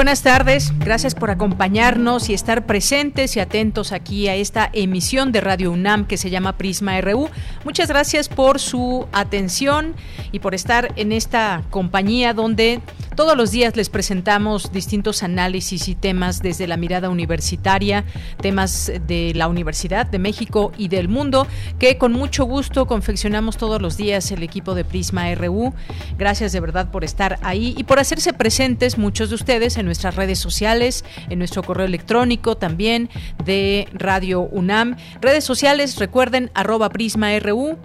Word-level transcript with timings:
Buenas 0.00 0.22
tardes, 0.22 0.72
gracias 0.78 1.14
por 1.14 1.30
acompañarnos 1.30 2.30
y 2.30 2.32
estar 2.32 2.64
presentes 2.64 3.36
y 3.36 3.40
atentos 3.40 3.92
aquí 3.92 4.28
a 4.28 4.34
esta 4.34 4.70
emisión 4.72 5.30
de 5.30 5.42
Radio 5.42 5.70
UNAM 5.70 6.06
que 6.06 6.16
se 6.16 6.30
llama 6.30 6.56
Prisma 6.56 6.98
RU. 7.02 7.28
Muchas 7.66 7.90
gracias 7.90 8.30
por 8.30 8.60
su 8.60 9.06
atención 9.12 9.94
y 10.32 10.38
por 10.38 10.54
estar 10.54 10.90
en 10.96 11.12
esta 11.12 11.64
compañía 11.68 12.32
donde 12.32 12.80
todos 13.14 13.36
los 13.36 13.50
días 13.50 13.76
les 13.76 13.90
presentamos 13.90 14.72
distintos 14.72 15.22
análisis 15.22 15.88
y 15.88 15.94
temas 15.94 16.40
desde 16.40 16.66
la 16.66 16.78
mirada 16.78 17.10
universitaria, 17.10 18.06
temas 18.40 18.90
de 19.06 19.32
la 19.34 19.48
Universidad 19.48 20.06
de 20.06 20.18
México 20.18 20.72
y 20.78 20.88
del 20.88 21.08
mundo, 21.08 21.46
que 21.78 21.98
con 21.98 22.12
mucho 22.12 22.44
gusto 22.44 22.86
confeccionamos 22.86 23.58
todos 23.58 23.82
los 23.82 23.98
días 23.98 24.30
el 24.30 24.42
equipo 24.42 24.74
de 24.74 24.86
Prisma 24.86 25.34
RU. 25.34 25.74
Gracias 26.16 26.52
de 26.52 26.60
verdad 26.60 26.90
por 26.90 27.04
estar 27.04 27.38
ahí 27.42 27.74
y 27.76 27.84
por 27.84 27.98
hacerse 27.98 28.32
presentes 28.32 28.96
muchos 28.96 29.28
de 29.28 29.34
ustedes 29.34 29.76
en 29.76 29.89
nuestras 29.90 30.14
redes 30.14 30.38
sociales, 30.38 31.04
en 31.28 31.40
nuestro 31.40 31.64
correo 31.64 31.84
electrónico 31.84 32.56
también 32.56 33.10
de 33.44 33.88
Radio 33.92 34.40
UNAM. 34.40 34.96
Redes 35.20 35.42
sociales, 35.42 35.98
recuerden, 35.98 36.50
arroba 36.54 36.90
Prisma 36.90 37.36
RU 37.40 37.76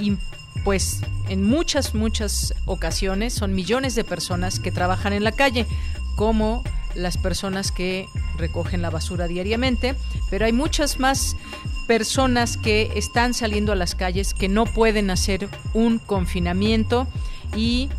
y 0.00 0.16
pues 0.64 1.00
en 1.28 1.44
muchas 1.44 1.94
muchas 1.94 2.54
ocasiones 2.64 3.34
son 3.34 3.54
millones 3.54 3.94
de 3.94 4.04
personas 4.04 4.58
que 4.58 4.72
trabajan 4.72 5.12
en 5.12 5.24
la 5.24 5.32
calle, 5.32 5.66
como 6.16 6.64
las 6.94 7.18
personas 7.18 7.72
que 7.72 8.06
recogen 8.38 8.82
la 8.82 8.90
basura 8.90 9.26
diariamente, 9.26 9.94
pero 10.30 10.46
hay 10.46 10.52
muchas 10.52 10.98
más 10.98 11.36
personas 11.86 12.56
que 12.56 12.92
están 12.96 13.34
saliendo 13.34 13.72
a 13.72 13.76
las 13.76 13.94
calles 13.94 14.32
que 14.32 14.48
no 14.48 14.64
pueden 14.64 15.10
hacer 15.10 15.48
un 15.74 15.98
confinamiento 15.98 17.06
y 17.56 17.90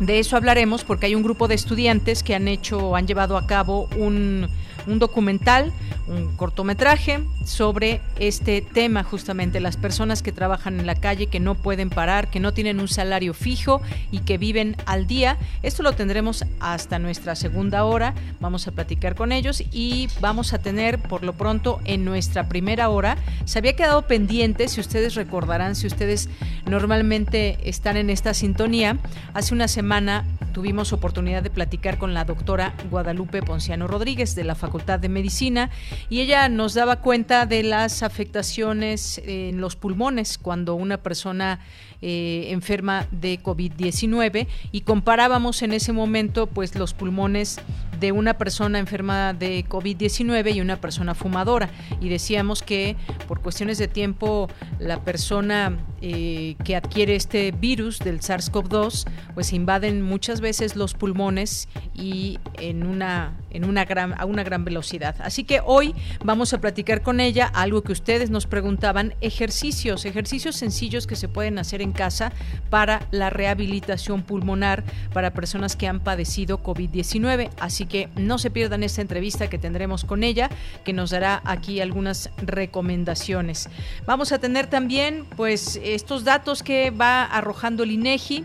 de 0.00 0.18
eso 0.18 0.36
hablaremos 0.36 0.82
porque 0.82 1.06
hay 1.06 1.14
un 1.14 1.22
grupo 1.22 1.46
de 1.46 1.54
estudiantes 1.54 2.22
que 2.22 2.34
han 2.34 2.48
hecho, 2.48 2.96
han 2.96 3.06
llevado 3.06 3.36
a 3.36 3.46
cabo 3.46 3.88
un, 3.96 4.48
un 4.86 4.98
documental, 4.98 5.72
un 6.08 6.34
cortometraje 6.36 7.20
sobre 7.44 8.00
este 8.18 8.62
tema 8.62 9.02
justamente, 9.02 9.60
las 9.60 9.76
personas 9.76 10.22
que 10.22 10.32
trabajan 10.32 10.80
en 10.80 10.86
la 10.86 10.94
calle, 10.94 11.26
que 11.26 11.40
no 11.40 11.54
pueden 11.54 11.90
parar, 11.90 12.30
que 12.30 12.40
no 12.40 12.52
tienen 12.52 12.80
un 12.80 12.88
salario 12.88 13.34
fijo 13.34 13.80
y 14.10 14.20
que 14.20 14.38
viven 14.38 14.76
al 14.86 15.06
día. 15.06 15.36
Esto 15.62 15.82
lo 15.82 15.92
tendremos 15.92 16.44
hasta 16.58 16.98
nuestra 16.98 17.36
segunda 17.36 17.84
hora, 17.84 18.14
vamos 18.40 18.66
a 18.66 18.72
platicar 18.72 19.14
con 19.14 19.32
ellos 19.32 19.62
y 19.72 20.08
vamos 20.20 20.52
a 20.52 20.58
tener 20.58 20.98
por 20.98 21.22
lo 21.22 21.34
pronto 21.34 21.80
en 21.84 22.04
nuestra 22.04 22.48
primera 22.48 22.88
hora, 22.88 23.16
se 23.44 23.58
había 23.58 23.76
quedado 23.76 24.02
pendiente, 24.02 24.68
si 24.68 24.80
ustedes 24.80 25.14
recordarán, 25.14 25.76
si 25.76 25.86
ustedes 25.86 26.28
normalmente 26.66 27.58
están 27.64 27.96
en 27.96 28.10
esta 28.10 28.34
sintonía, 28.34 28.98
hace 29.34 29.54
una 29.54 29.68
semana 29.68 30.24
tuvimos 30.52 30.92
oportunidad 30.92 31.42
de 31.42 31.50
platicar 31.50 31.98
con 31.98 32.12
la 32.12 32.24
doctora 32.24 32.74
Guadalupe 32.90 33.42
Ponciano 33.42 33.86
Rodríguez 33.86 34.34
de 34.34 34.44
la 34.44 34.54
Facultad 34.54 34.69
de 34.78 35.08
Medicina 35.08 35.70
y 36.08 36.20
ella 36.20 36.48
nos 36.48 36.74
daba 36.74 37.00
cuenta 37.00 37.44
de 37.44 37.64
las 37.64 38.02
afectaciones 38.02 39.20
en 39.24 39.60
los 39.60 39.74
pulmones 39.74 40.38
cuando 40.38 40.76
una 40.76 40.98
persona 40.98 41.58
eh, 42.02 42.46
enferma 42.50 43.06
de 43.10 43.40
COVID-19 43.42 44.46
y 44.72 44.80
comparábamos 44.82 45.62
en 45.62 45.72
ese 45.72 45.92
momento 45.92 46.46
pues 46.46 46.74
los 46.74 46.94
pulmones 46.94 47.60
de 48.00 48.12
una 48.12 48.34
persona 48.34 48.78
enferma 48.78 49.34
de 49.34 49.64
COVID-19 49.66 50.54
y 50.54 50.60
una 50.60 50.80
persona 50.80 51.14
fumadora. 51.14 51.68
Y 52.00 52.08
decíamos 52.08 52.62
que 52.62 52.96
por 53.28 53.40
cuestiones 53.40 53.78
de 53.78 53.88
tiempo 53.88 54.48
la 54.78 55.04
persona 55.04 55.78
eh, 56.00 56.56
que 56.64 56.76
adquiere 56.76 57.14
este 57.14 57.52
virus 57.52 57.98
del 57.98 58.20
SARS-CoV-2 58.20 59.06
pues 59.34 59.52
invaden 59.52 60.00
muchas 60.00 60.40
veces 60.40 60.76
los 60.76 60.94
pulmones 60.94 61.68
y 61.94 62.38
en 62.54 62.86
una 62.86 63.34
en 63.50 63.64
una 63.64 63.84
gran 63.84 64.18
a 64.18 64.24
una 64.24 64.42
gran 64.42 64.64
velocidad. 64.64 65.16
Así 65.20 65.44
que 65.44 65.60
hoy 65.62 65.94
vamos 66.24 66.54
a 66.54 66.60
platicar 66.60 67.02
con 67.02 67.20
ella 67.20 67.46
algo 67.46 67.82
que 67.82 67.92
ustedes 67.92 68.30
nos 68.30 68.46
preguntaban 68.46 69.14
ejercicios 69.20 70.06
ejercicios 70.06 70.56
sencillos 70.56 71.06
que 71.06 71.16
se 71.16 71.28
pueden 71.28 71.58
hacer 71.58 71.82
en 71.82 71.89
casa 71.92 72.32
para 72.70 73.06
la 73.10 73.30
rehabilitación 73.30 74.22
pulmonar 74.22 74.84
para 75.12 75.32
personas 75.32 75.76
que 75.76 75.88
han 75.88 76.00
padecido 76.00 76.62
COVID-19. 76.62 77.50
Así 77.58 77.86
que 77.86 78.08
no 78.16 78.38
se 78.38 78.50
pierdan 78.50 78.82
esta 78.82 79.02
entrevista 79.02 79.48
que 79.48 79.58
tendremos 79.58 80.04
con 80.04 80.22
ella, 80.22 80.50
que 80.84 80.92
nos 80.92 81.10
dará 81.10 81.40
aquí 81.44 81.80
algunas 81.80 82.30
recomendaciones. 82.38 83.68
Vamos 84.06 84.32
a 84.32 84.38
tener 84.38 84.66
también 84.66 85.24
pues 85.36 85.80
estos 85.82 86.24
datos 86.24 86.62
que 86.62 86.90
va 86.90 87.24
arrojando 87.24 87.82
el 87.82 87.92
INEGI 87.92 88.44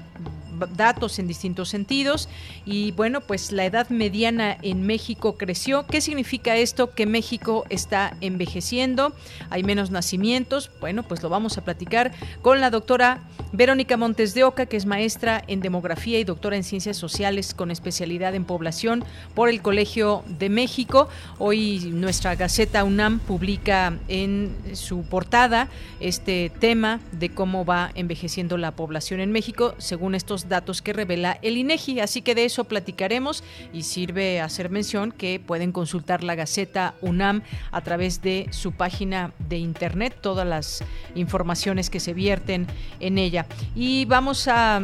datos 0.76 1.20
en 1.20 1.28
distintos 1.28 1.70
sentidos 1.70 2.30
y 2.66 2.92
bueno, 2.92 3.22
pues 3.22 3.52
la 3.52 3.66
edad 3.66 3.90
mediana 3.90 4.58
en 4.62 4.86
México 4.86 5.38
creció. 5.38 5.86
¿Qué 5.86 6.02
significa 6.02 6.56
esto? 6.56 6.92
Que 6.92 7.06
México 7.06 7.66
está 7.69 8.16
envejeciendo, 8.22 9.13
hay 9.50 9.63
menos 9.63 9.92
nacimientos. 9.92 10.72
Bueno, 10.80 11.04
pues 11.04 11.24
lo 11.24 11.30
vamos 11.30 11.57
a 11.57 11.63
platicar 11.63 12.12
con 12.42 12.62
la 12.62 12.69
doctora 12.69 13.22
Verónica 13.52 13.98
Montes 13.98 14.34
de 14.34 14.44
Oca, 14.44 14.66
que 14.66 14.78
es 14.78 14.86
maestra 14.86 15.44
en 15.48 15.62
demografía 15.62 16.19
y 16.19 16.24
doctora 16.24 16.58
en 16.58 16.63
ciencias 16.63 16.98
sociales 16.98 17.54
con 17.54 17.72
especialidad 17.72 18.36
en 18.36 18.46
población 18.46 19.04
por 19.34 19.50
el 19.50 19.62
Colegio 19.62 20.24
de 20.40 20.50
México. 20.50 21.08
Hoy 21.38 21.92
nuestra 21.92 22.36
Gaceta 22.36 22.84
UNAM 22.84 23.19
publica 23.19 23.98
en 24.08 24.56
su 24.74 25.04
portada 25.04 25.69
este 26.00 26.51
tema 26.60 27.00
de 27.12 27.30
cómo 27.30 27.66
va 27.66 27.92
envejeciendo 27.96 28.58
la 28.58 28.72
población 28.72 29.19
en 29.19 29.31
México 29.31 29.75
según 29.78 30.16
estos 30.16 30.44
datos 30.47 30.81
que 30.81 30.94
revela 30.94 31.39
el 31.42 31.57
INEGI. 31.57 32.00
Así 32.00 32.21
que 32.21 32.36
de 32.36 32.45
eso 32.45 32.63
platicaremos 32.63 33.44
y 33.74 33.83
sirve 33.83 34.42
hacer 34.42 34.69
mención 34.69 35.12
que 35.12 35.39
pueden 35.39 35.71
consultar 35.71 36.24
la 36.24 36.36
Gaceta 36.36 36.94
UNAM 37.01 37.42
a 37.71 37.81
través 37.81 38.21
de 38.21 38.47
su 38.51 38.71
página 38.71 39.31
de 39.50 39.57
internet, 39.57 40.18
todas 40.21 40.47
las 40.47 40.83
informaciones 41.15 41.89
que 41.89 42.00
se 42.00 42.13
vierten 42.13 42.68
en 43.00 43.18
ella. 43.18 43.45
Y 43.75 44.06
vamos 44.06 44.47
a 44.47 44.81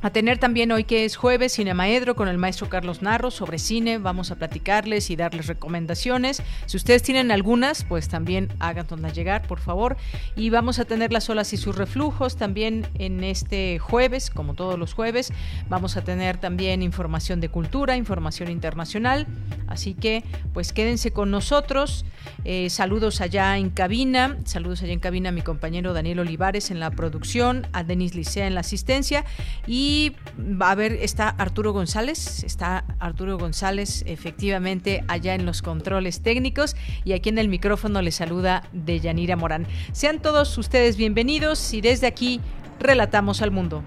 a 0.00 0.10
tener 0.10 0.38
también 0.38 0.70
hoy 0.72 0.84
que 0.84 1.04
es 1.04 1.16
jueves 1.16 1.54
Cinemaedro 1.54 2.14
con 2.14 2.28
el 2.28 2.38
maestro 2.38 2.68
Carlos 2.68 3.02
Narro 3.02 3.30
sobre 3.30 3.58
cine. 3.58 3.98
Vamos 3.98 4.30
a 4.30 4.36
platicarles 4.36 5.10
y 5.10 5.16
darles 5.16 5.46
recomendaciones. 5.46 6.42
Si 6.66 6.76
ustedes 6.76 7.02
tienen 7.02 7.30
algunas, 7.30 7.84
pues 7.84 8.08
también 8.08 8.48
háganlas 8.60 9.14
llegar, 9.14 9.46
por 9.46 9.60
favor. 9.60 9.96
Y 10.36 10.50
vamos 10.50 10.78
a 10.78 10.84
tener 10.84 11.12
las 11.12 11.28
olas 11.30 11.52
y 11.52 11.56
sus 11.56 11.76
reflujos 11.76 12.36
también 12.36 12.86
en 12.98 13.24
este 13.24 13.78
jueves, 13.78 14.30
como 14.30 14.54
todos 14.54 14.78
los 14.78 14.94
jueves. 14.94 15.32
Vamos 15.68 15.96
a 15.96 16.02
tener 16.02 16.38
también 16.38 16.82
información 16.82 17.40
de 17.40 17.48
cultura, 17.48 17.96
información 17.96 18.50
internacional. 18.50 19.26
Así 19.66 19.94
que, 19.94 20.24
pues 20.54 20.72
quédense 20.72 21.10
con 21.10 21.30
nosotros. 21.30 22.04
Eh, 22.44 22.70
saludos 22.70 23.20
allá 23.20 23.58
en 23.58 23.70
cabina. 23.70 24.38
Saludos 24.44 24.82
allá 24.82 24.92
en 24.92 25.00
cabina 25.00 25.30
a 25.30 25.32
mi 25.32 25.42
compañero 25.42 25.92
Daniel 25.92 26.20
Olivares 26.20 26.70
en 26.70 26.80
la 26.80 26.90
producción, 26.90 27.66
a 27.72 27.82
Denis 27.84 28.14
Licea 28.14 28.46
en 28.46 28.54
la 28.54 28.60
asistencia. 28.60 29.24
Y 29.66 29.87
y 29.88 30.14
a 30.60 30.74
ver, 30.74 30.92
está 31.00 31.30
Arturo 31.30 31.72
González, 31.72 32.44
está 32.44 32.84
Arturo 32.98 33.38
González 33.38 34.04
efectivamente 34.06 35.02
allá 35.08 35.34
en 35.34 35.46
los 35.46 35.62
controles 35.62 36.20
técnicos 36.20 36.76
y 37.04 37.14
aquí 37.14 37.30
en 37.30 37.38
el 37.38 37.48
micrófono 37.48 38.02
le 38.02 38.10
saluda 38.10 38.64
Deyanira 38.72 39.34
Morán. 39.34 39.66
Sean 39.92 40.20
todos 40.20 40.58
ustedes 40.58 40.98
bienvenidos 40.98 41.72
y 41.72 41.80
desde 41.80 42.06
aquí 42.06 42.42
relatamos 42.78 43.40
al 43.40 43.50
mundo. 43.50 43.82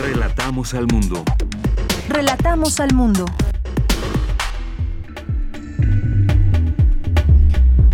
Relatamos 0.00 0.72
al 0.74 0.86
mundo. 0.86 1.24
Relatamos 2.08 2.78
al 2.78 2.94
mundo. 2.94 3.24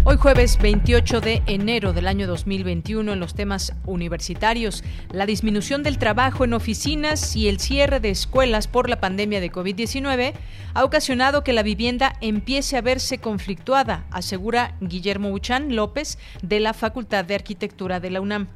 Hoy 0.07 0.19
jueves 0.19 0.59
28 0.61 1.23
de 1.23 1.43
enero 1.47 1.95
del 1.95 2.07
año 2.09 2.27
2021 2.27 3.11
en 3.11 3.21
los 3.21 3.35
temas 3.35 3.73
universitarios, 3.87 4.85
la 5.11 5.25
disminución 5.25 5.83
del 5.83 5.97
trabajo 5.97 6.45
en 6.45 6.53
oficinas 6.53 7.35
y 7.37 7.49
el 7.49 7.59
cierre 7.59 8.01
de 8.01 8.11
escuelas 8.11 8.69
por 8.69 8.91
la 8.91 9.01
pandemia 9.01 9.41
de 9.41 9.51
COVID-19 9.51 10.35
ha 10.75 10.85
ocasionado 10.85 11.43
que 11.43 11.55
la 11.55 11.63
vivienda 11.63 12.17
empiece 12.21 12.77
a 12.77 12.83
verse 12.83 13.17
conflictuada, 13.17 14.05
asegura 14.11 14.77
Guillermo 14.83 15.31
Uchán 15.31 15.75
López 15.75 16.19
de 16.43 16.61
la 16.61 16.75
Facultad 16.75 17.25
de 17.25 17.37
Arquitectura 17.37 17.99
de 17.99 18.11
la 18.11 18.21
UNAM. 18.21 18.49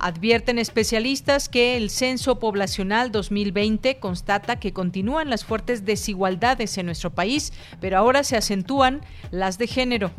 Advierten 0.00 0.58
especialistas 0.58 1.48
que 1.48 1.76
el 1.76 1.90
Censo 1.90 2.38
Poblacional 2.38 3.10
2020 3.10 3.98
constata 3.98 4.60
que 4.60 4.72
continúan 4.72 5.28
las 5.28 5.44
fuertes 5.44 5.84
desigualdades 5.84 6.78
en 6.78 6.86
nuestro 6.86 7.10
país, 7.10 7.52
pero 7.80 7.98
ahora 7.98 8.22
se 8.22 8.36
acentúan 8.36 9.00
las 9.32 9.58
de 9.58 9.66
género. 9.66 10.12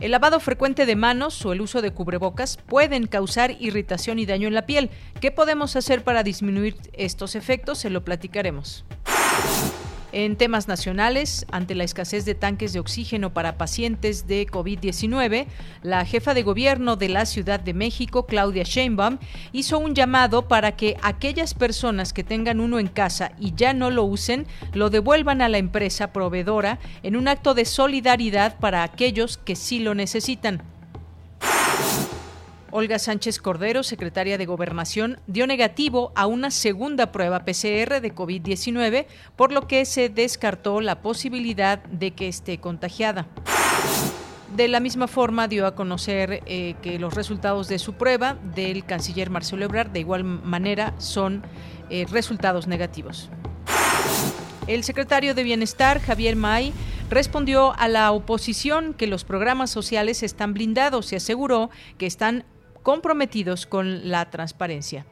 El 0.00 0.12
lavado 0.12 0.40
frecuente 0.40 0.86
de 0.86 0.96
manos 0.96 1.44
o 1.44 1.52
el 1.52 1.60
uso 1.60 1.82
de 1.82 1.90
cubrebocas 1.90 2.56
pueden 2.66 3.06
causar 3.06 3.54
irritación 3.60 4.18
y 4.18 4.24
daño 4.24 4.48
en 4.48 4.54
la 4.54 4.64
piel. 4.64 4.88
¿Qué 5.20 5.30
podemos 5.30 5.76
hacer 5.76 6.02
para 6.02 6.22
disminuir 6.22 6.76
estos 6.94 7.34
efectos? 7.34 7.78
Se 7.78 7.90
lo 7.90 8.02
platicaremos. 8.02 8.86
En 10.12 10.34
temas 10.36 10.66
nacionales, 10.66 11.46
ante 11.52 11.76
la 11.76 11.84
escasez 11.84 12.24
de 12.24 12.34
tanques 12.34 12.72
de 12.72 12.80
oxígeno 12.80 13.32
para 13.32 13.56
pacientes 13.56 14.26
de 14.26 14.44
COVID-19, 14.44 15.46
la 15.84 16.04
jefa 16.04 16.34
de 16.34 16.42
gobierno 16.42 16.96
de 16.96 17.08
la 17.08 17.26
Ciudad 17.26 17.60
de 17.60 17.74
México, 17.74 18.26
Claudia 18.26 18.64
Sheinbaum, 18.64 19.18
hizo 19.52 19.78
un 19.78 19.94
llamado 19.94 20.48
para 20.48 20.74
que 20.74 20.96
aquellas 21.02 21.54
personas 21.54 22.12
que 22.12 22.24
tengan 22.24 22.58
uno 22.58 22.80
en 22.80 22.88
casa 22.88 23.30
y 23.38 23.54
ya 23.54 23.72
no 23.72 23.90
lo 23.90 24.02
usen, 24.02 24.46
lo 24.72 24.90
devuelvan 24.90 25.42
a 25.42 25.48
la 25.48 25.58
empresa 25.58 26.12
proveedora 26.12 26.80
en 27.04 27.14
un 27.14 27.28
acto 27.28 27.54
de 27.54 27.64
solidaridad 27.64 28.58
para 28.58 28.82
aquellos 28.82 29.38
que 29.38 29.54
sí 29.54 29.78
lo 29.78 29.94
necesitan. 29.94 30.79
Olga 32.72 32.98
Sánchez 32.98 33.40
Cordero, 33.40 33.82
secretaria 33.82 34.38
de 34.38 34.46
Gobernación, 34.46 35.18
dio 35.26 35.46
negativo 35.46 36.12
a 36.14 36.26
una 36.26 36.50
segunda 36.50 37.10
prueba 37.10 37.44
PCR 37.44 38.00
de 38.00 38.14
COVID-19, 38.14 39.06
por 39.36 39.52
lo 39.52 39.66
que 39.66 39.84
se 39.84 40.08
descartó 40.08 40.80
la 40.80 41.02
posibilidad 41.02 41.82
de 41.84 42.12
que 42.12 42.28
esté 42.28 42.58
contagiada. 42.58 43.26
De 44.54 44.68
la 44.68 44.80
misma 44.80 45.08
forma 45.08 45.48
dio 45.48 45.66
a 45.66 45.74
conocer 45.74 46.42
eh, 46.46 46.74
que 46.82 46.98
los 46.98 47.14
resultados 47.14 47.68
de 47.68 47.78
su 47.78 47.94
prueba 47.94 48.36
del 48.54 48.84
canciller 48.84 49.30
Marcelo 49.30 49.64
Ebrard 49.64 49.90
de 49.90 50.00
igual 50.00 50.24
manera 50.24 50.94
son 50.98 51.42
eh, 51.88 52.06
resultados 52.10 52.66
negativos. 52.66 53.30
El 54.66 54.84
secretario 54.84 55.34
de 55.34 55.42
Bienestar, 55.42 56.00
Javier 56.00 56.36
May, 56.36 56.72
respondió 57.10 57.74
a 57.76 57.88
la 57.88 58.12
oposición 58.12 58.94
que 58.94 59.08
los 59.08 59.24
programas 59.24 59.70
sociales 59.70 60.22
están 60.22 60.54
blindados 60.54 61.12
y 61.12 61.16
aseguró 61.16 61.70
que 61.98 62.06
están 62.06 62.44
comprometidos 62.82 63.66
con 63.66 64.10
la 64.10 64.30
transparencia. 64.30 65.06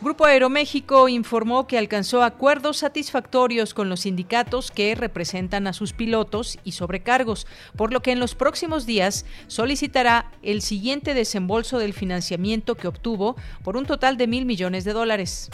Grupo 0.00 0.26
Aeroméxico 0.26 1.08
informó 1.08 1.66
que 1.66 1.76
alcanzó 1.76 2.22
acuerdos 2.22 2.76
satisfactorios 2.76 3.74
con 3.74 3.88
los 3.88 4.00
sindicatos 4.00 4.70
que 4.70 4.94
representan 4.94 5.66
a 5.66 5.72
sus 5.72 5.92
pilotos 5.92 6.56
y 6.62 6.72
sobrecargos, 6.72 7.48
por 7.74 7.92
lo 7.92 8.00
que 8.00 8.12
en 8.12 8.20
los 8.20 8.36
próximos 8.36 8.86
días 8.86 9.26
solicitará 9.48 10.30
el 10.42 10.62
siguiente 10.62 11.14
desembolso 11.14 11.80
del 11.80 11.94
financiamiento 11.94 12.76
que 12.76 12.86
obtuvo 12.86 13.34
por 13.64 13.76
un 13.76 13.86
total 13.86 14.16
de 14.16 14.28
mil 14.28 14.46
millones 14.46 14.84
de 14.84 14.92
dólares. 14.92 15.50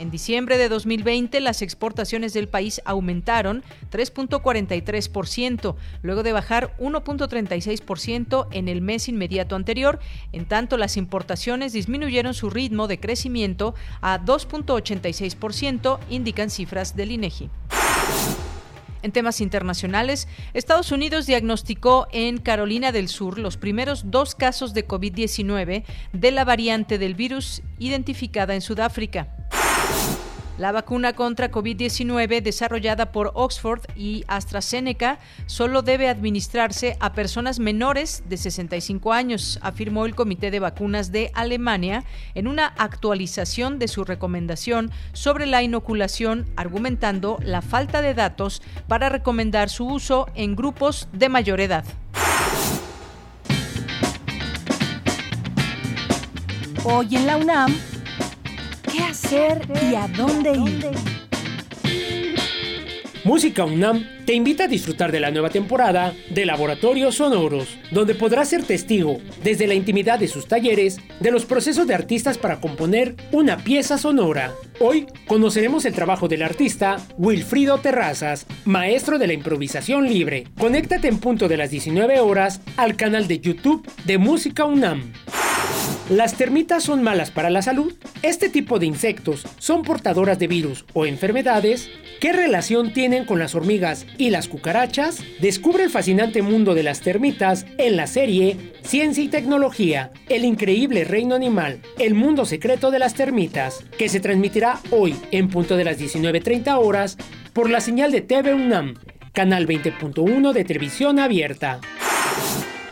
En 0.00 0.10
diciembre 0.10 0.56
de 0.56 0.70
2020, 0.70 1.40
las 1.40 1.60
exportaciones 1.60 2.32
del 2.32 2.48
país 2.48 2.80
aumentaron 2.86 3.62
3.43%, 3.92 5.74
luego 6.00 6.22
de 6.22 6.32
bajar 6.32 6.74
1.36% 6.78 8.46
en 8.50 8.68
el 8.68 8.80
mes 8.80 9.10
inmediato 9.10 9.56
anterior. 9.56 10.00
En 10.32 10.46
tanto, 10.46 10.78
las 10.78 10.96
importaciones 10.96 11.74
disminuyeron 11.74 12.32
su 12.32 12.48
ritmo 12.48 12.88
de 12.88 12.98
crecimiento 12.98 13.74
a 14.00 14.24
2.86%, 14.24 15.98
indican 16.08 16.48
cifras 16.48 16.96
del 16.96 17.12
INEGI. 17.12 17.50
En 19.02 19.12
temas 19.12 19.42
internacionales, 19.42 20.28
Estados 20.54 20.92
Unidos 20.92 21.26
diagnosticó 21.26 22.08
en 22.10 22.38
Carolina 22.38 22.90
del 22.90 23.08
Sur 23.08 23.38
los 23.38 23.58
primeros 23.58 24.10
dos 24.10 24.34
casos 24.34 24.72
de 24.72 24.88
COVID-19 24.88 25.84
de 26.14 26.30
la 26.30 26.46
variante 26.46 26.96
del 26.96 27.14
virus 27.14 27.60
identificada 27.78 28.54
en 28.54 28.62
Sudáfrica. 28.62 29.36
La 30.60 30.72
vacuna 30.72 31.14
contra 31.14 31.50
COVID-19 31.50 32.42
desarrollada 32.42 33.12
por 33.12 33.30
Oxford 33.32 33.80
y 33.96 34.24
AstraZeneca 34.28 35.18
solo 35.46 35.80
debe 35.80 36.10
administrarse 36.10 36.98
a 37.00 37.14
personas 37.14 37.58
menores 37.58 38.24
de 38.28 38.36
65 38.36 39.14
años, 39.14 39.58
afirmó 39.62 40.04
el 40.04 40.14
Comité 40.14 40.50
de 40.50 40.60
Vacunas 40.60 41.12
de 41.12 41.30
Alemania 41.32 42.04
en 42.34 42.46
una 42.46 42.66
actualización 42.66 43.78
de 43.78 43.88
su 43.88 44.04
recomendación 44.04 44.90
sobre 45.14 45.46
la 45.46 45.62
inoculación, 45.62 46.44
argumentando 46.56 47.38
la 47.42 47.62
falta 47.62 48.02
de 48.02 48.12
datos 48.12 48.60
para 48.86 49.08
recomendar 49.08 49.70
su 49.70 49.86
uso 49.86 50.28
en 50.34 50.56
grupos 50.56 51.08
de 51.14 51.30
mayor 51.30 51.62
edad. 51.62 51.86
Hoy 56.84 57.16
en 57.16 57.26
la 57.26 57.38
UNAM, 57.38 57.74
¿Qué 58.92 59.02
hacer 59.02 59.62
y 59.88 59.94
a 59.94 60.08
dónde 60.08 60.52
ir? 60.52 60.90
Música 63.22 63.64
UNAM 63.64 64.04
te 64.24 64.32
invita 64.32 64.64
a 64.64 64.68
disfrutar 64.68 65.12
de 65.12 65.20
la 65.20 65.30
nueva 65.30 65.50
temporada 65.50 66.14
de 66.30 66.46
Laboratorios 66.46 67.16
Sonoros, 67.16 67.78
donde 67.92 68.14
podrás 68.14 68.48
ser 68.48 68.64
testigo, 68.64 69.18
desde 69.44 69.66
la 69.66 69.74
intimidad 69.74 70.18
de 70.18 70.26
sus 70.26 70.48
talleres, 70.48 70.98
de 71.20 71.30
los 71.30 71.44
procesos 71.44 71.86
de 71.86 71.94
artistas 71.94 72.38
para 72.38 72.60
componer 72.60 73.14
una 73.30 73.58
pieza 73.58 73.98
sonora. 73.98 74.52
Hoy 74.80 75.06
conoceremos 75.28 75.84
el 75.84 75.94
trabajo 75.94 76.26
del 76.26 76.42
artista 76.42 76.96
Wilfrido 77.18 77.78
Terrazas, 77.78 78.46
maestro 78.64 79.18
de 79.18 79.26
la 79.28 79.34
improvisación 79.34 80.08
libre. 80.08 80.48
Conéctate 80.58 81.08
en 81.08 81.18
punto 81.18 81.46
de 81.46 81.58
las 81.58 81.70
19 81.70 82.18
horas 82.20 82.60
al 82.76 82.96
canal 82.96 83.28
de 83.28 83.38
YouTube 83.38 83.86
de 84.04 84.18
Música 84.18 84.64
UNAM. 84.64 85.12
¿Las 86.10 86.34
termitas 86.34 86.82
son 86.82 87.04
malas 87.04 87.30
para 87.30 87.50
la 87.50 87.62
salud? 87.62 87.94
¿Este 88.22 88.48
tipo 88.48 88.80
de 88.80 88.86
insectos 88.86 89.46
son 89.58 89.82
portadoras 89.82 90.40
de 90.40 90.48
virus 90.48 90.84
o 90.92 91.06
enfermedades? 91.06 91.88
¿Qué 92.20 92.32
relación 92.32 92.92
tienen 92.92 93.24
con 93.24 93.38
las 93.38 93.54
hormigas 93.54 94.06
y 94.18 94.30
las 94.30 94.48
cucarachas? 94.48 95.22
Descubre 95.40 95.84
el 95.84 95.90
fascinante 95.90 96.42
mundo 96.42 96.74
de 96.74 96.82
las 96.82 97.00
termitas 97.00 97.64
en 97.78 97.96
la 97.96 98.08
serie 98.08 98.72
Ciencia 98.82 99.22
y 99.22 99.28
Tecnología, 99.28 100.10
el 100.28 100.44
increíble 100.44 101.04
reino 101.04 101.36
animal, 101.36 101.80
el 102.00 102.14
mundo 102.14 102.44
secreto 102.44 102.90
de 102.90 102.98
las 102.98 103.14
termitas, 103.14 103.84
que 103.96 104.08
se 104.08 104.18
transmitirá 104.18 104.80
hoy 104.90 105.14
en 105.30 105.48
punto 105.48 105.76
de 105.76 105.84
las 105.84 105.96
19.30 105.96 106.76
horas 106.76 107.18
por 107.52 107.70
la 107.70 107.80
señal 107.80 108.10
de 108.10 108.22
TV 108.22 108.52
UNAM, 108.52 108.96
canal 109.32 109.68
20.1 109.68 110.52
de 110.52 110.64
televisión 110.64 111.20
abierta. 111.20 111.78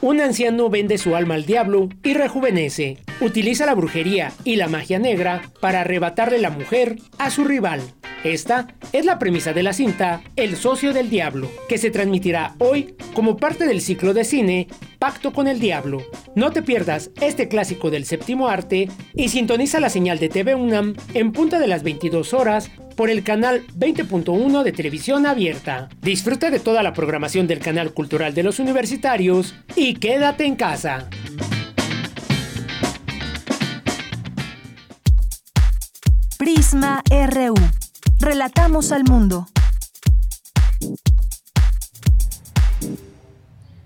Un 0.01 0.21
anciano 0.21 0.71
vende 0.71 0.97
su 0.97 1.17
alma 1.17 1.35
al 1.35 1.45
diablo 1.45 1.89
y 2.05 2.15
rejuvenece. 2.15 2.99
Utiliza 3.21 3.67
la 3.67 3.75
brujería 3.75 4.33
y 4.45 4.55
la 4.55 4.69
magia 4.69 5.01
negra 5.01 5.43
para 5.61 5.81
arrebatarle 5.81 6.39
la 6.39 6.51
mujer 6.51 6.99
a 7.19 7.31
su 7.31 7.45
rival. 7.45 7.81
Esta 8.25 8.67
es 8.93 9.05
la 9.05 9.19
premisa 9.19 9.53
de 9.53 9.63
la 9.63 9.73
cinta 9.73 10.23
El 10.35 10.57
socio 10.57 10.93
del 10.93 11.09
diablo, 11.09 11.51
que 11.69 11.79
se 11.79 11.91
transmitirá 11.91 12.55
hoy 12.59 12.97
como 13.15 13.37
parte 13.37 13.67
del 13.67 13.81
ciclo 13.81 14.13
de 14.13 14.25
cine 14.25 14.67
Pacto 14.99 15.33
con 15.33 15.47
el 15.47 15.61
Diablo. 15.61 16.03
No 16.35 16.51
te 16.51 16.63
pierdas 16.63 17.11
este 17.21 17.47
clásico 17.47 17.91
del 17.91 18.05
séptimo 18.05 18.49
arte 18.49 18.89
y 19.15 19.29
sintoniza 19.29 19.79
la 19.79 19.91
señal 19.91 20.19
de 20.19 20.29
TV 20.29 20.57
UNAM 20.57 20.97
en 21.15 21.31
punta 21.31 21.61
de 21.61 21.69
las 21.69 21.85
22 21.85 22.35
horas 22.35 22.71
por 22.97 23.11
el 23.11 23.23
canal 23.23 23.65
20.1 23.79 24.65
de 24.65 24.73
televisión 24.73 25.25
abierta. 25.25 25.89
Disfruta 26.03 26.51
de 26.51 26.59
toda 26.59 26.83
la 26.83 26.93
programación 26.93 27.47
del 27.47 27.61
canal 27.61 27.93
cultural 27.95 28.35
de 28.35 28.43
los 28.43 28.59
universitarios 28.59 29.55
y 29.77 29.95
quédate 29.95 30.45
en 30.45 30.57
casa. 30.57 31.09
Prisma 36.39 37.03
RU. 37.09 37.78
Relatamos 38.21 38.93
al 38.93 39.05
mundo. 39.05 39.47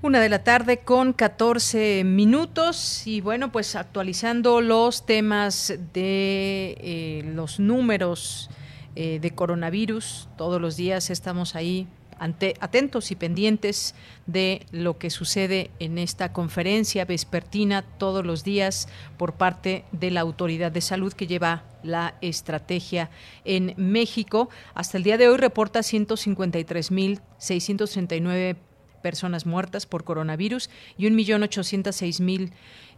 Una 0.00 0.20
de 0.20 0.28
la 0.28 0.42
tarde 0.42 0.78
con 0.78 1.12
14 1.12 2.02
minutos 2.04 3.06
y 3.06 3.20
bueno, 3.20 3.52
pues 3.52 3.76
actualizando 3.76 4.60
los 4.60 5.06
temas 5.06 5.74
de 5.92 6.76
eh, 6.80 7.22
los 7.34 7.60
números 7.60 8.50
eh, 8.96 9.20
de 9.20 9.30
coronavirus. 9.30 10.28
Todos 10.36 10.60
los 10.60 10.76
días 10.76 11.10
estamos 11.10 11.54
ahí 11.54 11.86
ante, 12.22 12.54
atentos 12.60 13.10
y 13.10 13.16
pendientes 13.16 13.96
de 14.26 14.64
lo 14.70 14.96
que 14.96 15.10
sucede 15.10 15.72
en 15.80 15.98
esta 15.98 16.32
conferencia 16.32 17.04
vespertina 17.04 17.82
todos 17.82 18.24
los 18.24 18.44
días 18.44 18.86
por 19.18 19.34
parte 19.34 19.84
de 19.90 20.12
la 20.12 20.20
Autoridad 20.20 20.70
de 20.70 20.82
Salud 20.82 21.12
que 21.12 21.26
lleva 21.26 21.64
la 21.82 22.14
estrategia 22.20 23.10
en 23.44 23.74
México. 23.76 24.50
Hasta 24.72 24.98
el 24.98 25.02
día 25.02 25.18
de 25.18 25.28
hoy 25.28 25.36
reporta 25.36 25.80
153.639 25.80 28.56
personas 29.02 29.44
muertas 29.44 29.84
por 29.84 30.04
coronavirus 30.04 30.70
y 30.96 31.06
1.806.000 31.06 32.52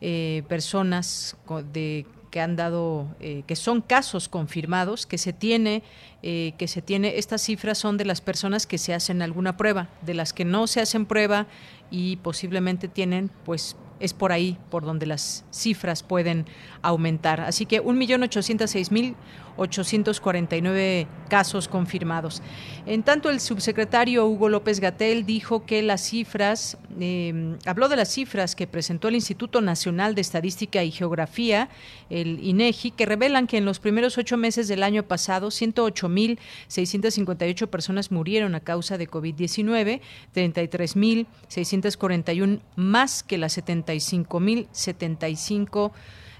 eh, 0.06 0.42
personas 0.48 1.34
de 1.72 2.04
que 2.30 2.42
han 2.42 2.56
dado, 2.56 3.06
eh, 3.20 3.42
que 3.46 3.56
son 3.56 3.80
casos 3.80 4.28
confirmados, 4.28 5.06
que 5.06 5.16
se 5.16 5.32
tiene, 5.32 5.82
eh, 6.22 6.52
que 6.58 6.68
se 6.68 6.82
tiene, 6.82 7.16
estas 7.16 7.40
cifras 7.40 7.78
son 7.78 7.96
de 7.96 8.04
las 8.04 8.20
personas 8.20 8.66
que 8.66 8.76
se 8.76 8.92
hacen 8.92 9.22
alguna 9.22 9.56
prueba, 9.56 9.88
de 10.02 10.12
las 10.12 10.34
que 10.34 10.44
no 10.44 10.66
se 10.66 10.82
hacen 10.82 11.06
prueba 11.06 11.46
y 11.90 12.16
posiblemente 12.16 12.86
tienen, 12.86 13.30
pues 13.46 13.76
es 13.98 14.12
por 14.12 14.32
ahí 14.32 14.58
por 14.68 14.84
donde 14.84 15.06
las 15.06 15.46
cifras 15.50 16.02
pueden 16.02 16.44
aumentar. 16.82 17.40
Así 17.40 17.64
que 17.64 17.82
1.806.000 17.82 19.14
849 19.56 21.06
casos 21.28 21.68
confirmados. 21.68 22.42
En 22.86 23.02
tanto, 23.02 23.28
el 23.30 23.40
subsecretario 23.40 24.26
Hugo 24.26 24.48
López 24.48 24.80
Gatel 24.80 25.26
dijo 25.26 25.64
que 25.64 25.82
las 25.82 26.02
cifras, 26.02 26.76
em, 27.00 27.56
habló 27.66 27.88
de 27.88 27.96
las 27.96 28.08
cifras 28.08 28.54
que 28.54 28.66
presentó 28.66 29.08
el 29.08 29.14
Instituto 29.14 29.60
Nacional 29.60 30.14
de 30.14 30.20
Estadística 30.20 30.84
y 30.84 30.90
Geografía, 30.90 31.68
el 32.10 32.38
INEGI, 32.42 32.90
que 32.92 33.06
revelan 33.06 33.46
que 33.46 33.58
en 33.58 33.64
los 33.64 33.78
primeros 33.78 34.18
ocho 34.18 34.36
meses 34.36 34.68
del 34.68 34.82
año 34.82 35.04
pasado, 35.04 35.48
108.658 35.48 37.68
personas 37.68 38.10
murieron 38.10 38.54
a 38.54 38.60
causa 38.60 38.98
de 38.98 39.08
COVID-19, 39.08 40.00
33.641 40.34 42.60
más 42.76 43.22
que 43.22 43.38
las 43.38 43.56
75.075 43.58 45.92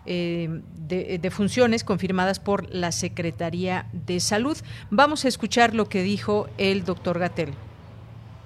eh, 0.06 0.61
de, 0.87 1.30
funciones 1.30 1.84
confirmadas 1.84 2.38
por 2.38 2.73
la 2.73 2.92
Secretaría 2.92 3.87
de 3.92 4.20
Salud. 4.20 4.56
Vamos 4.90 5.25
a 5.25 5.28
escuchar 5.28 5.75
lo 5.75 5.88
que 5.88 6.02
dijo 6.02 6.49
el 6.58 6.84
doctor 6.84 7.18
Gatel. 7.18 7.54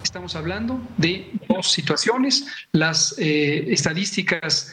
Estamos 0.03 0.37
hablando 0.37 0.81
de 0.97 1.31
dos 1.49 1.73
situaciones, 1.73 2.47
las 2.73 3.17
eh, 3.19 3.67
estadísticas 3.73 4.73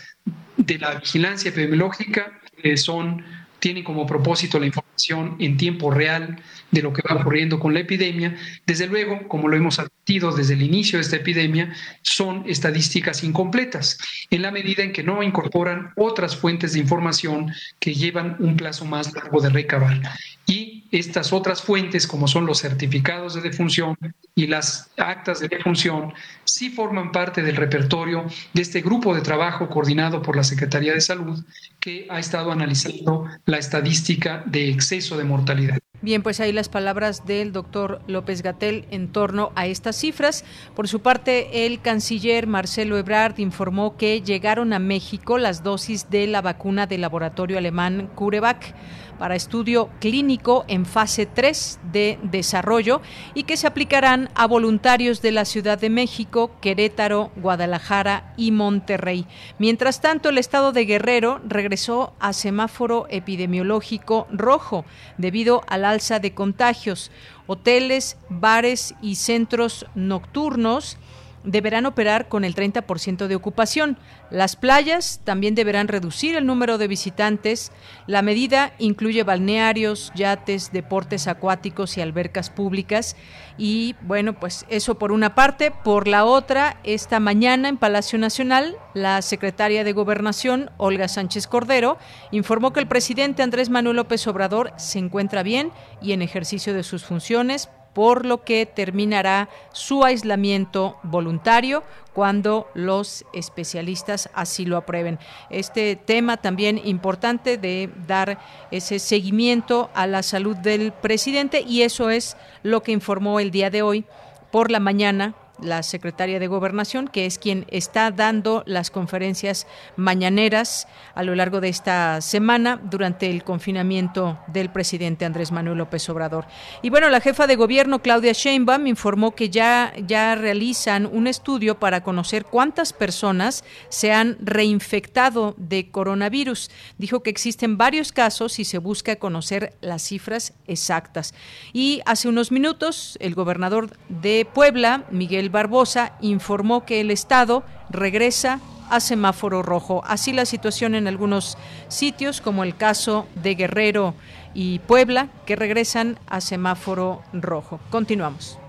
de 0.57 0.77
la 0.77 0.95
vigilancia 0.95 1.49
epidemiológica 1.49 2.39
eh, 2.63 2.77
son 2.77 3.23
tienen 3.59 3.83
como 3.83 4.05
propósito 4.05 4.59
la 4.59 4.67
información 4.67 5.37
en 5.39 5.57
tiempo 5.57 5.89
real 5.89 6.39
de 6.75 6.83
lo 6.83 6.93
que 6.93 7.01
va 7.01 7.15
ocurriendo 7.15 7.59
con 7.59 7.73
la 7.73 7.79
epidemia. 7.79 8.35
Desde 8.67 8.87
luego, 8.87 9.27
como 9.27 9.47
lo 9.47 9.55
hemos 9.55 9.79
advertido 9.79 10.31
desde 10.31 10.53
el 10.53 10.61
inicio 10.61 10.99
de 10.99 11.03
esta 11.03 11.15
epidemia, 11.15 11.73
son 12.01 12.43
estadísticas 12.47 13.23
incompletas, 13.23 13.97
en 14.29 14.41
la 14.41 14.51
medida 14.51 14.83
en 14.83 14.91
que 14.91 15.03
no 15.03 15.23
incorporan 15.23 15.91
otras 15.95 16.35
fuentes 16.35 16.73
de 16.73 16.79
información 16.79 17.51
que 17.79 17.93
llevan 17.93 18.35
un 18.39 18.57
plazo 18.57 18.85
más 18.85 19.13
largo 19.13 19.41
de 19.41 19.49
recabar. 19.49 20.01
Y 20.45 20.83
estas 20.91 21.33
otras 21.33 21.61
fuentes, 21.61 22.05
como 22.05 22.27
son 22.27 22.45
los 22.45 22.59
certificados 22.61 23.33
de 23.33 23.41
defunción 23.41 23.97
y 24.35 24.47
las 24.47 24.91
actas 24.97 25.39
de 25.39 25.47
defunción, 25.47 26.13
sí 26.43 26.69
forman 26.69 27.11
parte 27.11 27.41
del 27.41 27.55
repertorio 27.55 28.25
de 28.53 28.61
este 28.61 28.81
grupo 28.81 29.15
de 29.15 29.21
trabajo 29.21 29.69
coordinado 29.69 30.21
por 30.21 30.35
la 30.35 30.43
Secretaría 30.43 30.93
de 30.93 31.01
Salud 31.01 31.43
que 31.79 32.05
ha 32.09 32.19
estado 32.19 32.51
analizando 32.51 33.25
la 33.45 33.57
estadística 33.57 34.43
de 34.45 34.69
exceso 34.69 35.17
de 35.17 35.23
mortalidad. 35.23 35.79
Bien, 36.01 36.21
pues 36.21 36.39
ahí 36.39 36.51
las 36.51 36.64
palabras 36.69 37.25
del 37.25 37.51
doctor 37.51 38.01
López 38.07 38.41
Gatel 38.41 38.85
en 38.91 39.11
torno 39.11 39.51
a 39.55 39.67
estas 39.67 39.95
cifras. 39.95 40.43
Por 40.75 40.87
su 40.87 41.01
parte, 41.01 41.65
el 41.65 41.81
canciller 41.81 42.47
Marcelo 42.47 42.97
Ebrard 42.97 43.39
informó 43.39 43.97
que 43.97 44.21
llegaron 44.21 44.73
a 44.73 44.79
México 44.79 45.37
las 45.37 45.63
dosis 45.63 46.09
de 46.09 46.27
la 46.27 46.41
vacuna 46.41 46.87
del 46.87 47.01
laboratorio 47.01 47.57
alemán 47.57 48.09
CureVac 48.15 48.75
para 49.17 49.35
estudio 49.35 49.89
clínico 49.99 50.65
en 50.67 50.85
fase 50.85 51.25
3 51.25 51.79
de 51.91 52.19
desarrollo 52.23 53.01
y 53.33 53.43
que 53.43 53.57
se 53.57 53.67
aplicarán 53.67 54.29
a 54.35 54.47
voluntarios 54.47 55.21
de 55.21 55.31
la 55.31 55.45
Ciudad 55.45 55.79
de 55.79 55.89
México, 55.89 56.51
Querétaro, 56.61 57.31
Guadalajara 57.35 58.33
y 58.37 58.51
Monterrey. 58.51 59.25
Mientras 59.59 60.01
tanto, 60.01 60.29
el 60.29 60.37
estado 60.37 60.71
de 60.71 60.85
Guerrero 60.85 61.41
regresó 61.47 62.13
a 62.19 62.33
semáforo 62.33 63.07
epidemiológico 63.09 64.27
rojo 64.31 64.85
debido 65.17 65.61
al 65.67 65.85
alza 65.85 66.19
de 66.19 66.33
contagios. 66.33 67.11
Hoteles, 67.47 68.17
bares 68.29 68.95
y 69.01 69.15
centros 69.15 69.85
nocturnos 69.95 70.97
deberán 71.45 71.85
operar 71.85 72.27
con 72.27 72.43
el 72.43 72.55
30% 72.55 73.27
de 73.27 73.35
ocupación. 73.35 73.97
Las 74.29 74.55
playas 74.55 75.21
también 75.23 75.55
deberán 75.55 75.87
reducir 75.87 76.35
el 76.35 76.45
número 76.45 76.77
de 76.77 76.87
visitantes. 76.87 77.71
La 78.07 78.21
medida 78.21 78.73
incluye 78.79 79.23
balnearios, 79.23 80.11
yates, 80.15 80.71
deportes 80.71 81.27
acuáticos 81.27 81.97
y 81.97 82.01
albercas 82.01 82.49
públicas. 82.49 83.15
Y 83.57 83.95
bueno, 84.01 84.33
pues 84.39 84.65
eso 84.69 84.95
por 84.95 85.11
una 85.11 85.35
parte. 85.35 85.71
Por 85.71 86.07
la 86.07 86.25
otra, 86.25 86.77
esta 86.83 87.19
mañana 87.19 87.69
en 87.69 87.77
Palacio 87.77 88.19
Nacional, 88.19 88.75
la 88.93 89.21
secretaria 89.21 89.83
de 89.83 89.93
Gobernación, 89.93 90.71
Olga 90.77 91.07
Sánchez 91.07 91.47
Cordero, 91.47 91.97
informó 92.31 92.73
que 92.73 92.79
el 92.79 92.87
presidente 92.87 93.43
Andrés 93.43 93.69
Manuel 93.69 93.97
López 93.97 94.25
Obrador 94.27 94.73
se 94.77 94.99
encuentra 94.99 95.43
bien 95.43 95.71
y 96.01 96.11
en 96.11 96.21
ejercicio 96.21 96.73
de 96.73 96.83
sus 96.83 97.05
funciones 97.05 97.69
por 97.95 98.25
lo 98.25 98.43
que 98.43 98.65
terminará 98.65 99.47
su 99.71 100.03
aislamiento 100.03 100.97
voluntario 101.01 101.81
cuando 102.13 102.67
los 102.73 103.25
especialistas 103.31 104.29
así 104.33 104.65
lo 104.65 104.75
aprueben. 104.75 105.17
Este 105.49 105.95
tema 105.95 106.35
también 106.37 106.79
importante 106.83 107.57
de 107.57 107.89
dar 108.05 108.37
ese 108.69 108.99
seguimiento 108.99 109.89
a 109.93 110.07
la 110.07 110.23
salud 110.23 110.57
del 110.57 110.91
presidente 110.91 111.61
y 111.61 111.83
eso 111.83 112.09
es 112.09 112.35
lo 112.63 112.83
que 112.83 112.91
informó 112.91 113.39
el 113.39 113.49
día 113.49 113.69
de 113.69 113.81
hoy 113.81 114.05
por 114.51 114.71
la 114.71 114.81
mañana 114.81 115.33
la 115.61 115.83
secretaria 115.83 116.39
de 116.39 116.47
Gobernación, 116.47 117.07
que 117.07 117.25
es 117.25 117.37
quien 117.37 117.65
está 117.69 118.11
dando 118.11 118.63
las 118.65 118.91
conferencias 118.91 119.67
mañaneras 119.95 120.87
a 121.13 121.23
lo 121.23 121.35
largo 121.35 121.61
de 121.61 121.69
esta 121.69 122.21
semana 122.21 122.79
durante 122.83 123.29
el 123.29 123.43
confinamiento 123.43 124.39
del 124.47 124.69
presidente 124.69 125.25
Andrés 125.25 125.51
Manuel 125.51 125.77
López 125.77 126.09
Obrador. 126.09 126.45
Y 126.81 126.89
bueno, 126.89 127.09
la 127.09 127.21
jefa 127.21 127.47
de 127.47 127.55
gobierno, 127.55 127.99
Claudia 127.99 128.33
Sheinbaum, 128.33 128.87
informó 128.87 129.35
que 129.35 129.49
ya, 129.49 129.93
ya 130.05 130.35
realizan 130.35 131.05
un 131.05 131.27
estudio 131.27 131.79
para 131.79 132.03
conocer 132.03 132.45
cuántas 132.45 132.93
personas 132.93 133.63
se 133.89 134.11
han 134.11 134.37
reinfectado 134.41 135.55
de 135.57 135.89
coronavirus. 135.89 136.69
Dijo 136.97 137.23
que 137.23 137.29
existen 137.29 137.77
varios 137.77 138.11
casos 138.11 138.59
y 138.59 138.65
se 138.65 138.77
busca 138.77 139.15
conocer 139.17 139.75
las 139.81 140.03
cifras 140.03 140.53
exactas. 140.67 141.33
Y 141.73 142.01
hace 142.05 142.27
unos 142.27 142.51
minutos, 142.51 143.17
el 143.19 143.35
gobernador 143.35 143.97
de 144.09 144.47
Puebla, 144.53 145.05
Miguel 145.11 145.44
Barbosa 145.49 146.13
informó 146.21 146.85
que 146.85 147.01
el 147.01 147.11
Estado 147.11 147.63
regresa 147.89 148.59
a 148.89 148.99
semáforo 148.99 149.61
rojo. 149.63 150.03
Así 150.05 150.33
la 150.33 150.45
situación 150.45 150.95
en 150.95 151.07
algunos 151.07 151.57
sitios, 151.87 152.41
como 152.41 152.63
el 152.63 152.75
caso 152.75 153.27
de 153.35 153.55
Guerrero 153.55 154.13
y 154.53 154.79
Puebla, 154.79 155.29
que 155.45 155.55
regresan 155.55 156.19
a 156.27 156.41
semáforo 156.41 157.21
rojo. 157.33 157.79
Continuamos. 157.89 158.59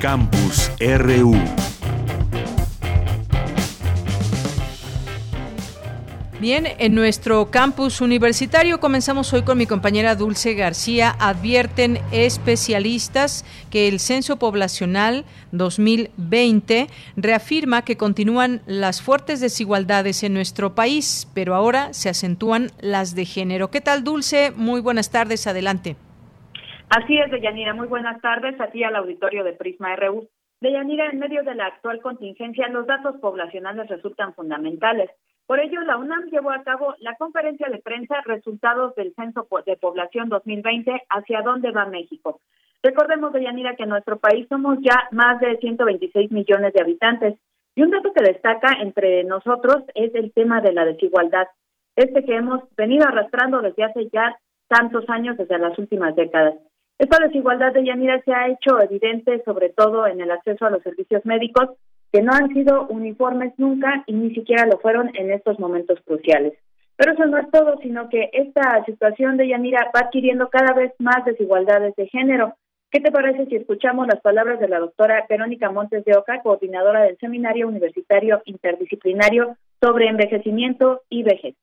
Campus 0.00 0.70
RU. 0.80 1.59
Bien, 6.40 6.64
en 6.78 6.94
nuestro 6.94 7.50
campus 7.50 8.00
universitario 8.00 8.80
comenzamos 8.80 9.30
hoy 9.34 9.42
con 9.42 9.58
mi 9.58 9.66
compañera 9.66 10.14
Dulce 10.14 10.54
García. 10.54 11.12
Advierten 11.20 11.98
especialistas 12.12 13.44
que 13.70 13.88
el 13.88 13.98
censo 13.98 14.38
poblacional 14.38 15.26
2020 15.52 16.86
reafirma 17.18 17.84
que 17.84 17.98
continúan 17.98 18.62
las 18.66 19.02
fuertes 19.02 19.42
desigualdades 19.42 20.22
en 20.22 20.32
nuestro 20.32 20.74
país, 20.74 21.30
pero 21.34 21.54
ahora 21.54 21.92
se 21.92 22.08
acentúan 22.08 22.68
las 22.80 23.14
de 23.14 23.26
género. 23.26 23.70
¿Qué 23.70 23.82
tal, 23.82 24.02
Dulce? 24.02 24.50
Muy 24.56 24.80
buenas 24.80 25.12
tardes, 25.12 25.46
adelante. 25.46 25.96
Así 26.88 27.18
es, 27.18 27.30
Deyanira. 27.30 27.74
Muy 27.74 27.86
buenas 27.86 28.18
tardes 28.22 28.58
a 28.62 28.70
ti 28.70 28.82
al 28.82 28.96
auditorio 28.96 29.44
de 29.44 29.52
Prisma 29.52 29.94
RU. 29.94 30.26
Deyanira, 30.62 31.10
en 31.10 31.18
medio 31.18 31.42
de 31.42 31.54
la 31.54 31.66
actual 31.66 32.00
contingencia, 32.00 32.66
los 32.68 32.86
datos 32.86 33.16
poblacionales 33.20 33.88
resultan 33.88 34.32
fundamentales. 34.32 35.10
Por 35.50 35.58
ello, 35.58 35.80
la 35.80 35.96
UNAM 35.96 36.30
llevó 36.30 36.52
a 36.52 36.62
cabo 36.62 36.94
la 37.00 37.16
conferencia 37.16 37.68
de 37.68 37.78
prensa 37.78 38.20
Resultados 38.24 38.94
del 38.94 39.12
Censo 39.16 39.48
de 39.66 39.76
Población 39.76 40.28
2020, 40.28 40.92
¿Hacia 41.08 41.42
dónde 41.42 41.72
va 41.72 41.86
México? 41.86 42.40
Recordemos, 42.84 43.32
Deyanira, 43.32 43.74
que 43.74 43.82
en 43.82 43.88
nuestro 43.88 44.20
país 44.20 44.46
somos 44.48 44.78
ya 44.80 45.08
más 45.10 45.40
de 45.40 45.56
126 45.56 46.30
millones 46.30 46.72
de 46.72 46.80
habitantes. 46.80 47.34
Y 47.74 47.82
un 47.82 47.90
dato 47.90 48.12
que 48.12 48.22
destaca 48.22 48.80
entre 48.80 49.24
nosotros 49.24 49.82
es 49.96 50.14
el 50.14 50.32
tema 50.32 50.60
de 50.60 50.72
la 50.72 50.84
desigualdad, 50.84 51.48
este 51.96 52.24
que 52.24 52.36
hemos 52.36 52.62
venido 52.76 53.08
arrastrando 53.08 53.60
desde 53.60 53.82
hace 53.82 54.08
ya 54.12 54.38
tantos 54.68 55.04
años, 55.08 55.36
desde 55.36 55.58
las 55.58 55.76
últimas 55.80 56.14
décadas. 56.14 56.54
Esta 56.96 57.18
desigualdad 57.26 57.72
de 57.72 57.84
Yanira 57.84 58.22
se 58.22 58.32
ha 58.32 58.46
hecho 58.46 58.80
evidente 58.80 59.42
sobre 59.44 59.70
todo 59.70 60.06
en 60.06 60.20
el 60.20 60.30
acceso 60.30 60.66
a 60.66 60.70
los 60.70 60.84
servicios 60.84 61.26
médicos, 61.26 61.70
que 62.12 62.22
no 62.22 62.32
han 62.32 62.52
sido 62.52 62.86
uniformes 62.88 63.52
nunca 63.56 64.04
y 64.06 64.12
ni 64.12 64.34
siquiera 64.34 64.66
lo 64.66 64.78
fueron 64.78 65.10
en 65.14 65.30
estos 65.30 65.58
momentos 65.58 65.98
cruciales. 66.04 66.54
Pero 66.96 67.12
eso 67.12 67.24
no 67.26 67.38
es 67.38 67.50
todo, 67.50 67.78
sino 67.82 68.08
que 68.08 68.28
esta 68.32 68.84
situación 68.84 69.36
de 69.36 69.48
Yanira 69.48 69.90
va 69.94 70.00
adquiriendo 70.00 70.50
cada 70.50 70.74
vez 70.74 70.92
más 70.98 71.24
desigualdades 71.24 71.96
de 71.96 72.08
género. 72.08 72.54
¿Qué 72.90 73.00
te 73.00 73.12
parece 73.12 73.46
si 73.46 73.56
escuchamos 73.56 74.06
las 74.06 74.20
palabras 74.20 74.60
de 74.60 74.68
la 74.68 74.80
doctora 74.80 75.24
Verónica 75.28 75.70
Montes 75.70 76.04
de 76.04 76.16
Oca, 76.16 76.42
coordinadora 76.42 77.02
del 77.02 77.16
Seminario 77.18 77.68
Universitario 77.68 78.42
Interdisciplinario 78.44 79.56
sobre 79.80 80.08
Envejecimiento 80.08 81.02
y 81.08 81.22
Vejez? 81.22 81.54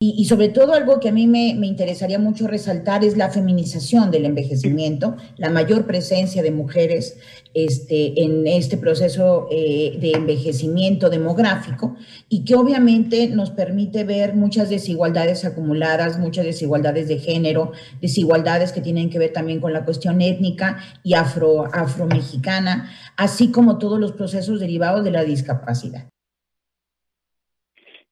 Y, 0.00 0.26
sobre 0.26 0.48
todo 0.48 0.74
algo 0.74 1.00
que 1.00 1.08
a 1.08 1.12
mí 1.12 1.26
me, 1.26 1.48
interesaría 1.50 2.18
mucho 2.18 2.46
resaltar 2.46 3.04
es 3.04 3.16
la 3.16 3.30
feminización 3.30 4.10
del 4.10 4.26
envejecimiento, 4.26 5.16
la 5.38 5.50
mayor 5.50 5.86
presencia 5.86 6.42
de 6.42 6.50
mujeres 6.50 7.16
este, 7.54 8.22
en 8.22 8.46
este 8.46 8.76
proceso 8.76 9.46
eh, 9.50 9.96
de 10.00 10.10
envejecimiento 10.10 11.08
demográfico 11.08 11.96
y 12.28 12.44
que 12.44 12.54
obviamente 12.54 13.28
nos 13.28 13.50
permite 13.50 14.04
ver 14.04 14.34
muchas 14.34 14.68
desigualdades 14.68 15.44
acumuladas, 15.44 16.18
muchas 16.18 16.44
desigualdades 16.44 17.08
de 17.08 17.18
género, 17.18 17.72
desigualdades 18.02 18.72
que 18.72 18.82
tienen 18.82 19.08
que 19.08 19.20
ver 19.20 19.32
también 19.32 19.60
con 19.60 19.72
la 19.72 19.84
cuestión 19.84 20.20
étnica 20.20 20.78
y 21.02 21.14
afro, 21.14 21.64
afromexicana, 21.72 22.90
así 23.16 23.50
como 23.50 23.78
todos 23.78 23.98
los 23.98 24.12
procesos 24.12 24.60
derivados 24.60 25.02
de 25.02 25.12
la 25.12 25.24
discapacidad. 25.24 26.08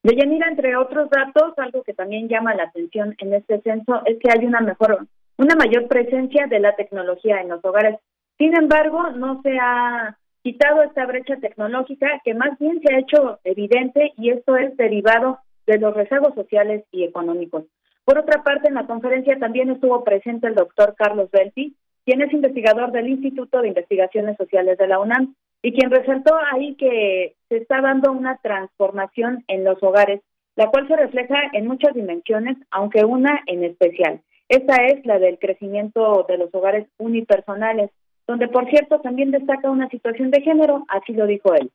Deyanira, 0.03 0.49
entre 0.49 0.75
otros 0.75 1.09
datos, 1.09 1.53
algo 1.57 1.81
que 1.83 1.93
también 1.93 2.27
llama 2.27 2.53
la 2.53 2.63
atención 2.63 3.15
en 3.19 3.33
este 3.33 3.61
censo 3.61 4.01
es 4.05 4.19
que 4.19 4.29
hay 4.29 4.45
una 4.45 4.59
mejor, 4.59 5.07
una 5.37 5.55
mayor 5.55 5.87
presencia 5.87 6.45
de 6.47 6.59
la 6.59 6.75
tecnología 6.75 7.39
en 7.39 7.47
los 7.47 7.63
hogares. 7.63 7.97
Sin 8.37 8.53
embargo, 8.53 9.11
no 9.11 9.41
se 9.43 9.57
ha 9.61 10.17
quitado 10.41 10.83
esta 10.83 11.05
brecha 11.05 11.37
tecnológica 11.37 12.21
que 12.25 12.33
más 12.33 12.59
bien 12.59 12.81
se 12.81 12.93
ha 12.93 12.99
hecho 12.99 13.39
evidente 13.45 14.11
y 14.17 14.31
esto 14.31 14.57
es 14.57 14.75
derivado 14.75 15.39
de 15.65 15.79
los 15.79 15.93
rezagos 15.93 16.35
sociales 16.35 16.83
y 16.91 17.05
económicos. 17.05 17.63
Por 18.03 18.19
otra 18.19 18.43
parte, 18.43 18.67
en 18.67 18.73
la 18.73 18.85
conferencia 18.85 19.39
también 19.39 19.69
estuvo 19.69 20.03
presente 20.03 20.47
el 20.47 20.55
doctor 20.55 20.95
Carlos 20.97 21.31
Belti, 21.31 21.77
quien 22.05 22.21
es 22.21 22.33
investigador 22.33 22.91
del 22.91 23.07
Instituto 23.07 23.61
de 23.61 23.69
Investigaciones 23.69 24.35
Sociales 24.35 24.77
de 24.77 24.87
la 24.87 24.99
UNAM 24.99 25.33
y 25.63 25.71
quien 25.71 25.89
resaltó 25.89 26.35
ahí 26.51 26.75
que 26.75 27.35
se 27.47 27.57
está 27.57 27.81
dando 27.81 28.11
una 28.11 28.37
transformación 28.37 29.45
en 29.47 29.63
los 29.63 29.81
hogares, 29.81 30.21
la 30.55 30.67
cual 30.67 30.87
se 30.87 30.97
refleja 30.97 31.37
en 31.53 31.67
muchas 31.67 31.95
dimensiones, 31.95 32.57
aunque 32.69 33.05
una 33.05 33.39
en 33.47 33.63
especial. 33.63 34.21
Esta 34.49 34.75
es 34.85 35.03
la 35.05 35.17
del 35.19 35.39
crecimiento 35.39 36.25
de 36.27 36.37
los 36.37 36.53
hogares 36.53 36.87
unipersonales, 36.97 37.89
donde 38.27 38.49
por 38.49 38.69
cierto 38.69 38.99
también 38.99 39.31
destaca 39.31 39.71
una 39.71 39.89
situación 39.89 40.31
de 40.31 40.41
género, 40.41 40.85
así 40.89 41.13
lo 41.13 41.25
dijo 41.25 41.55
él. 41.55 41.71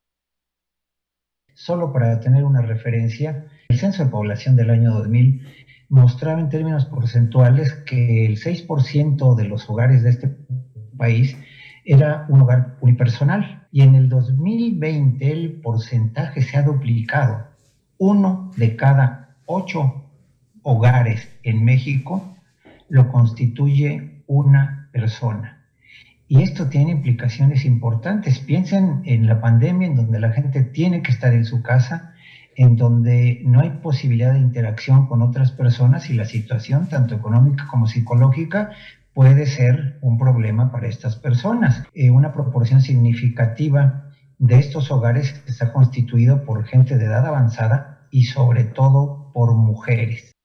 Solo 1.54 1.92
para 1.92 2.20
tener 2.20 2.44
una 2.44 2.60
referencia, 2.60 3.46
el 3.70 3.78
censo 3.78 4.04
de 4.04 4.10
población 4.10 4.54
del 4.54 4.70
año 4.70 4.92
2000 4.92 5.40
mostraba 5.88 6.40
en 6.40 6.50
términos 6.50 6.84
porcentuales 6.84 7.72
que 7.72 8.26
el 8.26 8.36
6% 8.36 9.34
de 9.34 9.48
los 9.48 9.68
hogares 9.68 10.02
de 10.02 10.10
este 10.10 10.36
país 10.96 11.36
era 11.90 12.26
un 12.28 12.42
hogar 12.42 12.76
unipersonal 12.82 13.66
y 13.72 13.80
en 13.80 13.94
el 13.94 14.10
2020 14.10 15.32
el 15.32 15.52
porcentaje 15.62 16.42
se 16.42 16.58
ha 16.58 16.62
duplicado. 16.62 17.46
Uno 17.96 18.50
de 18.56 18.76
cada 18.76 19.36
ocho 19.46 20.04
hogares 20.62 21.30
en 21.42 21.64
México 21.64 22.36
lo 22.90 23.08
constituye 23.08 24.22
una 24.26 24.90
persona. 24.92 25.62
Y 26.28 26.42
esto 26.42 26.68
tiene 26.68 26.90
implicaciones 26.90 27.64
importantes. 27.64 28.38
Piensen 28.40 29.00
en 29.06 29.26
la 29.26 29.40
pandemia 29.40 29.86
en 29.86 29.96
donde 29.96 30.20
la 30.20 30.30
gente 30.30 30.60
tiene 30.60 31.02
que 31.02 31.10
estar 31.10 31.32
en 31.32 31.46
su 31.46 31.62
casa, 31.62 32.12
en 32.54 32.76
donde 32.76 33.40
no 33.46 33.60
hay 33.60 33.70
posibilidad 33.70 34.34
de 34.34 34.40
interacción 34.40 35.06
con 35.06 35.22
otras 35.22 35.52
personas 35.52 36.10
y 36.10 36.12
la 36.12 36.26
situación, 36.26 36.86
tanto 36.90 37.14
económica 37.14 37.66
como 37.66 37.86
psicológica, 37.86 38.72
puede 39.18 39.46
ser 39.46 39.98
un 40.00 40.16
problema 40.16 40.70
para 40.70 40.86
estas 40.86 41.16
personas. 41.16 41.84
Eh, 41.92 42.08
una 42.08 42.32
proporción 42.32 42.80
significativa 42.80 44.04
de 44.38 44.54
estos 44.60 44.92
hogares 44.92 45.44
está 45.48 45.72
constituido 45.72 46.44
por 46.44 46.64
gente 46.64 46.96
de 46.96 47.06
edad 47.06 47.26
avanzada 47.26 48.06
y 48.12 48.26
sobre 48.26 48.62
todo 48.62 49.32
por 49.34 49.56
mujeres. 49.56 50.36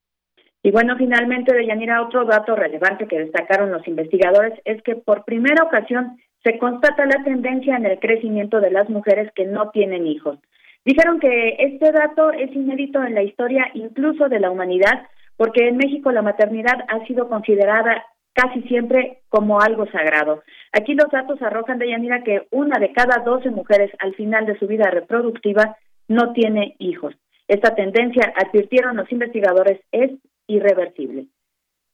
Y 0.63 0.71
bueno, 0.71 0.95
finalmente, 0.97 1.53
Deyanira, 1.53 2.01
otro 2.01 2.25
dato 2.25 2.55
relevante 2.55 3.05
que 3.07 3.19
destacaron 3.19 3.71
los 3.71 3.87
investigadores 3.87 4.59
es 4.65 4.81
que 4.81 4.95
por 4.95 5.23
primera 5.23 5.63
ocasión 5.65 6.17
se 6.43 6.57
constata 6.57 7.05
la 7.05 7.23
tendencia 7.23 7.77
en 7.77 7.85
el 7.85 7.99
crecimiento 7.99 8.59
de 8.59 8.71
las 8.71 8.89
mujeres 8.89 9.31
que 9.35 9.45
no 9.45 9.69
tienen 9.69 10.07
hijos. 10.07 10.39
Dijeron 10.83 11.19
que 11.19 11.57
este 11.59 11.91
dato 11.91 12.31
es 12.31 12.51
inédito 12.55 13.03
en 13.03 13.13
la 13.13 13.21
historia 13.21 13.67
incluso 13.75 14.29
de 14.29 14.39
la 14.39 14.49
humanidad, 14.49 15.03
porque 15.37 15.67
en 15.67 15.77
México 15.77 16.11
la 16.11 16.23
maternidad 16.23 16.85
ha 16.87 17.05
sido 17.05 17.29
considerada 17.29 18.03
casi 18.33 18.61
siempre 18.63 19.21
como 19.29 19.61
algo 19.61 19.85
sagrado. 19.91 20.43
Aquí 20.71 20.93
los 20.95 21.09
datos 21.11 21.41
arrojan 21.41 21.79
de 21.79 21.89
Yanira 21.89 22.23
que 22.23 22.47
una 22.51 22.79
de 22.79 22.91
cada 22.91 23.23
doce 23.23 23.49
mujeres 23.49 23.91
al 23.99 24.15
final 24.15 24.45
de 24.45 24.57
su 24.57 24.67
vida 24.67 24.89
reproductiva 24.89 25.77
no 26.07 26.33
tiene 26.33 26.75
hijos. 26.79 27.15
Esta 27.47 27.75
tendencia, 27.75 28.33
advirtieron 28.35 28.97
los 28.97 29.11
investigadores, 29.11 29.81
es 29.91 30.11
irreversible. 30.47 31.27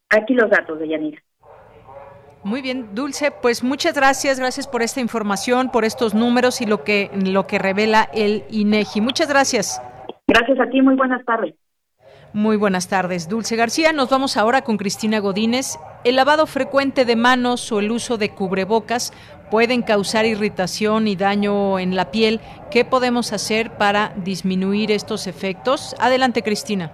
Aquí 0.09 0.33
los 0.33 0.49
datos 0.49 0.79
de 0.79 0.87
Yanira. 0.87 1.21
Muy 2.43 2.61
bien, 2.61 2.95
Dulce, 2.95 3.31
pues 3.31 3.63
muchas 3.63 3.93
gracias, 3.93 4.39
gracias 4.39 4.65
por 4.65 4.81
esta 4.81 5.01
información, 5.01 5.71
por 5.71 5.83
estos 5.83 6.13
números 6.15 6.61
y 6.61 6.65
lo 6.65 6.85
que 6.85 7.09
lo 7.13 7.45
que 7.47 7.59
revela 7.59 8.09
el 8.13 8.43
INEGI. 8.49 9.01
Muchas 9.01 9.27
gracias. 9.27 9.81
Gracias 10.25 10.59
a 10.59 10.69
ti, 10.69 10.81
muy 10.81 10.95
buenas 10.95 11.23
tardes. 11.25 11.53
Muy 12.33 12.57
buenas 12.57 12.87
tardes, 12.87 13.27
Dulce 13.27 13.55
García. 13.55 13.91
Nos 13.91 14.11
vamos 14.11 14.37
ahora 14.37 14.61
con 14.61 14.77
Cristina 14.77 15.19
Godínez. 15.19 15.79
El 16.03 16.15
lavado 16.15 16.45
frecuente 16.45 17.03
de 17.03 17.15
manos 17.15 17.71
o 17.71 17.79
el 17.79 17.89
uso 17.89 18.19
de 18.19 18.29
cubrebocas 18.29 19.11
pueden 19.49 19.81
causar 19.81 20.25
irritación 20.25 21.07
y 21.07 21.15
daño 21.15 21.79
en 21.79 21.95
la 21.95 22.11
piel. 22.11 22.39
¿Qué 22.69 22.85
podemos 22.85 23.33
hacer 23.33 23.71
para 23.79 24.13
disminuir 24.15 24.91
estos 24.91 25.25
efectos? 25.25 25.95
Adelante, 25.99 26.43
Cristina. 26.43 26.91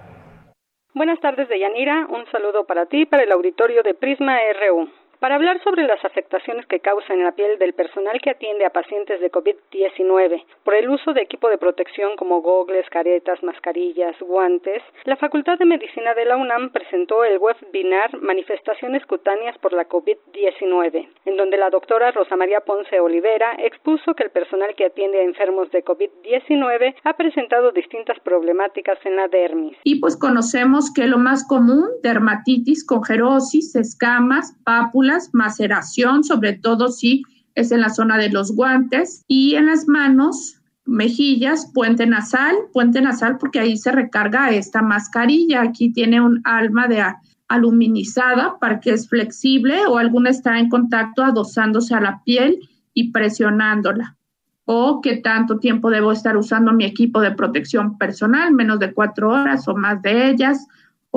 Buenas 0.93 1.19
tardes, 1.19 1.49
Deyanira. 1.49 2.07
Un 2.09 2.25
saludo 2.31 2.63
para 2.65 2.85
ti, 2.85 3.05
para 3.05 3.23
el 3.23 3.31
auditorio 3.33 3.83
de 3.83 3.93
Prisma 3.93 4.37
RU. 4.37 4.89
Para 5.25 5.37
hablar 5.37 5.59
sobre 5.63 5.87
las 5.87 6.05
afectaciones 6.05 6.67
que 6.67 6.81
causan 6.81 7.17
en 7.17 7.23
la 7.23 7.31
piel 7.31 7.57
del 7.57 7.73
personal 7.73 8.21
que 8.21 8.29
atiende 8.29 8.63
a 8.63 8.69
pacientes 8.69 9.19
de 9.19 9.31
COVID-19 9.31 10.45
por 10.63 10.75
el 10.75 10.87
uso 10.87 11.13
de 11.13 11.23
equipo 11.23 11.49
de 11.49 11.57
protección 11.57 12.15
como 12.15 12.43
gogles, 12.43 12.87
caretas, 12.91 13.41
mascarillas, 13.41 14.15
guantes, 14.19 14.83
la 15.05 15.15
Facultad 15.15 15.57
de 15.57 15.65
Medicina 15.65 16.13
de 16.13 16.25
la 16.25 16.37
UNAM 16.37 16.69
presentó 16.69 17.23
el 17.23 17.39
webinar 17.39 18.21
Manifestaciones 18.21 19.03
cutáneas 19.07 19.57
por 19.57 19.73
la 19.73 19.89
COVID-19, 19.89 21.09
en 21.25 21.37
donde 21.37 21.57
la 21.57 21.71
doctora 21.71 22.11
Rosa 22.11 22.35
María 22.35 22.59
Ponce 22.59 22.99
Olivera 22.99 23.55
expuso 23.57 24.13
que 24.13 24.25
el 24.25 24.29
personal 24.29 24.75
que 24.75 24.85
atiende 24.85 25.21
a 25.21 25.23
enfermos 25.23 25.71
de 25.71 25.83
COVID-19 25.83 26.97
ha 27.03 27.13
presentado 27.17 27.71
distintas 27.71 28.19
problemáticas 28.19 28.99
en 29.03 29.15
la 29.15 29.27
dermis. 29.27 29.75
Y 29.85 29.99
pues 29.99 30.17
conocemos 30.17 30.93
que 30.93 31.07
lo 31.07 31.17
más 31.17 31.47
común, 31.47 31.89
dermatitis, 32.03 32.85
congerosis, 32.85 33.75
escamas, 33.75 34.55
pápulas, 34.63 35.14
maceración, 35.33 36.23
sobre 36.23 36.53
todo 36.53 36.89
si 36.89 37.23
es 37.55 37.71
en 37.71 37.81
la 37.81 37.89
zona 37.89 38.17
de 38.17 38.29
los 38.29 38.53
guantes 38.55 39.23
y 39.27 39.55
en 39.55 39.67
las 39.67 39.87
manos 39.87 40.59
mejillas, 40.85 41.71
puente 41.73 42.05
nasal, 42.05 42.55
puente 42.71 43.01
nasal 43.01 43.37
porque 43.37 43.59
ahí 43.59 43.77
se 43.77 43.91
recarga 43.91 44.51
esta 44.51 44.81
mascarilla. 44.81 45.61
Aquí 45.61 45.91
tiene 45.91 46.21
un 46.21 46.41
alma 46.43 46.87
de 46.87 47.03
aluminizada 47.47 48.57
para 48.59 48.79
que 48.79 48.91
es 48.91 49.07
flexible 49.07 49.85
o 49.87 49.97
alguna 49.97 50.29
está 50.29 50.59
en 50.59 50.69
contacto 50.69 51.23
adosándose 51.23 51.93
a 51.95 52.01
la 52.01 52.21
piel 52.23 52.59
y 52.93 53.11
presionándola. 53.11 54.17
O 54.65 54.99
qué 55.01 55.17
tanto 55.17 55.59
tiempo 55.59 55.91
debo 55.91 56.11
estar 56.11 56.37
usando 56.37 56.73
mi 56.73 56.85
equipo 56.85 57.21
de 57.21 57.31
protección 57.31 57.97
personal, 57.99 58.51
menos 58.51 58.79
de 58.79 58.93
cuatro 58.93 59.29
horas 59.29 59.67
o 59.67 59.75
más 59.75 60.01
de 60.01 60.29
ellas. 60.29 60.67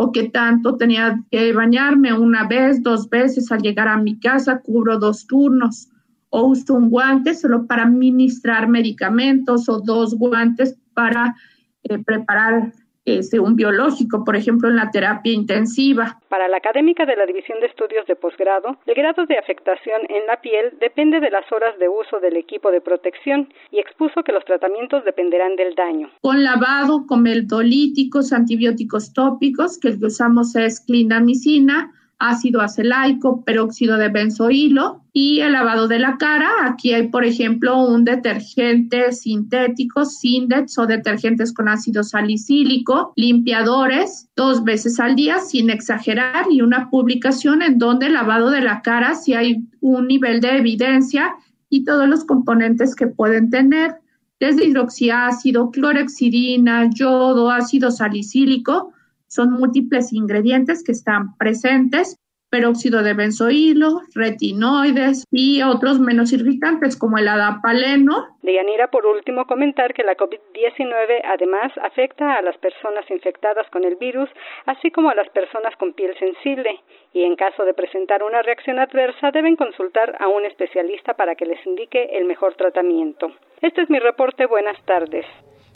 O 0.01 0.13
qué 0.13 0.29
tanto 0.29 0.77
tenía 0.77 1.25
que 1.29 1.53
bañarme 1.53 2.17
una 2.17 2.47
vez, 2.47 2.85
dos 2.85 3.11
veces 3.11 3.51
al 3.51 3.63
llegar 3.63 3.89
a 3.89 3.97
mi 3.97 4.17
casa, 4.21 4.61
cubro 4.61 4.97
dos 4.97 5.27
turnos. 5.27 5.89
O 6.31 6.43
uso 6.45 6.75
un 6.75 6.89
guante 6.89 7.35
solo 7.35 7.67
para 7.67 7.83
administrar 7.83 8.69
medicamentos 8.69 9.69
o 9.69 9.81
dos 9.81 10.15
guantes 10.15 10.79
para 10.95 11.35
eh, 11.83 11.99
preparar 11.99 12.73
este, 13.17 13.41
un 13.41 13.57
biológico, 13.57 14.25
por 14.25 14.37
ejemplo, 14.37 14.69
en 14.69 14.77
la 14.77 14.91
terapia 14.91 15.33
intensiva. 15.33 16.19
Para 16.29 16.49
la 16.49 16.59
académica 16.59 17.07
de 17.07 17.17
la 17.17 17.27
División 17.27 17.61
de 17.61 17.67
Estudios 17.67 18.07
de 18.07 18.17
Posgrado, 18.17 18.77
el 18.87 18.95
grado 18.95 19.27
de 19.27 19.39
afectación 19.39 20.03
en 20.09 20.27
la 20.27 20.41
piel 20.41 20.75
depende 20.81 21.21
de 21.21 21.31
las 21.31 21.51
horas 21.53 21.79
de 21.79 21.89
uso 21.89 22.21
del 22.21 22.37
equipo 22.37 22.71
de 22.71 22.81
protección 22.81 23.53
y 23.71 23.79
expuso 23.79 24.23
que 24.23 24.33
los 24.33 24.45
tratamientos 24.45 25.05
dependerán 25.05 25.57
del 25.57 25.75
daño. 25.75 26.11
Con 26.21 26.43
lavado, 26.45 27.07
con 27.07 27.23
meldolíticos, 27.23 28.33
antibióticos 28.33 29.13
tópicos, 29.13 29.79
que 29.79 29.89
el 29.89 29.99
que 29.99 30.07
usamos 30.07 30.55
es 30.57 30.81
clindamicina, 30.81 31.93
ácido 32.19 32.61
acelaico, 32.61 33.45
peróxido 33.45 33.97
de 33.97 34.09
benzoilo 34.09 35.03
y 35.13 35.41
el 35.41 35.53
lavado 35.53 35.89
de 35.89 35.99
la 35.99 36.17
cara. 36.17 36.51
Aquí 36.65 36.93
hay, 36.93 37.09
por 37.09 37.25
ejemplo, 37.25 37.87
un 37.87 38.05
detergente 38.05 39.13
sintético, 39.13 40.05
Sindex 40.05 40.79
o 40.79 40.87
detergentes 40.87 41.53
con 41.53 41.69
ácido 41.69 42.03
salicílico, 42.03 43.13
limpiadores 43.17 44.29
dos 44.37 44.65
veces 44.65 44.99
al 44.99 45.15
día 45.15 45.39
sin 45.39 45.71
exagerar 45.71 46.47
y 46.51 46.61
una 46.61 46.91
publicación 46.91 47.63
en 47.63 47.79
donde 47.79 48.07
el 48.07 48.15
lavado 48.15 48.51
de 48.51 48.61
la 48.61 48.83
cara 48.83 49.15
si 49.15 49.35
hay 49.35 49.65
un 49.81 50.09
nivel 50.09 50.41
de 50.41 50.59
evidencia 50.59 51.35
y 51.71 51.85
todos 51.85 52.09
los 52.09 52.25
componentes 52.25 52.95
que 52.95 53.07
pueden 53.07 53.51
tener 53.51 53.97
desde 54.41 54.67
hidroxiácido, 54.67 55.71
clorexidina, 55.71 56.89
yodo, 56.91 57.51
ácido 57.51 57.91
salicílico, 57.91 58.93
son 59.29 59.53
múltiples 59.53 60.13
ingredientes 60.13 60.83
que 60.83 60.93
están 60.93 61.37
presentes, 61.37 62.17
peróxido 62.51 63.03
de 63.03 63.15
benzoilo, 63.15 64.01
retinoides 64.15 65.25
y 65.31 65.63
otros 65.63 66.01
menos 66.01 66.33
irritantes 66.33 66.97
como 66.97 67.19
el 67.19 67.29
adapaleno. 67.29 68.39
Deyanira, 68.43 68.91
por 68.91 69.07
último, 69.07 69.47
comentar 69.47 69.93
que 69.93 70.03
la 70.03 70.17
COVID-19 70.17 71.21
además 71.25 71.73
afecta 71.83 72.35
a 72.35 72.43
las 72.43 72.57
personas 72.59 73.05
infectadas 73.11 73.69
con 73.71 73.85
el 73.85 73.97
virus, 73.97 74.29
así 74.67 74.91
como 74.91 75.11
a 75.11 75.15
las 75.15 75.29
personas 75.31 75.77
con 75.77 75.93
piel 75.93 76.17
sensible, 76.19 76.81
y 77.13 77.25
en 77.25 77.37
caso 77.37 77.65
de 77.65 77.75
presentar 77.75 78.23
una 78.23 78.43
reacción 78.43 78.79
adversa 78.79 79.31
deben 79.31 79.57
consultar 79.57 80.17
a 80.21 80.29
un 80.29 80.45
especialista 80.47 81.15
para 81.15 81.35
que 81.35 81.47
les 81.47 81.65
indique 81.67 82.17
el 82.17 82.25
mejor 82.25 82.55
tratamiento. 82.55 83.33
Este 83.61 83.83
es 83.83 83.91
mi 83.91 83.99
reporte. 83.99 84.47
Buenas 84.47 84.83
tardes. 84.85 85.27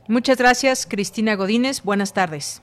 Muchas 0.09 0.39
gracias, 0.39 0.87
Cristina 0.87 1.37
Godínez. 1.37 1.83
Buenas 1.85 2.13
tardes. 2.13 2.63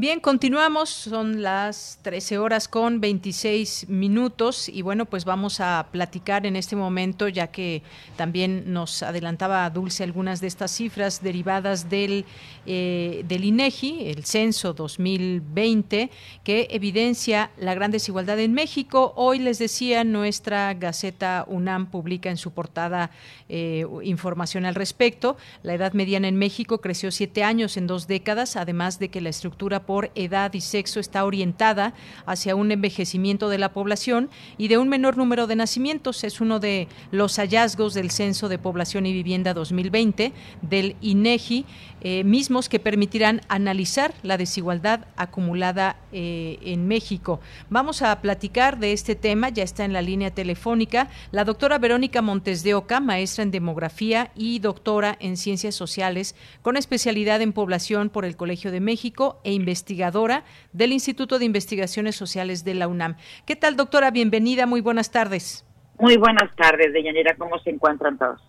Bien, 0.00 0.20
continuamos, 0.20 0.90
son 0.90 1.42
las 1.42 1.98
13 2.02 2.38
horas 2.38 2.68
con 2.68 3.00
26 3.00 3.88
minutos 3.88 4.68
y 4.68 4.82
bueno, 4.82 5.06
pues 5.06 5.24
vamos 5.24 5.58
a 5.58 5.88
platicar 5.90 6.46
en 6.46 6.54
este 6.54 6.76
momento, 6.76 7.26
ya 7.26 7.48
que 7.48 7.82
también 8.14 8.72
nos 8.72 9.02
adelantaba 9.02 9.68
Dulce 9.70 10.04
algunas 10.04 10.40
de 10.40 10.46
estas 10.46 10.70
cifras 10.70 11.20
derivadas 11.20 11.90
del, 11.90 12.26
eh, 12.64 13.24
del 13.26 13.44
INEGI, 13.44 14.10
el 14.10 14.24
censo 14.24 14.72
2020, 14.72 16.10
que 16.44 16.68
evidencia 16.70 17.50
la 17.58 17.74
gran 17.74 17.90
desigualdad 17.90 18.38
en 18.38 18.52
México. 18.52 19.14
Hoy 19.16 19.40
les 19.40 19.58
decía, 19.58 20.04
nuestra 20.04 20.74
Gaceta 20.74 21.44
UNAM 21.48 21.90
publica 21.90 22.30
en 22.30 22.36
su 22.36 22.52
portada 22.52 23.10
eh, 23.48 23.84
información 24.04 24.64
al 24.64 24.76
respecto. 24.76 25.36
La 25.64 25.74
edad 25.74 25.92
mediana 25.92 26.28
en 26.28 26.36
México 26.36 26.80
creció 26.80 27.10
siete 27.10 27.42
años 27.42 27.76
en 27.76 27.88
dos 27.88 28.06
décadas, 28.06 28.54
además 28.54 29.00
de 29.00 29.08
que 29.08 29.20
la 29.20 29.30
estructura 29.30 29.87
por 29.88 30.10
edad 30.14 30.52
y 30.52 30.60
sexo 30.60 31.00
está 31.00 31.24
orientada 31.24 31.94
hacia 32.26 32.54
un 32.54 32.70
envejecimiento 32.70 33.48
de 33.48 33.56
la 33.56 33.72
población 33.72 34.28
y 34.58 34.68
de 34.68 34.76
un 34.76 34.90
menor 34.90 35.16
número 35.16 35.46
de 35.46 35.56
nacimientos. 35.56 36.24
Es 36.24 36.42
uno 36.42 36.60
de 36.60 36.88
los 37.10 37.38
hallazgos 37.38 37.94
del 37.94 38.10
Censo 38.10 38.50
de 38.50 38.58
Población 38.58 39.06
y 39.06 39.14
Vivienda 39.14 39.54
2020 39.54 40.34
del 40.60 40.94
INEGI, 41.00 41.64
eh, 42.02 42.22
mismos 42.22 42.68
que 42.68 42.80
permitirán 42.80 43.40
analizar 43.48 44.12
la 44.22 44.36
desigualdad 44.36 45.06
acumulada 45.16 45.96
eh, 46.12 46.58
en 46.60 46.86
México. 46.86 47.40
Vamos 47.70 48.02
a 48.02 48.20
platicar 48.20 48.78
de 48.78 48.92
este 48.92 49.14
tema, 49.14 49.48
ya 49.48 49.62
está 49.62 49.86
en 49.86 49.94
la 49.94 50.02
línea 50.02 50.32
telefónica, 50.32 51.08
la 51.32 51.44
doctora 51.44 51.78
Verónica 51.78 52.20
Montes 52.20 52.62
de 52.62 52.74
Oca, 52.74 53.00
maestra 53.00 53.42
en 53.42 53.50
demografía 53.50 54.32
y 54.36 54.58
doctora 54.58 55.16
en 55.18 55.38
ciencias 55.38 55.74
sociales, 55.74 56.34
con 56.60 56.76
especialidad 56.76 57.40
en 57.40 57.54
población 57.54 58.10
por 58.10 58.26
el 58.26 58.36
Colegio 58.36 58.70
de 58.70 58.80
México 58.80 59.40
e 59.44 59.52
investigadora 59.78 60.44
del 60.72 60.92
Instituto 60.92 61.38
de 61.38 61.44
Investigaciones 61.44 62.16
Sociales 62.16 62.64
de 62.64 62.74
la 62.74 62.88
UNAM. 62.88 63.16
¿Qué 63.46 63.56
tal, 63.56 63.76
doctora? 63.76 64.10
Bienvenida, 64.10 64.66
muy 64.66 64.80
buenas 64.80 65.10
tardes. 65.10 65.64
Muy 65.98 66.16
buenas 66.16 66.54
tardes, 66.56 66.92
Deyanira. 66.92 67.36
¿Cómo 67.36 67.58
se 67.60 67.70
encuentran 67.70 68.18
todos? 68.18 68.40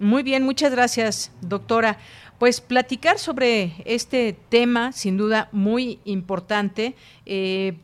Muy 0.00 0.22
bien, 0.22 0.42
muchas 0.42 0.72
gracias, 0.72 1.32
doctora. 1.40 1.98
Pues 2.42 2.60
platicar 2.60 3.18
sobre 3.18 3.70
este 3.84 4.32
tema, 4.32 4.90
sin 4.90 5.16
duda 5.16 5.48
muy 5.52 6.00
importante. 6.04 6.96
Eh, 7.24 7.74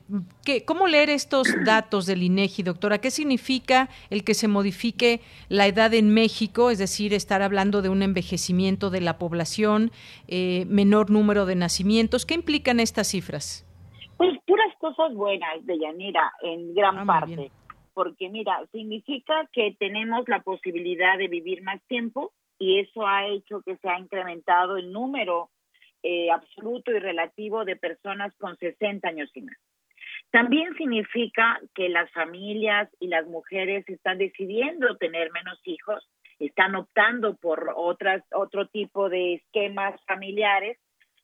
¿Cómo 0.66 0.88
leer 0.88 1.11
estos 1.11 1.47
datos 1.64 2.07
del 2.07 2.25
INEGI, 2.25 2.64
doctora? 2.64 2.99
¿Qué 2.99 3.12
significa 3.12 3.88
el 4.11 4.25
que 4.25 4.35
se 4.35 4.49
modifique 4.49 5.21
la 5.49 5.68
edad 5.68 5.94
en 5.94 6.12
México? 6.12 6.71
Es 6.71 6.79
decir, 6.79 7.14
estar 7.14 7.40
hablando 7.40 7.83
de 7.83 7.88
un 7.88 8.03
envejecimiento 8.03 8.90
de 8.90 9.01
la 9.01 9.16
población, 9.16 9.92
eh, 10.27 10.64
menor 10.66 11.09
número 11.09 11.47
de 11.47 11.55
nacimientos. 11.55 12.27
¿Qué 12.27 12.35
implican 12.35 12.81
estas 12.81 13.07
cifras? 13.07 13.64
Pues 14.16 14.37
puras 14.44 14.75
cosas 14.81 15.14
buenas, 15.14 15.64
de 15.66 15.79
Yanira, 15.79 16.33
en 16.42 16.75
gran 16.75 16.99
ah, 16.99 17.07
parte. 17.07 17.53
Porque 17.94 18.29
mira, 18.29 18.59
significa 18.73 19.49
que 19.53 19.77
tenemos 19.79 20.29
la 20.29 20.40
posibilidad 20.40 21.16
de 21.16 21.29
vivir 21.29 21.62
más 21.62 21.81
tiempo, 21.83 22.33
y 22.59 22.81
eso 22.81 23.07
ha 23.07 23.27
hecho 23.27 23.62
que 23.62 23.77
se 23.77 23.88
ha 23.88 23.99
incrementado 23.99 24.77
el 24.77 24.92
número 24.92 25.51
eh, 26.03 26.31
absoluto 26.31 26.90
y 26.90 26.99
relativo 26.99 27.64
de 27.64 27.77
personas 27.77 28.35
con 28.38 28.57
60 28.57 29.09
años 29.09 29.31
y 29.35 29.42
más. 29.42 29.57
También 30.31 30.75
significa 30.77 31.61
que 31.75 31.88
las 31.88 32.11
familias 32.12 32.90
y 33.01 33.09
las 33.09 33.27
mujeres 33.27 33.88
están 33.88 34.18
decidiendo 34.18 34.97
tener 34.97 35.31
menos 35.33 35.59
hijos, 35.64 36.07
están 36.38 36.75
optando 36.75 37.37
por 37.37 37.73
otras, 37.75 38.23
otro 38.33 38.68
tipo 38.68 39.09
de 39.09 39.35
esquemas 39.35 39.99
familiares. 40.07 40.79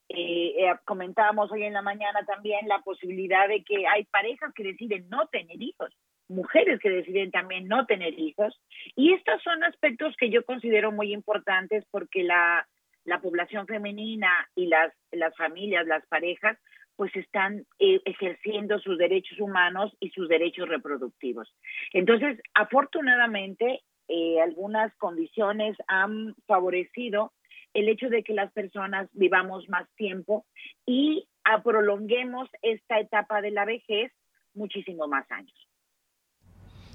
Eh, 0.08 0.54
eh, 0.58 0.74
comentábamos 0.84 1.50
hoy 1.52 1.64
en 1.64 1.72
la 1.72 1.82
mañana 1.82 2.24
también 2.26 2.66
la 2.68 2.80
posibilidad 2.80 3.48
de 3.48 3.62
que 3.62 3.86
hay 3.86 4.04
parejas 4.04 4.52
que 4.54 4.64
deciden 4.64 5.08
no 5.08 5.26
tener 5.28 5.60
hijos 5.60 5.94
mujeres 6.28 6.80
que 6.80 6.90
deciden 6.90 7.30
también 7.30 7.68
no 7.68 7.86
tener 7.86 8.18
hijos. 8.18 8.60
Y 8.96 9.12
estos 9.12 9.42
son 9.42 9.62
aspectos 9.64 10.14
que 10.16 10.30
yo 10.30 10.44
considero 10.44 10.92
muy 10.92 11.12
importantes 11.12 11.84
porque 11.90 12.22
la, 12.22 12.66
la 13.04 13.20
población 13.20 13.66
femenina 13.66 14.30
y 14.54 14.66
las, 14.66 14.92
las 15.12 15.36
familias, 15.36 15.86
las 15.86 16.06
parejas, 16.06 16.58
pues 16.96 17.14
están 17.16 17.66
eh, 17.78 18.00
ejerciendo 18.04 18.78
sus 18.78 18.98
derechos 18.98 19.40
humanos 19.40 19.92
y 20.00 20.10
sus 20.10 20.28
derechos 20.28 20.68
reproductivos. 20.68 21.52
Entonces, 21.92 22.40
afortunadamente, 22.54 23.82
eh, 24.08 24.40
algunas 24.40 24.94
condiciones 24.96 25.76
han 25.88 26.34
favorecido 26.46 27.32
el 27.72 27.88
hecho 27.88 28.08
de 28.08 28.22
que 28.22 28.34
las 28.34 28.52
personas 28.52 29.08
vivamos 29.12 29.68
más 29.68 29.88
tiempo 29.96 30.46
y 30.86 31.26
prolonguemos 31.62 32.48
esta 32.62 33.00
etapa 33.00 33.42
de 33.42 33.50
la 33.50 33.64
vejez 33.64 34.12
muchísimo 34.54 35.08
más 35.08 35.30
años. 35.30 35.68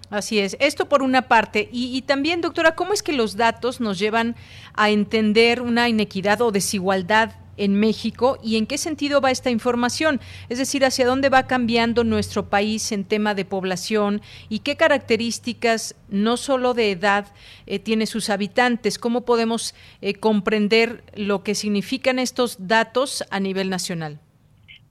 Así 0.10 0.39
es. 0.39 0.58
Esto 0.60 0.89
por 0.89 1.04
una 1.04 1.28
parte. 1.28 1.69
Y, 1.72 2.02
también, 2.02 2.41
doctora, 2.41 2.76
¿cómo 2.76 2.93
es 2.93 3.04
que 3.04 3.13
los 3.13 3.36
datos 3.36 3.80
nos 3.80 4.00
llevan 4.00 4.36
a 4.74 4.89
entender 4.89 5.62
una 5.62 5.88
inequidad 5.88 6.41
o 6.41 6.52
desigualdad 6.52 7.34
en 7.58 7.76
México 7.76 8.39
y 8.41 8.56
en 8.56 8.65
qué 8.65 8.78
sentido 8.78 9.19
va 9.19 9.32
esta 9.32 9.50
información, 9.50 10.22
es 10.48 10.60
decir, 10.60 10.86
hacia 10.86 11.06
dónde 11.06 11.28
va 11.28 11.45
cambiando 11.45 12.06
nuestro 12.06 12.50
país 12.50 12.93
en 12.93 13.04
tema 13.04 13.36
de 13.36 13.43
población 13.43 14.22
y 14.48 14.60
qué 14.60 14.78
características 14.78 15.95
no 16.08 16.38
solo 16.38 16.74
de 16.74 16.91
edad 16.91 17.28
eh, 17.67 17.78
tiene 17.78 18.06
sus 18.06 18.30
habitantes, 18.30 18.98
cómo 18.98 19.26
podemos 19.26 19.76
eh, 20.02 20.13
comprender 20.13 21.04
lo 21.15 21.43
que 21.43 21.54
significan 21.54 22.17
estos 22.17 22.56
datos 22.65 23.26
a 23.30 23.41
nivel 23.41 23.69
nacional. 23.69 24.22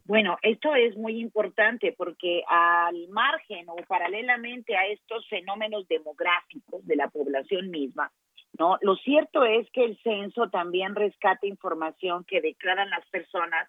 Bueno, 0.09 0.39
esto 0.41 0.75
es 0.75 0.97
muy 0.97 1.21
importante 1.21 1.95
porque 1.95 2.43
al 2.49 3.09
margen 3.09 3.69
o 3.69 3.77
paralelamente 3.87 4.75
a 4.75 4.87
estos 4.87 5.29
fenómenos 5.29 5.87
demográficos 5.87 6.87
de 6.87 6.97
la 6.97 7.09
población 7.09 7.69
misma, 7.71 8.11
¿no? 8.59 8.79
Lo 8.81 8.97
cierto 8.97 9.45
es 9.45 9.71
que 9.71 9.85
el 9.85 9.99
censo 10.03 10.49
también 10.49 10.95
rescata 10.95 11.47
información 11.47 12.25
que 12.25 12.41
declaran 12.41 12.89
las 12.89 13.07
personas 13.11 13.69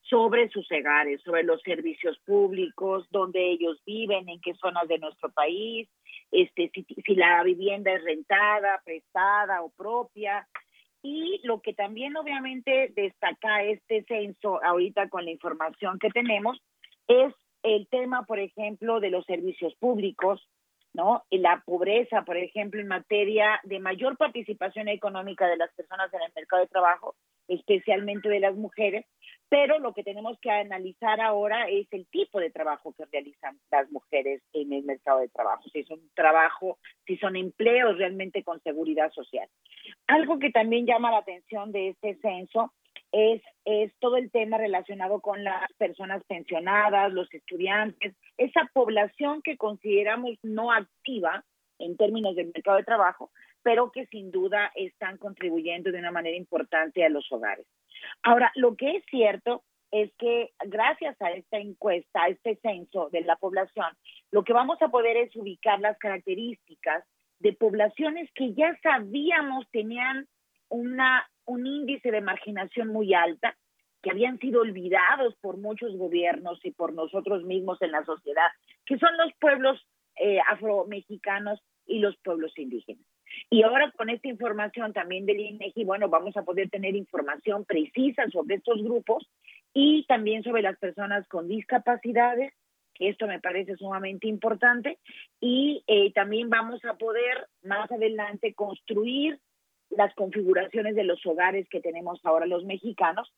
sobre 0.00 0.48
sus 0.48 0.66
hogares, 0.72 1.20
sobre 1.20 1.42
los 1.42 1.60
servicios 1.60 2.18
públicos, 2.20 3.06
dónde 3.10 3.50
ellos 3.50 3.78
viven, 3.84 4.26
en 4.30 4.40
qué 4.40 4.54
zonas 4.54 4.88
de 4.88 4.98
nuestro 4.98 5.30
país, 5.32 5.86
este, 6.32 6.70
si, 6.72 6.86
si 7.04 7.14
la 7.14 7.42
vivienda 7.42 7.92
es 7.92 8.02
rentada, 8.02 8.80
prestada 8.86 9.60
o 9.60 9.68
propia, 9.68 10.48
y 11.04 11.38
lo 11.44 11.60
que 11.60 11.74
también 11.74 12.16
obviamente 12.16 12.90
destaca 12.96 13.62
este 13.62 14.04
censo 14.04 14.64
ahorita 14.64 15.10
con 15.10 15.26
la 15.26 15.30
información 15.30 15.98
que 15.98 16.08
tenemos 16.08 16.58
es 17.06 17.34
el 17.62 17.86
tema, 17.88 18.24
por 18.24 18.38
ejemplo, 18.38 19.00
de 19.00 19.10
los 19.10 19.26
servicios 19.26 19.74
públicos, 19.74 20.48
¿no? 20.94 21.22
La 21.30 21.62
pobreza, 21.66 22.22
por 22.22 22.38
ejemplo, 22.38 22.80
en 22.80 22.88
materia 22.88 23.60
de 23.64 23.80
mayor 23.80 24.16
participación 24.16 24.88
económica 24.88 25.46
de 25.46 25.58
las 25.58 25.70
personas 25.74 26.12
en 26.14 26.22
el 26.22 26.32
mercado 26.34 26.62
de 26.62 26.68
trabajo, 26.68 27.14
especialmente 27.48 28.30
de 28.30 28.40
las 28.40 28.56
mujeres, 28.56 29.04
pero 29.54 29.78
lo 29.78 29.94
que 29.94 30.02
tenemos 30.02 30.36
que 30.40 30.50
analizar 30.50 31.20
ahora 31.20 31.68
es 31.68 31.86
el 31.92 32.06
tipo 32.06 32.40
de 32.40 32.50
trabajo 32.50 32.92
que 32.92 33.04
realizan 33.04 33.56
las 33.70 33.88
mujeres 33.92 34.42
en 34.52 34.72
el 34.72 34.82
mercado 34.82 35.20
de 35.20 35.28
trabajo, 35.28 35.62
si 35.72 35.78
es 35.78 35.90
un 35.90 36.10
trabajo, 36.16 36.76
si 37.06 37.16
son 37.18 37.36
empleos 37.36 37.96
realmente 37.96 38.42
con 38.42 38.60
seguridad 38.64 39.12
social. 39.12 39.48
Algo 40.08 40.40
que 40.40 40.50
también 40.50 40.86
llama 40.86 41.12
la 41.12 41.18
atención 41.18 41.70
de 41.70 41.90
este 41.90 42.16
censo 42.16 42.72
es, 43.12 43.42
es 43.64 43.92
todo 44.00 44.16
el 44.16 44.32
tema 44.32 44.58
relacionado 44.58 45.20
con 45.20 45.44
las 45.44 45.72
personas 45.74 46.24
pensionadas, 46.24 47.12
los 47.12 47.32
estudiantes, 47.32 48.16
esa 48.36 48.68
población 48.72 49.40
que 49.40 49.56
consideramos 49.56 50.36
no 50.42 50.72
activa 50.72 51.44
en 51.78 51.96
términos 51.96 52.34
del 52.34 52.50
mercado 52.52 52.78
de 52.78 52.82
trabajo, 52.82 53.30
pero 53.62 53.92
que 53.92 54.06
sin 54.06 54.32
duda 54.32 54.72
están 54.74 55.16
contribuyendo 55.16 55.92
de 55.92 56.00
una 56.00 56.10
manera 56.10 56.36
importante 56.36 57.04
a 57.04 57.08
los 57.08 57.30
hogares. 57.30 57.66
Ahora, 58.22 58.52
lo 58.54 58.76
que 58.76 58.96
es 58.96 59.04
cierto 59.10 59.62
es 59.90 60.12
que 60.18 60.50
gracias 60.64 61.20
a 61.22 61.30
esta 61.30 61.58
encuesta, 61.58 62.24
a 62.24 62.28
este 62.28 62.56
censo 62.56 63.10
de 63.10 63.20
la 63.20 63.36
población, 63.36 63.86
lo 64.32 64.42
que 64.42 64.52
vamos 64.52 64.80
a 64.82 64.88
poder 64.88 65.16
es 65.16 65.36
ubicar 65.36 65.78
las 65.80 65.96
características 65.98 67.04
de 67.38 67.52
poblaciones 67.52 68.28
que 68.34 68.54
ya 68.54 68.76
sabíamos 68.82 69.66
tenían 69.70 70.26
una, 70.68 71.28
un 71.44 71.66
índice 71.66 72.10
de 72.10 72.20
marginación 72.20 72.88
muy 72.88 73.14
alta, 73.14 73.56
que 74.02 74.10
habían 74.10 74.38
sido 74.38 74.62
olvidados 74.62 75.34
por 75.40 75.58
muchos 75.58 75.96
gobiernos 75.96 76.58
y 76.64 76.72
por 76.72 76.92
nosotros 76.92 77.44
mismos 77.44 77.80
en 77.80 77.92
la 77.92 78.04
sociedad, 78.04 78.48
que 78.86 78.98
son 78.98 79.16
los 79.16 79.32
pueblos 79.40 79.80
eh, 80.16 80.40
afromexicanos 80.48 81.62
y 81.86 82.00
los 82.00 82.16
pueblos 82.18 82.52
indígenas. 82.58 83.06
Y 83.50 83.62
ahora 83.62 83.92
con 83.96 84.10
esta 84.10 84.28
información 84.28 84.92
también 84.92 85.26
del 85.26 85.40
INEGI, 85.40 85.84
bueno, 85.84 86.08
vamos 86.08 86.36
a 86.36 86.42
poder 86.42 86.70
tener 86.70 86.94
información 86.94 87.64
precisa 87.64 88.28
sobre 88.30 88.56
estos 88.56 88.82
grupos 88.82 89.28
y 89.72 90.04
también 90.06 90.42
sobre 90.42 90.62
las 90.62 90.78
personas 90.78 91.26
con 91.28 91.48
discapacidades, 91.48 92.52
que 92.94 93.08
esto 93.08 93.26
me 93.26 93.40
parece 93.40 93.76
sumamente 93.76 94.28
importante, 94.28 94.98
y 95.40 95.82
eh, 95.86 96.12
también 96.12 96.48
vamos 96.48 96.84
a 96.84 96.94
poder 96.94 97.48
más 97.62 97.90
adelante 97.90 98.54
construir 98.54 99.40
las 99.90 100.14
configuraciones 100.14 100.94
de 100.94 101.04
los 101.04 101.24
hogares 101.26 101.68
que 101.68 101.80
tenemos 101.80 102.20
ahora 102.24 102.46
los 102.46 102.64
mexicanos 102.64 103.32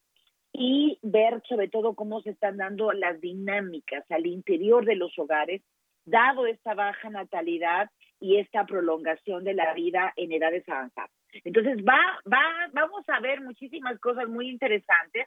y 0.52 0.98
ver 1.02 1.42
sobre 1.48 1.68
todo 1.68 1.94
cómo 1.94 2.22
se 2.22 2.30
están 2.30 2.56
dando 2.56 2.92
las 2.92 3.20
dinámicas 3.20 4.10
al 4.10 4.26
interior 4.26 4.84
de 4.84 4.96
los 4.96 5.18
hogares, 5.18 5.62
dado 6.04 6.46
esta 6.46 6.74
baja 6.74 7.10
natalidad 7.10 7.90
y 8.20 8.36
esta 8.38 8.64
prolongación 8.66 9.44
de 9.44 9.54
la 9.54 9.74
vida 9.74 10.12
en 10.16 10.32
edades 10.32 10.68
avanzadas. 10.68 11.10
Entonces 11.44 11.78
va, 11.84 12.00
va, 12.30 12.70
vamos 12.72 13.04
a 13.08 13.20
ver 13.20 13.40
muchísimas 13.40 13.98
cosas 14.00 14.28
muy 14.28 14.48
interesantes 14.48 15.26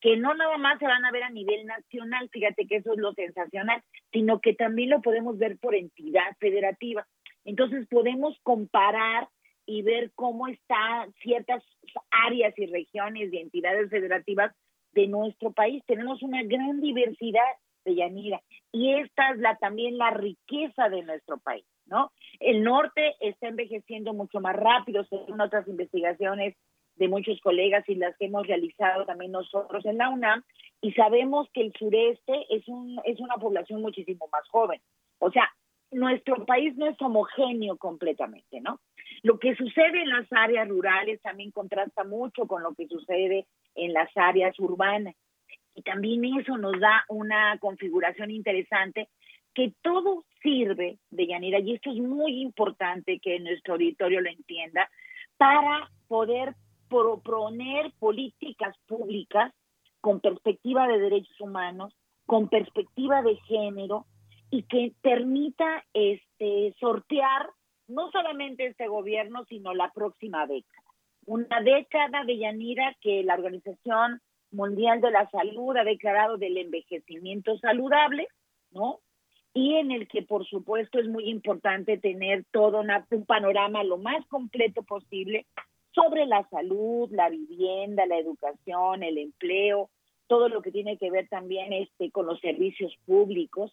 que 0.00 0.16
no 0.16 0.34
nada 0.34 0.56
más 0.56 0.78
se 0.78 0.86
van 0.86 1.04
a 1.04 1.12
ver 1.12 1.22
a 1.24 1.30
nivel 1.30 1.66
nacional, 1.66 2.28
fíjate 2.30 2.66
que 2.66 2.76
eso 2.76 2.94
es 2.94 2.98
lo 2.98 3.12
sensacional, 3.12 3.82
sino 4.12 4.40
que 4.40 4.54
también 4.54 4.90
lo 4.90 5.02
podemos 5.02 5.38
ver 5.38 5.58
por 5.58 5.74
entidad 5.74 6.36
federativa. 6.38 7.06
Entonces 7.44 7.86
podemos 7.88 8.36
comparar 8.42 9.28
y 9.66 9.82
ver 9.82 10.10
cómo 10.14 10.48
están 10.48 11.12
ciertas 11.22 11.62
áreas 12.10 12.58
y 12.58 12.66
regiones 12.66 13.32
y 13.32 13.38
entidades 13.38 13.90
federativas 13.90 14.54
de 14.92 15.06
nuestro 15.06 15.52
país. 15.52 15.84
Tenemos 15.86 16.22
una 16.22 16.42
gran 16.42 16.80
diversidad 16.80 17.40
de 17.84 17.94
Yanira 17.94 18.40
y 18.72 18.94
esta 18.94 19.30
es 19.30 19.38
la 19.38 19.56
también 19.56 19.98
la 19.98 20.10
riqueza 20.10 20.88
de 20.88 21.02
nuestro 21.02 21.38
país. 21.38 21.64
¿No? 21.90 22.12
El 22.38 22.62
norte 22.62 23.16
está 23.20 23.48
envejeciendo 23.48 24.14
mucho 24.14 24.40
más 24.40 24.56
rápido, 24.56 25.04
según 25.04 25.40
otras 25.40 25.66
investigaciones 25.68 26.56
de 26.96 27.08
muchos 27.08 27.40
colegas 27.40 27.88
y 27.88 27.94
las 27.94 28.16
que 28.16 28.26
hemos 28.26 28.46
realizado 28.46 29.04
también 29.06 29.32
nosotros 29.32 29.84
en 29.86 29.98
la 29.98 30.10
UNAM, 30.10 30.42
y 30.80 30.92
sabemos 30.92 31.48
que 31.52 31.62
el 31.62 31.72
sureste 31.78 32.46
es, 32.50 32.66
un, 32.68 33.00
es 33.04 33.20
una 33.20 33.36
población 33.36 33.82
muchísimo 33.82 34.28
más 34.32 34.46
joven. 34.48 34.80
O 35.18 35.30
sea, 35.30 35.50
nuestro 35.90 36.44
país 36.46 36.76
no 36.76 36.86
es 36.86 37.00
homogéneo 37.00 37.76
completamente, 37.76 38.60
¿no? 38.60 38.80
Lo 39.22 39.38
que 39.38 39.56
sucede 39.56 40.02
en 40.02 40.08
las 40.08 40.26
áreas 40.32 40.68
rurales 40.68 41.20
también 41.20 41.50
contrasta 41.50 42.04
mucho 42.04 42.46
con 42.46 42.62
lo 42.62 42.74
que 42.74 42.86
sucede 42.86 43.46
en 43.74 43.92
las 43.92 44.08
áreas 44.16 44.58
urbanas. 44.58 45.14
Y 45.74 45.82
también 45.82 46.24
eso 46.38 46.56
nos 46.56 46.78
da 46.80 47.04
una 47.08 47.58
configuración 47.58 48.30
interesante 48.30 49.08
que 49.54 49.72
todo 49.82 50.24
sirve, 50.42 50.98
de 51.10 51.26
Yanira, 51.26 51.58
y 51.60 51.74
esto 51.74 51.90
es 51.90 51.98
muy 51.98 52.40
importante 52.42 53.18
que 53.20 53.38
nuestro 53.40 53.74
auditorio 53.74 54.20
lo 54.20 54.30
entienda, 54.30 54.88
para 55.36 55.90
poder 56.08 56.54
proponer 56.88 57.92
políticas 57.98 58.76
públicas 58.86 59.52
con 60.00 60.20
perspectiva 60.20 60.86
de 60.88 60.98
derechos 60.98 61.40
humanos, 61.40 61.94
con 62.26 62.48
perspectiva 62.48 63.22
de 63.22 63.36
género 63.46 64.06
y 64.50 64.64
que 64.64 64.92
permita 65.00 65.84
este 65.94 66.74
sortear 66.80 67.50
no 67.88 68.10
solamente 68.10 68.66
este 68.66 68.88
gobierno, 68.88 69.44
sino 69.46 69.74
la 69.74 69.90
próxima 69.92 70.46
década. 70.46 70.82
Una 71.26 71.60
década 71.60 72.24
de 72.24 72.38
Yanira 72.38 72.96
que 73.00 73.22
la 73.24 73.34
Organización 73.34 74.20
Mundial 74.52 75.00
de 75.00 75.10
la 75.10 75.28
Salud 75.30 75.76
ha 75.76 75.84
declarado 75.84 76.36
del 76.38 76.56
envejecimiento 76.56 77.56
saludable, 77.58 78.26
¿no? 78.72 79.00
Y 79.52 79.74
en 79.74 79.90
el 79.90 80.08
que 80.08 80.22
por 80.22 80.46
supuesto 80.46 80.98
es 80.98 81.08
muy 81.08 81.28
importante 81.28 81.98
tener 81.98 82.44
todo 82.52 82.80
un 82.80 83.26
panorama 83.26 83.82
lo 83.82 83.98
más 83.98 84.24
completo 84.26 84.82
posible 84.82 85.46
sobre 85.92 86.26
la 86.26 86.48
salud, 86.50 87.10
la 87.10 87.28
vivienda, 87.28 88.06
la 88.06 88.18
educación, 88.18 89.02
el 89.02 89.18
empleo, 89.18 89.90
todo 90.28 90.48
lo 90.48 90.62
que 90.62 90.70
tiene 90.70 90.96
que 90.96 91.10
ver 91.10 91.28
también 91.28 91.72
este 91.72 92.10
con 92.12 92.26
los 92.26 92.38
servicios 92.40 92.94
públicos, 93.04 93.72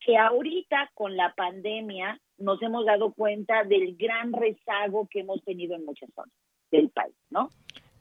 que 0.00 0.16
ahorita 0.16 0.90
con 0.94 1.16
la 1.16 1.32
pandemia 1.34 2.20
nos 2.38 2.60
hemos 2.62 2.84
dado 2.84 3.12
cuenta 3.12 3.62
del 3.62 3.96
gran 3.96 4.32
rezago 4.32 5.06
que 5.08 5.20
hemos 5.20 5.42
tenido 5.44 5.76
en 5.76 5.84
muchas 5.84 6.10
zonas 6.14 6.34
del 6.70 6.90
país, 6.90 7.14
¿no? 7.30 7.48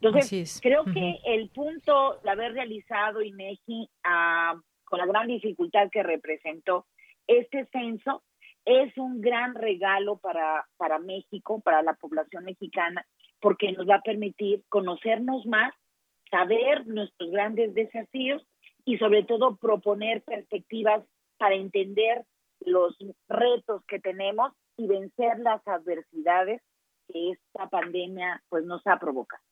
Entonces, 0.02 0.60
creo 0.62 0.84
que 0.84 1.20
el 1.26 1.50
punto 1.50 2.20
de 2.24 2.30
haber 2.30 2.54
realizado 2.54 3.22
INEGI 3.22 3.90
ah, 4.04 4.60
con 4.84 5.00
la 5.00 5.06
gran 5.06 5.28
dificultad 5.28 5.90
que 5.90 6.04
representó 6.04 6.86
este 7.28 7.66
censo 7.72 8.24
es 8.66 8.98
un 8.98 9.22
gran 9.22 9.54
regalo 9.56 10.18
para, 10.18 10.68
para 10.78 11.00
México, 11.00 11.62
para 11.62 11.84
la 11.84 11.94
población 11.94 12.46
mexicana, 12.46 13.06
porque 13.40 13.72
nos 13.72 13.88
va 13.88 13.96
a 13.96 14.02
permitir 14.02 14.64
conocernos 14.70 15.46
más, 15.46 15.74
saber 16.32 16.88
nuestros 16.88 17.30
grandes 17.30 17.74
desafíos 17.74 18.46
y 18.84 18.98
sobre 18.98 19.24
todo 19.24 19.58
proponer 19.58 20.24
perspectivas 20.24 21.04
para 21.38 21.56
entender 21.56 22.26
los 22.62 22.98
retos 23.28 23.84
que 23.88 24.00
tenemos 24.00 24.52
y 24.78 24.88
vencer 24.88 25.40
las 25.40 25.66
adversidades 25.68 26.62
que 27.08 27.32
esta 27.32 27.70
pandemia 27.70 28.42
pues 28.50 28.66
nos 28.66 28.86
ha 28.88 28.98
provocado. 28.98 29.44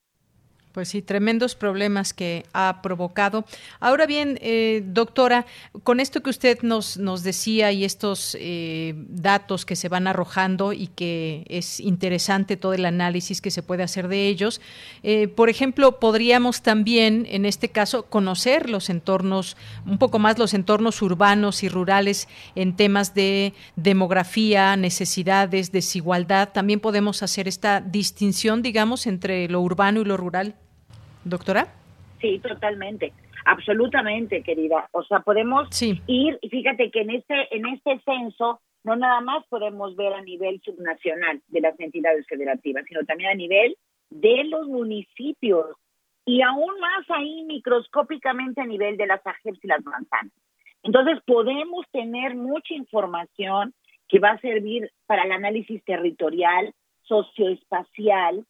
Pues 0.74 0.90
sí, 0.90 1.04
tremendos 1.04 1.54
problemas 1.54 2.16
que 2.16 2.48
ha 2.52 2.80
provocado. 2.82 3.46
Ahora 3.80 4.08
bien, 4.08 4.40
eh, 4.42 4.82
doctora, 4.84 5.46
con 5.84 6.00
esto 6.00 6.24
que 6.24 6.32
usted 6.32 6.64
nos, 6.64 6.98
nos 6.98 7.22
decía 7.22 7.72
y 7.72 7.86
estos 7.86 8.36
eh, 8.40 8.96
datos 8.98 9.68
que 9.68 9.76
se 9.76 9.88
van 9.88 10.08
arrojando 10.08 10.74
y 10.74 10.88
que 10.88 11.46
es 11.48 11.80
interesante 11.80 12.58
todo 12.58 12.74
el 12.74 12.86
análisis 12.86 13.40
que 13.40 13.52
se 13.52 13.62
puede 13.62 13.84
hacer 13.84 14.08
de 14.08 14.28
ellos, 14.28 14.62
eh, 15.04 15.28
por 15.28 15.50
ejemplo, 15.50 16.00
podríamos 16.00 16.64
también, 16.64 17.28
en 17.30 17.46
este 17.46 17.70
caso, 17.70 18.08
conocer 18.08 18.68
los 18.68 18.90
entornos, 18.90 19.58
un 19.86 20.00
poco 20.00 20.18
más 20.18 20.40
los 20.40 20.56
entornos 20.56 21.04
urbanos 21.04 21.62
y 21.62 21.70
rurales 21.70 22.28
en 22.56 22.76
temas 22.76 23.14
de 23.14 23.54
demografía, 23.76 24.76
necesidades, 24.76 25.72
desigualdad. 25.72 26.50
También 26.52 26.80
podemos 26.80 27.22
hacer 27.22 27.48
esta 27.48 27.80
distinción, 27.80 28.64
digamos, 28.64 29.06
entre 29.06 29.48
lo 29.50 29.62
urbano 29.62 30.02
y 30.02 30.06
lo 30.06 30.18
rural. 30.18 30.56
Doctora. 31.24 31.68
Sí, 32.22 32.40
totalmente. 32.40 33.14
Absolutamente, 33.46 34.44
querida. 34.44 34.88
O 34.92 35.04
sea, 35.04 35.20
podemos 35.20 35.68
ir, 35.82 36.40
y 36.42 36.50
fíjate 36.50 36.92
que 36.92 37.02
en 37.02 37.10
este, 37.12 37.56
en 37.56 37.66
este 37.68 38.00
censo 38.06 38.62
no 38.84 38.96
nada 38.96 39.22
más 39.22 39.46
podemos 39.48 39.96
ver 39.96 40.14
a 40.14 40.22
nivel 40.22 40.62
subnacional 40.64 41.42
de 41.48 41.62
las 41.62 41.80
entidades 41.80 42.26
federativas, 42.28 42.86
sino 42.88 43.04
también 43.06 43.32
a 43.32 43.36
nivel 43.36 43.78
de 44.10 44.44
los 44.46 44.68
municipios 44.68 45.76
y 46.26 46.42
aún 46.42 46.80
más 46.80 47.10
ahí 47.10 47.44
microscópicamente 47.44 48.62
a 48.62 48.66
nivel 48.66 48.98
de 48.98 49.08
las 49.08 49.26
AGEPS 49.26 49.64
y 49.64 49.68
las 49.68 49.84
manzanas. 49.84 50.34
Entonces 50.84 51.20
podemos 51.26 51.86
tener 51.92 52.36
mucha 52.36 52.74
información 52.74 53.74
que 54.08 54.20
va 54.20 54.32
a 54.32 54.42
servir 54.42 54.92
para 55.06 55.24
el 55.24 55.32
análisis 55.32 55.84
territorial, 55.86 56.74
socioespacial, 57.04 58.46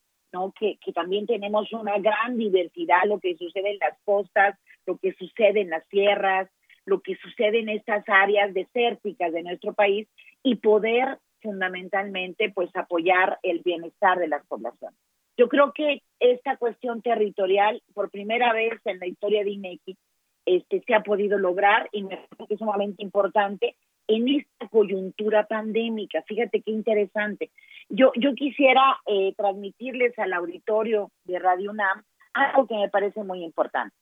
que, 0.60 0.78
también 0.93 1.26
tenemos 1.28 1.72
una 1.74 1.98
gran 2.00 2.38
diversidad, 2.38 3.04
lo 3.06 3.19
que 3.19 3.36
sucede 3.38 3.72
en 3.72 3.80
las 3.80 3.98
costas, 4.04 4.58
lo 4.86 4.98
que 4.98 5.13
sucede 5.13 5.62
en 5.62 5.69
las 5.69 5.86
sierras, 5.88 6.50
lo 6.86 7.02
que 7.02 7.15
sucede 7.15 7.60
en 7.60 7.69
estas 7.69 8.04
áreas 8.08 8.54
desérticas 8.54 9.32
de 9.32 9.43
nuestro 9.43 9.74
país 9.74 10.08
y 10.41 10.56
poder 10.56 11.19
fundamentalmente 11.41 12.52
pues 12.52 12.69
apoyar 12.76 13.39
el 13.43 13.60
bienestar 13.60 14.17
de 14.17 14.28
las 14.28 14.46
poblaciones. 14.48 14.98
Yo 15.38 15.50
creo 15.50 15.74
que 15.74 16.02
esta 16.19 16.58
cuestión 16.58 17.02
territorial, 17.02 17.82
por 17.93 18.10
primera 18.10 18.54
vez 18.54 18.80
en 18.86 19.00
la 19.00 19.08
historia 19.08 19.43
de 19.43 19.52
INECI, 19.52 19.98
este, 20.46 20.84
se 20.86 20.93
ha 20.93 21.04
podido 21.04 21.38
lograr 21.38 21.89
y 21.91 22.04
me 22.04 22.17
parece 22.17 22.48
que 22.48 22.58
sumamente 22.58 23.02
importante 23.02 23.76
en 24.07 24.27
esta 24.27 24.67
coyuntura 24.69 25.47
pandémica. 25.47 26.21
Fíjate 26.23 26.61
qué 26.61 26.71
interesante. 26.71 27.51
Yo, 27.89 28.11
yo 28.15 28.33
quisiera 28.35 28.99
eh, 29.05 29.33
transmitirles 29.35 30.17
al 30.19 30.33
auditorio 30.33 31.11
de 31.25 31.39
Radio 31.39 31.71
UNAM 31.71 32.03
algo 32.33 32.67
que 32.67 32.75
me 32.75 32.89
parece 32.89 33.23
muy 33.23 33.43
importante. 33.43 33.95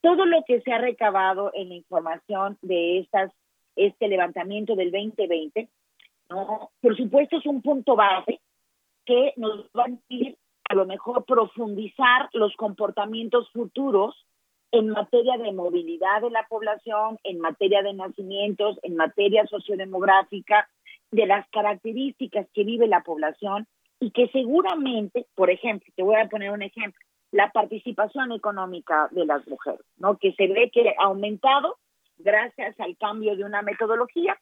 Todo 0.00 0.26
lo 0.26 0.42
que 0.46 0.60
se 0.60 0.72
ha 0.72 0.78
recabado 0.78 1.50
en 1.54 1.68
la 1.70 1.74
información 1.76 2.58
de 2.62 3.00
estas, 3.00 3.32
este 3.76 4.08
levantamiento 4.08 4.74
del 4.76 4.90
2020, 4.90 5.68
¿no? 6.30 6.70
por 6.80 6.96
supuesto 6.96 7.38
es 7.38 7.46
un 7.46 7.62
punto 7.62 7.96
base 7.96 8.40
que 9.04 9.32
nos 9.36 9.66
va 9.66 9.84
a 9.84 9.90
ir 10.08 10.36
a 10.68 10.74
lo 10.74 10.84
mejor 10.84 11.24
profundizar 11.24 12.28
los 12.32 12.54
comportamientos 12.56 13.48
futuros 13.52 14.16
en 14.72 14.88
materia 14.88 15.36
de 15.38 15.52
movilidad 15.52 16.20
de 16.22 16.30
la 16.30 16.46
población, 16.48 17.18
en 17.24 17.38
materia 17.38 17.82
de 17.82 17.94
nacimientos, 17.94 18.78
en 18.82 18.96
materia 18.96 19.46
sociodemográfica, 19.46 20.68
de 21.10 21.26
las 21.26 21.48
características 21.50 22.46
que 22.52 22.64
vive 22.64 22.88
la 22.88 23.02
población 23.02 23.66
y 24.00 24.10
que 24.10 24.28
seguramente, 24.28 25.26
por 25.34 25.50
ejemplo, 25.50 25.90
te 25.94 26.02
voy 26.02 26.16
a 26.16 26.28
poner 26.28 26.50
un 26.50 26.62
ejemplo, 26.62 27.00
la 27.30 27.50
participación 27.50 28.32
económica 28.32 29.08
de 29.10 29.24
las 29.24 29.46
mujeres, 29.46 29.84
¿no? 29.98 30.18
Que 30.18 30.32
se 30.32 30.46
ve 30.48 30.70
que 30.72 30.88
ha 30.98 31.04
aumentado 31.04 31.76
gracias 32.18 32.78
al 32.80 32.96
cambio 32.96 33.36
de 33.36 33.44
una 33.44 33.62
metodología 33.62 34.38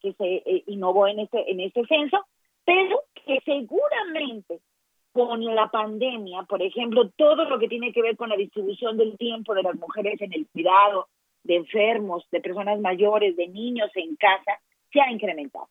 que 0.00 0.12
se 0.14 0.42
eh, 0.46 0.64
innovó 0.66 1.06
en 1.06 1.20
este 1.20 1.50
en 1.50 1.60
este 1.60 1.84
censo, 1.86 2.26
pero 2.64 3.02
que 3.14 3.40
seguramente 3.44 4.60
con 5.16 5.42
la 5.42 5.70
pandemia, 5.70 6.42
por 6.42 6.60
ejemplo, 6.60 7.08
todo 7.16 7.46
lo 7.46 7.58
que 7.58 7.68
tiene 7.68 7.90
que 7.90 8.02
ver 8.02 8.18
con 8.18 8.28
la 8.28 8.36
distribución 8.36 8.98
del 8.98 9.16
tiempo 9.16 9.54
de 9.54 9.62
las 9.62 9.74
mujeres 9.76 10.20
en 10.20 10.34
el 10.34 10.46
cuidado 10.46 11.08
de 11.42 11.56
enfermos, 11.56 12.28
de 12.30 12.42
personas 12.42 12.78
mayores, 12.80 13.34
de 13.34 13.48
niños 13.48 13.90
en 13.94 14.14
casa, 14.16 14.60
se 14.92 15.00
ha 15.00 15.10
incrementado. 15.10 15.68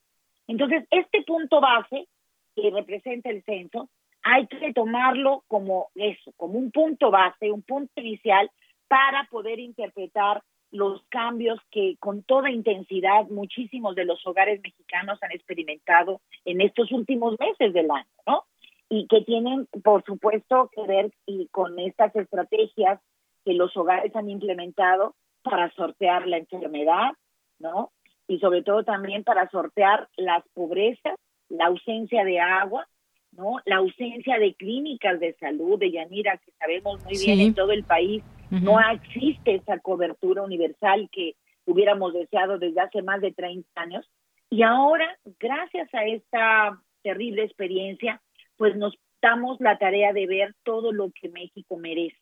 Entonces, 0.48 0.88
este 0.90 1.22
punto 1.22 1.62
base 1.62 2.08
que 2.56 2.72
representa 2.72 3.30
el 3.30 3.44
censo, 3.44 3.88
hay 4.24 4.48
que 4.48 4.74
tomarlo 4.74 5.44
como 5.48 5.90
eso, 5.94 6.32
como 6.38 6.58
un 6.58 6.72
punto 6.72 7.12
base, 7.12 7.52
un 7.52 7.62
punto 7.62 8.02
inicial 8.02 8.50
para 8.88 9.28
poder 9.30 9.60
interpretar 9.60 10.42
los 10.72 11.04
cambios 11.10 11.60
que 11.70 11.98
con 12.00 12.24
toda 12.24 12.50
intensidad 12.50 13.28
muchísimos 13.30 13.94
de 13.94 14.06
los 14.06 14.26
hogares 14.26 14.60
mexicanos 14.64 15.22
han 15.22 15.32
experimentado 15.32 16.22
en 16.46 16.62
estos 16.62 16.92
últimos 16.92 17.40
meses 17.40 17.74
del 17.74 17.92
año, 17.92 18.10
¿no? 18.26 18.44
Y 18.90 19.08
que 19.08 19.22
tienen, 19.22 19.68
por 19.84 20.04
supuesto, 20.04 20.70
que 20.76 20.86
ver 20.88 21.12
y 21.26 21.48
con 21.48 21.80
estas 21.80 22.16
estrategias 22.16 23.00
que 23.44 23.54
los 23.54 23.76
hogares 23.78 24.16
han 24.16 24.30
implementado 24.30 25.16
para 25.44 25.72
sortear 25.72 26.28
la 26.28 26.38
enfermedad, 26.38 27.12
¿no? 27.60 27.92
Y 28.28 28.40
sobre 28.40 28.64
todo 28.64 28.84
también 28.84 29.24
para 29.24 29.50
sortear 29.50 30.10
las 30.18 30.44
pobrezas, 30.54 31.16
la 31.50 31.68
ausencia 31.68 32.24
de 32.24 32.40
agua, 32.40 32.88
¿no? 33.32 33.60
La 33.66 33.78
ausencia 33.78 34.40
de 34.40 34.56
clínicas 34.56 35.20
de 35.20 35.34
salud, 35.36 35.78
de 35.78 35.92
Yanira, 35.92 36.38
que 36.38 36.52
sabemos 36.60 37.04
muy 37.04 37.18
bien 37.18 37.40
en 37.40 37.54
todo 37.54 37.72
el 37.72 37.84
país, 37.84 38.24
no 38.50 38.80
existe 38.80 39.56
esa 39.56 39.80
cobertura 39.80 40.44
universal 40.44 41.10
que 41.12 41.36
hubiéramos 41.66 42.14
deseado 42.14 42.58
desde 42.58 42.82
hace 42.82 43.02
más 43.02 43.22
de 43.22 43.32
30 43.32 43.68
años. 43.76 44.10
Y 44.50 44.62
ahora, 44.62 45.18
gracias 45.40 45.94
a 45.94 46.06
esta 46.06 46.80
terrible 47.04 47.44
experiencia, 47.44 48.22
pues 48.58 48.76
nos 48.76 48.98
damos 49.22 49.60
la 49.60 49.78
tarea 49.78 50.14
de 50.14 50.28
ver 50.28 50.56
todo 50.64 50.92
lo 50.92 51.12
que 51.12 51.30
México 51.30 51.78
merece, 51.78 52.18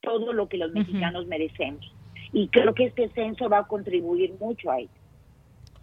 todo 0.00 0.32
lo 0.32 0.48
que 0.48 0.58
los 0.58 0.72
mexicanos 0.72 1.26
merecemos. 1.26 1.92
Y 2.32 2.48
creo 2.48 2.74
que 2.74 2.86
este 2.86 3.08
censo 3.10 3.48
va 3.48 3.58
a 3.58 3.68
contribuir 3.68 4.34
mucho 4.40 4.70
a 4.70 4.80
ello. 4.80 5.03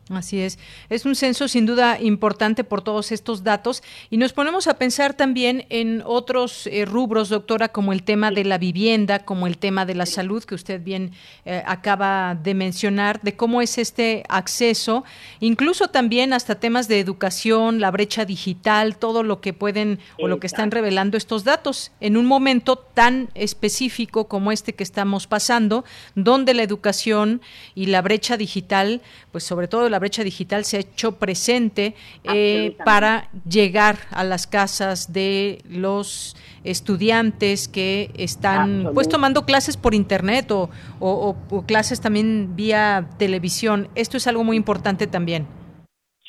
Así 0.10 0.42
es. 0.42 0.58
Es 0.90 1.06
un 1.06 1.16
censo 1.16 1.48
sin 1.48 1.66
duda 1.66 2.00
importante 2.02 2.64
por 2.64 2.82
todos 2.82 3.12
estos 3.12 3.44
datos 3.44 3.84
y 4.10 4.18
nos 4.18 4.34
ponemos 4.34 4.68
a 4.68 4.78
pensar 4.78 5.14
también 5.14 5.66
en 5.70 6.02
otros 6.06 6.68
eh, 6.68 6.86
rubros, 6.86 7.30
doctora, 7.30 7.70
como 7.70 7.94
el 7.94 8.04
tema 8.04 8.32
de 8.32 8.44
la 8.44 8.58
vivienda, 8.58 9.20
como 9.20 9.48
el 9.48 9.58
tema 9.58 9.86
de 9.86 9.96
la 9.96 10.06
salud, 10.06 10.44
que 10.44 10.56
usted 10.56 10.84
bien 10.84 11.12
eh, 11.46 11.64
acaba 11.66 12.36
de 12.36 12.54
mencionar, 12.56 13.22
de 13.22 13.36
cómo 13.36 13.62
es 13.62 13.78
este 13.78 14.24
acceso, 14.28 15.06
incluso 15.40 15.88
también 15.90 16.34
hasta 16.34 16.56
temas 16.56 16.88
de 16.88 17.00
educación, 17.00 17.80
la 17.80 17.92
brecha 17.92 18.26
digital, 18.26 18.98
todo 18.98 19.24
lo 19.24 19.40
que 19.40 19.54
pueden 19.54 20.00
o 20.20 20.28
lo 20.28 20.40
que 20.40 20.48
están 20.48 20.72
revelando 20.72 21.16
estos 21.16 21.44
datos 21.44 21.92
en 22.02 22.18
un 22.18 22.26
momento 22.26 22.76
tan 22.76 23.30
específico 23.36 24.28
como 24.28 24.52
este 24.52 24.74
que 24.74 24.84
estamos 24.84 25.28
pasando, 25.28 25.86
donde 26.16 26.54
la 26.54 26.64
educación 26.64 27.42
y 27.76 27.86
la 27.86 28.02
brecha 28.02 28.36
digital, 28.36 29.02
pues 29.32 29.44
sobre 29.44 29.68
todo 29.68 29.90
la 29.92 30.00
brecha 30.00 30.24
digital 30.24 30.64
se 30.64 30.78
ha 30.78 30.80
hecho 30.80 31.20
presente 31.20 31.94
eh, 32.24 32.76
para 32.84 33.30
llegar 33.48 33.98
a 34.12 34.24
las 34.24 34.48
casas 34.48 35.14
de 35.14 35.60
los 35.70 36.36
estudiantes 36.64 37.68
que 37.68 38.10
están 38.16 38.92
pues 38.94 39.08
tomando 39.08 39.46
clases 39.46 39.78
por 39.78 39.94
internet 39.94 40.52
o, 40.52 40.70
o, 41.00 41.66
clases 41.68 42.02
también 42.02 42.56
vía 42.56 43.10
televisión. 43.20 43.90
Esto 43.96 44.18
es 44.18 44.28
algo 44.28 44.44
muy 44.44 44.58
importante 44.58 45.08
también. 45.08 45.46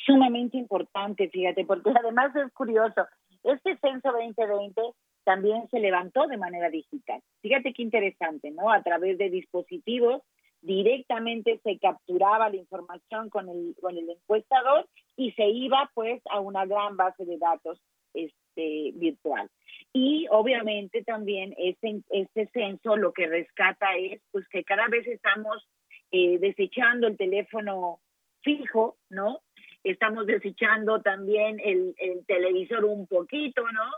Sumamente 0.05 0.57
importante, 0.57 1.29
fíjate, 1.29 1.65
porque 1.65 1.91
además 1.97 2.35
es 2.35 2.51
curioso. 2.53 3.07
Este 3.43 3.77
censo 3.77 4.11
2020 4.11 4.81
también 5.23 5.67
se 5.69 5.79
levantó 5.79 6.27
de 6.27 6.37
manera 6.37 6.69
digital. 6.69 7.21
Fíjate 7.41 7.73
qué 7.73 7.81
interesante, 7.81 8.51
¿no? 8.51 8.71
A 8.71 8.83
través 8.83 9.17
de 9.17 9.29
dispositivos 9.29 10.21
directamente 10.63 11.59
se 11.63 11.77
capturaba 11.77 12.49
la 12.49 12.55
información 12.55 13.29
con 13.29 13.49
el, 13.49 13.75
con 13.79 13.97
el 13.97 14.09
encuestador 14.09 14.87
y 15.15 15.31
se 15.33 15.45
iba 15.47 15.91
pues 15.93 16.21
a 16.31 16.39
una 16.39 16.65
gran 16.65 16.97
base 16.97 17.25
de 17.25 17.37
datos 17.37 17.79
este, 18.13 18.91
virtual. 18.95 19.49
Y 19.91 20.27
obviamente 20.31 21.03
también 21.03 21.53
este, 21.57 22.01
este 22.09 22.47
censo 22.53 22.95
lo 22.95 23.11
que 23.11 23.27
rescata 23.27 23.95
es 23.97 24.21
pues 24.31 24.47
que 24.47 24.63
cada 24.63 24.87
vez 24.87 25.05
estamos 25.07 25.67
eh, 26.11 26.37
desechando 26.39 27.07
el 27.07 27.17
teléfono 27.17 27.99
fijo, 28.41 28.97
¿no? 29.09 29.41
Estamos 29.83 30.25
desechando 30.25 31.01
también 31.01 31.59
el, 31.59 31.93
el 31.97 32.25
televisor 32.25 32.85
un 32.85 33.05
poquito, 33.05 33.63
¿no? 33.71 33.91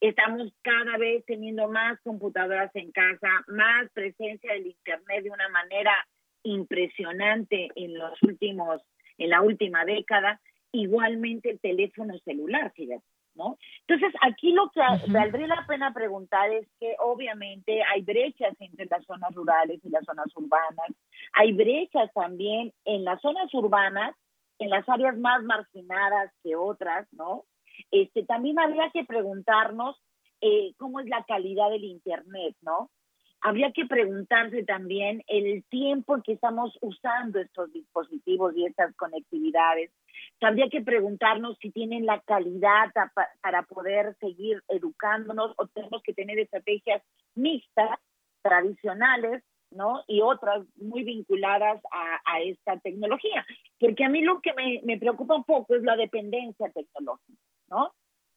Estamos 0.00 0.50
cada 0.62 0.96
vez 0.96 1.24
teniendo 1.26 1.68
más 1.68 2.00
computadoras 2.00 2.74
en 2.74 2.90
casa, 2.90 3.28
más 3.48 3.90
presencia 3.92 4.52
del 4.54 4.68
Internet 4.68 5.24
de 5.24 5.30
una 5.30 5.48
manera 5.50 5.92
impresionante 6.42 7.68
en 7.74 7.98
los 7.98 8.20
últimos, 8.22 8.80
en 9.18 9.30
la 9.30 9.42
última 9.42 9.84
década. 9.84 10.40
igualmente 10.72 11.50
el 11.50 11.60
teléfono 11.60 12.16
celular, 12.20 12.72
fíjate. 12.74 13.04
¿No? 13.34 13.58
Entonces, 13.86 14.12
aquí 14.22 14.52
lo 14.52 14.70
que 14.70 14.80
valdría 15.06 15.46
la 15.46 15.64
pena 15.66 15.94
preguntar 15.94 16.52
es 16.52 16.66
que 16.80 16.96
obviamente 16.98 17.80
hay 17.84 18.02
brechas 18.02 18.54
entre 18.58 18.86
las 18.86 19.04
zonas 19.06 19.32
rurales 19.34 19.80
y 19.84 19.88
las 19.88 20.04
zonas 20.04 20.26
urbanas, 20.34 20.90
hay 21.32 21.52
brechas 21.52 22.10
también 22.12 22.72
en 22.84 23.04
las 23.04 23.20
zonas 23.22 23.52
urbanas, 23.54 24.16
en 24.58 24.68
las 24.68 24.86
áreas 24.88 25.16
más 25.16 25.42
marginadas 25.44 26.32
que 26.42 26.56
otras, 26.56 27.06
¿no? 27.12 27.44
Este, 27.90 28.24
también 28.24 28.58
habría 28.58 28.90
que 28.90 29.04
preguntarnos 29.04 29.96
eh, 30.40 30.72
cómo 30.78 31.00
es 31.00 31.06
la 31.06 31.24
calidad 31.24 31.70
del 31.70 31.84
Internet, 31.84 32.56
¿no? 32.62 32.90
Habría 33.42 33.72
que 33.72 33.86
preguntarse 33.86 34.64
también 34.64 35.22
el 35.26 35.64
tiempo 35.64 36.22
que 36.22 36.32
estamos 36.32 36.76
usando 36.82 37.40
estos 37.40 37.72
dispositivos 37.72 38.54
y 38.54 38.66
estas 38.66 38.94
conectividades. 38.96 39.90
Habría 40.42 40.68
que 40.68 40.82
preguntarnos 40.82 41.56
si 41.58 41.70
tienen 41.70 42.04
la 42.04 42.20
calidad 42.20 42.92
para 43.40 43.62
poder 43.62 44.14
seguir 44.20 44.62
educándonos 44.68 45.54
o 45.56 45.66
tenemos 45.68 46.02
que 46.02 46.12
tener 46.12 46.38
estrategias 46.38 47.02
mixtas, 47.34 47.98
tradicionales, 48.42 49.42
¿no? 49.70 50.02
Y 50.06 50.20
otras 50.20 50.64
muy 50.76 51.04
vinculadas 51.04 51.80
a, 51.92 52.40
esta 52.42 52.78
tecnología. 52.78 53.46
Porque 53.78 54.04
a 54.04 54.08
mí 54.08 54.22
lo 54.22 54.40
que 54.40 54.52
me, 54.54 54.98
preocupa 54.98 55.36
un 55.36 55.44
poco 55.44 55.74
es 55.74 55.82
la 55.82 55.96
dependencia 55.96 56.70
tecnológica, 56.70 57.38
¿no? 57.70 57.92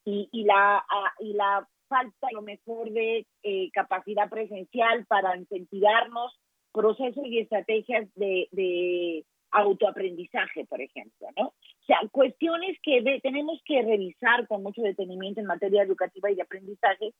Y, 0.05 0.29
y, 0.31 0.43
la, 0.43 0.85
y 1.19 1.33
la 1.33 1.67
falta 1.87 2.27
a 2.27 2.33
lo 2.33 2.41
mejor 2.41 2.91
de 2.91 3.25
eh, 3.43 3.69
capacidad 3.71 4.29
presencial 4.29 5.05
para 5.05 5.37
incentivarnos 5.37 6.33
procesos 6.71 7.25
y 7.25 7.39
estrategias 7.39 8.07
de, 8.15 8.47
de 8.51 9.25
autoaprendizaje, 9.51 10.65
por 10.65 10.81
ejemplo, 10.81 11.27
¿no? 11.37 11.47
O 11.47 11.85
sea, 11.85 11.99
cuestiones 12.11 12.77
que 12.81 13.19
tenemos 13.21 13.61
que 13.65 13.81
revisar 13.81 14.47
con 14.47 14.63
mucho 14.63 14.81
detenimiento 14.81 15.39
en 15.39 15.45
materia 15.45 15.83
educativa 15.83 16.31
y 16.31 16.35
de 16.35 16.41
aprendizaje. 16.41 17.13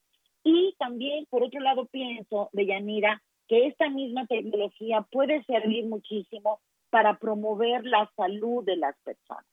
Y 0.43 0.75
también, 0.79 1.25
por 1.29 1.43
otro 1.43 1.59
lado, 1.59 1.85
pienso, 1.85 2.49
Deyanira, 2.53 3.21
que 3.47 3.67
esta 3.67 3.89
misma 3.89 4.25
tecnología 4.25 5.05
puede 5.11 5.43
servir 5.43 5.85
muchísimo 5.85 6.59
para 6.89 7.17
promover 7.19 7.85
la 7.85 8.09
salud 8.15 8.63
de 8.65 8.77
las 8.77 8.95
personas. 9.03 9.45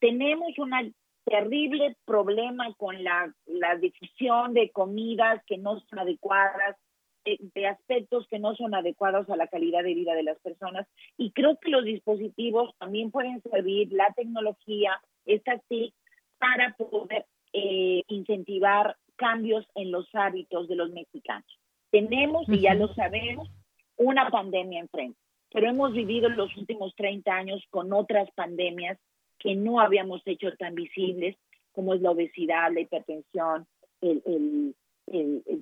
Tenemos 0.00 0.58
una 0.58 0.82
terrible 1.24 1.96
problema 2.04 2.72
con 2.74 3.02
la, 3.02 3.32
la 3.46 3.76
difusión 3.76 4.54
de 4.54 4.70
comidas 4.70 5.42
que 5.46 5.58
no 5.58 5.80
son 5.80 5.98
adecuadas, 6.00 6.76
de, 7.24 7.66
aspectos 7.66 8.26
que 8.28 8.38
no 8.38 8.54
son 8.56 8.74
adecuados 8.74 9.28
a 9.30 9.36
la 9.36 9.46
calidad 9.46 9.82
de 9.82 9.94
vida 9.94 10.14
de 10.14 10.24
las 10.24 10.38
personas. 10.40 10.86
Y 11.16 11.32
creo 11.32 11.58
que 11.58 11.70
los 11.70 11.84
dispositivos 11.84 12.74
también 12.78 13.10
pueden 13.10 13.40
servir, 13.42 13.92
la 13.92 14.12
tecnología, 14.14 15.00
esta 15.24 15.58
TIC, 15.68 15.94
para 16.38 16.74
poder 16.74 17.26
eh, 17.52 18.02
incentivar 18.08 18.96
cambios 19.16 19.66
en 19.74 19.92
los 19.92 20.12
hábitos 20.14 20.68
de 20.68 20.76
los 20.76 20.90
mexicanos. 20.90 21.46
Tenemos, 21.90 22.48
y 22.48 22.60
ya 22.60 22.74
lo 22.74 22.92
sabemos, 22.94 23.48
una 23.96 24.30
pandemia 24.30 24.80
enfrente, 24.80 25.18
pero 25.52 25.68
hemos 25.68 25.92
vivido 25.92 26.28
los 26.30 26.56
últimos 26.56 26.94
30 26.96 27.30
años 27.30 27.62
con 27.70 27.92
otras 27.92 28.30
pandemias 28.32 28.98
que 29.42 29.54
no 29.56 29.80
habíamos 29.80 30.22
hecho 30.26 30.48
tan 30.58 30.74
visibles, 30.74 31.36
como 31.72 31.94
es 31.94 32.00
la 32.00 32.10
obesidad, 32.10 32.72
la 32.72 32.80
hipertensión, 32.80 33.66
el, 34.00 34.74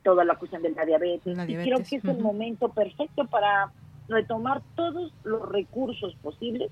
toda 0.02 0.24
la 0.24 0.36
cuestión 0.36 0.62
de 0.62 0.70
la 0.70 0.84
diabetes. 0.84 1.38
Y 1.48 1.54
creo 1.56 1.78
que 1.78 1.96
es 1.96 2.04
el 2.04 2.18
momento 2.18 2.68
perfecto 2.68 3.26
para 3.26 3.72
retomar 4.08 4.62
todos 4.74 5.12
los 5.24 5.48
recursos 5.48 6.14
posibles 6.16 6.70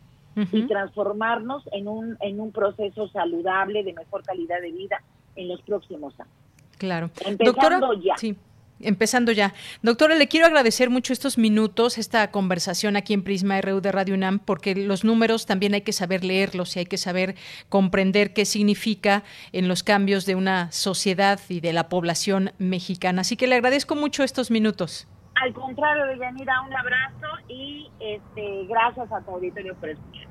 y 0.52 0.66
transformarnos 0.68 1.64
en 1.72 1.88
un, 1.88 2.16
en 2.20 2.40
un 2.40 2.52
proceso 2.52 3.08
saludable 3.08 3.82
de 3.82 3.92
mejor 3.92 4.22
calidad 4.22 4.60
de 4.60 4.70
vida 4.70 5.02
en 5.34 5.48
los 5.48 5.60
próximos 5.62 6.18
años. 6.20 6.32
Claro. 6.78 7.10
Empezando 7.24 7.94
ya. 7.94 8.16
Sí 8.18 8.36
empezando 8.80 9.32
ya. 9.32 9.54
Doctora, 9.82 10.14
le 10.14 10.28
quiero 10.28 10.46
agradecer 10.46 10.90
mucho 10.90 11.12
estos 11.12 11.38
minutos, 11.38 11.98
esta 11.98 12.30
conversación 12.30 12.96
aquí 12.96 13.14
en 13.14 13.22
Prisma 13.22 13.60
RU 13.60 13.80
de 13.80 13.92
Radio 13.92 14.14
UNAM, 14.14 14.38
porque 14.38 14.74
los 14.74 15.04
números 15.04 15.46
también 15.46 15.74
hay 15.74 15.82
que 15.82 15.92
saber 15.92 16.24
leerlos 16.24 16.76
y 16.76 16.80
hay 16.80 16.86
que 16.86 16.98
saber 16.98 17.34
comprender 17.68 18.32
qué 18.32 18.44
significa 18.44 19.22
en 19.52 19.68
los 19.68 19.82
cambios 19.82 20.26
de 20.26 20.34
una 20.34 20.70
sociedad 20.72 21.40
y 21.48 21.60
de 21.60 21.72
la 21.72 21.88
población 21.88 22.52
mexicana. 22.58 23.22
Así 23.22 23.36
que 23.36 23.46
le 23.46 23.56
agradezco 23.56 23.94
mucho 23.94 24.22
estos 24.22 24.50
minutos. 24.50 25.06
Al 25.34 25.52
contrario, 25.52 26.06
Deyanira, 26.06 26.62
un 26.62 26.74
abrazo 26.74 27.26
y 27.48 27.88
este, 28.00 28.66
gracias 28.68 29.10
a 29.12 29.20
tu 29.20 29.30
auditorio 29.32 29.74
por 29.76 29.90
escuchar. 29.90 30.26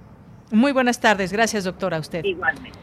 Muy 0.52 0.72
buenas 0.72 1.00
tardes. 1.00 1.32
Gracias, 1.32 1.64
doctora, 1.64 1.98
a 1.98 2.00
usted. 2.00 2.24
Igualmente. 2.24 2.78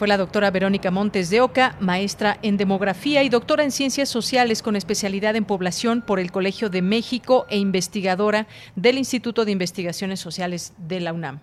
Fue 0.00 0.08
la 0.08 0.16
doctora 0.16 0.50
Verónica 0.50 0.90
Montes 0.90 1.28
de 1.28 1.42
Oca, 1.42 1.76
maestra 1.78 2.38
en 2.40 2.56
demografía 2.56 3.22
y 3.22 3.28
doctora 3.28 3.64
en 3.64 3.70
ciencias 3.70 4.08
sociales 4.08 4.62
con 4.62 4.74
especialidad 4.74 5.36
en 5.36 5.44
población 5.44 6.00
por 6.00 6.18
el 6.18 6.32
Colegio 6.32 6.70
de 6.70 6.80
México 6.80 7.44
e 7.50 7.58
investigadora 7.58 8.46
del 8.76 8.96
Instituto 8.96 9.44
de 9.44 9.52
Investigaciones 9.52 10.18
Sociales 10.18 10.72
de 10.78 11.00
la 11.00 11.12
UNAM. 11.12 11.40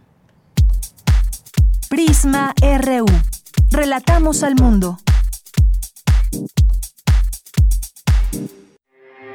Prisma 1.88 2.56
RU. 2.60 3.06
Relatamos 3.70 4.42
al 4.42 4.56
mundo. 4.56 4.98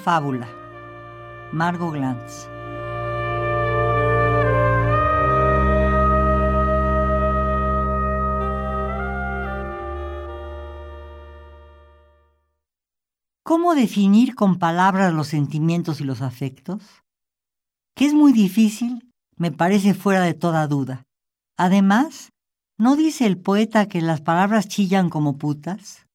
Fábula. 0.00 0.48
Margot 1.52 1.92
Glantz. 1.92 2.48
¿Cómo 13.44 13.74
definir 13.74 14.34
con 14.34 14.58
palabras 14.58 15.12
los 15.12 15.26
sentimientos 15.26 16.00
y 16.00 16.04
los 16.04 16.22
afectos? 16.22 16.82
Que 17.96 18.06
es 18.06 18.14
muy 18.14 18.32
difícil, 18.32 19.12
me 19.36 19.50
parece 19.50 19.92
fuera 19.92 20.22
de 20.22 20.34
toda 20.34 20.66
duda. 20.66 21.04
Además, 21.58 22.30
¿no 22.78 22.96
dice 22.96 23.26
el 23.26 23.38
poeta 23.38 23.86
que 23.86 24.00
las 24.00 24.20
palabras 24.20 24.68
chillan 24.68 25.10
como 25.10 25.36
putas? 25.36 26.06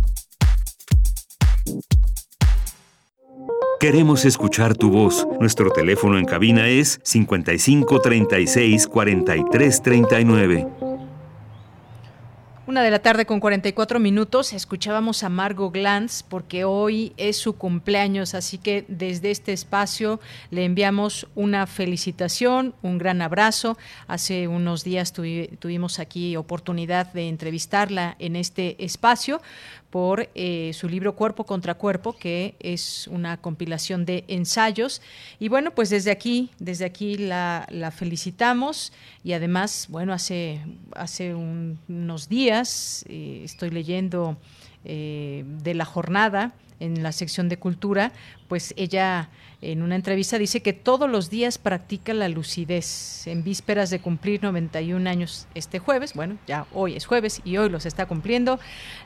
Queremos 3.81 4.25
escuchar 4.27 4.77
tu 4.77 4.91
voz. 4.91 5.27
Nuestro 5.41 5.71
teléfono 5.71 6.19
en 6.19 6.27
cabina 6.27 6.69
es 6.69 7.01
55 7.03 8.01
36 8.01 8.87
43 8.87 9.83
39. 9.83 10.90
Una 12.71 12.85
de 12.85 12.93
la 12.93 13.01
tarde 13.01 13.27
con 13.27 13.41
44 13.41 13.99
minutos, 13.99 14.53
escuchábamos 14.53 15.25
a 15.25 15.29
Margot 15.29 15.73
Glantz 15.73 16.23
porque 16.23 16.63
hoy 16.63 17.13
es 17.17 17.37
su 17.37 17.55
cumpleaños, 17.55 18.33
así 18.37 18.59
que 18.59 18.85
desde 18.87 19.33
este 19.33 19.53
espacio 19.53 20.21
le 20.53 20.65
enviamos 20.65 21.27
una 21.35 21.67
felicitación, 21.67 22.77
un 22.83 22.99
gran 22.99 23.23
abrazo. 23.23 23.77
Hace 24.07 24.47
unos 24.47 24.85
días 24.85 25.13
tuvimos 25.13 25.99
aquí 25.99 26.37
oportunidad 26.37 27.13
de 27.13 27.29
entrevistarla 27.29 28.15
en 28.21 28.37
este 28.37 28.77
espacio 28.85 29.43
por 29.91 30.29
eh, 30.35 30.71
su 30.73 30.89
libro 30.89 31.17
Cuerpo 31.17 31.45
contra 31.45 31.75
Cuerpo, 31.75 32.17
que 32.17 32.55
es 32.61 33.09
una 33.09 33.37
compilación 33.37 34.05
de 34.07 34.25
ensayos. 34.29 35.03
Y 35.39 35.49
bueno, 35.49 35.73
pues 35.73 35.91
desde 35.91 36.11
aquí, 36.11 36.51
desde 36.59 36.85
aquí 36.85 37.17
la, 37.17 37.67
felicitamos 37.97 38.93
y 39.25 39.33
además, 39.33 39.87
bueno, 39.91 40.13
hace, 40.13 40.61
hace 40.95 41.35
unos 41.35 42.29
días 42.29 43.05
eh, 43.09 43.43
estoy 43.45 43.71
leyendo 43.71 44.37
eh, 44.85 45.45
de 45.47 45.75
la 45.75 45.85
jornada 45.85 46.53
en 46.81 47.03
la 47.03 47.13
sección 47.13 47.49
de 47.49 47.59
cultura, 47.59 48.13
pues 48.49 48.73
ella 48.77 49.29
en 49.63 49.83
una 49.83 49.95
entrevista 49.95 50.39
dice 50.39 50.63
que 50.63 50.73
todos 50.73 51.09
los 51.09 51.29
días 51.29 51.59
practica 51.59 52.15
la 52.15 52.31
lucidez 52.31 53.27
en 53.27 53.45
vísperas 53.45 53.91
de 53.91 54.01
cumplir 54.01 54.43
91 54.43 55.09
años 55.09 55.47
este 55.55 55.79
jueves. 55.79 56.15
Bueno, 56.15 56.39
ya 56.47 56.67
hoy 56.73 56.97
es 56.97 57.05
jueves 57.05 57.43
y 57.45 57.59
hoy 57.59 57.69
los 57.69 57.85
está 57.85 58.07
cumpliendo. 58.07 58.59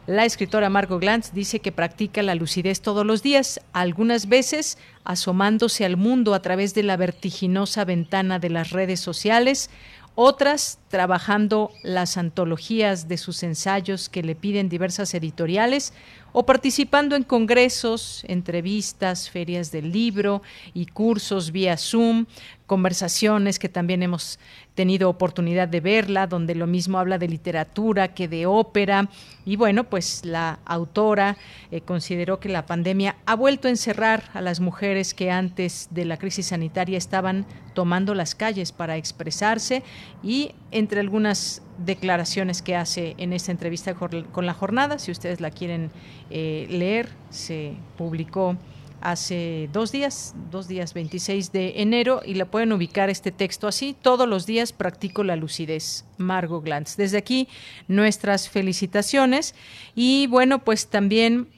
La 0.07 0.25
escritora 0.25 0.71
Margot 0.71 1.01
Glantz 1.01 1.33
dice 1.33 1.59
que 1.59 1.73
practica 1.73 2.23
la 2.23 2.37
lucidez 2.37 2.81
todos 2.81 3.05
los 3.05 3.23
días, 3.23 3.61
algunas 3.73 4.29
veces 4.29 4.79
asomándose 5.03 5.85
al 5.85 5.97
mundo 5.97 6.35
a 6.35 6.43
través 6.43 6.73
de 6.73 6.85
la 6.85 6.97
vertiginosa 6.97 7.85
ventana 7.85 8.39
de 8.39 8.51
las 8.51 8.71
redes 8.71 9.01
sociales, 9.01 9.71
otras 10.15 10.79
trabajando 10.89 11.71
las 11.83 12.17
antologías 12.17 13.09
de 13.09 13.19
sus 13.19 13.43
ensayos 13.43 14.09
que 14.09 14.23
le 14.23 14.35
piden 14.35 14.69
diversas 14.69 15.13
editoriales 15.15 15.93
o 16.33 16.47
participando 16.47 17.17
en 17.17 17.23
congresos, 17.23 18.25
entrevistas, 18.27 19.31
ferias 19.31 19.71
del 19.71 19.93
libro 19.93 20.43
y 20.73 20.87
cursos 20.87 21.53
vía 21.53 21.77
Zoom, 21.77 22.27
conversaciones 22.67 23.59
que 23.59 23.69
también 23.69 24.03
hemos 24.03 24.39
tenido 24.75 25.11
oportunidad 25.11 25.69
de 25.69 25.81
verla, 25.81 26.27
donde 26.27 26.55
lo 26.55 26.67
mismo 26.67 26.99
habla 26.99 27.19
de 27.19 27.29
literatura 27.29 28.15
que 28.15 28.27
de 28.27 28.47
ópera. 28.47 29.09
Y 29.45 29.57
bueno, 29.57 29.85
pues 29.85 30.25
la 30.25 30.59
autora 30.65 31.37
eh, 31.71 31.81
consideró 31.83 32.41
que 32.41 32.49
la 32.49 32.67
pandemia 32.67 33.17
ha 33.27 33.37
vuelto 33.37 33.69
a 33.69 33.71
encerrar 33.71 34.25
a 34.33 34.41
las 34.41 34.61
mujeres 34.61 35.15
que 35.15 35.31
antes 35.31 35.89
de 35.91 36.07
la 36.07 36.17
crisis 36.17 36.47
sanitaria 36.47 36.97
estaban 36.97 37.47
tomando 37.75 38.15
las 38.15 38.35
calles 38.35 38.73
para 38.73 38.97
expresarse 38.97 39.83
y 40.23 40.55
entre 40.71 41.01
algunas 41.01 41.63
declaraciones 41.79 42.63
que 42.63 42.77
hace 42.77 43.15
en 43.19 43.33
esta 43.33 43.53
entrevista 43.53 43.95
con 43.95 44.47
la 44.47 44.55
jornada, 44.55 44.99
si 44.99 45.11
ustedes 45.11 45.41
la 45.41 45.51
quieren 45.51 45.91
eh, 46.31 46.67
leer, 46.71 47.09
se 47.31 47.75
publicó 47.97 48.57
hace 49.05 49.69
dos 49.73 49.93
días, 49.93 50.35
dos 50.51 50.67
días 50.67 50.95
26 50.95 51.53
de 51.53 51.83
enero, 51.83 52.23
y 52.25 52.35
la 52.35 52.47
pueden 52.47 52.73
ubicar 52.73 53.11
este 53.11 53.31
texto 53.31 53.69
así. 53.69 53.95
Todos 54.01 54.29
los 54.29 54.47
días 54.47 54.73
practico 54.73 55.23
la 55.23 55.37
lucidez. 55.37 56.05
Margot 56.17 56.65
Glantz. 56.65 56.97
Desde 56.97 57.19
aquí, 57.19 57.47
nuestras 57.87 58.49
felicitaciones. 58.49 59.55
Y 59.95 60.27
bueno, 60.29 60.61
pues 60.65 60.89
también 60.89 61.49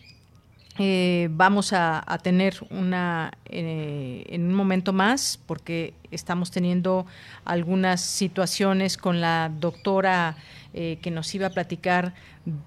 eh, 0.78 1.28
vamos 1.30 1.72
a, 1.72 2.04
tener 2.22 2.56
una 2.68 3.32
eh, 3.46 4.24
en 4.28 4.42
un 4.46 4.54
momento 4.54 4.92
más 4.92 5.38
porque 5.46 5.94
estamos 6.10 6.50
teniendo 6.50 7.06
algunas 7.44 8.02
situaciones 8.02 8.98
con 8.98 9.20
la 9.20 9.50
doctora 9.58 10.36
eh, 10.78 10.98
que 11.00 11.10
nos 11.10 11.34
iba 11.34 11.46
a 11.46 11.50
platicar 11.50 12.12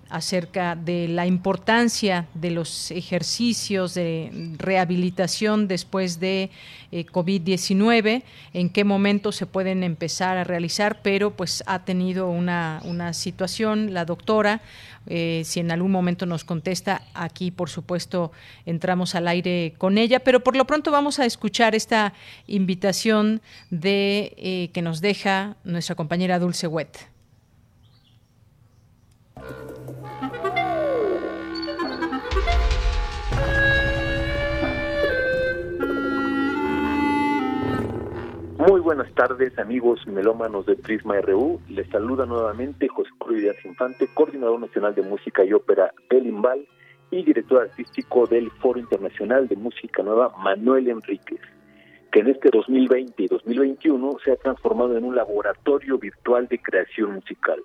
acerca 0.10 0.76
de 0.76 1.07
la 1.07 1.28
importancia 1.28 2.26
de 2.34 2.49
los 2.49 2.89
ejercicios 2.89 3.93
de 3.93 4.32
rehabilitación 4.57 5.68
después 5.68 6.20
de 6.20 6.49
eh, 6.91 7.05
COVID-19, 7.05 8.24
en 8.53 8.70
qué 8.72 8.84
momento 8.84 9.32
se 9.32 9.45
pueden 9.45 9.84
empezar 9.84 10.38
a 10.38 10.43
realizar, 10.43 11.03
pero 11.03 11.38
pues 11.38 11.64
ha 11.68 11.86
tenido 11.86 12.32
una, 12.32 12.82
una 12.84 13.14
situación 13.14 13.93
la 13.93 14.05
doctora. 14.05 14.62
Eh, 15.05 15.43
si 15.45 15.60
en 15.60 15.72
algún 15.72 15.91
momento 15.91 16.26
nos 16.26 16.43
contesta, 16.43 17.03
aquí 17.14 17.51
por 17.51 17.70
supuesto 17.70 18.32
entramos 18.66 19.14
al 19.14 19.28
aire 19.28 19.76
con 19.78 19.99
ella, 19.99 20.20
pero 20.20 20.43
por 20.43 20.55
lo 20.55 20.66
pronto 20.66 20.89
vamos 20.89 21.20
a 21.20 21.28
escuchar 21.28 21.76
esta 21.76 22.16
invitación 22.47 23.39
de 23.70 24.72
que 24.74 24.82
nos 24.82 24.99
deja 24.99 25.57
nuestra 25.64 25.93
compañera 25.93 26.39
Dulce 26.39 26.66
Wet. 26.66 27.18
Muy 38.70 38.82
buenas 38.82 39.12
tardes, 39.16 39.58
amigos 39.58 40.06
melómanos 40.06 40.66
de 40.66 40.76
Prisma 40.76 41.20
RU. 41.22 41.62
Les 41.70 41.90
saluda 41.90 42.26
nuevamente 42.26 42.88
José 42.88 43.10
Cruz 43.18 43.42
Infante, 43.64 44.08
coordinador 44.14 44.60
nacional 44.60 44.94
de 44.94 45.02
música 45.02 45.46
y 45.46 45.54
ópera 45.54 45.94
del 46.10 46.28
IMBAL 46.28 46.68
y 47.10 47.24
director 47.24 47.62
artístico 47.62 48.28
del 48.28 48.52
Foro 48.52 48.80
Internacional 48.80 49.48
de 49.48 49.56
Música 49.56 50.04
Nueva 50.04 50.36
Manuel 50.38 50.90
Enríquez, 50.90 51.40
que 52.12 52.20
en 52.20 52.28
este 52.28 52.50
2020 52.52 53.24
y 53.24 53.28
2021 53.28 54.18
se 54.24 54.34
ha 54.34 54.36
transformado 54.36 54.98
en 54.98 55.06
un 55.06 55.16
laboratorio 55.16 55.98
virtual 55.98 56.48
de 56.48 56.62
creación 56.62 57.14
musical. 57.14 57.64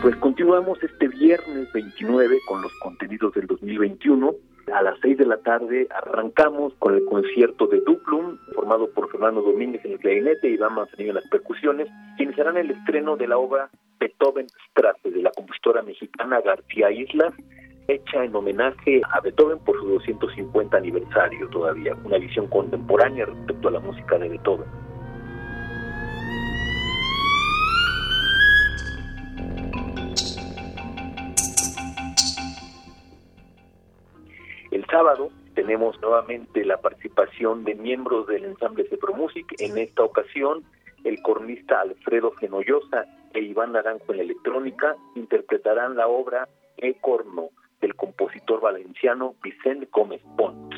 Pues 0.00 0.14
continuamos 0.16 0.80
este 0.80 1.08
viernes 1.08 1.72
29 1.72 2.38
con 2.46 2.62
los 2.62 2.72
contenidos 2.78 3.34
del 3.34 3.48
2021. 3.48 4.32
A 4.72 4.82
las 4.82 4.96
6 5.02 5.18
de 5.18 5.26
la 5.26 5.38
tarde 5.38 5.88
arrancamos 5.90 6.72
con 6.78 6.94
el 6.94 7.04
concierto 7.04 7.66
de 7.66 7.80
Duplum, 7.80 8.38
formado 8.54 8.88
por 8.90 9.10
Fernando 9.10 9.42
Domínguez 9.42 9.84
en 9.84 9.92
el 9.92 9.98
clarinete 9.98 10.50
y 10.50 10.54
Iván 10.54 10.74
Manzanillo 10.74 11.10
en 11.10 11.16
las 11.16 11.28
percusiones, 11.28 11.88
iniciarán 12.16 12.56
el 12.58 12.70
estreno 12.70 13.16
de 13.16 13.26
la 13.26 13.38
obra 13.38 13.70
Beethoven 13.98 14.46
Strasse 14.70 15.10
de 15.10 15.20
la 15.20 15.32
compositora 15.32 15.82
mexicana 15.82 16.40
García 16.42 16.92
Islas, 16.92 17.34
hecha 17.88 18.22
en 18.22 18.36
homenaje 18.36 19.00
a 19.10 19.20
Beethoven 19.20 19.58
por 19.58 19.80
su 19.80 19.88
250 19.88 20.76
aniversario 20.76 21.48
todavía, 21.48 21.96
una 22.04 22.18
visión 22.18 22.46
contemporánea 22.46 23.26
respecto 23.26 23.66
a 23.66 23.72
la 23.72 23.80
música 23.80 24.16
de 24.16 24.28
Beethoven. 24.28 24.68
El 34.70 34.84
sábado 34.86 35.30
tenemos 35.54 36.00
nuevamente 36.02 36.64
la 36.64 36.76
participación 36.76 37.64
de 37.64 37.74
miembros 37.74 38.26
del 38.26 38.44
ensamble 38.44 38.86
Music. 39.16 39.46
En 39.58 39.78
esta 39.78 40.04
ocasión, 40.04 40.62
el 41.04 41.20
cornista 41.22 41.80
Alfredo 41.80 42.32
Genoyosa 42.32 43.06
e 43.32 43.40
Iván 43.40 43.72
Naranjo 43.72 44.12
en 44.12 44.18
la 44.18 44.22
electrónica 44.24 44.96
interpretarán 45.14 45.96
la 45.96 46.06
obra 46.06 46.48
E 46.76 46.94
Corno 47.00 47.48
del 47.80 47.94
compositor 47.94 48.60
valenciano 48.60 49.34
Vicente 49.42 49.88
Gómez 49.90 50.20
Pont. 50.36 50.74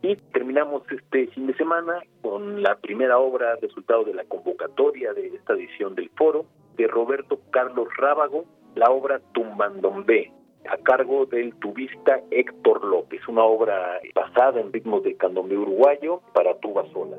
Y 0.00 0.16
terminamos 0.32 0.84
este 0.90 1.26
fin 1.28 1.48
de 1.48 1.54
semana 1.56 2.00
con 2.22 2.62
la 2.62 2.76
primera 2.76 3.18
obra 3.18 3.56
resultado 3.56 4.04
de 4.04 4.14
la 4.14 4.24
convocatoria 4.24 5.12
de 5.12 5.26
esta 5.26 5.54
edición 5.54 5.94
del 5.94 6.10
foro 6.10 6.46
de 6.76 6.86
Roberto 6.86 7.40
Carlos 7.50 7.88
Rábago, 7.96 8.44
la 8.76 8.90
obra 8.90 9.20
Tumbandombe, 9.32 10.32
a 10.70 10.76
cargo 10.78 11.26
del 11.26 11.54
tubista 11.56 12.20
Héctor 12.30 12.84
López, 12.84 13.26
una 13.28 13.44
obra 13.44 14.00
basada 14.14 14.60
en 14.60 14.72
ritmos 14.72 15.02
de 15.02 15.16
candombe 15.16 15.56
uruguayo 15.56 16.20
para 16.34 16.54
tuba 16.58 16.84
sola. 16.92 17.16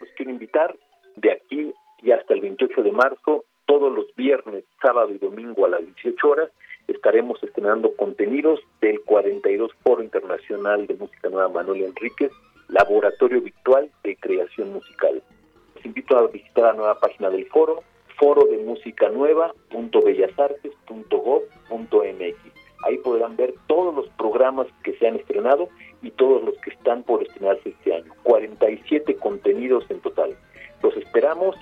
Los 0.00 0.10
quiero 0.16 0.30
invitar 0.30 0.74
de 1.16 1.32
aquí 1.32 1.74
y 2.02 2.10
hasta 2.12 2.34
el 2.34 2.40
28 2.40 2.82
de 2.82 2.92
marzo, 2.92 3.44
todos 3.66 3.92
los 3.92 4.06
viernes, 4.14 4.64
sábado 4.80 5.10
y 5.10 5.18
domingo 5.18 5.66
a 5.66 5.70
las 5.70 5.80
18 5.80 6.28
horas, 6.28 6.50
estaremos 6.88 7.42
estrenando 7.42 7.94
contenidos 7.96 8.60
del 8.80 9.00
42 9.02 9.72
Foro 9.82 10.02
Internacional 10.02 10.86
de 10.86 10.94
Música 10.94 11.28
Nueva 11.28 11.48
Manuel 11.48 11.84
Enríquez, 11.84 12.32
Laboratorio 12.68 13.40
Virtual 13.40 13.90
de 14.02 14.16
Creación 14.16 14.72
Musical. 14.72 15.22
Los 15.74 15.84
invito 15.84 16.16
a 16.16 16.26
visitar 16.28 16.64
la 16.64 16.72
nueva 16.72 16.98
página 16.98 17.30
del 17.30 17.46
foro, 17.46 17.82
foro 18.18 18.44
de 18.46 18.58
música. 18.58 18.74
Ahí 22.84 22.98
podrán 22.98 23.34
ver 23.36 23.54
todos 23.66 23.94
los 23.94 24.08
programas 24.18 24.66
que 24.82 24.92
se 24.98 25.06
han 25.06 25.16
estrenado 25.16 25.68
y 26.02 26.10
todos 26.10 26.44
los 26.44 26.54
que 26.58 26.70
están 26.70 27.02
por 27.02 27.22
estrenarse 27.22 27.70
este 27.70 27.94
año. 27.94 28.12
47 28.22 29.16
contenidos 29.16 29.84
en 29.90 30.00
total. 30.00 30.36
Los 30.82 30.96
esperamos. 30.96 31.56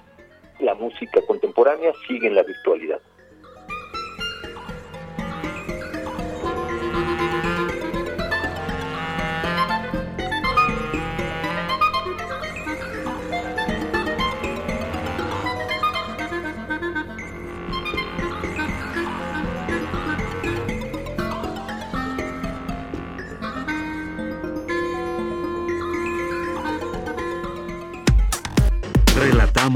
La 0.58 0.74
música 0.74 1.20
contemporánea 1.26 1.92
sigue 2.06 2.26
en 2.26 2.34
la 2.34 2.42
virtualidad. 2.42 3.00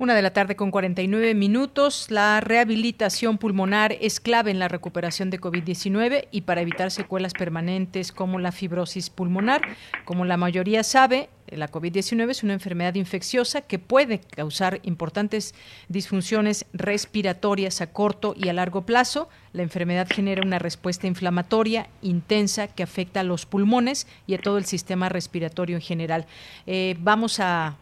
Una 0.00 0.14
de 0.14 0.22
la 0.22 0.32
tarde 0.32 0.56
con 0.56 0.70
49 0.70 1.34
minutos. 1.34 2.10
La 2.10 2.40
rehabilitación 2.40 3.36
pulmonar 3.36 3.94
es 4.00 4.18
clave 4.18 4.50
en 4.50 4.58
la 4.58 4.66
recuperación 4.66 5.28
de 5.28 5.38
COVID-19 5.38 6.28
y 6.30 6.40
para 6.40 6.62
evitar 6.62 6.90
secuelas 6.90 7.34
permanentes 7.34 8.10
como 8.10 8.38
la 8.38 8.50
fibrosis 8.50 9.10
pulmonar. 9.10 9.60
Como 10.06 10.24
la 10.24 10.38
mayoría 10.38 10.84
sabe, 10.84 11.28
la 11.48 11.70
COVID-19 11.70 12.30
es 12.30 12.42
una 12.42 12.54
enfermedad 12.54 12.94
infecciosa 12.94 13.60
que 13.60 13.78
puede 13.78 14.20
causar 14.20 14.80
importantes 14.84 15.54
disfunciones 15.88 16.64
respiratorias 16.72 17.82
a 17.82 17.92
corto 17.92 18.34
y 18.34 18.48
a 18.48 18.54
largo 18.54 18.86
plazo. 18.86 19.28
La 19.52 19.62
enfermedad 19.62 20.08
genera 20.08 20.42
una 20.42 20.58
respuesta 20.58 21.08
inflamatoria 21.08 21.88
intensa 22.00 22.68
que 22.68 22.82
afecta 22.82 23.20
a 23.20 23.24
los 23.24 23.44
pulmones 23.44 24.06
y 24.26 24.32
a 24.32 24.38
todo 24.38 24.56
el 24.56 24.64
sistema 24.64 25.10
respiratorio 25.10 25.76
en 25.76 25.82
general. 25.82 26.26
Eh, 26.66 26.96
vamos 27.00 27.38
a, 27.40 27.76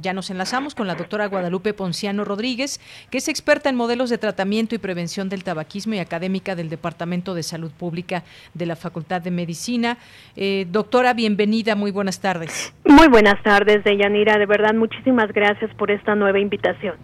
ya 0.00 0.12
nos 0.12 0.30
enlazamos 0.30 0.74
con 0.74 0.86
la 0.86 0.94
doctora 0.94 1.26
Guadalupe 1.26 1.74
Ponciano 1.74 2.24
Rodríguez, 2.24 2.80
que 3.10 3.18
es 3.18 3.28
experta 3.28 3.68
en 3.68 3.76
modelos 3.76 4.10
de 4.10 4.18
tratamiento 4.18 4.74
y 4.74 4.78
prevención 4.78 5.28
del 5.28 5.44
tabaquismo 5.44 5.94
y 5.94 5.98
académica 5.98 6.54
del 6.54 6.68
Departamento 6.68 7.34
de 7.34 7.42
Salud 7.42 7.70
Pública 7.70 8.24
de 8.54 8.66
la 8.66 8.76
Facultad 8.76 9.22
de 9.22 9.30
Medicina. 9.30 9.98
Eh, 10.36 10.66
doctora, 10.70 11.14
bienvenida, 11.14 11.74
muy 11.74 11.90
buenas 11.90 12.20
tardes. 12.20 12.74
Muy 12.84 13.08
buenas 13.08 13.42
tardes, 13.42 13.84
Deyanira. 13.84 14.38
De 14.38 14.46
verdad, 14.46 14.74
muchísimas 14.74 15.32
gracias 15.32 15.72
por 15.74 15.90
esta 15.90 16.14
nueva 16.14 16.38
invitación. 16.38 16.94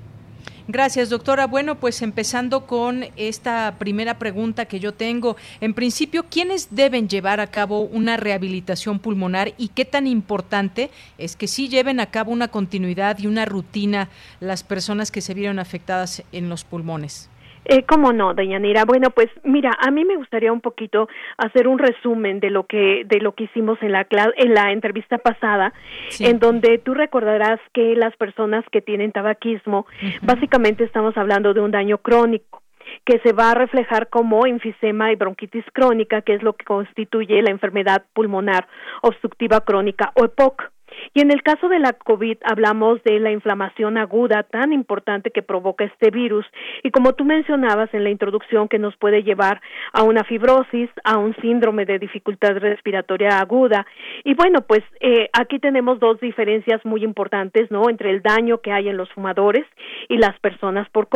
Gracias, 0.68 1.10
doctora. 1.10 1.48
Bueno, 1.48 1.80
pues 1.80 2.02
empezando 2.02 2.66
con 2.66 3.04
esta 3.16 3.74
primera 3.78 4.18
pregunta 4.18 4.66
que 4.66 4.78
yo 4.78 4.94
tengo. 4.94 5.36
En 5.60 5.74
principio, 5.74 6.26
¿quiénes 6.30 6.68
deben 6.70 7.08
llevar 7.08 7.40
a 7.40 7.48
cabo 7.48 7.80
una 7.80 8.16
rehabilitación 8.16 9.00
pulmonar 9.00 9.54
y 9.58 9.68
qué 9.68 9.84
tan 9.84 10.06
importante 10.06 10.90
es 11.18 11.34
que 11.34 11.48
sí 11.48 11.68
lleven 11.68 11.98
a 11.98 12.06
cabo 12.06 12.30
una 12.30 12.46
continuidad 12.46 13.18
y 13.18 13.26
una 13.26 13.44
rutina 13.44 14.08
las 14.38 14.62
personas 14.62 15.10
que 15.10 15.20
se 15.20 15.34
vieron 15.34 15.58
afectadas 15.58 16.22
en 16.30 16.48
los 16.48 16.62
pulmones? 16.62 17.28
Eh, 17.64 17.84
¿Cómo 17.84 18.12
no, 18.12 18.34
Dayanira? 18.34 18.84
Bueno, 18.84 19.10
pues 19.10 19.28
mira, 19.44 19.70
a 19.78 19.90
mí 19.90 20.04
me 20.04 20.16
gustaría 20.16 20.52
un 20.52 20.60
poquito 20.60 21.08
hacer 21.36 21.68
un 21.68 21.78
resumen 21.78 22.40
de 22.40 22.50
lo 22.50 22.66
que 22.66 23.04
de 23.06 23.20
lo 23.20 23.34
que 23.34 23.44
hicimos 23.44 23.78
en 23.82 23.92
la 23.92 24.06
en 24.36 24.54
la 24.54 24.72
entrevista 24.72 25.18
pasada, 25.18 25.72
en 26.18 26.38
donde 26.38 26.78
tú 26.78 26.94
recordarás 26.94 27.60
que 27.72 27.94
las 27.94 28.16
personas 28.16 28.64
que 28.72 28.80
tienen 28.82 29.12
tabaquismo, 29.12 29.86
básicamente 30.22 30.84
estamos 30.84 31.16
hablando 31.16 31.54
de 31.54 31.60
un 31.60 31.70
daño 31.70 31.98
crónico 31.98 32.62
que 33.04 33.20
se 33.20 33.32
va 33.32 33.52
a 33.52 33.54
reflejar 33.54 34.08
como 34.08 34.46
enfisema 34.46 35.12
y 35.12 35.16
bronquitis 35.16 35.64
crónica, 35.72 36.22
que 36.22 36.34
es 36.34 36.42
lo 36.42 36.54
que 36.54 36.64
constituye 36.64 37.42
la 37.42 37.50
enfermedad 37.50 38.04
pulmonar 38.12 38.66
obstructiva 39.02 39.60
crónica 39.60 40.12
o 40.14 40.24
EPOC. 40.24 40.70
Y 41.14 41.20
en 41.20 41.30
el 41.30 41.42
caso 41.42 41.68
de 41.68 41.78
la 41.78 41.92
COVID 41.92 42.38
hablamos 42.44 43.02
de 43.04 43.20
la 43.20 43.30
inflamación 43.30 43.98
aguda 43.98 44.42
tan 44.42 44.72
importante 44.72 45.30
que 45.30 45.42
provoca 45.42 45.84
este 45.84 46.10
virus 46.10 46.46
y 46.82 46.90
como 46.90 47.14
tú 47.14 47.24
mencionabas 47.24 47.92
en 47.94 48.04
la 48.04 48.10
introducción 48.10 48.68
que 48.68 48.78
nos 48.78 48.96
puede 48.96 49.22
llevar 49.22 49.60
a 49.92 50.02
una 50.02 50.24
fibrosis, 50.24 50.90
a 51.04 51.18
un 51.18 51.34
síndrome 51.36 51.84
de 51.84 51.98
dificultad 51.98 52.56
respiratoria 52.56 53.40
aguda. 53.40 53.86
Y 54.24 54.34
bueno, 54.34 54.60
pues 54.62 54.82
eh, 55.00 55.28
aquí 55.32 55.58
tenemos 55.58 56.00
dos 56.00 56.20
diferencias 56.20 56.84
muy 56.84 57.04
importantes, 57.04 57.70
¿no? 57.70 57.88
Entre 57.88 58.10
el 58.10 58.22
daño 58.22 58.58
que 58.58 58.72
hay 58.72 58.88
en 58.88 58.96
los 58.96 59.10
fumadores 59.10 59.66
y 60.08 60.16
las 60.18 60.38
personas 60.40 60.88
por 60.90 61.08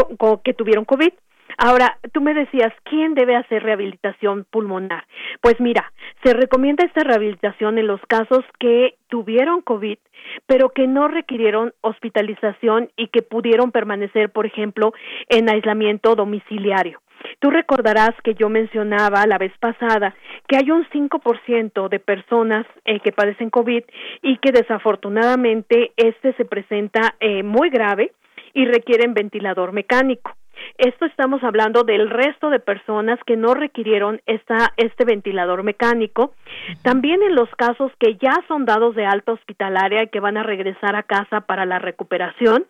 que 0.42 0.54
tuvieron 0.54 0.84
COVID. 0.84 1.12
Ahora, 1.58 1.98
tú 2.12 2.20
me 2.20 2.34
decías, 2.34 2.72
¿quién 2.84 3.14
debe 3.14 3.34
hacer 3.34 3.62
rehabilitación 3.62 4.46
pulmonar? 4.50 5.04
Pues 5.40 5.58
mira, 5.58 5.92
se 6.22 6.34
recomienda 6.34 6.84
esta 6.84 7.02
rehabilitación 7.02 7.78
en 7.78 7.86
los 7.86 8.00
casos 8.08 8.44
que 8.58 8.96
tuvieron 9.08 9.62
COVID, 9.62 9.98
pero 10.46 10.70
que 10.70 10.86
no 10.86 11.08
requirieron 11.08 11.72
hospitalización 11.80 12.90
y 12.96 13.08
que 13.08 13.22
pudieron 13.22 13.72
permanecer, 13.72 14.30
por 14.30 14.44
ejemplo, 14.44 14.92
en 15.28 15.48
aislamiento 15.48 16.14
domiciliario. 16.14 17.00
Tú 17.40 17.50
recordarás 17.50 18.10
que 18.22 18.34
yo 18.34 18.48
mencionaba 18.48 19.26
la 19.26 19.38
vez 19.38 19.52
pasada 19.58 20.14
que 20.48 20.56
hay 20.56 20.70
un 20.70 20.86
5% 20.90 21.88
de 21.88 21.98
personas 21.98 22.66
eh, 22.84 23.00
que 23.00 23.12
padecen 23.12 23.50
COVID 23.50 23.82
y 24.22 24.38
que 24.38 24.52
desafortunadamente 24.52 25.92
este 25.96 26.34
se 26.34 26.44
presenta 26.44 27.16
eh, 27.20 27.42
muy 27.42 27.70
grave 27.70 28.12
y 28.54 28.66
requieren 28.66 29.14
ventilador 29.14 29.72
mecánico. 29.72 30.32
Esto 30.78 31.06
estamos 31.06 31.42
hablando 31.42 31.84
del 31.84 32.10
resto 32.10 32.50
de 32.50 32.58
personas 32.58 33.18
que 33.26 33.36
no 33.36 33.54
requirieron 33.54 34.20
esta, 34.26 34.72
este 34.76 35.04
ventilador 35.04 35.62
mecánico. 35.62 36.34
También 36.82 37.22
en 37.22 37.34
los 37.34 37.48
casos 37.56 37.92
que 37.98 38.16
ya 38.16 38.34
son 38.48 38.64
dados 38.64 38.94
de 38.94 39.06
alta 39.06 39.32
hospitalaria 39.32 40.04
y 40.04 40.08
que 40.08 40.20
van 40.20 40.36
a 40.36 40.42
regresar 40.42 40.96
a 40.96 41.02
casa 41.02 41.42
para 41.42 41.66
la 41.66 41.78
recuperación. 41.78 42.66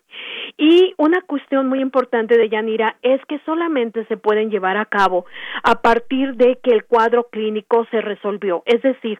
Y 0.57 0.93
una 0.97 1.21
cuestión 1.21 1.67
muy 1.67 1.81
importante 1.81 2.37
de 2.37 2.49
Yanira 2.49 2.95
es 3.01 3.21
que 3.25 3.39
solamente 3.45 4.05
se 4.05 4.17
pueden 4.17 4.49
llevar 4.49 4.77
a 4.77 4.85
cabo 4.85 5.25
a 5.63 5.81
partir 5.81 6.35
de 6.35 6.59
que 6.63 6.71
el 6.71 6.85
cuadro 6.85 7.29
clínico 7.29 7.85
se 7.91 8.01
resolvió. 8.01 8.63
Es 8.65 8.81
decir, 8.81 9.19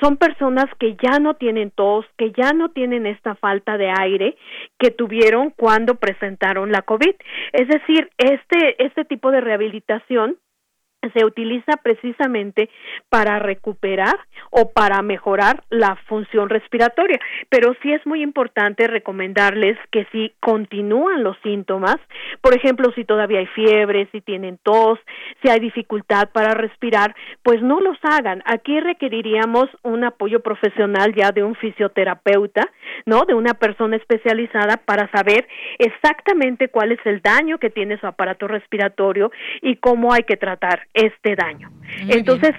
son 0.00 0.16
personas 0.16 0.66
que 0.78 0.96
ya 1.02 1.18
no 1.18 1.34
tienen 1.34 1.70
tos, 1.70 2.06
que 2.16 2.32
ya 2.32 2.52
no 2.52 2.70
tienen 2.70 3.06
esta 3.06 3.34
falta 3.34 3.76
de 3.76 3.92
aire 3.98 4.36
que 4.78 4.90
tuvieron 4.90 5.50
cuando 5.50 5.96
presentaron 5.96 6.72
la 6.72 6.82
COVID. 6.82 7.14
Es 7.52 7.68
decir, 7.68 8.10
este, 8.18 8.82
este 8.84 9.04
tipo 9.04 9.30
de 9.30 9.40
rehabilitación 9.40 10.36
se 11.14 11.24
utiliza 11.24 11.76
precisamente 11.82 12.68
para 13.08 13.38
recuperar 13.38 14.16
o 14.50 14.72
para 14.72 15.00
mejorar 15.02 15.62
la 15.70 15.96
función 16.06 16.48
respiratoria. 16.48 17.18
Pero 17.48 17.74
sí 17.82 17.92
es 17.92 18.04
muy 18.06 18.22
importante 18.22 18.86
recomendarles 18.86 19.78
que 19.92 20.06
si 20.12 20.32
continúan 20.40 21.22
los 21.22 21.36
síntomas, 21.42 21.96
por 22.40 22.54
ejemplo, 22.54 22.90
si 22.94 23.04
todavía 23.04 23.38
hay 23.38 23.46
fiebre, 23.46 24.08
si 24.12 24.20
tienen 24.20 24.58
tos, 24.62 24.98
si 25.42 25.50
hay 25.50 25.60
dificultad 25.60 26.30
para 26.32 26.54
respirar, 26.54 27.14
pues 27.42 27.62
no 27.62 27.80
los 27.80 27.98
hagan. 28.02 28.42
Aquí 28.44 28.80
requeriríamos 28.80 29.68
un 29.82 30.04
apoyo 30.04 30.40
profesional 30.40 31.14
ya 31.14 31.30
de 31.30 31.44
un 31.44 31.54
fisioterapeuta, 31.54 32.62
¿no? 33.06 33.24
De 33.24 33.34
una 33.34 33.54
persona 33.54 33.96
especializada 33.96 34.78
para 34.84 35.10
saber 35.10 35.46
exactamente 35.78 36.68
cuál 36.68 36.92
es 36.92 37.00
el 37.04 37.20
daño 37.22 37.58
que 37.58 37.70
tiene 37.70 37.98
su 37.98 38.06
aparato 38.06 38.48
respiratorio 38.48 39.30
y 39.62 39.76
cómo 39.76 40.12
hay 40.12 40.22
que 40.22 40.36
tratar 40.36 40.87
este 40.94 41.36
daño. 41.36 41.70
Entonces, 42.08 42.52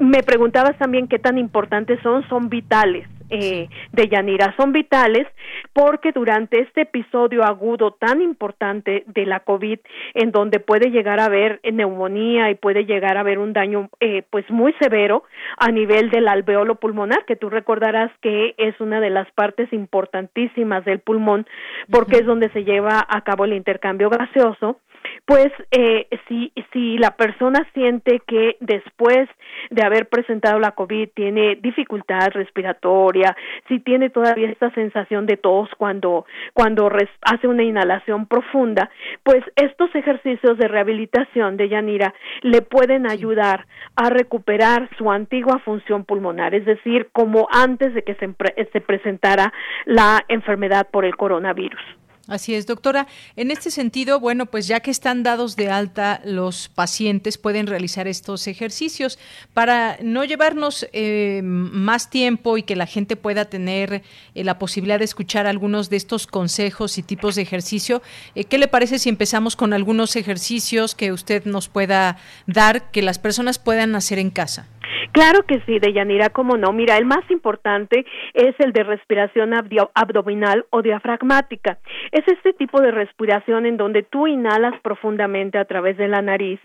me 0.00 0.22
preguntabas 0.22 0.76
también 0.78 1.08
qué 1.08 1.18
tan 1.18 1.38
importantes 1.38 1.98
son, 2.02 2.26
son 2.28 2.48
vitales. 2.48 3.06
Eh, 3.30 3.68
de 3.92 4.08
Yanira 4.08 4.54
son 4.56 4.72
vitales 4.72 5.26
porque 5.74 6.12
durante 6.12 6.62
este 6.62 6.82
episodio 6.82 7.44
agudo 7.44 7.90
tan 7.92 8.22
importante 8.22 9.04
de 9.06 9.26
la 9.26 9.40
COVID, 9.40 9.80
en 10.14 10.32
donde 10.32 10.60
puede 10.60 10.90
llegar 10.90 11.20
a 11.20 11.26
haber 11.26 11.60
neumonía 11.70 12.50
y 12.50 12.54
puede 12.54 12.86
llegar 12.86 13.18
a 13.18 13.20
haber 13.20 13.38
un 13.38 13.52
daño 13.52 13.90
eh, 14.00 14.22
pues 14.30 14.48
muy 14.48 14.72
severo 14.80 15.24
a 15.58 15.70
nivel 15.70 16.08
del 16.08 16.26
alveolo 16.26 16.76
pulmonar, 16.76 17.26
que 17.26 17.36
tú 17.36 17.50
recordarás 17.50 18.10
que 18.22 18.54
es 18.56 18.80
una 18.80 18.98
de 18.98 19.10
las 19.10 19.30
partes 19.32 19.70
importantísimas 19.74 20.86
del 20.86 21.00
pulmón 21.00 21.46
porque 21.90 22.16
es 22.16 22.24
donde 22.24 22.48
se 22.50 22.64
lleva 22.64 23.04
a 23.06 23.20
cabo 23.24 23.44
el 23.44 23.52
intercambio 23.52 24.08
gaseoso, 24.08 24.80
pues 25.24 25.48
eh, 25.70 26.08
si, 26.26 26.52
si 26.72 26.98
la 26.98 27.16
persona 27.16 27.66
siente 27.74 28.20
que 28.26 28.56
después 28.60 29.28
de 29.70 29.82
haber 29.82 30.08
presentado 30.08 30.58
la 30.58 30.72
COVID 30.72 31.10
tiene 31.14 31.56
dificultad 31.56 32.30
respiratoria, 32.32 33.36
si 33.68 33.80
tiene 33.80 34.10
todavía 34.10 34.50
esta 34.50 34.70
sensación 34.72 35.26
de 35.26 35.36
tos 35.36 35.68
cuando, 35.76 36.26
cuando 36.54 36.90
hace 37.22 37.46
una 37.46 37.62
inhalación 37.62 38.26
profunda, 38.26 38.90
pues 39.22 39.42
estos 39.56 39.94
ejercicios 39.94 40.58
de 40.58 40.68
rehabilitación 40.68 41.56
de 41.56 41.68
Yanira 41.68 42.14
le 42.42 42.62
pueden 42.62 43.10
ayudar 43.10 43.66
a 43.96 44.10
recuperar 44.10 44.88
su 44.96 45.10
antigua 45.10 45.58
función 45.60 46.04
pulmonar, 46.04 46.54
es 46.54 46.64
decir, 46.64 47.08
como 47.12 47.48
antes 47.50 47.94
de 47.94 48.02
que 48.02 48.14
se, 48.14 48.28
se 48.72 48.80
presentara 48.80 49.52
la 49.84 50.24
enfermedad 50.28 50.88
por 50.90 51.04
el 51.04 51.16
coronavirus. 51.16 51.80
Así 52.28 52.54
es, 52.54 52.66
doctora. 52.66 53.06
En 53.36 53.50
este 53.50 53.70
sentido, 53.70 54.20
bueno, 54.20 54.44
pues 54.44 54.66
ya 54.66 54.80
que 54.80 54.90
están 54.90 55.22
dados 55.22 55.56
de 55.56 55.70
alta, 55.70 56.20
los 56.26 56.68
pacientes 56.68 57.38
pueden 57.38 57.66
realizar 57.66 58.06
estos 58.06 58.46
ejercicios 58.46 59.18
para 59.54 59.96
no 60.02 60.24
llevarnos 60.24 60.86
eh, 60.92 61.40
más 61.42 62.10
tiempo 62.10 62.58
y 62.58 62.64
que 62.64 62.76
la 62.76 62.84
gente 62.84 63.16
pueda 63.16 63.46
tener 63.46 64.02
eh, 64.34 64.44
la 64.44 64.58
posibilidad 64.58 64.98
de 64.98 65.06
escuchar 65.06 65.46
algunos 65.46 65.88
de 65.88 65.96
estos 65.96 66.26
consejos 66.26 66.98
y 66.98 67.02
tipos 67.02 67.34
de 67.34 67.40
ejercicio. 67.40 68.02
Eh, 68.34 68.44
¿Qué 68.44 68.58
le 68.58 68.68
parece 68.68 68.98
si 68.98 69.08
empezamos 69.08 69.56
con 69.56 69.72
algunos 69.72 70.14
ejercicios 70.14 70.94
que 70.94 71.12
usted 71.12 71.46
nos 71.46 71.68
pueda 71.68 72.18
dar 72.46 72.90
que 72.90 73.00
las 73.00 73.18
personas 73.18 73.58
puedan 73.58 73.96
hacer 73.96 74.18
en 74.18 74.28
casa? 74.28 74.66
Claro 75.12 75.42
que 75.46 75.60
sí, 75.66 75.78
Deyanira, 75.78 76.30
cómo 76.30 76.56
no. 76.56 76.72
Mira, 76.72 76.96
el 76.96 77.04
más 77.04 77.28
importante 77.30 78.04
es 78.34 78.54
el 78.58 78.72
de 78.72 78.84
respiración 78.84 79.52
abdominal 79.94 80.66
o 80.70 80.82
diafragmática. 80.82 81.78
Es 82.12 82.26
este 82.26 82.52
tipo 82.52 82.80
de 82.80 82.90
respiración 82.90 83.66
en 83.66 83.76
donde 83.76 84.02
tú 84.02 84.26
inhalas 84.26 84.74
profundamente 84.82 85.58
a 85.58 85.64
través 85.64 85.96
de 85.96 86.08
la 86.08 86.22
nariz 86.22 86.60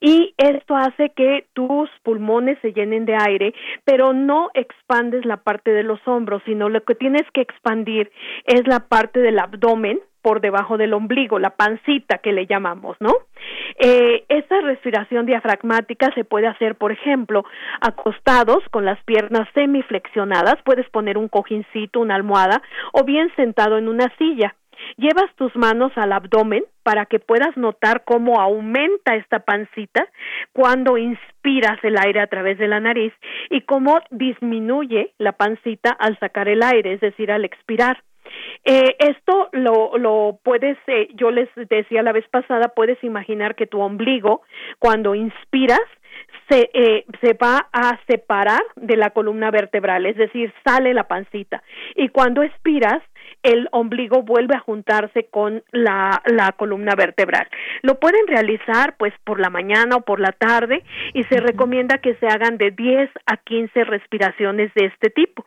y 0.00 0.34
esto 0.36 0.76
hace 0.76 1.10
que 1.10 1.46
tus 1.52 1.88
pulmones 2.02 2.58
se 2.60 2.72
llenen 2.72 3.04
de 3.04 3.16
aire, 3.16 3.54
pero 3.84 4.12
no 4.12 4.50
expandes 4.54 5.24
la 5.24 5.38
parte 5.38 5.70
de 5.70 5.82
los 5.82 6.00
hombros, 6.06 6.42
sino 6.44 6.68
lo 6.68 6.82
que 6.82 6.94
tienes 6.94 7.22
que 7.32 7.40
expandir 7.40 8.10
es 8.46 8.66
la 8.66 8.80
parte 8.88 9.20
del 9.20 9.38
abdomen 9.38 10.00
por 10.22 10.40
debajo 10.40 10.78
del 10.78 10.94
ombligo, 10.94 11.38
la 11.38 11.50
pancita 11.50 12.18
que 12.18 12.32
le 12.32 12.46
llamamos, 12.46 12.96
¿no? 13.00 13.12
Eh, 13.78 14.24
esa 14.28 14.60
respiración 14.60 15.26
diafragmática 15.26 16.12
se 16.14 16.24
puede 16.24 16.46
hacer, 16.46 16.76
por 16.76 16.92
ejemplo, 16.92 17.44
acostados 17.80 18.62
con 18.70 18.84
las 18.84 19.02
piernas 19.04 19.48
semiflexionadas, 19.54 20.56
puedes 20.64 20.88
poner 20.90 21.18
un 21.18 21.28
cojincito, 21.28 22.00
una 22.00 22.14
almohada, 22.14 22.62
o 22.92 23.04
bien 23.04 23.30
sentado 23.36 23.78
en 23.78 23.88
una 23.88 24.12
silla. 24.16 24.54
Llevas 24.96 25.34
tus 25.36 25.54
manos 25.56 25.92
al 25.96 26.12
abdomen 26.12 26.64
para 26.82 27.06
que 27.06 27.20
puedas 27.20 27.56
notar 27.56 28.02
cómo 28.04 28.40
aumenta 28.40 29.14
esta 29.14 29.40
pancita 29.40 30.08
cuando 30.52 30.98
inspiras 30.98 31.78
el 31.82 31.96
aire 31.98 32.20
a 32.20 32.26
través 32.26 32.58
de 32.58 32.68
la 32.68 32.80
nariz 32.80 33.12
y 33.50 33.62
cómo 33.62 34.00
disminuye 34.10 35.12
la 35.18 35.32
pancita 35.32 35.90
al 35.90 36.18
sacar 36.18 36.48
el 36.48 36.62
aire, 36.62 36.94
es 36.94 37.00
decir, 37.00 37.30
al 37.30 37.44
expirar. 37.44 38.02
Eh, 38.64 38.96
esto 38.98 39.48
lo, 39.52 39.98
lo 39.98 40.38
puedes, 40.42 40.78
eh, 40.86 41.08
yo 41.14 41.30
les 41.30 41.48
decía 41.68 42.02
la 42.02 42.12
vez 42.12 42.26
pasada, 42.28 42.68
puedes 42.68 43.02
imaginar 43.02 43.54
que 43.54 43.66
tu 43.66 43.80
ombligo, 43.80 44.42
cuando 44.78 45.14
inspiras, 45.14 45.80
se, 46.48 46.70
eh, 46.72 47.04
se 47.20 47.34
va 47.34 47.68
a 47.72 47.98
separar 48.06 48.62
de 48.76 48.96
la 48.96 49.10
columna 49.10 49.50
vertebral, 49.50 50.06
es 50.06 50.16
decir, 50.16 50.52
sale 50.64 50.94
la 50.94 51.08
pancita. 51.08 51.62
Y 51.94 52.08
cuando 52.08 52.42
expiras, 52.42 53.02
el 53.42 53.68
ombligo 53.72 54.22
vuelve 54.22 54.54
a 54.54 54.60
juntarse 54.60 55.24
con 55.30 55.62
la, 55.72 56.22
la 56.26 56.52
columna 56.52 56.94
vertebral. 56.94 57.48
Lo 57.82 57.98
pueden 57.98 58.26
realizar 58.26 58.96
pues 58.98 59.12
por 59.24 59.40
la 59.40 59.50
mañana 59.50 59.96
o 59.96 60.00
por 60.02 60.20
la 60.20 60.32
tarde 60.32 60.84
y 61.12 61.24
se 61.24 61.40
recomienda 61.40 61.98
que 61.98 62.14
se 62.16 62.26
hagan 62.26 62.56
de 62.56 62.70
10 62.70 63.10
a 63.26 63.36
15 63.38 63.84
respiraciones 63.84 64.72
de 64.74 64.86
este 64.86 65.10
tipo. 65.10 65.44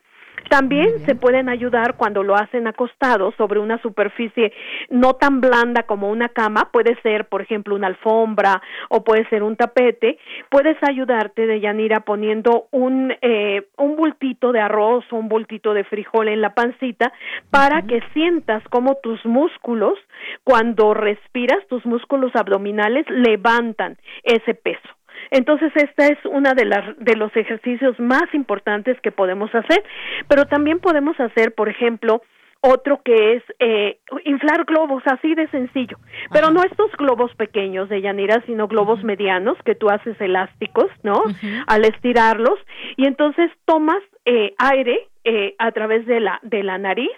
También 0.50 1.00
se 1.06 1.16
pueden 1.16 1.50
ayudar 1.50 1.96
cuando 1.98 2.24
lo 2.24 2.36
hacen 2.36 2.68
acostado 2.68 3.34
sobre 3.38 3.60
una 3.60 3.82
superficie 3.82 4.54
no 4.89 5.16
tan 5.16 5.41
blanda 5.41 5.84
como 5.84 6.10
una 6.10 6.30
cama, 6.30 6.70
puede 6.72 6.96
ser, 7.02 7.28
por 7.28 7.41
ejemplo, 7.41 7.76
una 7.76 7.88
alfombra 7.88 8.62
o 8.89 9.04
puede 9.04 9.28
ser 9.30 9.43
un 9.43 9.56
tapete. 9.56 10.18
Puedes 10.50 10.78
ayudarte 10.82 11.48
de 11.48 11.60
Yanira 11.60 12.02
poniendo 12.02 12.68
un, 12.72 13.14
eh, 13.22 13.68
un 13.78 13.96
bultito 13.96 14.52
de 14.52 14.62
arroz 14.62 15.06
o 15.12 15.16
un 15.16 15.30
bultito 15.30 15.74
de 15.74 15.84
frijol 15.84 16.28
en 16.28 16.41
la 16.41 16.54
pancita 16.54 17.12
para 17.50 17.82
que 17.84 18.02
sientas 18.14 18.64
como 18.70 18.96
tus 18.96 19.26
músculos, 19.26 19.98
cuando 20.43 20.93
respiras, 20.93 21.66
tus 21.68 21.86
músculos 21.86 22.32
abdominales 22.36 23.06
levantan 23.10 23.98
ese 24.24 24.54
peso. 24.54 24.89
Entonces, 25.32 25.71
esta 25.76 26.07
es 26.07 26.17
una 26.26 26.53
de 26.53 26.65
las 26.65 26.97
de 26.97 27.15
los 27.15 27.36
ejercicios 27.36 27.99
más 27.99 28.34
importantes 28.34 28.99
que 29.01 29.11
podemos 29.11 29.53
hacer, 29.53 29.84
pero 30.28 30.45
también 30.45 30.80
podemos 30.80 31.19
hacer, 31.19 31.53
por 31.53 31.69
ejemplo, 31.69 32.21
otro 32.65 33.01
que 33.03 33.36
es 33.36 33.43
eh, 33.59 33.99
inflar 34.26 34.65
globos, 34.65 35.03
así 35.05 35.36
de 35.36 35.47
sencillo. 35.49 35.97
Pero 36.32 36.49
no 36.49 36.63
estos 36.63 36.91
globos 36.97 37.34
pequeños 37.36 37.89
de 37.89 38.01
Yanira, 38.01 38.41
sino 38.45 38.67
globos 38.67 39.03
medianos 39.03 39.57
que 39.65 39.76
tú 39.76 39.89
haces 39.89 40.19
elásticos, 40.19 40.88
¿no? 41.03 41.23
Al 41.67 41.86
estirarlos. 41.86 42.57
Y 42.97 43.05
entonces 43.05 43.51
tomas 43.65 44.01
eh, 44.26 44.55
aire 44.57 45.07
eh, 45.23 45.55
a 45.59 45.71
través 45.71 46.05
de 46.07 46.19
la, 46.19 46.39
de 46.41 46.63
la 46.63 46.78
nariz, 46.78 47.11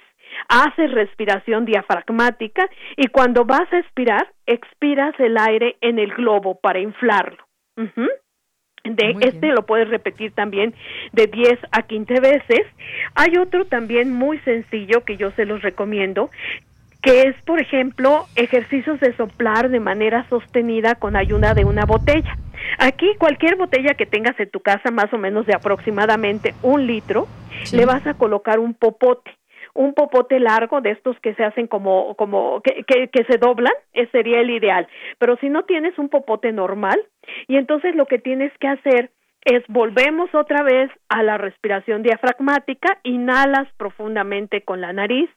haces 0.50 0.92
respiración 0.92 1.66
diafragmática 1.66 2.70
y 2.98 3.08
cuando 3.08 3.46
vas 3.46 3.72
a 3.72 3.80
expirar, 3.80 4.28
expiras 4.46 5.14
el 5.20 5.38
aire 5.38 5.78
en 5.82 6.00
el 6.00 6.14
globo 6.14 6.60
para 6.60 6.80
inflarlo. 6.80 7.47
De 8.84 9.16
este 9.22 9.48
lo 9.48 9.66
puedes 9.66 9.90
repetir 9.90 10.32
también 10.32 10.74
de 11.12 11.28
10 11.28 11.60
a 11.72 11.84
15 11.84 12.20
veces. 12.20 12.62
Hay 13.16 13.38
otro 13.38 13.66
también 13.66 14.14
muy 14.14 14.40
sencillo 14.40 15.04
que 15.04 15.18
yo 15.18 15.32
se 15.32 15.46
los 15.46 15.62
recomiendo, 15.62 16.30
que 17.02 17.24
es, 17.24 17.36
por 17.44 17.60
ejemplo, 17.60 18.26
ejercicios 18.36 19.00
de 19.00 19.16
soplar 19.16 19.70
de 19.70 19.80
manera 19.80 20.28
sostenida 20.30 20.96
con 20.96 21.16
ayuda 21.16 21.54
de 21.54 21.66
una 21.66 21.86
botella. 21.86 22.38
Aquí 22.80 23.08
cualquier 23.18 23.56
botella 23.56 23.94
que 23.96 24.06
tengas 24.06 24.40
en 24.40 24.50
tu 24.50 24.60
casa, 24.62 24.92
más 24.92 25.12
o 25.14 25.18
menos 25.18 25.46
de 25.46 25.54
aproximadamente 25.54 26.54
un 26.64 26.88
litro, 26.88 27.28
le 27.74 27.86
vas 27.86 28.06
a 28.08 28.14
colocar 28.14 28.60
un 28.60 28.74
popote 28.74 29.37
un 29.78 29.94
popote 29.94 30.40
largo 30.40 30.82
de 30.82 30.92
estos 30.92 31.18
que 31.20 31.36
se 31.36 31.44
hacen 31.44 31.68
como, 31.68 32.16
como, 32.16 32.62
que, 32.62 32.84
que, 33.08 33.24
se 33.26 33.38
doblan, 33.38 33.74
sería 34.12 34.42
el 34.42 34.50
ideal. 34.50 34.88
Pero 35.20 35.38
si 35.38 35.50
no 35.50 35.64
tienes 35.64 35.98
un 36.00 36.10
popote 36.10 36.52
normal, 36.52 37.00
y 37.48 37.58
entonces 37.58 37.96
lo 37.96 38.08
que 38.08 38.18
tienes 38.18 38.52
que 38.60 38.68
hacer 38.68 39.12
es 39.46 39.64
volvemos 39.68 40.34
otra 40.34 40.64
vez 40.64 40.90
a 41.10 41.22
la 41.22 41.38
respiración 41.38 42.02
diafragmática, 42.02 43.00
inhalas 43.04 43.68
profundamente 43.78 44.62
con 44.62 44.82
la 44.82 44.92
nariz 44.94 45.30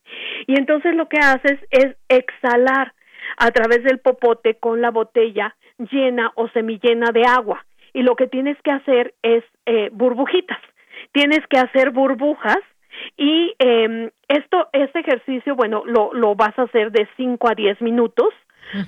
y 0.46 0.58
entonces 0.58 0.96
lo 0.96 1.08
que 1.08 1.18
haces 1.18 1.58
es 1.70 1.96
exhalar 2.08 2.94
a 3.36 3.50
través 3.50 3.84
del 3.84 4.00
popote 4.00 4.54
con 4.54 4.80
la 4.80 4.90
botella 4.90 5.54
llena 5.92 6.32
o 6.34 6.48
semillena 6.48 7.12
de 7.12 7.22
agua 7.24 7.64
y 7.92 8.02
lo 8.02 8.16
que 8.16 8.26
tienes 8.26 8.56
que 8.62 8.72
hacer 8.72 9.14
es 9.22 9.44
eh, 9.66 9.90
burbujitas. 9.92 10.58
Tienes 11.12 11.46
que 11.48 11.58
hacer 11.58 11.90
burbujas 11.90 12.58
y 13.16 13.54
eh, 13.58 14.10
esto, 14.28 14.68
este 14.72 15.00
ejercicio, 15.00 15.56
bueno, 15.56 15.82
lo, 15.86 16.12
lo 16.12 16.34
vas 16.34 16.58
a 16.58 16.62
hacer 16.62 16.92
de 16.92 17.08
5 17.16 17.48
a 17.48 17.54
10 17.54 17.82
minutos, 17.82 18.28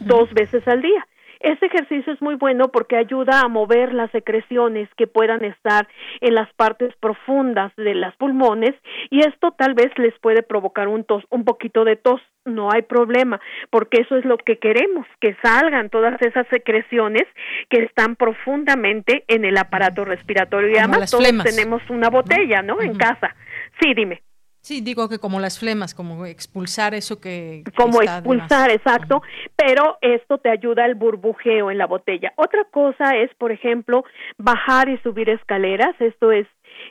dos 0.00 0.32
veces 0.32 0.66
al 0.68 0.82
día. 0.82 1.06
Este 1.42 1.66
ejercicio 1.66 2.12
es 2.12 2.22
muy 2.22 2.36
bueno 2.36 2.68
porque 2.68 2.96
ayuda 2.96 3.40
a 3.40 3.48
mover 3.48 3.92
las 3.92 4.10
secreciones 4.12 4.88
que 4.96 5.08
puedan 5.08 5.44
estar 5.44 5.88
en 6.20 6.36
las 6.36 6.52
partes 6.54 6.94
profundas 7.00 7.72
de 7.76 7.94
las 7.94 8.14
pulmones 8.16 8.74
y 9.10 9.26
esto 9.26 9.52
tal 9.58 9.74
vez 9.74 9.90
les 9.98 10.16
puede 10.20 10.42
provocar 10.42 10.86
un 10.86 11.04
tos, 11.04 11.24
un 11.30 11.44
poquito 11.44 11.84
de 11.84 11.96
tos. 11.96 12.20
No 12.44 12.72
hay 12.72 12.82
problema, 12.82 13.40
porque 13.70 14.02
eso 14.02 14.16
es 14.16 14.24
lo 14.24 14.36
que 14.36 14.58
queremos, 14.58 15.06
que 15.20 15.36
salgan 15.42 15.90
todas 15.90 16.20
esas 16.22 16.46
secreciones 16.48 17.22
que 17.68 17.84
están 17.84 18.16
profundamente 18.16 19.24
en 19.28 19.44
el 19.44 19.56
aparato 19.58 20.04
respiratorio. 20.04 20.70
Y 20.70 20.78
además 20.78 21.10
todos 21.10 21.44
tenemos 21.44 21.82
una 21.88 22.08
botella, 22.08 22.62
¿no? 22.62 22.80
En 22.80 22.94
casa. 22.94 23.34
Sí, 23.80 23.94
dime. 23.94 24.22
Sí, 24.62 24.80
digo 24.80 25.08
que 25.08 25.18
como 25.18 25.40
las 25.40 25.58
flemas, 25.58 25.92
como 25.92 26.24
expulsar 26.24 26.94
eso 26.94 27.20
que... 27.20 27.64
como 27.76 28.00
expulsar, 28.00 28.70
exacto, 28.70 29.20
pero 29.56 29.98
esto 30.00 30.38
te 30.38 30.50
ayuda 30.50 30.84
al 30.84 30.94
burbujeo 30.94 31.72
en 31.72 31.78
la 31.78 31.86
botella. 31.86 32.32
Otra 32.36 32.64
cosa 32.70 33.16
es, 33.16 33.34
por 33.38 33.50
ejemplo, 33.50 34.04
bajar 34.38 34.88
y 34.88 34.98
subir 34.98 35.30
escaleras. 35.30 35.96
Esto 36.00 36.30
es 36.30 36.46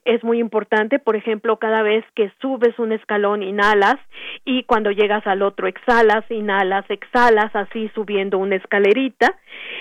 es 0.06 0.24
muy 0.24 0.40
importante, 0.40 1.00
por 1.00 1.16
ejemplo, 1.16 1.58
cada 1.58 1.84
vez 1.84 2.04
que 2.16 2.32
subes 2.42 2.78
un 2.80 2.92
escalón 2.92 3.44
inhalas 3.44 3.98
y 4.46 4.64
cuando 4.64 4.92
llegas 4.92 5.26
al 5.28 5.42
otro 5.42 5.68
exhalas, 5.68 6.24
inhalas, 6.30 6.86
exhalas, 6.90 7.56
así 7.56 7.90
subiendo 7.94 8.38
una 8.38 8.56
escalerita. 8.56 9.38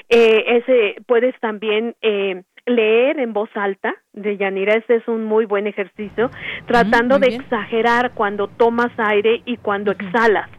Eh, 0.08 0.44
ese 0.58 0.96
puedes 1.06 1.38
también 1.40 1.96
eh, 2.02 2.42
leer 2.66 3.18
en 3.18 3.32
voz 3.32 3.50
alta 3.54 3.94
de 4.12 4.36
Yanira, 4.36 4.74
ese 4.74 4.96
es 4.96 5.08
un 5.08 5.24
muy 5.24 5.46
buen 5.46 5.66
ejercicio, 5.66 6.30
tratando 6.66 7.18
de 7.18 7.28
exagerar 7.28 8.12
cuando 8.14 8.48
tomas 8.48 8.92
aire 8.98 9.42
y 9.44 9.56
cuando 9.56 9.92
exhalas. 9.92 10.50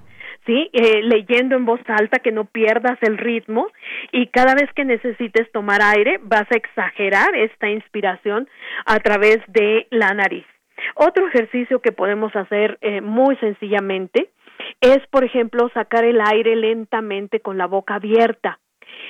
¿sí? 0.46 0.70
Eh, 0.74 1.02
leyendo 1.04 1.56
en 1.56 1.66
voz 1.66 1.82
alta, 1.88 2.20
que 2.20 2.32
no 2.32 2.46
pierdas 2.46 2.98
el 3.02 3.18
ritmo 3.18 3.68
y 4.12 4.28
cada 4.28 4.56
vez 4.56 4.72
que 4.76 4.86
necesites 4.86 5.52
tomar 5.52 5.82
aire 5.82 6.20
vas 6.24 6.48
a 6.52 6.58
exagerar 6.58 7.36
esta 7.36 7.70
inspiración 7.70 8.48
a 8.86 9.00
través 9.00 9.40
de 9.48 9.88
la 9.92 10.14
nariz. 10.14 10.46
Otro 10.96 11.28
ejercicio 11.28 11.80
que 11.80 11.92
podemos 11.92 12.36
hacer 12.36 12.78
eh, 12.82 13.02
muy 13.02 13.36
sencillamente 13.38 14.30
es, 14.80 15.00
por 15.10 15.24
ejemplo, 15.24 15.70
sacar 15.74 16.06
el 16.06 16.20
aire 16.22 16.56
lentamente 16.56 17.40
con 17.40 17.58
la 17.58 17.68
boca 17.68 17.96
abierta. 17.96 18.60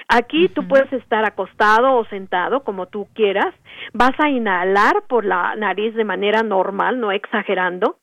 Aquí 0.07 0.47
tú 0.49 0.67
puedes 0.67 0.91
estar 0.93 1.25
acostado 1.25 1.95
o 1.95 2.05
sentado, 2.05 2.63
como 2.63 2.87
tú 2.87 3.07
quieras. 3.13 3.53
Vas 3.93 4.19
a 4.19 4.29
inhalar 4.29 5.03
por 5.07 5.25
la 5.25 5.55
nariz 5.55 5.93
de 5.95 6.05
manera 6.05 6.43
normal, 6.43 6.99
no 6.99 7.11
exagerando 7.11 7.97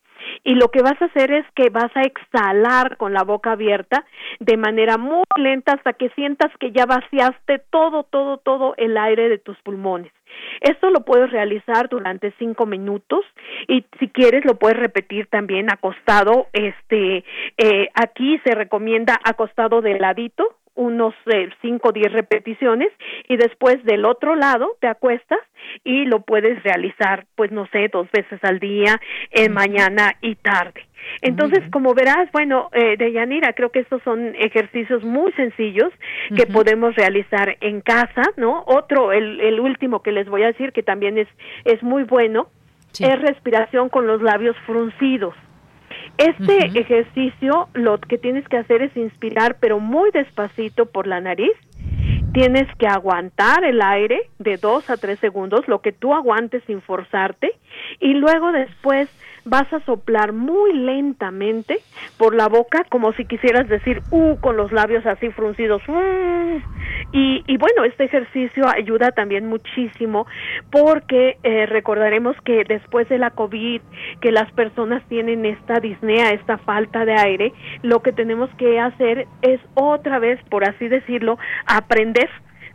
y 0.45 0.55
lo 0.55 0.69
que 0.69 0.83
vas 0.83 1.01
a 1.01 1.07
hacer 1.07 1.33
es 1.33 1.47
que 1.55 1.71
vas 1.71 1.91
a 1.95 2.03
exhalar 2.03 2.97
con 2.97 3.13
la 3.13 3.23
boca 3.23 3.53
abierta 3.53 4.05
de 4.41 4.57
manera 4.57 4.99
muy 4.99 5.25
lenta 5.37 5.73
hasta 5.73 5.93
que 5.93 6.11
sientas 6.11 6.51
que 6.59 6.73
ya 6.73 6.87
vaciaste 6.87 7.61
todo, 7.71 8.05
todo, 8.05 8.39
todo 8.39 8.75
el 8.77 8.97
aire 8.97 9.29
de 9.29 9.39
tus 9.39 9.57
pulmones. 9.59 10.13
Esto 10.61 10.91
lo 10.91 11.05
puedes 11.05 11.31
realizar 11.31 11.89
durante 11.89 12.33
cinco 12.39 12.67
minutos 12.67 13.25
y 13.67 13.85
si 13.99 14.09
quieres 14.09 14.45
lo 14.45 14.57
puedes 14.59 14.79
repetir 14.79 15.27
también 15.29 15.73
acostado. 15.73 16.49
Este, 16.53 17.25
eh, 17.57 17.89
aquí 17.95 18.39
se 18.45 18.55
recomienda 18.55 19.19
acostado 19.25 19.81
de 19.81 19.99
ladito 19.99 20.57
unos 20.79 21.13
eh, 21.27 21.51
cinco 21.61 21.89
o 21.89 21.93
diez 21.93 22.11
repeticiones 22.13 22.89
y 23.29 23.37
después 23.37 23.83
del 23.85 24.05
otro 24.05 24.37
lado 24.37 24.77
te 24.81 24.87
acuestas 24.87 25.41
y 25.85 26.05
lo 26.05 26.21
puedes 26.21 26.63
realizar 26.63 27.27
pues 27.35 27.51
no 27.51 27.67
sé 27.73 27.89
dos 27.93 28.09
veces 28.13 28.39
al 28.43 28.61
día 28.61 29.01
en 29.33 29.53
mañana 29.53 30.15
y 30.21 30.37
tarde. 30.37 30.87
Entonces 31.21 31.61
como 31.73 31.95
verás 31.95 32.31
bueno 32.33 32.71
eh, 32.73 32.97
Deyanira 32.97 33.55
creo 33.55 33.71
que 33.71 33.81
estos 33.81 34.01
son 34.05 34.37
ejercicios 34.37 35.03
muy 35.03 35.33
sencillos 35.33 35.93
que 36.37 36.47
podemos 36.47 36.95
realizar 36.95 37.57
en 37.61 37.81
casa 37.81 38.23
no 38.37 38.63
otro 38.67 39.13
el, 39.13 39.41
el 39.41 39.59
último 39.59 40.01
que 40.03 40.13
les 40.13 40.29
voy 40.29 40.45
a 40.45 40.49
decir 40.49 40.73
que 40.73 40.85
también 40.85 41.19
es 41.19 41.29
es 41.65 41.83
muy 41.83 42.05
bueno 42.05 42.49
es 43.01 43.21
respiración 43.21 43.89
con 43.89 44.07
los 44.07 44.23
labios 44.23 44.57
fruncidos 44.65 45.35
este 46.19 46.79
ejercicio 46.79 47.69
lo 47.75 47.99
que 47.99 48.19
tienes 48.19 48.47
que 48.49 48.59
hacer 48.59 48.83
es 48.83 48.97
inspirar, 48.97 49.57
pero 49.61 49.81
muy 49.81 50.11
despacito 50.11 50.87
por 50.87 51.07
la 51.07 51.21
nariz. 51.21 51.53
Tienes 52.33 52.67
que 52.77 52.87
aguantar 52.87 53.65
el 53.65 53.81
aire 53.81 54.29
de 54.39 54.59
dos 54.59 54.91
a 54.91 54.97
tres 54.97 55.19
segundos, 55.21 55.67
lo 55.67 55.81
que 55.81 55.93
tú 55.93 56.13
aguantes 56.15 56.63
sin 56.67 56.83
forzarte, 56.83 57.53
y 58.01 58.15
luego 58.15 58.53
después 58.53 59.09
vas 59.49 59.73
a 59.73 59.81
soplar 59.81 60.33
muy 60.33 60.73
lentamente 60.73 61.79
por 62.17 62.35
la 62.35 62.49
boca, 62.49 62.85
como 62.89 63.13
si 63.13 63.25
quisieras 63.25 63.69
decir 63.69 64.03
uh 64.11 64.37
con 64.41 64.57
los 64.57 64.73
labios 64.73 65.05
así 65.07 65.31
fruncidos. 65.31 65.83
Uh. 65.89 66.61
Y, 67.13 67.43
y, 67.47 67.57
bueno, 67.57 67.85
este 67.85 68.05
ejercicio 68.05 68.65
ayuda 68.69 69.13
también 69.13 69.47
muchísimo 69.49 70.27
porque 70.71 71.39
eh, 71.43 71.67
recordaremos 71.67 72.37
que 72.45 72.65
después 72.65 73.09
de 73.09 73.19
la 73.19 73.31
COVID, 73.31 73.81
que 74.21 74.31
las 74.31 74.51
personas 74.53 75.03
tienen 75.09 75.47
esta 75.47 75.81
disnea, 75.81 76.31
esta 76.31 76.59
falta 76.59 77.05
de 77.05 77.15
aire, 77.15 77.53
lo 77.83 78.03
que 78.03 78.13
tenemos 78.13 78.51
que 78.59 78.79
hacer 78.79 79.27
es 79.43 79.61
otra 79.75 80.19
vez, 80.19 80.39
por 80.51 80.69
así 80.69 80.89
decirlo, 80.89 81.39
aprender 81.67 82.29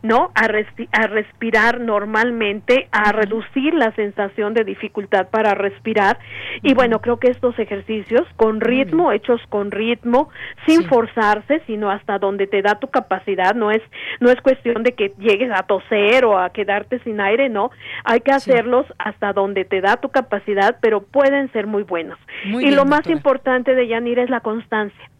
¿no? 0.04 0.30
A, 0.34 0.44
a 0.92 1.06
respirar 1.06 1.80
normalmente, 1.80 2.88
a 2.92 3.10
reducir 3.10 3.72
la 3.72 3.90
sensación 3.92 4.52
de 4.52 4.62
dificultad 4.62 5.28
para 5.30 5.54
respirar. 5.54 6.18
Y 6.62 6.74
bueno, 6.74 7.00
creo 7.00 7.18
que 7.18 7.30
estos 7.30 7.58
ejercicios 7.58 8.28
con 8.36 8.60
ritmo, 8.60 9.12
hechos 9.12 9.40
con 9.48 9.70
ritmo, 9.70 10.28
sin 10.66 10.84
forzarse, 10.84 11.62
sino 11.66 11.90
hasta 11.90 12.18
donde 12.18 12.46
te 12.46 12.60
da 12.60 12.78
tu 12.78 12.88
capacidad, 12.88 13.54
no 13.54 13.70
es, 13.70 13.80
no 14.20 14.30
es 14.30 14.38
cuestión 14.42 14.82
de 14.82 14.92
que 14.92 15.12
llegues 15.18 15.50
a 15.50 15.62
toser 15.62 16.26
o 16.26 16.38
a 16.38 16.50
quedarte 16.50 16.98
sin 16.98 17.18
aire, 17.18 17.48
no, 17.48 17.70
hay 18.04 18.20
que 18.20 18.32
hacerlos 18.32 18.84
hasta 18.98 19.32
donde 19.32 19.64
te 19.64 19.80
da 19.80 19.96
tu 19.96 20.10
capacidad, 20.10 20.76
pero 20.82 21.02
pueden 21.02 21.50
ser 21.52 21.66
muy 21.66 21.82
buenos. 21.82 22.18
y 22.44 22.70
lo 22.72 22.84
más 22.84 23.08
importante 23.08 23.74
de 23.74 23.88
Yanira 23.88 24.22
es 24.22 24.28
la 24.28 24.40
constancia 24.40 25.13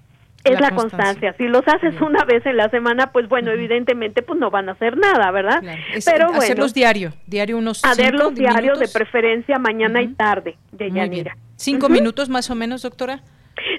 es 0.45 0.61
la, 0.61 0.71
constancia. 0.71 1.35
Si 1.39 1.45
los 1.49 1.63
haces 1.67 2.01
una 2.01 2.25
vez 2.25 2.45
en 2.47 2.57
la 2.57 2.69
semana, 2.69 3.13
pues 3.13 3.29
bueno, 3.29 3.51
evidentemente 3.51 4.23
pues 4.23 4.39
no 4.39 4.51
van 4.51 4.69
a 4.69 4.73
hacer 4.73 4.97
nada, 4.97 5.31
¿verdad? 5.31 5.63
Pero 6.05 6.27
bueno, 6.27 6.43
hacerlos 6.43 6.75
diario, 6.75 7.13
diario 7.27 7.59
unos 7.59 7.85
hacerlos 7.85 8.35
diario 8.35 8.77
de 8.77 8.89
preferencia 8.89 9.59
mañana 9.59 10.03
y 10.03 10.09
tarde, 10.09 10.57
de 10.73 10.91
Yanira. 10.91 11.37
Cinco 11.57 11.89
minutos 11.89 12.29
más 12.29 12.51
o 12.51 12.55
menos, 12.55 12.83
doctora. 12.83 13.23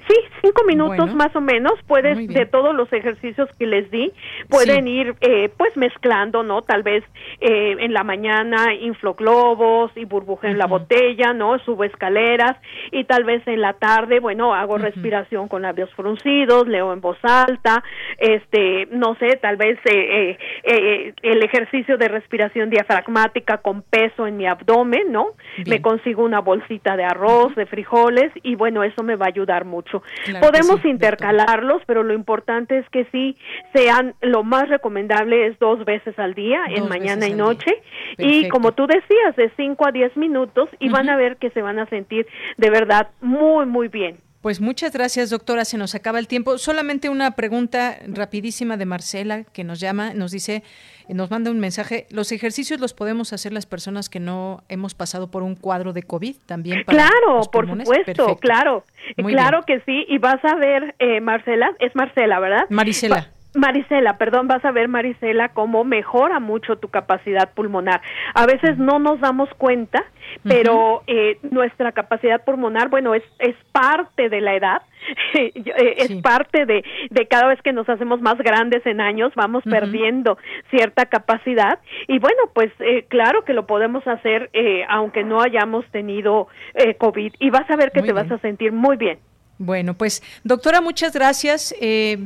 Sí, 0.08 0.14
cinco 0.42 0.62
minutos 0.64 1.14
más 1.14 1.34
o 1.34 1.40
menos. 1.40 1.72
Puedes, 1.86 2.28
de 2.28 2.46
todos 2.46 2.74
los 2.74 2.92
ejercicios 2.92 3.48
que 3.58 3.66
les 3.66 3.90
di, 3.90 4.12
pueden 4.48 4.86
ir 4.86 5.16
eh, 5.20 5.50
pues 5.56 5.76
mezclando, 5.76 6.42
¿no? 6.42 6.62
Tal 6.62 6.82
vez 6.82 7.02
eh, 7.40 7.76
en 7.80 7.92
la 7.92 8.04
mañana 8.04 8.72
inflo 8.74 9.14
globos 9.14 9.90
y 9.96 10.04
burbuje 10.04 10.48
en 10.48 10.58
la 10.58 10.66
botella, 10.66 11.32
¿no? 11.32 11.58
Subo 11.60 11.82
escaleras 11.84 12.56
y 12.92 13.04
tal 13.04 13.24
vez 13.24 13.46
en 13.46 13.60
la 13.60 13.72
tarde, 13.72 14.20
bueno, 14.20 14.54
hago 14.54 14.78
respiración 14.78 15.48
con 15.48 15.62
labios 15.62 15.92
fruncidos, 15.94 16.68
leo 16.68 16.92
en 16.92 17.00
voz 17.00 17.18
alta, 17.22 17.82
este, 18.18 18.86
no 18.92 19.16
sé, 19.16 19.36
tal 19.42 19.56
vez 19.56 19.78
eh, 19.86 20.36
el 21.22 21.42
ejercicio 21.42 21.98
de 21.98 22.08
respiración 22.08 22.70
diafragmática 22.70 23.58
con 23.58 23.82
peso 23.82 24.26
en 24.26 24.36
mi 24.36 24.46
abdomen, 24.46 25.10
¿no? 25.10 25.30
Me 25.66 25.82
consigo 25.82 26.22
una 26.22 26.40
bolsita 26.40 26.96
de 26.96 27.04
arroz, 27.04 27.54
de 27.56 27.66
frijoles 27.66 28.30
y 28.42 28.54
bueno, 28.54 28.84
eso 28.84 29.02
me 29.02 29.16
va 29.16 29.26
a 29.26 29.28
ayudar 29.28 29.64
mucho. 29.64 29.95
Podemos 30.40 30.84
intercalarlos, 30.84 31.82
pero 31.86 32.02
lo 32.02 32.14
importante 32.14 32.78
es 32.78 32.88
que 32.90 33.06
sí 33.12 33.36
sean, 33.74 34.14
lo 34.20 34.44
más 34.44 34.68
recomendable 34.68 35.46
es 35.46 35.58
dos 35.58 35.84
veces 35.84 36.18
al 36.18 36.34
día, 36.34 36.60
en 36.68 36.88
mañana 36.88 37.26
y 37.26 37.34
noche, 37.34 37.82
y 38.18 38.48
como 38.48 38.72
tú 38.72 38.86
decías, 38.86 39.36
de 39.36 39.50
5 39.56 39.86
a 39.86 39.92
10 39.92 40.16
minutos, 40.16 40.68
y 40.78 40.88
van 40.88 41.08
a 41.08 41.16
ver 41.16 41.36
que 41.36 41.50
se 41.50 41.62
van 41.62 41.78
a 41.78 41.86
sentir 41.86 42.26
de 42.56 42.70
verdad 42.70 43.08
muy, 43.20 43.66
muy 43.66 43.88
bien. 43.88 44.18
Pues 44.46 44.60
muchas 44.60 44.92
gracias, 44.92 45.30
doctora. 45.30 45.64
Se 45.64 45.76
nos 45.76 45.96
acaba 45.96 46.20
el 46.20 46.28
tiempo. 46.28 46.56
Solamente 46.56 47.08
una 47.08 47.32
pregunta 47.32 47.98
rapidísima 48.06 48.76
de 48.76 48.86
Marcela, 48.86 49.42
que 49.42 49.64
nos 49.64 49.80
llama, 49.80 50.14
nos 50.14 50.30
dice, 50.30 50.62
nos 51.14 51.30
manda 51.30 51.50
un 51.50 51.60
mensaje. 51.60 52.06
¿Los 52.10 52.32
ejercicios 52.32 52.80
los 52.80 52.94
podemos 52.94 53.32
hacer 53.32 53.52
las 53.52 53.66
personas 53.66 54.08
que 54.08 54.20
no 54.20 54.62
hemos 54.68 54.94
pasado 54.94 55.30
por 55.30 55.42
un 55.42 55.54
cuadro 55.54 55.92
de 55.92 56.02
COVID 56.02 56.36
también? 56.46 56.84
claro, 56.84 57.42
por 57.52 57.68
supuesto, 57.68 58.36
claro. 58.36 58.84
claro 59.16 59.62
que 59.66 59.80
sí. 59.80 60.04
Y 60.08 60.18
vas 60.18 60.44
a 60.44 60.56
ver, 60.56 60.94
eh, 60.98 61.20
Marcela, 61.20 61.70
es 61.78 61.94
Marcela, 61.94 62.40
¿verdad? 62.40 62.66
Marisela. 62.70 63.30
Marisela, 63.56 64.18
perdón, 64.18 64.48
vas 64.48 64.64
a 64.64 64.70
ver, 64.70 64.88
Marisela, 64.88 65.48
cómo 65.48 65.84
mejora 65.84 66.40
mucho 66.40 66.76
tu 66.76 66.88
capacidad 66.88 67.52
pulmonar. 67.54 68.00
A 68.34 68.46
veces 68.46 68.78
no 68.78 68.98
nos 68.98 69.20
damos 69.20 69.48
cuenta, 69.56 70.04
pero 70.42 71.02
eh, 71.06 71.38
nuestra 71.50 71.92
capacidad 71.92 72.44
pulmonar, 72.44 72.88
bueno, 72.88 73.14
es, 73.14 73.22
es 73.38 73.56
parte 73.72 74.28
de 74.28 74.40
la 74.40 74.54
edad, 74.54 74.82
eh, 75.34 75.52
es 75.96 76.12
parte 76.22 76.66
de, 76.66 76.84
de 77.10 77.26
cada 77.26 77.48
vez 77.48 77.60
que 77.62 77.72
nos 77.72 77.88
hacemos 77.88 78.20
más 78.20 78.36
grandes 78.38 78.84
en 78.86 79.00
años, 79.00 79.32
vamos 79.34 79.64
perdiendo 79.64 80.38
cierta 80.70 81.06
capacidad. 81.06 81.78
Y 82.08 82.18
bueno, 82.18 82.42
pues 82.54 82.70
eh, 82.80 83.06
claro 83.08 83.44
que 83.44 83.54
lo 83.54 83.66
podemos 83.66 84.06
hacer 84.06 84.50
aunque 84.88 85.24
no 85.24 85.40
hayamos 85.40 85.84
tenido 85.90 86.48
COVID. 86.98 87.34
Y 87.38 87.50
vas 87.50 87.68
a 87.70 87.76
ver 87.76 87.90
que 87.90 88.02
te 88.02 88.12
vas 88.12 88.30
a 88.30 88.38
sentir 88.38 88.72
muy 88.72 88.96
bien. 88.96 89.18
Bueno, 89.58 89.94
pues 89.94 90.22
doctora, 90.44 90.80
muchas 90.80 91.14
gracias 91.14 91.74
eh, 91.80 92.18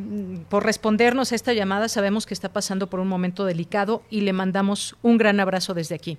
por 0.49 0.64
respondernos 0.64 1.33
a 1.33 1.37
esta 1.37 1.53
llamada. 1.53 1.89
Sabemos 1.89 2.26
que 2.26 2.35
está 2.35 2.53
pasando 2.53 2.89
por 2.89 3.01
un 3.01 3.09
momento 3.09 3.45
delicado 3.45 4.03
y 4.11 4.22
le 4.22 4.33
mandamos 4.33 4.97
un 5.03 5.16
gran 5.16 5.39
abrazo 5.39 5.74
desde 5.74 5.95
aquí. 5.95 6.18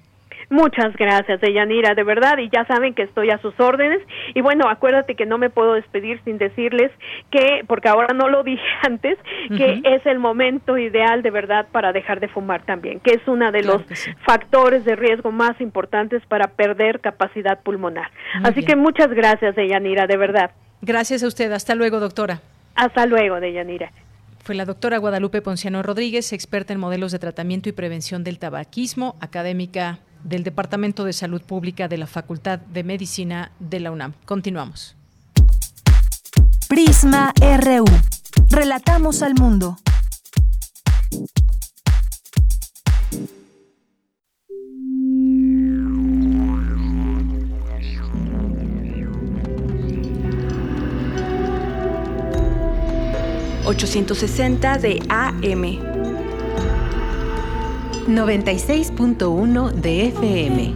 Muchas 0.51 0.93
gracias, 0.97 1.39
Deyanira, 1.39 1.95
de 1.95 2.03
verdad, 2.03 2.37
y 2.37 2.49
ya 2.49 2.65
saben 2.65 2.93
que 2.93 3.03
estoy 3.03 3.29
a 3.29 3.37
sus 3.37 3.57
órdenes. 3.57 4.01
Y 4.33 4.41
bueno, 4.41 4.67
acuérdate 4.67 5.15
que 5.15 5.25
no 5.25 5.37
me 5.37 5.49
puedo 5.49 5.75
despedir 5.75 6.19
sin 6.25 6.37
decirles 6.37 6.91
que, 7.29 7.63
porque 7.67 7.87
ahora 7.87 8.13
no 8.13 8.27
lo 8.27 8.43
dije 8.51 8.61
antes, 8.83 9.17
que 9.55 9.81
es 9.81 10.05
el 10.05 10.19
momento 10.19 10.77
ideal 10.77 11.21
de 11.21 11.31
verdad 11.31 11.67
para 11.71 11.93
dejar 11.93 12.19
de 12.19 12.27
fumar 12.27 12.63
también, 12.63 12.99
que 12.99 13.11
es 13.11 13.25
uno 13.27 13.49
de 13.53 13.63
los 13.63 13.81
factores 14.25 14.83
de 14.83 14.97
riesgo 14.97 15.31
más 15.31 15.59
importantes 15.61 16.21
para 16.25 16.47
perder 16.47 16.99
capacidad 16.99 17.61
pulmonar. 17.61 18.11
Así 18.43 18.65
que 18.65 18.75
muchas 18.75 19.07
gracias, 19.09 19.55
Deyanira, 19.55 20.05
de 20.05 20.17
verdad. 20.17 20.51
Gracias 20.81 21.23
a 21.23 21.27
usted. 21.27 21.51
Hasta 21.51 21.75
luego, 21.75 21.99
doctora. 21.99 22.41
Hasta 22.75 23.05
luego, 23.05 23.39
Deyanira. 23.39 23.91
Fue 24.43 24.55
la 24.55 24.65
doctora 24.65 24.97
Guadalupe 24.97 25.41
Ponciano 25.41 25.83
Rodríguez, 25.83 26.33
experta 26.33 26.73
en 26.73 26.79
modelos 26.79 27.11
de 27.11 27.19
tratamiento 27.19 27.69
y 27.69 27.73
prevención 27.73 28.23
del 28.23 28.39
tabaquismo, 28.39 29.15
académica 29.19 29.99
del 30.23 30.43
Departamento 30.43 31.03
de 31.03 31.13
Salud 31.13 31.41
Pública 31.41 31.87
de 31.87 31.97
la 31.97 32.07
Facultad 32.07 32.59
de 32.59 32.83
Medicina 32.83 33.51
de 33.59 33.79
la 33.79 33.91
UNAM. 33.91 34.13
Continuamos. 34.25 34.95
Prisma 36.67 37.33
RU. 37.39 37.85
Relatamos 38.49 39.21
al 39.21 39.35
mundo. 39.35 39.77
860 53.71 54.77
de 54.79 55.01
AM. 55.07 55.63
96.1 58.05 59.71
de 59.71 60.07
FM. 60.07 60.73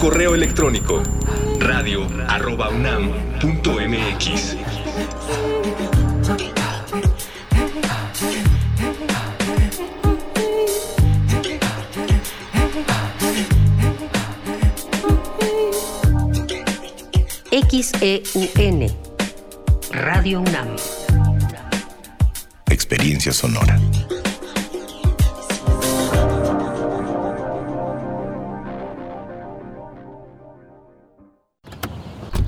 Correo 0.00 0.36
electrónico 0.36 1.02
radio 1.58 2.06
arroba 2.28 2.68
unam 2.68 3.10
punto 3.40 3.72
mx. 3.80 4.71
XEUN 17.72 18.86
Radio 19.92 20.40
UNAM 20.40 20.76
Experiencia 22.68 23.32
sonora. 23.32 23.80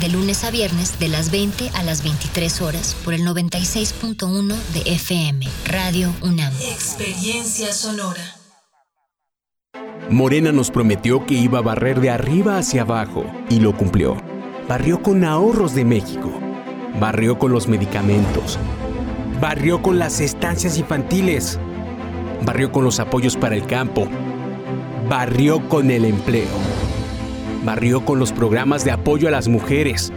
De 0.00 0.08
lunes 0.08 0.44
a 0.44 0.50
viernes, 0.50 0.98
de 0.98 1.08
las 1.08 1.30
20 1.30 1.72
a 1.74 1.82
las 1.82 2.02
23 2.02 2.62
horas, 2.62 2.96
por 3.04 3.12
el 3.12 3.20
96.1 3.20 4.54
de 4.72 4.92
FM, 4.92 5.46
Radio 5.66 6.10
UNAM. 6.22 6.54
Experiencia 6.72 7.70
sonora. 7.74 8.22
Morena 10.08 10.52
nos 10.52 10.70
prometió 10.70 11.26
que 11.26 11.34
iba 11.34 11.58
a 11.58 11.62
barrer 11.62 12.00
de 12.00 12.08
arriba 12.08 12.56
hacia 12.56 12.80
abajo 12.82 13.26
y 13.50 13.60
lo 13.60 13.76
cumplió. 13.76 14.16
Barrió 14.66 15.02
con 15.02 15.22
ahorros 15.22 15.74
de 15.74 15.84
México. 15.84 16.32
Barrió 16.98 17.38
con 17.38 17.52
los 17.52 17.68
medicamentos. 17.68 18.58
Barrió 19.38 19.82
con 19.82 19.98
las 19.98 20.20
estancias 20.20 20.78
infantiles. 20.78 21.58
Barrió 22.46 22.72
con 22.72 22.84
los 22.84 23.00
apoyos 23.00 23.36
para 23.36 23.54
el 23.54 23.66
campo. 23.66 24.08
Barrió 25.10 25.68
con 25.68 25.90
el 25.90 26.06
empleo. 26.06 26.79
Barrió 27.64 28.04
con 28.06 28.18
los 28.18 28.32
programas 28.32 28.84
de 28.84 28.90
apoyo 28.90 29.28
a 29.28 29.30
las 29.30 29.48
mujeres. 29.48 30.12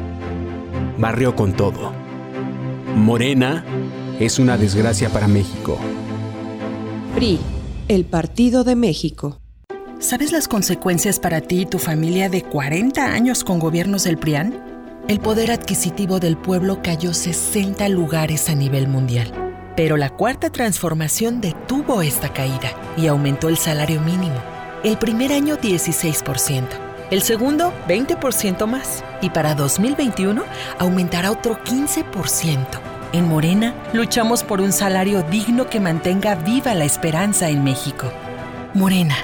Barrió 0.98 1.36
con 1.36 1.54
todo. 1.54 1.92
Morena 2.96 3.66
es 4.20 4.40
una 4.40 4.58
desgracia 4.58 5.10
para 5.10 5.28
México. 5.28 5.78
PRI, 7.16 7.40
el 7.90 8.06
Partido 8.06 8.64
de 8.64 8.76
México. 8.76 9.40
¿Sabes 10.00 10.32
las 10.32 10.48
consecuencias 10.48 11.20
para 11.20 11.42
ti 11.42 11.62
y 11.62 11.66
tu 11.66 11.80
familia 11.80 12.30
de 12.30 12.44
40 12.44 13.14
años 13.14 13.44
con 13.44 13.60
gobiernos 13.60 14.04
del 14.06 14.18
PRIAN? 14.18 14.54
El 15.10 15.20
poder 15.20 15.52
adquisitivo 15.52 16.20
del 16.20 16.38
pueblo 16.38 16.80
cayó 16.82 17.14
60 17.14 17.90
lugares 17.90 18.50
a 18.50 18.56
nivel 18.56 18.88
mundial. 18.88 19.32
Pero 19.76 19.98
la 19.98 20.10
cuarta 20.10 20.50
transformación 20.50 21.42
detuvo 21.42 22.02
esta 22.02 22.32
caída 22.32 22.72
y 22.96 23.08
aumentó 23.08 23.50
el 23.50 23.58
salario 23.58 24.00
mínimo. 24.00 24.36
El 24.84 24.98
primer 24.98 25.34
año 25.34 25.58
16%, 25.58 26.68
el 27.14 27.22
segundo 27.22 27.72
20% 27.88 28.66
más 28.66 29.04
y 29.22 29.30
para 29.30 29.54
2021 29.54 30.44
aumentará 30.80 31.32
otro 31.32 31.60
15%. 31.64 32.66
En 33.14 33.28
Morena 33.30 33.76
luchamos 33.94 34.44
por 34.44 34.60
un 34.60 34.72
salario 34.72 35.22
digno 35.22 35.70
que 35.70 35.80
mantenga 35.80 36.34
viva 36.34 36.74
la 36.74 36.86
esperanza 36.86 37.50
en 37.50 37.64
México. 37.64 38.12
Morena 38.74 39.16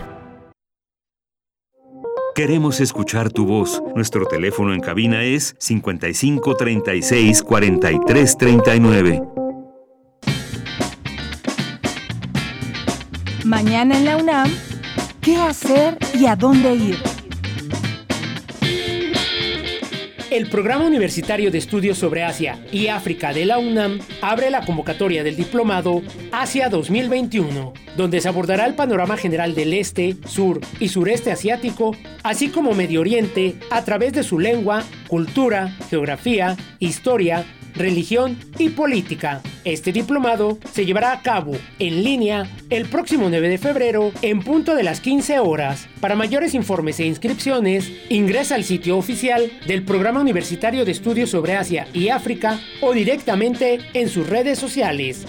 Queremos 2.35 2.79
escuchar 2.79 3.31
tu 3.31 3.47
voz. 3.47 3.81
Nuestro 3.95 4.25
teléfono 4.27 4.73
en 4.73 4.81
cabina 4.81 5.23
es 5.23 5.55
55 5.57 6.55
36 6.55 7.41
43 7.41 8.37
39. 8.37 9.21
Mañana 13.43 13.97
en 13.97 14.05
la 14.05 14.17
UNAM, 14.17 14.49
¿qué 15.21 15.37
hacer 15.37 15.97
y 16.13 16.27
a 16.27 16.35
dónde 16.35 16.75
ir? 16.75 17.18
El 20.31 20.47
Programa 20.47 20.85
Universitario 20.85 21.49
de 21.49 21.57
Estudios 21.57 21.97
sobre 21.97 22.23
Asia 22.23 22.63
y 22.71 22.85
África 22.85 23.33
de 23.33 23.45
la 23.45 23.57
UNAM 23.57 23.99
abre 24.21 24.51
la 24.51 24.63
convocatoria 24.63 25.23
del 25.23 25.35
diplomado 25.35 26.03
Asia 26.31 26.69
2021, 26.69 27.73
donde 27.97 28.21
se 28.21 28.27
abordará 28.27 28.67
el 28.67 28.75
panorama 28.75 29.17
general 29.17 29.55
del 29.55 29.73
este, 29.73 30.17
sur 30.27 30.61
y 30.79 30.89
sureste 30.89 31.31
asiático, 31.31 31.95
así 32.21 32.49
como 32.49 32.75
Medio 32.75 33.01
Oriente, 33.01 33.55
a 33.71 33.83
través 33.83 34.13
de 34.13 34.21
su 34.21 34.37
lengua, 34.37 34.83
cultura, 35.07 35.75
geografía, 35.89 36.55
historia, 36.77 37.43
religión 37.75 38.37
y 38.57 38.69
política. 38.69 39.41
Este 39.65 39.91
diplomado 39.91 40.57
se 40.71 40.85
llevará 40.85 41.11
a 41.11 41.21
cabo 41.21 41.53
en 41.79 42.03
línea 42.03 42.49
el 42.69 42.87
próximo 42.87 43.29
9 43.29 43.49
de 43.49 43.57
febrero 43.57 44.11
en 44.21 44.41
punto 44.41 44.75
de 44.75 44.83
las 44.83 45.01
15 45.01 45.39
horas. 45.39 45.87
Para 45.99 46.15
mayores 46.15 46.53
informes 46.53 46.99
e 46.99 47.05
inscripciones, 47.05 47.91
ingresa 48.09 48.55
al 48.55 48.63
sitio 48.63 48.97
oficial 48.97 49.51
del 49.67 49.83
Programa 49.83 50.21
Universitario 50.21 50.85
de 50.85 50.91
Estudios 50.91 51.29
sobre 51.29 51.55
Asia 51.55 51.87
y 51.93 52.09
África 52.09 52.59
o 52.81 52.93
directamente 52.93 53.79
en 53.93 54.09
sus 54.09 54.27
redes 54.27 54.59
sociales. 54.59 55.25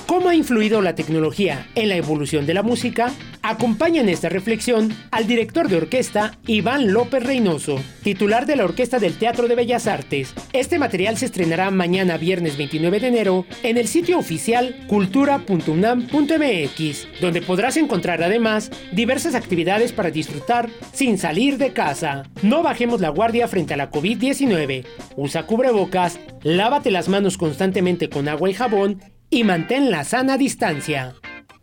¿Cómo 0.06 0.28
ha 0.28 0.34
influido 0.36 0.82
la 0.82 0.94
tecnología 0.94 1.66
en 1.74 1.88
la 1.88 1.96
evolución 1.96 2.46
de 2.46 2.54
la 2.54 2.62
música? 2.62 3.12
Acompaña 3.42 4.00
en 4.00 4.08
esta 4.08 4.28
reflexión 4.28 4.94
al 5.10 5.26
director 5.26 5.68
de 5.68 5.76
orquesta 5.76 6.38
Iván 6.46 6.92
López 6.92 7.24
Reynoso, 7.24 7.80
titular 8.04 8.46
de 8.46 8.54
la 8.54 8.64
Orquesta 8.64 9.00
del 9.00 9.18
Teatro 9.18 9.48
de 9.48 9.56
Bellas 9.56 9.88
Artes. 9.88 10.32
Este 10.52 10.78
material 10.78 11.16
se 11.16 11.26
estrenará 11.26 11.72
mañana 11.72 12.18
viernes 12.18 12.56
29 12.56 13.00
de 13.00 13.08
enero 13.08 13.46
en 13.64 13.78
el 13.78 13.88
sitio 13.88 14.18
oficial 14.18 14.76
cultura.unam.mx, 14.86 17.08
donde 17.20 17.42
podrás 17.42 17.76
encontrar 17.76 18.22
además 18.22 18.70
diversas 18.92 19.34
actividades 19.34 19.92
para 19.92 20.12
disfrutar 20.12 20.70
sin 20.92 21.18
salir 21.18 21.58
de 21.58 21.72
casa. 21.72 22.30
No 22.42 22.62
bajemos 22.62 23.00
la 23.00 23.08
guardia 23.08 23.48
frente 23.48 23.74
a 23.74 23.76
la 23.76 23.90
COVID-19. 23.90 24.86
Usa 25.16 25.46
cubrebocas, 25.46 26.20
lávate 26.44 26.92
las 26.92 27.08
manos 27.08 27.36
constantemente 27.36 28.08
con 28.08 28.28
agua 28.28 28.50
y 28.50 28.54
jabón 28.54 29.00
y 29.30 29.44
mantén 29.44 29.90
la 29.90 30.04
sana 30.04 30.36
distancia. 30.36 31.14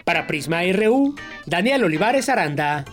Para 0.05 0.27
Prisma 0.27 0.61
RU, 0.73 1.15
Daniel 1.45 1.83
Olivares 1.85 2.29
Aranda. 2.29 2.85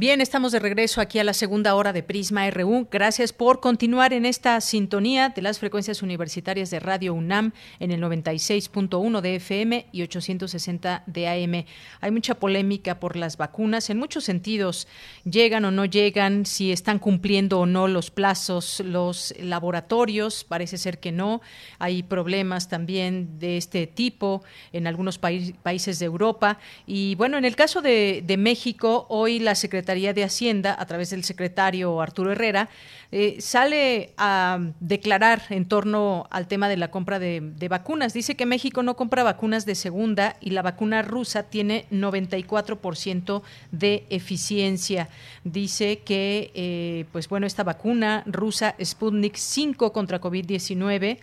Bien, 0.00 0.20
estamos 0.20 0.52
de 0.52 0.60
regreso 0.60 1.00
aquí 1.00 1.18
a 1.18 1.24
la 1.24 1.32
segunda 1.32 1.74
hora 1.74 1.92
de 1.92 2.04
Prisma 2.04 2.48
RU. 2.52 2.86
Gracias 2.88 3.32
por 3.32 3.58
continuar 3.58 4.12
en 4.12 4.26
esta 4.26 4.60
sintonía 4.60 5.30
de 5.30 5.42
las 5.42 5.58
frecuencias 5.58 6.04
universitarias 6.04 6.70
de 6.70 6.78
Radio 6.78 7.14
UNAM 7.14 7.50
en 7.80 7.90
el 7.90 8.00
96.1 8.00 9.20
de 9.20 9.34
FM 9.34 9.86
y 9.90 10.02
860 10.02 11.02
de 11.04 11.26
AM. 11.26 11.64
Hay 12.00 12.12
mucha 12.12 12.36
polémica 12.36 13.00
por 13.00 13.16
las 13.16 13.36
vacunas 13.36 13.90
en 13.90 13.98
muchos 13.98 14.22
sentidos. 14.22 14.86
Llegan 15.24 15.64
o 15.64 15.72
no 15.72 15.84
llegan, 15.84 16.46
si 16.46 16.70
están 16.70 17.00
cumpliendo 17.00 17.58
o 17.58 17.66
no 17.66 17.88
los 17.88 18.12
plazos, 18.12 18.78
los 18.78 19.34
laboratorios, 19.40 20.44
parece 20.44 20.78
ser 20.78 21.00
que 21.00 21.10
no. 21.10 21.40
Hay 21.80 22.04
problemas 22.04 22.68
también 22.68 23.40
de 23.40 23.56
este 23.56 23.88
tipo 23.88 24.44
en 24.72 24.86
algunos 24.86 25.18
países 25.18 25.98
de 25.98 26.06
Europa. 26.06 26.60
Y 26.86 27.16
bueno, 27.16 27.36
en 27.36 27.44
el 27.44 27.56
caso 27.56 27.82
de, 27.82 28.22
de 28.24 28.36
México, 28.36 29.04
hoy 29.08 29.40
la 29.40 29.56
Secretaría 29.56 29.87
de 29.94 30.22
Hacienda, 30.22 30.76
a 30.78 30.84
través 30.84 31.08
del 31.08 31.24
secretario 31.24 32.02
Arturo 32.02 32.30
Herrera, 32.32 32.68
eh, 33.10 33.36
sale 33.40 34.12
a 34.18 34.60
declarar 34.80 35.40
en 35.48 35.64
torno 35.64 36.26
al 36.30 36.46
tema 36.46 36.68
de 36.68 36.76
la 36.76 36.90
compra 36.90 37.18
de, 37.18 37.68
vacunas. 37.70 38.12
Dice 38.12 38.36
que 38.36 38.44
México 38.44 38.82
no 38.82 38.96
compra 38.96 39.22
vacunas 39.22 39.64
de 39.64 39.74
segunda 39.74 40.36
y 40.40 40.50
la 40.50 40.60
vacuna 40.60 41.00
rusa 41.00 41.44
tiene 41.44 41.86
94% 41.90 43.42
de 43.72 44.04
eficiencia. 44.10 45.08
Dice 45.44 46.00
que, 46.00 46.50
eh, 46.54 47.06
pues 47.10 47.30
bueno, 47.30 47.46
esta 47.46 47.64
vacuna 47.64 48.24
rusa 48.26 48.74
Sputnik 48.82 49.36
5 49.36 49.90
contra 49.92 50.20
COVID-19 50.20 51.18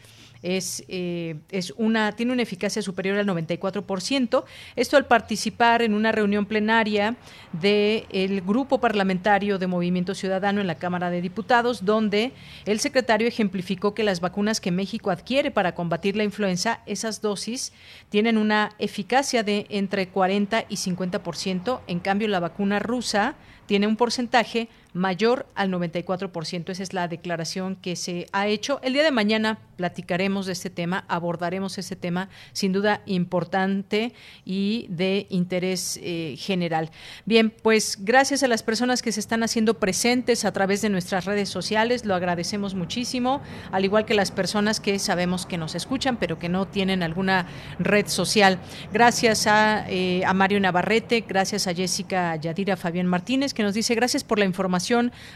es, 0.46 0.84
eh, 0.88 1.38
es 1.50 1.74
una, 1.76 2.12
tiene 2.12 2.32
una 2.32 2.44
eficacia 2.44 2.82
superior 2.82 3.18
al 3.18 3.26
94%. 3.26 4.44
Esto 4.76 4.98
al 4.98 5.08
participar 5.08 5.82
en 5.82 5.96
una 5.96 6.12
reunión 6.12 6.46
plenaria 6.46 7.16
del 7.52 8.42
Grupo 8.42 8.80
Parlamentario 8.80 9.58
de 9.58 9.66
Movimiento 9.66 10.14
Ciudadano 10.14 10.62
en 10.62 10.68
la 10.68 10.76
Cámara 10.76 11.10
de 11.10 11.22
Diputados, 11.22 11.84
donde 11.84 12.32
el 12.66 12.80
secretario 12.80 13.28
ejemplificó 13.28 13.96
que 13.96 14.04
las 14.04 14.20
vacunas 14.20 14.62
que 14.62 14.72
México 14.72 15.10
adquiere 15.10 15.50
para 15.50 15.74
combatir 15.74 16.16
la 16.16 16.24
influenza, 16.24 16.82
esas 16.86 17.22
dosis 17.22 17.74
tienen 18.10 18.38
una 18.38 18.72
eficacia 18.78 19.42
de 19.42 19.66
entre 19.70 20.10
40 20.10 20.66
y 20.70 20.76
50%. 20.76 21.82
En 21.88 22.00
cambio, 22.00 22.28
la 22.28 22.40
vacuna 22.40 22.78
rusa 22.78 23.36
tiene 23.66 23.88
un 23.88 23.96
porcentaje 23.96 24.70
mayor 24.96 25.46
al 25.56 25.70
94%. 25.72 26.70
Esa 26.70 26.82
es 26.82 26.94
la 26.94 27.08
declaración 27.10 27.76
que 27.76 27.98
se 27.98 28.28
ha 28.32 28.48
hecho. 28.48 28.80
El 28.82 28.94
día 28.94 29.04
de 29.04 29.12
mañana 29.12 29.60
platicaremos 29.76 30.46
de 30.46 30.54
este 30.54 30.70
tema, 30.70 31.04
abordaremos 31.10 31.78
este 31.78 31.98
tema 31.98 32.30
sin 32.54 32.72
duda 32.72 33.02
importante 33.06 34.14
y 34.46 34.88
de 34.90 35.28
interés 35.30 36.00
eh, 36.02 36.36
general. 36.40 36.92
Bien, 37.26 37.50
pues 37.50 37.98
gracias 38.00 38.42
a 38.44 38.48
las 38.48 38.64
personas 38.64 39.02
que 39.02 39.12
se 39.12 39.20
están 39.20 39.44
haciendo 39.44 39.74
presentes 39.74 40.46
a 40.46 40.54
través 40.54 40.82
de 40.82 40.90
nuestras 40.90 41.26
redes 41.26 41.50
sociales, 41.50 42.06
lo 42.06 42.16
agradecemos 42.16 42.74
muchísimo, 42.74 43.42
al 43.74 43.84
igual 43.84 44.06
que 44.06 44.14
las 44.14 44.32
personas 44.32 44.80
que 44.80 44.98
sabemos 44.98 45.46
que 45.46 45.58
nos 45.58 45.76
escuchan, 45.76 46.16
pero 46.16 46.40
que 46.40 46.48
no 46.48 46.68
tienen 46.68 47.04
alguna 47.04 47.48
red 47.80 48.08
social. 48.08 48.60
Gracias 48.94 49.46
a, 49.46 49.86
eh, 49.90 50.24
a 50.26 50.34
Mario 50.34 50.62
Navarrete, 50.62 51.26
gracias 51.28 51.68
a 51.68 51.74
Jessica 51.74 52.38
Yadira 52.38 52.78
Fabián 52.78 53.08
Martínez, 53.08 53.54
que 53.54 53.64
nos 53.64 53.74
dice 53.74 53.94
gracias 53.94 54.24
por 54.24 54.40
la 54.40 54.46
información 54.46 54.85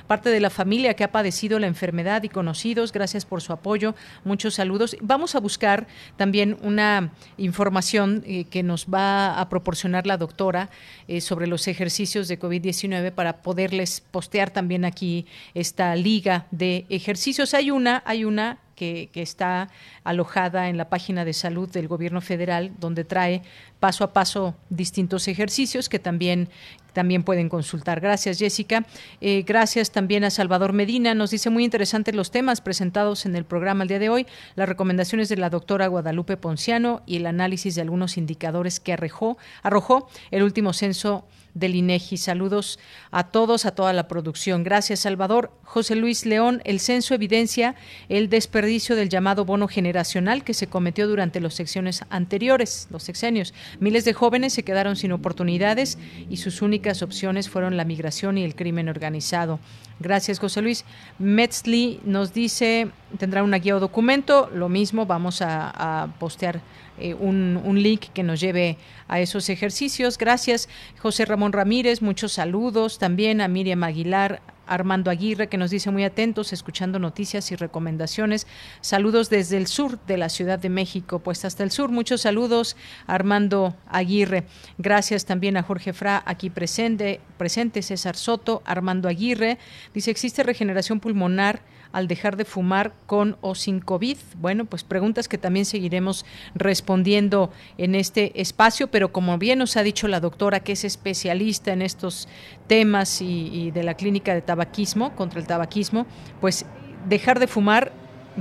parte 0.08 0.30
de 0.30 0.40
la 0.40 0.50
familia 0.50 0.94
que 0.94 1.04
ha 1.04 1.12
padecido 1.12 1.60
la 1.60 1.68
enfermedad 1.68 2.24
y 2.24 2.30
conocidos. 2.30 2.92
Gracias 2.92 3.26
por 3.26 3.42
su 3.42 3.54
apoyo. 3.54 3.96
Muchos 4.24 4.56
saludos. 4.56 4.96
Vamos 5.02 5.36
a 5.36 5.40
buscar 5.40 5.88
también 6.18 6.58
una 6.62 7.12
información 7.38 8.24
eh, 8.26 8.46
que 8.46 8.64
nos 8.64 8.86
va 8.88 9.40
a 9.40 9.50
proporcionar 9.50 10.06
la 10.06 10.18
doctora 10.18 10.70
eh, 11.08 11.22
sobre 11.22 11.48
los 11.48 11.68
ejercicios 11.68 12.28
de 12.28 12.40
COVID-19 12.40 13.12
para 13.12 13.42
poderles 13.42 14.02
postear 14.12 14.52
también 14.52 14.86
aquí 14.86 15.26
esta 15.54 15.96
liga 15.96 16.46
de 16.52 16.86
ejercicios. 16.90 17.54
Hay 17.54 17.72
una, 17.72 18.04
hay 18.06 18.26
una 18.26 18.58
que, 18.80 19.10
está 19.14 19.70
alojada 20.06 20.70
en 20.70 20.78
la 20.78 20.90
página 20.90 21.26
de 21.26 21.34
salud 21.34 21.70
del 21.70 21.90
gobierno 21.90 22.22
federal, 22.22 22.72
donde 22.80 23.04
trae 23.04 23.42
paso 23.82 24.06
a 24.06 24.14
paso 24.14 24.56
distintos 24.70 25.28
ejercicios 25.28 25.90
que 25.90 26.00
también 26.00 26.50
también 26.94 27.24
pueden 27.24 27.50
consultar. 27.50 28.00
Gracias, 28.02 28.40
Jessica. 28.40 28.84
Eh, 29.22 29.44
gracias 29.46 29.92
también 29.92 30.24
a 30.24 30.32
Salvador 30.32 30.74
Medina. 30.74 31.14
Nos 31.14 31.30
dice 31.30 31.50
muy 31.52 31.64
interesantes 31.64 32.16
los 32.16 32.32
temas 32.32 32.62
presentados 32.62 33.26
en 33.28 33.36
el 33.36 33.46
programa 33.46 33.84
el 33.84 33.90
día 33.90 34.00
de 34.00 34.10
hoy, 34.10 34.26
las 34.56 34.68
recomendaciones 34.68 35.30
de 35.30 35.38
la 35.38 35.52
doctora 35.52 35.88
Guadalupe 35.88 36.36
Ponciano 36.36 37.04
y 37.06 37.18
el 37.18 37.28
análisis 37.28 37.76
de 37.76 37.82
algunos 37.82 38.18
indicadores 38.18 38.80
que 38.80 38.94
arrojó 38.94 40.10
el 40.32 40.44
último 40.44 40.74
censo 40.74 41.26
del 41.54 41.76
INEGI. 41.76 42.18
Saludos 42.18 42.80
a 43.12 43.26
todos, 43.26 43.66
a 43.66 43.72
toda 43.72 43.94
la 43.94 44.08
producción. 44.08 44.64
Gracias, 44.64 45.02
Salvador. 45.02 45.52
José 45.64 45.96
Luis 45.96 46.26
León, 46.26 46.62
el 46.66 46.80
censo 46.80 47.14
evidencia 47.14 47.76
el 48.08 48.30
desperdicio 48.30 48.96
del 48.96 49.10
llamado 49.10 49.46
bono 49.46 49.68
generacional 49.68 50.44
que 50.44 50.54
se 50.54 50.68
cometió 50.68 51.08
durante 51.08 51.40
las 51.40 51.54
secciones 51.54 52.04
anteriores, 52.10 52.88
los 52.92 53.04
sexenios. 53.04 53.54
Miles 53.80 54.06
de 54.06 54.14
jóvenes 54.14 54.54
se 54.54 54.64
quedaron 54.64 54.96
sin 54.96 55.12
oportunidades 55.12 55.98
y 56.30 56.38
sus 56.38 56.62
únicas 56.62 57.02
opciones 57.02 57.50
fueron 57.50 57.78
la 57.78 57.86
migración 57.86 58.38
y 58.38 58.44
el 58.44 58.56
crimen 58.56 58.90
organizado. 58.90 59.60
Gracias, 60.00 60.40
José 60.40 60.62
Luis. 60.62 60.86
Metzli 61.18 62.00
nos 62.06 62.34
dice, 62.34 62.90
tendrá 63.18 63.44
una 63.44 63.58
guía 63.58 63.76
o 63.76 63.80
documento, 63.82 64.50
lo 64.54 64.70
mismo, 64.70 65.06
vamos 65.06 65.42
a, 65.42 66.08
postear 66.20 66.62
eh, 67.00 67.14
un, 67.14 67.60
un, 67.64 67.82
link 67.82 68.08
que 68.14 68.24
nos 68.24 68.40
lleve 68.40 68.78
a 69.08 69.20
esos 69.20 69.50
ejercicios. 69.50 70.18
Gracias, 70.18 70.70
José 71.00 71.26
Ramón 71.26 71.54
Ramírez, 71.54 72.02
muchos 72.02 72.34
saludos 72.34 73.00
también 73.00 73.42
a 73.42 73.48
Miriam 73.48 73.84
Aguilar, 73.84 74.42
Armando 74.70 75.10
Aguirre, 75.12 75.48
que 75.48 75.58
nos 75.58 75.72
dice 75.72 75.92
muy 75.92 76.04
atentos, 76.04 76.54
escuchando 76.54 77.00
noticias 77.00 77.52
y 77.52 77.56
recomendaciones. 77.56 78.48
Saludos 78.82 79.30
desde 79.30 79.58
el 79.58 79.68
sur 79.68 80.00
de 80.06 80.18
la 80.18 80.30
Ciudad 80.30 80.60
de 80.60 80.70
México, 80.70 81.20
pues 81.20 81.44
hasta 81.44 81.64
el 81.64 81.72
sur. 81.72 81.90
Muchos 81.90 82.22
saludos, 82.22 82.78
Armando 83.08 83.76
Aguirre. 83.88 84.46
Gracias 84.78 85.26
también 85.26 85.58
a 85.58 85.64
Jorge 85.64 85.92
Fra, 85.92 86.24
aquí 86.26 86.50
presente, 86.50 87.20
presente 87.38 87.82
César 87.82 88.16
Soto, 88.16 88.62
Armando 88.66 89.10
Aguirre. 89.10 89.58
Dice, 89.94 90.12
¿existe 90.12 90.44
regeneración 90.44 91.00
pulmonar? 91.00 91.62
Al 91.92 92.08
dejar 92.08 92.38
de 92.38 92.46
fumar 92.46 92.94
con 93.06 93.38
o 93.42 93.56
sin 93.56 93.80
COVID? 93.80 94.18
Bueno, 94.38 94.66
pues 94.66 94.84
preguntas 94.84 95.28
que 95.28 95.38
también 95.38 95.66
seguiremos 95.66 96.26
respondiendo 96.56 97.52
en 97.78 97.96
este 97.96 98.40
espacio, 98.40 98.90
pero 98.90 99.12
como 99.12 99.38
bien 99.38 99.60
nos 99.60 99.78
ha 99.78 99.84
dicho 99.84 100.08
la 100.08 100.20
doctora, 100.20 100.60
que 100.60 100.74
es 100.74 100.84
especialista 100.84 101.74
en 101.74 101.82
estos 101.82 102.28
temas 102.68 103.22
y, 103.22 103.72
de 103.72 103.84
la 103.84 103.96
clínica 103.96 104.34
de 104.34 104.42
tabaquismo, 104.42 105.16
contra 105.16 105.40
el 105.40 105.48
tabaquismo, 105.48 106.06
pues 106.42 106.66
dejar 107.08 107.40
de 107.40 107.48
fumar 107.48 107.92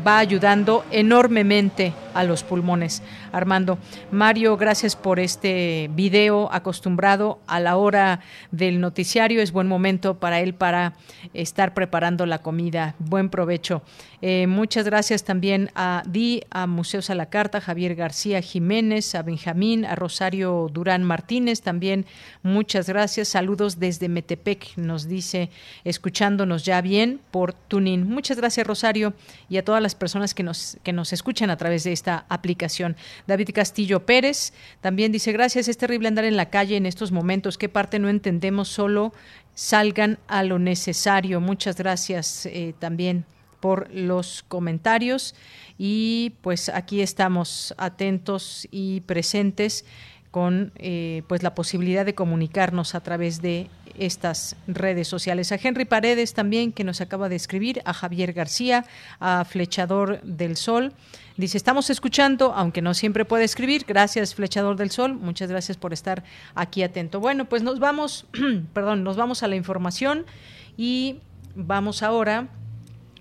va 0.06 0.18
ayudando 0.18 0.84
enormemente 0.90 1.92
a 2.14 2.24
los 2.24 2.42
pulmones. 2.42 3.02
Armando, 3.32 3.78
Mario, 4.10 4.56
gracias 4.56 4.96
por 4.96 5.20
este 5.20 5.90
video 5.94 6.48
acostumbrado 6.52 7.40
a 7.46 7.60
la 7.60 7.76
hora 7.76 8.20
del 8.50 8.80
noticiario. 8.80 9.40
Es 9.42 9.52
buen 9.52 9.68
momento 9.68 10.18
para 10.18 10.40
él 10.40 10.54
para 10.54 10.94
estar 11.34 11.74
preparando 11.74 12.26
la 12.26 12.38
comida. 12.38 12.94
Buen 12.98 13.28
provecho. 13.30 13.82
Eh, 14.20 14.46
muchas 14.48 14.84
gracias 14.84 15.22
también 15.22 15.70
a 15.74 16.02
Di, 16.06 16.42
a 16.50 16.66
Museos 16.66 17.08
a 17.10 17.14
la 17.14 17.26
Carta, 17.26 17.60
Javier 17.60 17.94
García 17.94 18.40
Jiménez, 18.40 19.14
a 19.14 19.22
Benjamín, 19.22 19.84
a 19.84 19.94
Rosario 19.94 20.68
Durán 20.72 21.04
Martínez. 21.04 21.62
También 21.62 22.06
muchas 22.42 22.88
gracias. 22.88 23.28
Saludos 23.28 23.78
desde 23.78 24.08
Metepec, 24.08 24.76
nos 24.76 25.06
dice, 25.06 25.50
escuchándonos 25.84 26.64
ya 26.64 26.80
bien 26.80 27.20
por 27.30 27.52
Tunin. 27.52 28.08
Muchas 28.08 28.36
gracias, 28.38 28.66
Rosario, 28.66 29.14
y 29.48 29.58
a 29.58 29.64
todas 29.64 29.82
las 29.82 29.94
personas 29.94 30.34
que 30.34 30.42
nos, 30.42 30.78
que 30.82 30.92
nos 30.92 31.12
escuchan 31.12 31.50
a 31.50 31.56
través 31.56 31.84
de 31.84 31.92
esta 31.92 32.24
aplicación. 32.28 32.96
David 33.26 33.50
Castillo 33.54 34.06
Pérez 34.06 34.52
también 34.80 35.12
dice, 35.12 35.32
gracias, 35.32 35.68
es 35.68 35.78
terrible 35.78 36.08
andar 36.08 36.24
en 36.24 36.36
la 36.36 36.50
calle 36.50 36.76
en 36.76 36.86
estos 36.86 37.12
momentos. 37.12 37.58
¿Qué 37.58 37.68
parte 37.68 37.98
no 37.98 38.08
entendemos? 38.08 38.68
Solo 38.68 39.12
salgan 39.54 40.18
a 40.28 40.42
lo 40.42 40.58
necesario. 40.58 41.40
Muchas 41.40 41.76
gracias 41.76 42.46
eh, 42.46 42.74
también 42.78 43.24
por 43.60 43.92
los 43.92 44.44
comentarios 44.46 45.34
y 45.78 46.34
pues 46.42 46.68
aquí 46.68 47.00
estamos 47.00 47.74
atentos 47.76 48.68
y 48.70 49.00
presentes 49.00 49.84
con 50.30 50.72
eh, 50.76 51.22
pues 51.28 51.42
la 51.42 51.54
posibilidad 51.54 52.04
de 52.04 52.14
comunicarnos 52.14 52.94
a 52.94 53.00
través 53.00 53.40
de 53.40 53.68
estas 53.98 54.56
redes 54.66 55.08
sociales. 55.08 55.52
A 55.52 55.58
Henry 55.62 55.84
Paredes 55.84 56.34
también, 56.34 56.72
que 56.72 56.84
nos 56.84 57.00
acaba 57.00 57.28
de 57.28 57.36
escribir, 57.36 57.82
a 57.84 57.92
Javier 57.92 58.32
García, 58.32 58.84
a 59.20 59.44
Flechador 59.44 60.20
del 60.22 60.56
Sol. 60.56 60.92
Dice, 61.36 61.56
estamos 61.56 61.90
escuchando, 61.90 62.52
aunque 62.54 62.82
no 62.82 62.94
siempre 62.94 63.24
puede 63.24 63.44
escribir. 63.44 63.84
Gracias, 63.86 64.34
Flechador 64.34 64.76
del 64.76 64.90
Sol. 64.90 65.14
Muchas 65.14 65.50
gracias 65.50 65.76
por 65.76 65.92
estar 65.92 66.24
aquí 66.54 66.82
atento. 66.82 67.20
Bueno, 67.20 67.48
pues 67.48 67.62
nos 67.62 67.78
vamos, 67.78 68.26
perdón, 68.72 69.04
nos 69.04 69.16
vamos 69.16 69.42
a 69.42 69.48
la 69.48 69.56
información 69.56 70.26
y 70.76 71.20
vamos 71.54 72.02
ahora 72.02 72.48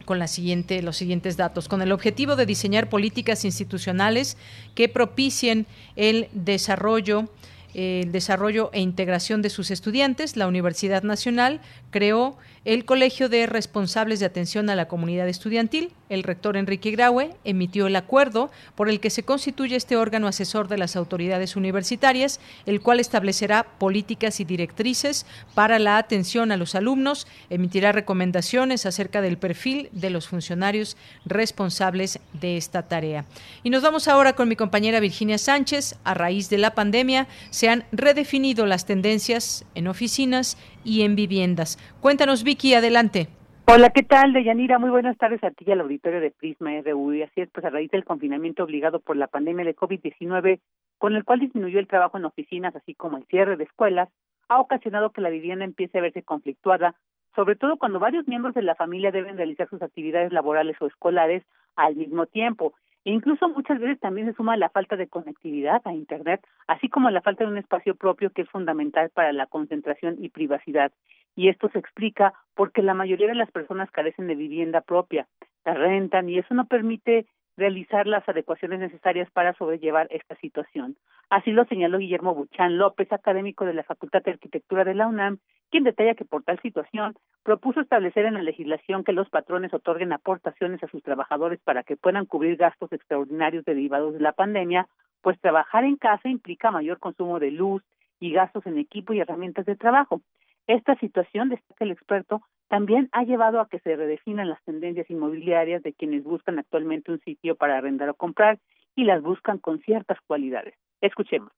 con 0.08 0.18
la 0.20 0.28
siguiente, 0.28 0.82
los 0.82 0.96
siguientes 0.96 1.36
datos, 1.36 1.68
con 1.68 1.82
el 1.82 1.92
objetivo 1.92 2.38
de 2.38 2.46
diseñar 2.46 2.88
políticas 2.88 3.44
institucionales 3.44 4.38
que 4.74 4.88
propicien 4.88 5.68
el 5.98 6.30
desarrollo 6.32 7.30
el 7.78 8.12
desarrollo 8.12 8.72
e 8.74 8.82
integración 8.82 9.44
de 9.44 9.52
sus 9.52 9.70
estudiantes, 9.70 10.36
la 10.36 10.48
Universidad 10.48 11.04
Nacional 11.04 11.62
creó 11.92 12.36
el 12.66 12.86
Colegio 12.86 13.30
de 13.30 13.46
Responsables 13.46 14.20
de 14.20 14.26
Atención 14.26 14.70
a 14.70 14.76
la 14.76 14.88
Comunidad 14.88 15.30
Estudiantil. 15.30 15.94
El 16.10 16.24
rector 16.24 16.58
Enrique 16.58 16.92
Graue 16.92 17.36
emitió 17.44 17.88
el 17.88 17.96
acuerdo 17.96 18.50
por 18.76 18.90
el 18.90 19.00
que 19.00 19.10
se 19.10 19.24
constituye 19.24 19.76
este 19.76 19.96
órgano 19.96 20.28
asesor 20.28 20.68
de 20.68 20.78
las 20.78 20.96
autoridades 20.96 21.56
universitarias, 21.56 22.40
el 22.66 22.82
cual 22.82 23.00
establecerá 23.00 23.64
políticas 23.64 24.40
y 24.40 24.44
directrices 24.44 25.26
para 25.54 25.78
la 25.78 25.98
atención 25.98 26.52
a 26.52 26.58
los 26.58 26.76
alumnos, 26.76 27.28
emitirá 27.50 27.92
recomendaciones 27.92 28.86
acerca 28.86 29.22
del 29.22 29.38
perfil 29.38 29.90
de 29.92 30.10
los 30.10 30.28
funcionarios 30.28 30.98
responsables 31.26 32.20
de 32.34 32.58
esta 32.58 32.88
tarea. 32.88 33.26
Y 33.64 33.70
nos 33.70 33.84
vamos 33.84 34.08
ahora 34.08 34.34
con 34.34 34.50
mi 34.50 34.56
compañera 34.56 35.00
Virginia 35.00 35.38
Sánchez. 35.38 35.96
A 36.04 36.16
raíz 36.16 36.50
de 36.50 36.58
la 36.58 36.74
pandemia 36.74 37.28
se 37.50 37.67
han 37.70 37.84
redefinido 37.92 38.66
las 38.66 38.86
tendencias 38.86 39.70
en 39.76 39.88
oficinas 39.88 40.58
y 40.84 41.04
en 41.04 41.16
viviendas. 41.16 41.78
Cuéntanos, 42.02 42.44
Vicky, 42.44 42.74
adelante. 42.74 43.28
Hola, 43.70 43.90
¿qué 43.90 44.02
tal, 44.02 44.32
Deyanira? 44.32 44.80
Muy 44.80 44.90
buenas 44.90 45.18
tardes 45.18 45.44
a 45.44 45.52
ti 45.52 45.66
y 45.68 45.72
al 45.72 45.82
auditorio 45.82 46.22
de 46.22 46.32
Prisma 46.32 46.72
RU. 46.86 47.14
Y 47.14 47.24
así 47.24 47.42
es, 47.42 47.50
pues 47.50 47.66
a 47.66 47.70
raíz 47.70 47.92
del 47.92 48.06
confinamiento 48.06 48.64
obligado 48.64 49.02
por 49.02 49.18
la 49.18 49.28
pandemia 49.28 49.66
de 49.66 49.76
COVID-19, 49.76 50.62
con 50.98 51.16
el 51.16 51.26
cual 51.26 51.42
disminuyó 51.42 51.80
el 51.80 51.88
trabajo 51.88 52.18
en 52.18 52.24
oficinas, 52.24 52.74
así 52.78 52.96
como 52.96 53.18
el 53.18 53.26
cierre 53.26 53.58
de 53.58 53.66
escuelas, 53.66 54.08
ha 54.48 54.62
ocasionado 54.62 55.12
que 55.12 55.20
la 55.20 55.30
vivienda 55.30 55.66
empiece 55.66 55.98
a 55.98 56.02
verse 56.02 56.24
conflictuada, 56.24 56.96
sobre 57.36 57.58
todo 57.58 57.76
cuando 57.76 58.00
varios 58.00 58.26
miembros 58.26 58.56
de 58.56 58.62
la 58.62 58.76
familia 58.76 59.12
deben 59.12 59.36
realizar 59.36 59.70
sus 59.70 59.82
actividades 59.82 60.32
laborales 60.32 60.78
o 60.80 60.88
escolares 60.88 61.44
al 61.76 61.98
mismo 61.98 62.26
tiempo. 62.26 62.74
Incluso 63.10 63.48
muchas 63.48 63.80
veces 63.80 64.02
también 64.02 64.28
se 64.28 64.34
suma 64.34 64.58
la 64.58 64.68
falta 64.68 64.98
de 64.98 65.08
conectividad 65.08 65.82
a 65.86 65.94
Internet, 65.94 66.46
así 66.68 66.90
como 66.90 67.10
la 67.10 67.22
falta 67.22 67.46
de 67.46 67.50
un 67.50 67.58
espacio 67.58 67.96
propio 67.96 68.32
que 68.32 68.42
es 68.42 68.50
fundamental 68.50 69.12
para 69.12 69.32
la 69.32 69.46
concentración 69.46 70.18
y 70.20 70.28
privacidad. 70.28 70.92
Y 71.34 71.48
esto 71.48 71.70
se 71.70 71.80
explica 71.80 72.34
porque 72.54 72.82
la 72.82 72.94
mayoría 72.94 73.28
de 73.28 73.36
las 73.36 73.50
personas 73.50 73.90
carecen 73.92 74.28
de 74.28 74.36
vivienda 74.36 74.82
propia, 74.82 75.26
la 75.64 75.74
rentan 75.74 76.28
y 76.28 76.38
eso 76.38 76.54
no 76.54 76.66
permite 76.66 77.28
realizar 77.58 78.08
las 78.08 78.28
adecuaciones 78.30 78.80
necesarias 78.80 79.30
para 79.32 79.54
sobrellevar 79.54 80.08
esta 80.12 80.36
situación. 80.36 80.96
Así 81.30 81.52
lo 81.52 81.66
señaló 81.66 81.98
Guillermo 81.98 82.36
Buchán 82.36 82.78
López, 82.78 83.12
académico 83.12 83.66
de 83.66 83.74
la 83.74 83.84
Facultad 83.84 84.22
de 84.24 84.32
Arquitectura 84.32 84.84
de 84.86 84.94
la 84.94 85.08
UNAM, 85.08 85.40
quien 85.70 85.84
detalla 85.84 86.16
que 86.16 86.24
por 86.24 86.44
tal 86.44 86.62
situación 86.62 87.16
propuso 87.44 87.82
establecer 87.82 88.26
en 88.26 88.36
la 88.36 88.44
legislación 88.44 89.04
que 89.04 89.12
los 89.12 89.30
patrones 89.30 89.74
otorguen 89.74 90.14
aportaciones 90.14 90.82
a 90.84 90.88
sus 90.88 91.04
trabajadores 91.04 91.60
para 91.62 91.84
que 91.84 91.98
puedan 91.98 92.26
cubrir 92.26 92.56
gastos 92.56 92.94
extraordinarios 92.94 93.66
derivados 93.66 94.14
de 94.14 94.20
la 94.20 94.32
pandemia, 94.32 94.88
pues 95.22 95.40
trabajar 95.42 95.84
en 95.84 95.98
casa 95.98 96.30
implica 96.30 96.72
mayor 96.72 97.00
consumo 97.00 97.40
de 97.40 97.52
luz 97.52 97.84
y 98.20 98.32
gastos 98.32 98.66
en 98.66 98.78
equipo 98.78 99.14
y 99.14 99.20
herramientas 99.20 99.66
de 99.66 99.76
trabajo. 99.76 100.22
Esta 100.68 100.96
situación, 101.00 101.50
destaca 101.50 101.86
el 101.86 101.92
experto, 101.92 102.42
también 102.68 103.08
ha 103.14 103.24
llevado 103.24 103.62
a 103.62 103.70
que 103.70 103.80
se 103.80 103.96
redefinan 103.96 104.50
las 104.50 104.62
tendencias 104.64 105.10
inmobiliarias 105.10 105.82
de 105.84 105.94
quienes 105.94 106.24
buscan 106.24 106.60
actualmente 106.60 107.12
un 107.12 107.22
sitio 107.22 107.56
para 107.56 107.78
arrendar 107.78 108.10
o 108.10 108.14
comprar 108.14 108.60
y 108.96 109.06
las 109.06 109.22
buscan 109.22 109.58
con 109.60 109.80
ciertas 109.80 110.18
cualidades. 110.28 110.76
Escuchemos. 111.02 111.52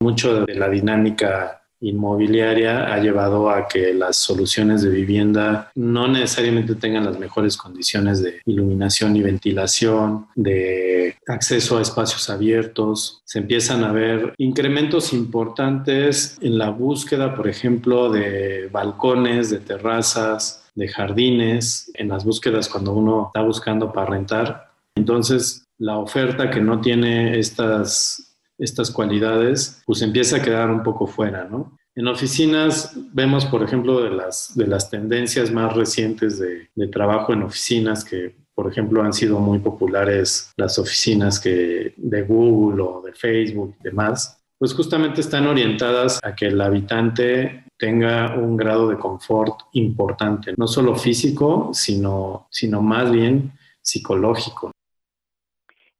Mucho 0.00 0.44
de 0.44 0.54
la 0.54 0.68
dinámica 0.68 1.67
inmobiliaria 1.80 2.92
ha 2.92 2.98
llevado 2.98 3.50
a 3.50 3.68
que 3.68 3.94
las 3.94 4.16
soluciones 4.16 4.82
de 4.82 4.90
vivienda 4.90 5.70
no 5.74 6.08
necesariamente 6.08 6.74
tengan 6.74 7.04
las 7.04 7.18
mejores 7.18 7.56
condiciones 7.56 8.22
de 8.22 8.40
iluminación 8.46 9.16
y 9.16 9.22
ventilación, 9.22 10.26
de 10.34 11.16
acceso 11.26 11.78
a 11.78 11.82
espacios 11.82 12.28
abiertos. 12.30 13.22
Se 13.24 13.38
empiezan 13.38 13.84
a 13.84 13.92
ver 13.92 14.34
incrementos 14.38 15.12
importantes 15.12 16.36
en 16.40 16.58
la 16.58 16.70
búsqueda, 16.70 17.34
por 17.34 17.48
ejemplo, 17.48 18.10
de 18.10 18.68
balcones, 18.72 19.50
de 19.50 19.58
terrazas, 19.58 20.64
de 20.74 20.88
jardines, 20.88 21.90
en 21.94 22.08
las 22.08 22.24
búsquedas 22.24 22.68
cuando 22.68 22.92
uno 22.92 23.26
está 23.26 23.42
buscando 23.42 23.92
para 23.92 24.10
rentar. 24.10 24.72
Entonces, 24.94 25.64
la 25.78 25.98
oferta 25.98 26.50
que 26.50 26.60
no 26.60 26.80
tiene 26.80 27.38
estas 27.38 28.27
estas 28.58 28.90
cualidades, 28.90 29.82
pues 29.86 30.02
empieza 30.02 30.36
a 30.36 30.42
quedar 30.42 30.70
un 30.70 30.82
poco 30.82 31.06
fuera, 31.06 31.44
¿no? 31.44 31.78
En 31.94 32.06
oficinas 32.06 32.92
vemos, 33.12 33.46
por 33.46 33.62
ejemplo, 33.62 34.00
de 34.00 34.10
las, 34.10 34.52
de 34.54 34.66
las 34.66 34.88
tendencias 34.88 35.50
más 35.50 35.74
recientes 35.74 36.38
de, 36.38 36.68
de 36.74 36.88
trabajo 36.88 37.32
en 37.32 37.42
oficinas 37.42 38.04
que, 38.04 38.36
por 38.54 38.70
ejemplo, 38.70 39.02
han 39.02 39.12
sido 39.12 39.40
muy 39.40 39.58
populares 39.58 40.52
las 40.56 40.78
oficinas 40.78 41.40
que, 41.40 41.94
de 41.96 42.22
Google 42.22 42.82
o 42.82 43.02
de 43.02 43.12
Facebook 43.12 43.74
y 43.80 43.82
demás, 43.84 44.38
pues 44.58 44.74
justamente 44.74 45.20
están 45.20 45.46
orientadas 45.46 46.18
a 46.22 46.34
que 46.34 46.46
el 46.46 46.60
habitante 46.60 47.64
tenga 47.78 48.34
un 48.36 48.56
grado 48.56 48.88
de 48.88 48.98
confort 48.98 49.60
importante, 49.72 50.52
no 50.56 50.66
solo 50.66 50.96
físico, 50.96 51.70
sino, 51.72 52.48
sino 52.50 52.82
más 52.82 53.10
bien 53.10 53.52
psicológico. 53.80 54.72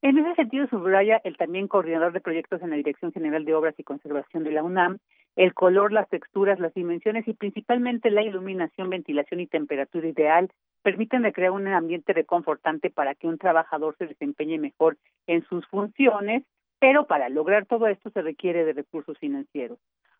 En 0.01 0.17
ese 0.17 0.35
sentido, 0.37 0.69
subraya 0.69 1.21
el 1.25 1.37
también 1.37 1.67
coordinador 1.67 2.13
de 2.13 2.21
proyectos 2.21 2.63
en 2.63 2.71
la 2.71 2.77
Dirección 2.77 3.13
General 3.13 3.45
de 3.45 3.55
Obras 3.55 3.75
y 3.79 3.83
Conservación 3.83 4.45
de 4.45 4.53
la 4.53 4.63
UNAM, 4.63 4.99
el 5.35 5.55
color, 5.55 5.93
las 5.93 6.09
texturas, 6.09 6.61
las 6.61 6.73
dimensiones 6.75 7.27
y 7.27 7.33
principalmente 7.33 8.11
la 8.11 8.23
iluminación, 8.23 8.91
ventilación 8.91 9.41
y 9.41 9.49
temperatura 9.49 10.07
ideal 10.07 10.51
permiten 10.83 11.31
crear 11.33 11.51
un 11.51 11.67
ambiente 11.67 12.13
reconfortante 12.13 12.91
para 12.91 13.17
que 13.17 13.27
un 13.27 13.39
trabajador 13.39 13.97
se 13.99 14.07
desempeñe 14.07 14.59
mejor 14.59 14.97
en 15.27 15.45
sus 15.45 15.67
funciones, 15.67 16.45
pero 16.79 17.07
para 17.07 17.29
lograr 17.29 17.67
todo 17.67 17.89
esto 17.89 18.11
se 18.11 18.23
requiere 18.23 18.65
de 18.65 18.75
recursos 18.75 19.19
financieros. 19.19 19.79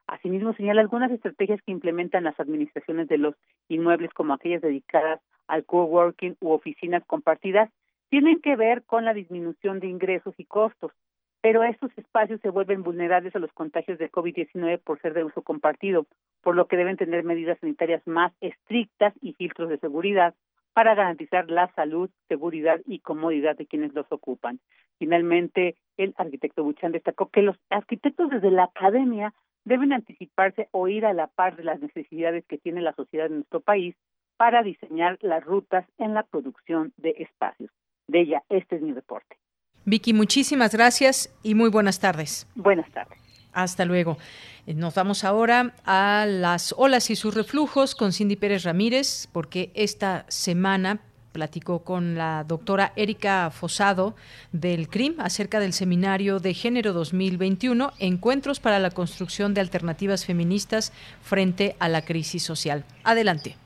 Asimismo, 0.09 0.55
señala 0.55 0.81
algunas 0.81 1.13
estrategias 1.13 1.63
que 1.63 1.71
implementan 1.73 2.25
las 2.25 2.39
administraciones 2.41 3.09
de 3.09 3.19
los 3.19 3.35
inmuebles, 3.69 4.13
como 4.13 4.35
aquellas 4.35 4.63
dedicadas 4.63 5.21
al 5.47 5.65
coworking 5.65 6.37
u 6.41 6.51
oficinas 6.51 7.05
compartidas, 7.07 7.71
tienen 8.11 8.41
que 8.41 8.57
ver 8.57 8.85
con 8.85 9.05
la 9.05 9.15
disminución 9.15 9.81
de 9.81 9.89
ingresos 9.89 10.35
y 10.39 10.45
costos, 10.45 10.93
pero 11.41 11.63
estos 11.63 11.91
espacios 11.97 12.41
se 12.41 12.51
vuelven 12.51 12.83
vulnerables 12.83 13.35
a 13.37 13.39
los 13.39 13.53
contagios 13.53 13.99
de 13.99 14.11
COVID-19 14.11 14.81
por 14.83 15.01
ser 15.01 15.15
de 15.15 15.25
uso 15.25 15.43
compartido, 15.43 16.07
por 16.43 16.57
lo 16.57 16.67
que 16.67 16.77
deben 16.77 16.97
tener 16.97 17.23
medidas 17.23 17.59
sanitarias 17.61 18.05
más 18.07 18.33
estrictas 18.41 19.15
y 19.21 19.35
filtros 19.35 19.69
de 19.69 19.79
seguridad 19.79 20.35
para 20.73 20.95
garantizar 20.95 21.51
la 21.51 21.73
salud, 21.75 22.11
seguridad 22.29 22.81
y 22.87 23.01
comodidad 23.01 23.57
de 23.57 23.67
quienes 23.67 23.95
los 23.95 24.07
ocupan. 24.11 24.61
Finalmente, 24.99 25.77
el 25.97 26.15
arquitecto 26.17 26.65
Buchan 26.65 26.93
destacó 26.93 27.29
que 27.29 27.43
los 27.43 27.57
arquitectos 27.71 28.31
desde 28.31 28.51
la 28.51 28.65
academia 28.65 29.35
deben 29.65 29.93
anticiparse 29.93 30.69
o 30.71 30.89
ir 30.89 31.05
a 31.05 31.13
la 31.13 31.27
par 31.27 31.57
de 31.57 31.65
las 31.65 31.81
necesidades 31.81 32.45
que 32.47 32.59
tiene 32.59 32.81
la 32.81 32.95
sociedad 32.95 33.27
en 33.27 33.37
nuestro 33.37 33.61
país 33.61 33.97
para 34.37 34.63
diseñar 34.63 35.19
las 35.21 35.45
rutas 35.45 35.87
en 35.99 36.15
la 36.15 36.23
producción 36.23 36.93
de 36.97 37.11
espacios 37.19 37.71
de 38.09 38.23
ella. 38.23 38.43
Este 38.49 38.77
es 38.77 38.83
mi 38.83 38.93
reporte. 38.93 39.37
Vicky, 39.85 40.13
muchísimas 40.13 40.75
gracias 40.75 41.35
y 41.43 41.55
muy 41.55 41.71
buenas 41.71 42.01
tardes. 42.01 42.47
Buenas 42.55 42.91
tardes. 42.93 43.19
Hasta 43.53 43.85
luego. 43.85 44.19
Eh, 44.67 44.75
nos 44.75 44.95
vamos 44.95 45.25
ahora 45.25 45.75
a 45.85 46.27
las 46.29 46.75
olas 46.77 47.11
y 47.11 47.17
sus 47.17 47.35
reflujos 47.35 47.95
con 47.95 48.13
Cindy 48.13 48.37
Pérez 48.37 48.65
Ramírez, 48.65 49.29
porque 49.33 49.71
esta 49.75 50.27
semana 50.29 51.01
platicó 51.33 51.85
con 51.85 52.17
la 52.17 52.45
doctora 52.45 52.93
Erika 52.97 53.51
Fosado 53.51 54.15
del 54.53 54.89
CRIM 54.89 55.21
acerca 55.21 55.61
del 55.61 55.73
seminario 55.73 56.41
de 56.41 56.53
género 56.53 56.93
2021, 56.93 57.93
Encuentros 57.99 58.61
para 58.61 58.79
la 58.79 58.91
construcción 58.91 59.55
de 59.55 59.61
alternativas 59.61 60.27
feministas 60.27 60.93
frente 61.23 61.77
a 61.79 61.89
la 61.89 62.03
crisis 62.03 62.43
social. 62.43 62.85
Adelante. 63.05 63.57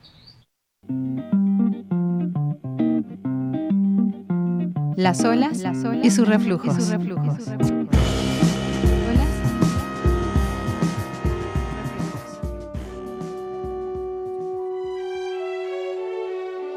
Las 4.95 5.23
olas, 5.23 5.63
y 6.03 6.11
sus 6.11 6.27
reflujos. 6.27 6.75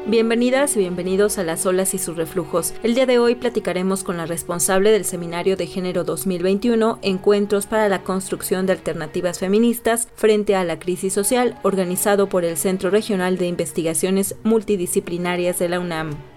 Bienvenidas 0.07 0.75
y 0.77 0.79
bienvenidos 0.79 1.37
a 1.37 1.43
Las 1.43 1.65
olas 1.65 1.93
y 1.93 1.97
sus 1.97 2.15
reflujos. 2.15 2.73
El 2.81 2.95
día 2.95 3.05
de 3.05 3.19
hoy 3.19 3.35
platicaremos 3.35 4.03
con 4.03 4.17
la 4.17 4.25
responsable 4.25 4.91
del 4.91 5.03
Seminario 5.03 5.57
de 5.57 5.67
Género 5.67 6.03
2021, 6.03 6.99
Encuentros 7.01 7.65
para 7.67 7.89
la 7.89 8.03
Construcción 8.03 8.65
de 8.65 8.73
Alternativas 8.73 9.39
Feministas 9.39 10.07
frente 10.15 10.55
a 10.55 10.63
la 10.63 10.79
Crisis 10.79 11.13
Social, 11.13 11.59
organizado 11.63 12.29
por 12.29 12.45
el 12.45 12.57
Centro 12.57 12.89
Regional 12.89 13.37
de 13.37 13.47
Investigaciones 13.47 14.35
Multidisciplinarias 14.43 15.59
de 15.59 15.69
la 15.69 15.79
UNAM. 15.79 16.36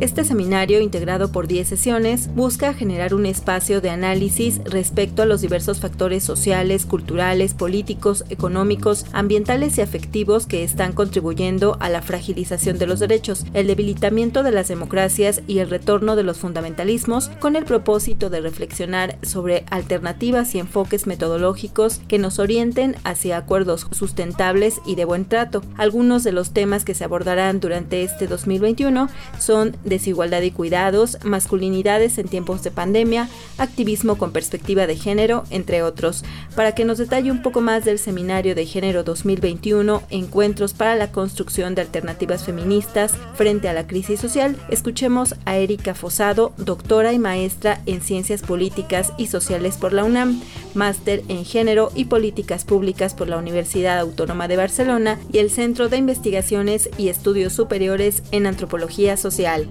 Este 0.00 0.22
seminario, 0.22 0.80
integrado 0.80 1.32
por 1.32 1.48
10 1.48 1.66
sesiones, 1.66 2.32
busca 2.36 2.72
generar 2.72 3.14
un 3.14 3.26
espacio 3.26 3.80
de 3.80 3.90
análisis 3.90 4.60
respecto 4.64 5.22
a 5.22 5.26
los 5.26 5.40
diversos 5.40 5.80
factores 5.80 6.22
sociales, 6.22 6.86
culturales, 6.86 7.52
políticos, 7.52 8.24
económicos, 8.30 9.06
ambientales 9.12 9.76
y 9.76 9.80
afectivos 9.80 10.46
que 10.46 10.62
están 10.62 10.92
contribuyendo 10.92 11.76
a 11.80 11.88
la 11.88 12.00
fragilización 12.00 12.78
de 12.78 12.86
los 12.86 13.00
derechos, 13.00 13.44
el 13.54 13.66
debilitamiento 13.66 14.44
de 14.44 14.52
las 14.52 14.68
democracias 14.68 15.42
y 15.48 15.58
el 15.58 15.68
retorno 15.68 16.14
de 16.14 16.22
los 16.22 16.38
fundamentalismos, 16.38 17.30
con 17.40 17.56
el 17.56 17.64
propósito 17.64 18.30
de 18.30 18.40
reflexionar 18.40 19.18
sobre 19.22 19.64
alternativas 19.68 20.54
y 20.54 20.60
enfoques 20.60 21.08
metodológicos 21.08 22.02
que 22.06 22.20
nos 22.20 22.38
orienten 22.38 22.94
hacia 23.02 23.36
acuerdos 23.36 23.88
sustentables 23.90 24.80
y 24.86 24.94
de 24.94 25.06
buen 25.06 25.24
trato. 25.24 25.64
Algunos 25.76 26.22
de 26.22 26.30
los 26.30 26.52
temas 26.52 26.84
que 26.84 26.94
se 26.94 27.02
abordarán 27.02 27.58
durante 27.58 28.04
este 28.04 28.28
2021 28.28 29.08
son 29.40 29.74
desigualdad 29.88 30.42
y 30.42 30.50
cuidados, 30.50 31.18
masculinidades 31.24 32.18
en 32.18 32.28
tiempos 32.28 32.62
de 32.62 32.70
pandemia, 32.70 33.28
activismo 33.58 34.18
con 34.18 34.32
perspectiva 34.32 34.86
de 34.86 34.96
género, 34.96 35.44
entre 35.50 35.82
otros. 35.82 36.24
Para 36.54 36.74
que 36.74 36.84
nos 36.84 36.98
detalle 36.98 37.30
un 37.30 37.42
poco 37.42 37.60
más 37.60 37.84
del 37.84 37.98
Seminario 37.98 38.54
de 38.54 38.66
Género 38.66 39.02
2021, 39.02 40.02
Encuentros 40.10 40.74
para 40.74 40.94
la 40.94 41.12
Construcción 41.12 41.74
de 41.74 41.82
Alternativas 41.82 42.44
Feministas 42.44 43.12
frente 43.34 43.68
a 43.68 43.72
la 43.72 43.86
Crisis 43.86 44.20
Social, 44.20 44.56
escuchemos 44.70 45.34
a 45.44 45.56
Erika 45.56 45.94
Fosado, 45.94 46.52
doctora 46.56 47.12
y 47.12 47.18
maestra 47.18 47.80
en 47.86 48.00
Ciencias 48.00 48.42
Políticas 48.42 49.12
y 49.18 49.26
Sociales 49.26 49.76
por 49.76 49.92
la 49.92 50.04
UNAM, 50.04 50.40
máster 50.74 51.22
en 51.28 51.44
Género 51.44 51.90
y 51.94 52.06
Políticas 52.06 52.64
Públicas 52.64 53.14
por 53.14 53.28
la 53.28 53.38
Universidad 53.38 53.98
Autónoma 53.98 54.48
de 54.48 54.56
Barcelona 54.56 55.18
y 55.32 55.38
el 55.38 55.50
Centro 55.50 55.88
de 55.88 55.96
Investigaciones 55.96 56.90
y 56.98 57.08
Estudios 57.08 57.52
Superiores 57.52 58.22
en 58.30 58.46
Antropología 58.46 59.16
Social 59.16 59.68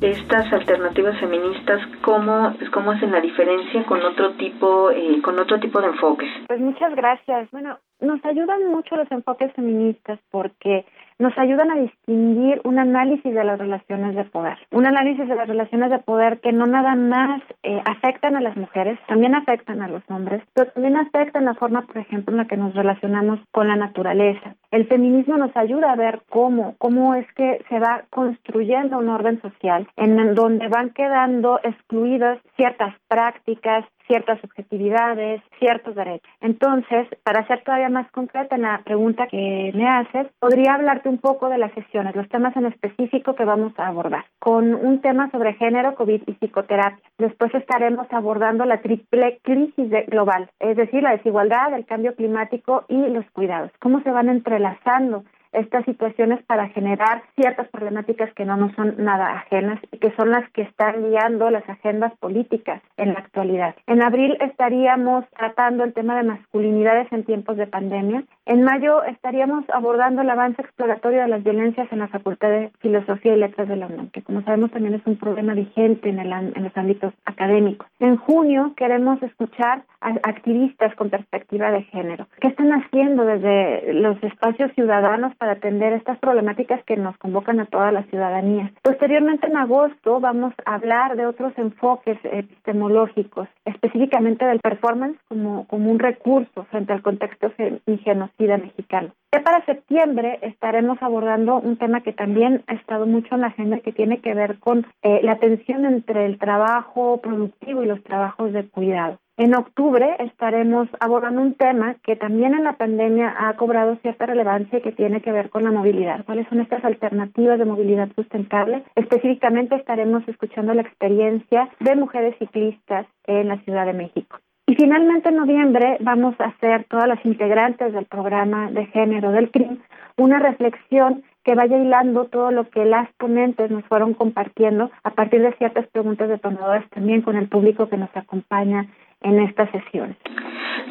estas 0.00 0.52
alternativas 0.52 1.18
feministas 1.20 1.80
cómo 2.02 2.54
cómo 2.72 2.92
hacen 2.92 3.12
la 3.12 3.20
diferencia 3.20 3.84
con 3.84 4.02
otro 4.02 4.32
tipo 4.34 4.90
eh, 4.90 5.20
con 5.22 5.38
otro 5.38 5.60
tipo 5.60 5.80
de 5.80 5.88
enfoques 5.88 6.30
pues 6.46 6.60
muchas 6.60 6.94
gracias. 6.94 7.50
Bueno 7.50 7.78
nos 8.00 8.24
ayudan 8.24 8.66
mucho 8.70 8.96
los 8.96 9.10
enfoques 9.10 9.52
feministas 9.52 10.18
porque 10.30 10.86
nos 11.20 11.36
ayudan 11.38 11.70
a 11.70 11.76
distinguir 11.76 12.60
un 12.64 12.78
análisis 12.78 13.32
de 13.32 13.44
las 13.44 13.58
relaciones 13.58 14.16
de 14.16 14.24
poder. 14.24 14.58
Un 14.72 14.86
análisis 14.86 15.28
de 15.28 15.34
las 15.36 15.46
relaciones 15.46 15.90
de 15.90 15.98
poder 15.98 16.40
que 16.40 16.52
no 16.52 16.66
nada 16.66 16.94
más 16.96 17.42
eh, 17.62 17.80
afectan 17.84 18.36
a 18.36 18.40
las 18.40 18.56
mujeres, 18.56 18.98
también 19.06 19.34
afectan 19.34 19.82
a 19.82 19.88
los 19.88 20.02
hombres, 20.08 20.42
pero 20.54 20.70
también 20.72 20.96
afectan 20.96 21.44
la 21.44 21.54
forma, 21.54 21.82
por 21.82 21.98
ejemplo, 21.98 22.32
en 22.32 22.38
la 22.38 22.46
que 22.46 22.56
nos 22.56 22.74
relacionamos 22.74 23.38
con 23.52 23.68
la 23.68 23.76
naturaleza. 23.76 24.54
El 24.70 24.86
feminismo 24.86 25.36
nos 25.36 25.54
ayuda 25.56 25.92
a 25.92 25.96
ver 25.96 26.22
cómo, 26.28 26.74
cómo 26.78 27.14
es 27.14 27.26
que 27.34 27.62
se 27.68 27.78
va 27.78 28.04
construyendo 28.10 28.98
un 28.98 29.10
orden 29.10 29.40
social 29.42 29.88
en 29.96 30.34
donde 30.34 30.68
van 30.68 30.90
quedando 30.90 31.60
excluidas 31.62 32.38
ciertas 32.56 32.94
prácticas, 33.08 33.84
ciertas 34.10 34.40
subjetividades, 34.40 35.40
ciertos 35.60 35.94
derechos. 35.94 36.28
Entonces, 36.40 37.06
para 37.22 37.46
ser 37.46 37.62
todavía 37.62 37.88
más 37.88 38.10
concreta 38.10 38.56
en 38.56 38.62
la 38.62 38.82
pregunta 38.84 39.28
que 39.28 39.70
me 39.72 39.88
haces, 39.88 40.26
podría 40.40 40.74
hablarte 40.74 41.08
un 41.08 41.18
poco 41.18 41.48
de 41.48 41.58
las 41.58 41.72
sesiones, 41.74 42.16
los 42.16 42.28
temas 42.28 42.56
en 42.56 42.66
específico 42.66 43.36
que 43.36 43.44
vamos 43.44 43.72
a 43.78 43.86
abordar, 43.86 44.24
con 44.40 44.74
un 44.74 45.00
tema 45.00 45.30
sobre 45.30 45.54
género, 45.54 45.94
COVID 45.94 46.22
y 46.26 46.32
psicoterapia. 46.32 47.04
Después 47.18 47.54
estaremos 47.54 48.08
abordando 48.10 48.64
la 48.64 48.80
triple 48.80 49.38
crisis 49.44 49.88
global, 50.08 50.50
es 50.58 50.76
decir, 50.76 51.04
la 51.04 51.12
desigualdad, 51.12 51.72
el 51.74 51.86
cambio 51.86 52.16
climático 52.16 52.84
y 52.88 52.96
los 53.10 53.24
cuidados. 53.30 53.70
¿Cómo 53.78 54.02
se 54.02 54.10
van 54.10 54.28
entrelazando 54.28 55.22
estas 55.52 55.84
situaciones 55.84 56.42
para 56.44 56.68
generar 56.68 57.22
ciertas 57.34 57.68
problemáticas 57.68 58.32
que 58.34 58.44
no 58.44 58.56
nos 58.56 58.72
son 58.74 58.94
nada 58.98 59.32
ajenas 59.32 59.80
y 59.90 59.98
que 59.98 60.14
son 60.16 60.30
las 60.30 60.48
que 60.50 60.62
están 60.62 61.02
guiando 61.02 61.50
las 61.50 61.68
agendas 61.68 62.12
políticas 62.18 62.82
en 62.96 63.14
la 63.14 63.20
actualidad. 63.20 63.74
En 63.86 64.02
abril 64.02 64.36
estaríamos 64.40 65.24
tratando 65.36 65.84
el 65.84 65.92
tema 65.92 66.16
de 66.16 66.24
masculinidades 66.24 67.10
en 67.12 67.24
tiempos 67.24 67.56
de 67.56 67.66
pandemia. 67.66 68.24
En 68.46 68.62
mayo 68.62 69.02
estaríamos 69.04 69.64
abordando 69.70 70.22
el 70.22 70.30
avance 70.30 70.62
exploratorio 70.62 71.22
de 71.22 71.28
las 71.28 71.42
violencias 71.42 71.90
en 71.92 72.00
la 72.00 72.08
Facultad 72.08 72.50
de 72.50 72.70
Filosofía 72.80 73.34
y 73.34 73.38
Letras 73.38 73.68
de 73.68 73.76
la 73.76 73.86
UNAM, 73.86 74.10
que 74.10 74.22
como 74.22 74.42
sabemos 74.42 74.70
también 74.70 74.94
es 74.94 75.06
un 75.06 75.16
problema 75.16 75.54
vigente 75.54 76.08
en, 76.08 76.18
en 76.18 76.62
los 76.62 76.76
ámbitos 76.76 77.12
académicos. 77.24 77.86
En 77.98 78.16
junio 78.16 78.74
queremos 78.76 79.22
escuchar 79.22 79.84
activistas 80.00 80.94
con 80.96 81.10
perspectiva 81.10 81.70
de 81.70 81.82
género. 81.84 82.26
¿Qué 82.40 82.48
están 82.48 82.72
haciendo 82.72 83.24
desde 83.24 83.92
los 83.94 84.22
espacios 84.22 84.72
ciudadanos 84.74 85.34
para 85.36 85.52
atender 85.52 85.92
estas 85.92 86.18
problemáticas 86.18 86.82
que 86.84 86.96
nos 86.96 87.16
convocan 87.18 87.60
a 87.60 87.66
toda 87.66 87.92
la 87.92 88.02
ciudadanía. 88.04 88.72
Posteriormente, 88.82 89.46
en 89.46 89.56
agosto, 89.56 90.20
vamos 90.20 90.54
a 90.64 90.74
hablar 90.74 91.16
de 91.16 91.26
otros 91.26 91.52
enfoques 91.56 92.18
epistemológicos, 92.24 93.48
específicamente 93.64 94.44
del 94.44 94.60
performance 94.60 95.18
como, 95.28 95.66
como 95.66 95.90
un 95.90 95.98
recurso 95.98 96.64
frente 96.70 96.92
al 96.92 97.02
contexto 97.02 97.52
y 97.86 97.98
genocida 97.98 98.58
mexicano. 98.58 99.12
Ya 99.32 99.42
para 99.42 99.64
septiembre 99.64 100.40
estaremos 100.42 100.98
abordando 101.00 101.60
un 101.60 101.76
tema 101.76 102.00
que 102.00 102.12
también 102.12 102.64
ha 102.66 102.74
estado 102.74 103.06
mucho 103.06 103.36
en 103.36 103.42
la 103.42 103.48
agenda 103.48 103.78
que 103.78 103.92
tiene 103.92 104.20
que 104.20 104.34
ver 104.34 104.58
con 104.58 104.86
eh, 105.02 105.20
la 105.22 105.38
tensión 105.38 105.84
entre 105.84 106.26
el 106.26 106.38
trabajo 106.38 107.20
productivo 107.20 107.82
y 107.82 107.86
los 107.86 108.02
trabajos 108.02 108.52
de 108.52 108.68
cuidado. 108.68 109.18
En 109.40 109.54
octubre 109.54 110.16
estaremos 110.18 110.86
abordando 111.00 111.40
un 111.40 111.54
tema 111.54 111.96
que 112.02 112.14
también 112.14 112.52
en 112.52 112.62
la 112.62 112.74
pandemia 112.74 113.34
ha 113.38 113.54
cobrado 113.54 113.96
cierta 114.02 114.26
relevancia 114.26 114.78
y 114.78 114.82
que 114.82 114.92
tiene 114.92 115.22
que 115.22 115.32
ver 115.32 115.48
con 115.48 115.64
la 115.64 115.70
movilidad. 115.70 116.26
¿Cuáles 116.26 116.46
son 116.48 116.60
estas 116.60 116.84
alternativas 116.84 117.58
de 117.58 117.64
movilidad 117.64 118.10
sustentable? 118.14 118.84
Específicamente 118.96 119.76
estaremos 119.76 120.28
escuchando 120.28 120.74
la 120.74 120.82
experiencia 120.82 121.70
de 121.80 121.96
mujeres 121.96 122.36
ciclistas 122.38 123.06
en 123.24 123.48
la 123.48 123.56
Ciudad 123.60 123.86
de 123.86 123.94
México. 123.94 124.40
Y 124.66 124.74
finalmente 124.74 125.30
en 125.30 125.36
noviembre 125.36 125.96
vamos 126.00 126.38
a 126.38 126.48
hacer 126.48 126.84
todas 126.90 127.08
las 127.08 127.24
integrantes 127.24 127.94
del 127.94 128.04
programa 128.04 128.70
de 128.70 128.84
género 128.88 129.32
del 129.32 129.50
CRIM 129.50 129.78
una 130.18 130.38
reflexión 130.38 131.22
que 131.44 131.54
vaya 131.54 131.78
hilando 131.78 132.26
todo 132.26 132.50
lo 132.50 132.68
que 132.68 132.84
las 132.84 133.10
ponentes 133.14 133.70
nos 133.70 133.84
fueron 133.86 134.12
compartiendo 134.12 134.90
a 135.02 135.10
partir 135.12 135.40
de 135.40 135.54
ciertas 135.54 135.86
preguntas 135.88 136.28
detonadoras 136.28 136.88
también 136.90 137.22
con 137.22 137.36
el 137.36 137.48
público 137.48 137.88
que 137.88 137.96
nos 137.96 138.14
acompaña 138.14 138.86
en 139.22 139.40
estas 139.40 139.70
sesiones. 139.70 140.16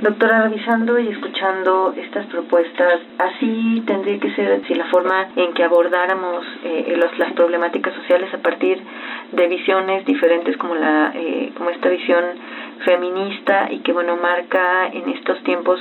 Doctora, 0.02 0.44
revisando 0.44 0.98
y 0.98 1.10
escuchando 1.10 1.94
estas 1.98 2.26
propuestas, 2.28 3.02
así 3.18 3.84
tendría 3.86 4.18
que 4.18 4.34
ser 4.34 4.66
si 4.66 4.74
la 4.74 4.86
forma 4.86 5.28
en 5.36 5.54
que 5.54 5.64
abordáramos 5.64 6.46
eh, 6.64 6.98
las 7.18 7.34
problemáticas 7.34 7.94
sociales 7.96 8.34
a 8.34 8.38
partir 8.38 8.82
de 9.34 9.48
visiones 9.48 10.06
diferentes 10.06 10.56
como 10.56 10.76
la 10.76 11.12
eh, 11.14 11.52
como 11.58 11.70
esta 11.70 11.90
visión 11.90 12.24
feminista 12.86 13.72
y 13.72 13.80
que 13.80 13.92
bueno 13.92 14.16
marca 14.16 14.88
en 14.88 15.10
estos 15.10 15.44
tiempos 15.44 15.80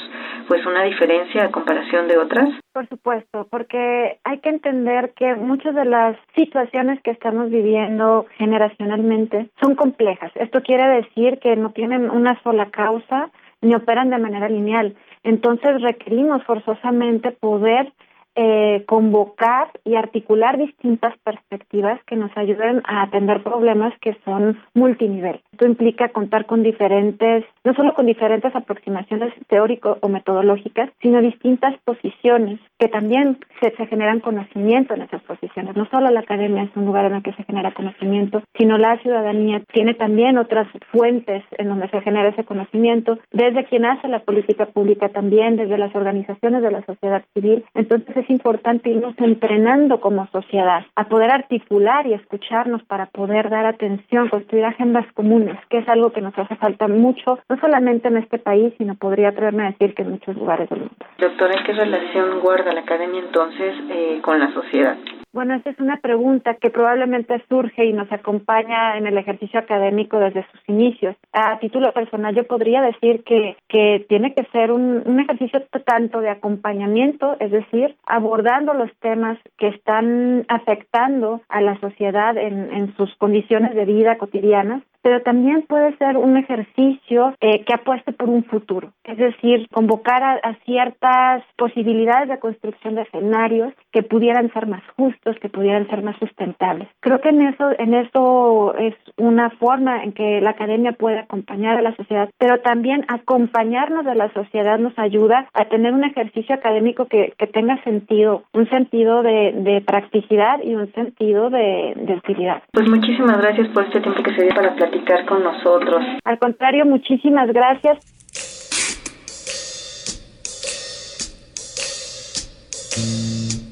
pues 0.48 0.66
una 0.66 0.82
diferencia 0.82 1.44
a 1.44 1.50
comparación 1.52 2.08
de 2.08 2.18
otras. 2.18 2.48
Por 2.72 2.88
supuesto, 2.88 3.46
porque 3.50 4.18
hay 4.24 4.38
que 4.38 4.48
entender 4.48 5.12
que 5.14 5.34
muchas 5.36 5.74
de 5.74 5.84
las 5.84 6.16
situaciones 6.34 7.00
que 7.02 7.10
estamos 7.12 7.50
viviendo 7.50 8.26
generacionalmente 8.36 9.50
son 9.62 9.74
complejas. 9.76 10.32
Esto 10.34 10.62
quiere 10.62 10.88
decir 10.88 11.38
que 11.38 11.54
no 11.54 11.70
tienen 11.70 12.10
una 12.10 12.40
sola 12.42 12.70
causa 12.70 13.30
ni 13.60 13.74
operan 13.74 14.10
de 14.10 14.18
manera 14.18 14.48
lineal. 14.48 14.96
Entonces 15.22 15.80
requerimos 15.82 16.44
forzosamente 16.44 17.32
poder 17.32 17.92
eh, 18.40 18.84
convocar 18.86 19.68
y 19.84 19.96
articular 19.96 20.58
distintas 20.58 21.12
perspectivas 21.24 21.98
que 22.04 22.14
nos 22.14 22.30
ayuden 22.36 22.82
a 22.84 23.02
atender 23.02 23.42
problemas 23.42 23.92
que 24.00 24.16
son 24.24 24.56
multinivel. 24.74 25.40
Esto 25.50 25.66
implica 25.66 26.10
contar 26.10 26.46
con 26.46 26.62
diferentes, 26.62 27.44
no 27.64 27.74
solo 27.74 27.94
con 27.94 28.06
diferentes 28.06 28.54
aproximaciones 28.54 29.34
teórico 29.48 29.98
o 30.02 30.08
metodológicas, 30.08 30.88
sino 31.02 31.20
distintas 31.20 31.74
posiciones 31.84 32.60
que 32.78 32.86
también 32.86 33.38
se, 33.60 33.74
se 33.74 33.86
generan 33.86 34.20
conocimiento 34.20 34.94
en 34.94 35.02
esas 35.02 35.22
posiciones. 35.22 35.74
No 35.74 35.88
solo 35.90 36.08
la 36.08 36.20
academia 36.20 36.62
es 36.62 36.70
un 36.76 36.86
lugar 36.86 37.06
en 37.06 37.16
el 37.16 37.24
que 37.24 37.32
se 37.32 37.42
genera 37.42 37.74
conocimiento, 37.74 38.44
sino 38.56 38.78
la 38.78 38.98
ciudadanía 38.98 39.62
tiene 39.72 39.94
también 39.94 40.38
otras 40.38 40.68
fuentes 40.92 41.42
en 41.58 41.70
donde 41.70 41.88
se 41.88 42.00
genera 42.02 42.28
ese 42.28 42.44
conocimiento, 42.44 43.18
desde 43.32 43.64
quien 43.64 43.84
hace 43.84 44.06
la 44.06 44.20
política 44.20 44.66
pública 44.66 45.08
también, 45.08 45.56
desde 45.56 45.76
las 45.76 45.92
organizaciones 45.96 46.62
de 46.62 46.70
la 46.70 46.84
sociedad 46.84 47.24
civil. 47.34 47.64
Entonces 47.74 48.16
es 48.16 48.27
importante 48.30 48.90
irnos 48.90 49.14
entrenando 49.18 50.00
como 50.00 50.26
sociedad 50.28 50.84
a 50.94 51.04
poder 51.08 51.30
articular 51.30 52.06
y 52.06 52.14
escucharnos 52.14 52.82
para 52.84 53.06
poder 53.06 53.50
dar 53.50 53.66
atención, 53.66 54.28
construir 54.28 54.64
agendas 54.64 55.06
comunes, 55.14 55.56
que 55.68 55.78
es 55.78 55.88
algo 55.88 56.12
que 56.12 56.20
nos 56.20 56.36
hace 56.38 56.56
falta 56.56 56.88
mucho, 56.88 57.38
no 57.48 57.60
solamente 57.60 58.08
en 58.08 58.18
este 58.18 58.38
país, 58.38 58.72
sino 58.78 58.94
podría 58.94 59.30
atreverme 59.30 59.64
a 59.64 59.70
decir 59.70 59.94
que 59.94 60.02
en 60.02 60.10
muchos 60.10 60.36
lugares 60.36 60.68
del 60.68 60.80
mundo. 60.80 60.94
Doctora, 61.18 61.62
¿qué 61.64 61.72
relación 61.72 62.40
guarda 62.40 62.72
la 62.72 62.80
academia 62.80 63.20
entonces 63.20 63.74
eh, 63.90 64.20
con 64.22 64.38
la 64.38 64.52
sociedad? 64.52 64.96
Bueno, 65.32 65.54
esa 65.54 65.70
es 65.70 65.78
una 65.78 65.98
pregunta 65.98 66.54
que 66.54 66.70
probablemente 66.70 67.42
surge 67.48 67.84
y 67.84 67.92
nos 67.92 68.10
acompaña 68.10 68.96
en 68.96 69.06
el 69.06 69.18
ejercicio 69.18 69.60
académico 69.60 70.18
desde 70.18 70.46
sus 70.50 70.60
inicios. 70.66 71.16
A 71.32 71.58
título 71.58 71.92
personal, 71.92 72.34
yo 72.34 72.44
podría 72.44 72.80
decir 72.80 73.22
que, 73.24 73.56
que 73.68 74.06
tiene 74.08 74.34
que 74.34 74.44
ser 74.52 74.72
un, 74.72 75.02
un 75.04 75.20
ejercicio 75.20 75.62
tanto 75.84 76.20
de 76.20 76.30
acompañamiento, 76.30 77.36
es 77.40 77.50
decir, 77.50 77.94
abordando 78.06 78.72
los 78.72 78.90
temas 79.00 79.38
que 79.58 79.68
están 79.68 80.46
afectando 80.48 81.42
a 81.48 81.60
la 81.60 81.78
sociedad 81.80 82.36
en, 82.38 82.72
en 82.72 82.96
sus 82.96 83.14
condiciones 83.16 83.74
de 83.74 83.84
vida 83.84 84.16
cotidianas, 84.16 84.82
pero 85.02 85.22
también 85.22 85.62
puede 85.62 85.96
ser 85.96 86.16
un 86.16 86.36
ejercicio 86.36 87.34
eh, 87.40 87.64
que 87.64 87.74
apueste 87.74 88.12
por 88.12 88.28
un 88.28 88.44
futuro, 88.44 88.92
es 89.04 89.18
decir, 89.18 89.68
convocar 89.72 90.22
a, 90.22 90.54
ciertas 90.64 91.42
posibilidades 91.56 92.28
de 92.28 92.38
construcción 92.38 92.94
de 92.94 93.02
escenarios 93.02 93.72
que 93.92 94.02
pudieran 94.02 94.52
ser 94.52 94.66
más 94.66 94.82
justos, 94.96 95.36
que 95.40 95.48
pudieran 95.48 95.88
ser 95.88 96.02
más 96.02 96.16
sustentables. 96.18 96.88
Creo 97.00 97.20
que 97.20 97.28
en 97.28 97.42
eso, 97.42 97.70
en 97.78 97.94
eso 97.94 98.74
es 98.76 98.94
una 99.16 99.50
forma 99.50 100.02
en 100.02 100.12
que 100.12 100.40
la 100.40 100.50
academia 100.50 100.92
puede 100.92 101.20
acompañar 101.20 101.78
a 101.78 101.82
la 101.82 101.94
sociedad, 101.96 102.28
pero 102.38 102.60
también 102.60 103.04
acompañarnos 103.08 104.04
de 104.04 104.14
la 104.14 104.32
sociedad 104.32 104.78
nos 104.78 104.98
ayuda 104.98 105.48
a 105.54 105.66
tener 105.66 105.94
un 105.94 106.04
ejercicio 106.04 106.54
académico 106.54 107.06
que, 107.06 107.32
que 107.38 107.46
tenga 107.46 107.82
sentido, 107.84 108.42
un 108.52 108.68
sentido 108.68 109.22
de, 109.22 109.52
de 109.52 109.80
practicidad 109.80 110.60
y 110.62 110.74
un 110.74 110.92
sentido 110.92 111.50
de, 111.50 111.94
de 111.96 112.14
utilidad. 112.14 112.62
Pues 112.72 112.88
muchísimas 112.90 113.38
gracias 113.38 113.68
por 113.68 113.84
este 113.84 114.00
tiempo 114.00 114.22
que 114.22 114.34
se 114.34 114.42
dio 114.42 114.54
para 114.54 114.74
platicar 114.74 114.87
platicar 114.88 115.26
con 115.26 115.42
nosotros. 115.42 116.02
Al 116.24 116.38
contrario, 116.38 116.84
muchísimas 116.86 117.48
gracias. 117.52 117.98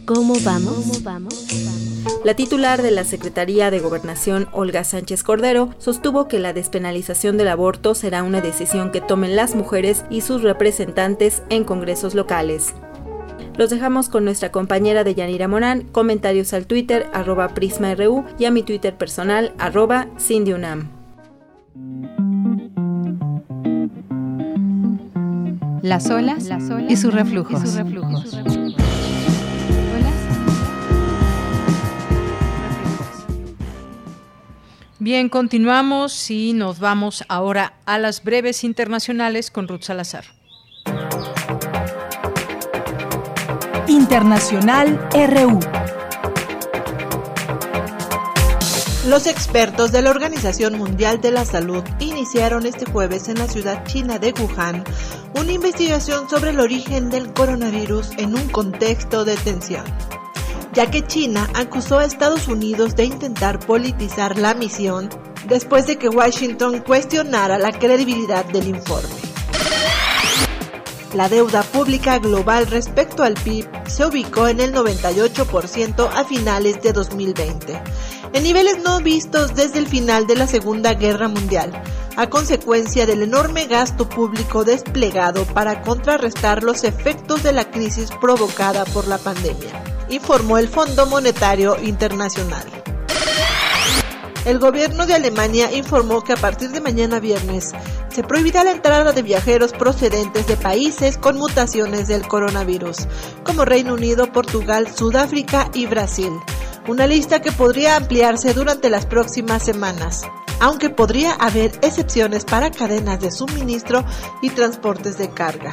¿Cómo 0.06 0.34
vamos? 0.44 0.74
¿Cómo 0.74 1.04
vamos? 1.04 1.34
La 2.24 2.34
titular 2.34 2.80
de 2.80 2.92
la 2.92 3.02
Secretaría 3.02 3.70
de 3.72 3.80
Gobernación, 3.80 4.46
Olga 4.52 4.84
Sánchez 4.84 5.24
Cordero, 5.24 5.70
sostuvo 5.78 6.28
que 6.28 6.38
la 6.38 6.52
despenalización 6.52 7.36
del 7.36 7.48
aborto 7.48 7.94
será 7.94 8.22
una 8.22 8.40
decisión 8.40 8.92
que 8.92 9.00
tomen 9.00 9.34
las 9.34 9.56
mujeres 9.56 10.04
y 10.08 10.20
sus 10.20 10.42
representantes 10.42 11.42
en 11.50 11.64
congresos 11.64 12.14
locales. 12.14 12.74
Los 13.56 13.70
dejamos 13.70 14.08
con 14.08 14.24
nuestra 14.24 14.52
compañera 14.52 15.02
de 15.02 15.14
Yanira 15.14 15.48
Morán, 15.48 15.82
comentarios 15.90 16.52
al 16.52 16.66
Twitter, 16.66 17.06
arroba 17.12 17.48
PrismaRU 17.48 18.24
y 18.38 18.44
a 18.44 18.50
mi 18.50 18.62
Twitter 18.62 18.94
personal, 18.96 19.54
arroba 19.58 20.06
CindyUNAM. 20.18 20.95
Las 25.82 26.10
olas, 26.10 26.44
Las 26.44 26.68
olas 26.68 26.90
y 26.90 26.96
sus 26.96 27.14
reflujos. 27.14 27.62
Y 27.62 27.66
sus 27.66 27.74
reflujos. 27.76 28.36
Bien, 34.98 35.28
continuamos 35.28 36.32
y 36.32 36.52
nos 36.52 36.80
vamos 36.80 37.22
ahora 37.28 37.74
a 37.86 37.98
las 37.98 38.24
breves 38.24 38.64
internacionales 38.64 39.52
con 39.52 39.68
Ruth 39.68 39.82
Salazar. 39.82 40.24
Internacional 43.86 44.98
RU. 45.12 45.60
Los 49.06 49.28
expertos 49.28 49.92
de 49.92 50.02
la 50.02 50.10
Organización 50.10 50.76
Mundial 50.78 51.20
de 51.20 51.30
la 51.30 51.44
Salud 51.44 51.84
iniciaron 52.00 52.66
este 52.66 52.90
jueves 52.90 53.28
en 53.28 53.38
la 53.38 53.46
ciudad 53.46 53.84
china 53.86 54.18
de 54.18 54.32
Wuhan 54.32 54.82
una 55.38 55.52
investigación 55.52 56.28
sobre 56.28 56.50
el 56.50 56.58
origen 56.58 57.08
del 57.08 57.32
coronavirus 57.32 58.10
en 58.18 58.34
un 58.34 58.48
contexto 58.48 59.24
de 59.24 59.36
tensión, 59.36 59.84
ya 60.72 60.90
que 60.90 61.06
China 61.06 61.48
acusó 61.54 62.00
a 62.00 62.04
Estados 62.04 62.48
Unidos 62.48 62.96
de 62.96 63.04
intentar 63.04 63.60
politizar 63.60 64.38
la 64.38 64.54
misión 64.54 65.08
después 65.46 65.86
de 65.86 65.98
que 65.98 66.08
Washington 66.08 66.80
cuestionara 66.80 67.58
la 67.58 67.70
credibilidad 67.70 68.44
del 68.46 68.66
informe. 68.66 69.14
La 71.14 71.28
deuda 71.28 71.62
pública 71.62 72.18
global 72.18 72.66
respecto 72.66 73.22
al 73.22 73.34
PIB 73.34 73.68
se 73.86 74.04
ubicó 74.04 74.48
en 74.48 74.58
el 74.58 74.74
98% 74.74 76.10
a 76.12 76.24
finales 76.24 76.82
de 76.82 76.92
2020 76.92 77.80
en 78.32 78.42
niveles 78.42 78.78
no 78.82 79.00
vistos 79.00 79.54
desde 79.54 79.78
el 79.78 79.86
final 79.86 80.26
de 80.26 80.36
la 80.36 80.46
Segunda 80.46 80.94
Guerra 80.94 81.28
Mundial, 81.28 81.72
a 82.16 82.28
consecuencia 82.28 83.06
del 83.06 83.22
enorme 83.22 83.66
gasto 83.66 84.08
público 84.08 84.64
desplegado 84.64 85.44
para 85.44 85.82
contrarrestar 85.82 86.62
los 86.62 86.84
efectos 86.84 87.42
de 87.42 87.52
la 87.52 87.70
crisis 87.70 88.10
provocada 88.20 88.84
por 88.86 89.06
la 89.06 89.18
pandemia, 89.18 89.82
informó 90.08 90.58
el 90.58 90.68
Fondo 90.68 91.06
Monetario 91.06 91.76
Internacional. 91.82 92.64
El 94.46 94.58
gobierno 94.58 95.06
de 95.06 95.14
Alemania 95.14 95.70
informó 95.72 96.22
que 96.22 96.32
a 96.32 96.36
partir 96.36 96.70
de 96.70 96.80
mañana 96.80 97.20
viernes 97.20 97.72
se 98.08 98.22
prohibirá 98.22 98.64
la 98.64 98.72
entrada 98.72 99.12
de 99.12 99.20
viajeros 99.20 99.72
procedentes 99.72 100.46
de 100.46 100.56
países 100.56 101.18
con 101.18 101.36
mutaciones 101.36 102.08
del 102.08 102.26
coronavirus, 102.26 103.08
como 103.44 103.66
Reino 103.66 103.92
Unido, 103.92 104.32
Portugal, 104.32 104.88
Sudáfrica 104.88 105.68
y 105.74 105.86
Brasil 105.86 106.32
una 106.88 107.06
lista 107.06 107.42
que 107.42 107.52
podría 107.52 107.96
ampliarse 107.96 108.54
durante 108.54 108.90
las 108.90 109.06
próximas 109.06 109.62
semanas, 109.62 110.22
aunque 110.60 110.90
podría 110.90 111.32
haber 111.32 111.72
excepciones 111.82 112.44
para 112.44 112.70
cadenas 112.70 113.20
de 113.20 113.30
suministro 113.30 114.04
y 114.40 114.50
transportes 114.50 115.18
de 115.18 115.30
carga. 115.30 115.72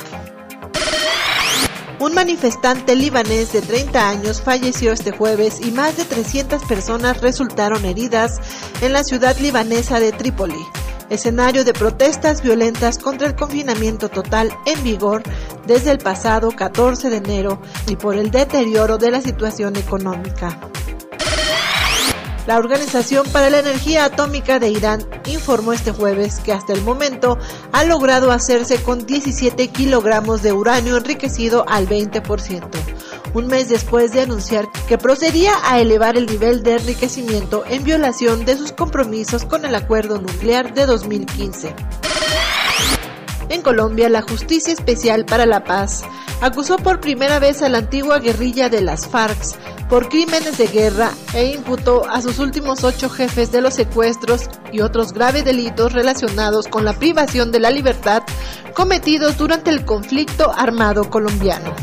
Un 2.04 2.14
manifestante 2.14 2.98
libanés 2.98 3.54
de 3.54 3.62
30 3.62 4.10
años 4.10 4.42
falleció 4.42 4.92
este 4.92 5.12
jueves 5.12 5.66
y 5.66 5.72
más 5.72 5.96
de 5.96 6.04
300 6.04 6.62
personas 6.66 7.22
resultaron 7.22 7.86
heridas 7.86 8.42
en 8.82 8.92
la 8.92 9.06
ciudad 9.06 9.38
libanesa 9.38 10.02
de 10.02 10.12
Trípoli, 10.12 10.60
escenario 11.10 11.64
de 11.64 11.72
protestas 11.72 12.42
violentas 12.42 12.98
contra 12.98 13.26
el 13.26 13.38
confinamiento 13.38 14.10
total 14.10 14.52
en 14.66 14.84
vigor 14.84 15.24
desde 15.66 15.92
el 15.92 16.00
pasado 16.00 16.52
14 16.52 17.10
de 17.10 17.16
enero 17.16 17.62
y 17.88 17.96
por 17.96 18.18
el 18.18 18.32
deterioro 18.32 18.98
de 18.98 19.10
la 19.10 19.22
situación 19.22 19.78
económica. 19.78 20.60
La 22.46 22.58
Organización 22.58 23.26
para 23.32 23.50
la 23.50 23.60
Energía 23.60 24.04
Atómica 24.04 24.60
de 24.60 24.70
Irán 24.70 25.08
informó 25.28 25.72
este 25.72 25.94
jueves 25.94 26.42
que 26.42 26.52
hasta 26.52 26.74
el 26.74 26.82
momento 26.82 27.38
ha 27.72 27.86
logrado 27.86 28.32
hacerse 28.32 28.84
con 28.84 29.06
17 29.06 29.70
kilogramos 29.70 30.42
de 30.42 30.52
uranio 30.52 30.98
enriquecido 30.98 31.64
al 31.70 31.88
20%, 31.88 32.68
un 33.34 33.48
mes 33.48 33.70
después 33.70 34.12
de 34.12 34.22
anunciar 34.22 34.68
que 34.90 34.98
procedía 34.98 35.54
a 35.64 35.80
elevar 35.80 36.18
el 36.18 36.26
nivel 36.26 36.64
de 36.64 36.76
enriquecimiento 36.76 37.64
en 37.70 37.86
violación 37.86 38.44
de 38.44 38.58
sus 38.58 38.74
compromisos 38.74 39.46
con 39.46 39.64
el 39.64 39.74
acuerdo 39.74 40.20
nuclear 40.20 40.74
de 40.74 40.86
2015. 40.86 41.74
En 43.54 43.62
Colombia, 43.62 44.10
la 44.10 44.24
Justicia 44.24 44.74
Especial 44.74 45.26
para 45.26 45.46
la 45.46 45.64
Paz 45.64 46.02
acusó 46.42 46.78
por 46.78 47.00
primera 47.00 47.38
vez 47.38 47.62
a 47.62 47.70
la 47.70 47.78
antigua 47.78 48.18
guerrilla 48.18 48.68
de 48.68 48.82
las 48.82 49.08
FARC 49.08 49.38
por 49.88 50.10
crímenes 50.10 50.58
de 50.58 50.66
guerra 50.66 51.12
e 51.36 51.52
imputó 51.54 52.04
a 52.10 52.20
sus 52.24 52.40
últimos 52.40 52.84
ocho 52.84 53.12
jefes 53.12 53.52
de 53.52 53.62
los 53.62 53.76
secuestros 53.76 54.50
y 54.72 54.82
otros 54.82 55.14
graves 55.14 55.46
delitos 55.46 55.94
relacionados 55.94 56.68
con 56.68 56.84
la 56.84 56.94
privación 56.94 57.52
de 57.52 57.60
la 57.60 57.70
libertad 57.70 58.24
cometidos 58.74 59.38
durante 59.38 59.70
el 59.70 59.86
conflicto 59.86 60.52
armado 60.52 61.12
colombiano. 61.12 61.76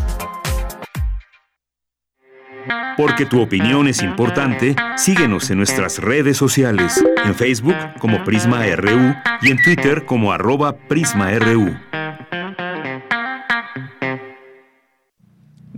Porque 2.96 3.26
tu 3.26 3.40
opinión 3.40 3.88
es 3.88 4.02
importante, 4.02 4.76
síguenos 4.96 5.50
en 5.50 5.58
nuestras 5.58 5.98
redes 5.98 6.36
sociales, 6.36 7.02
en 7.24 7.34
Facebook 7.34 7.76
como 7.98 8.22
Prisma 8.24 8.64
RU 8.76 9.14
y 9.42 9.50
en 9.50 9.62
Twitter 9.62 10.04
como 10.04 10.32
arroba 10.32 10.76
PrismaRU. 10.76 11.74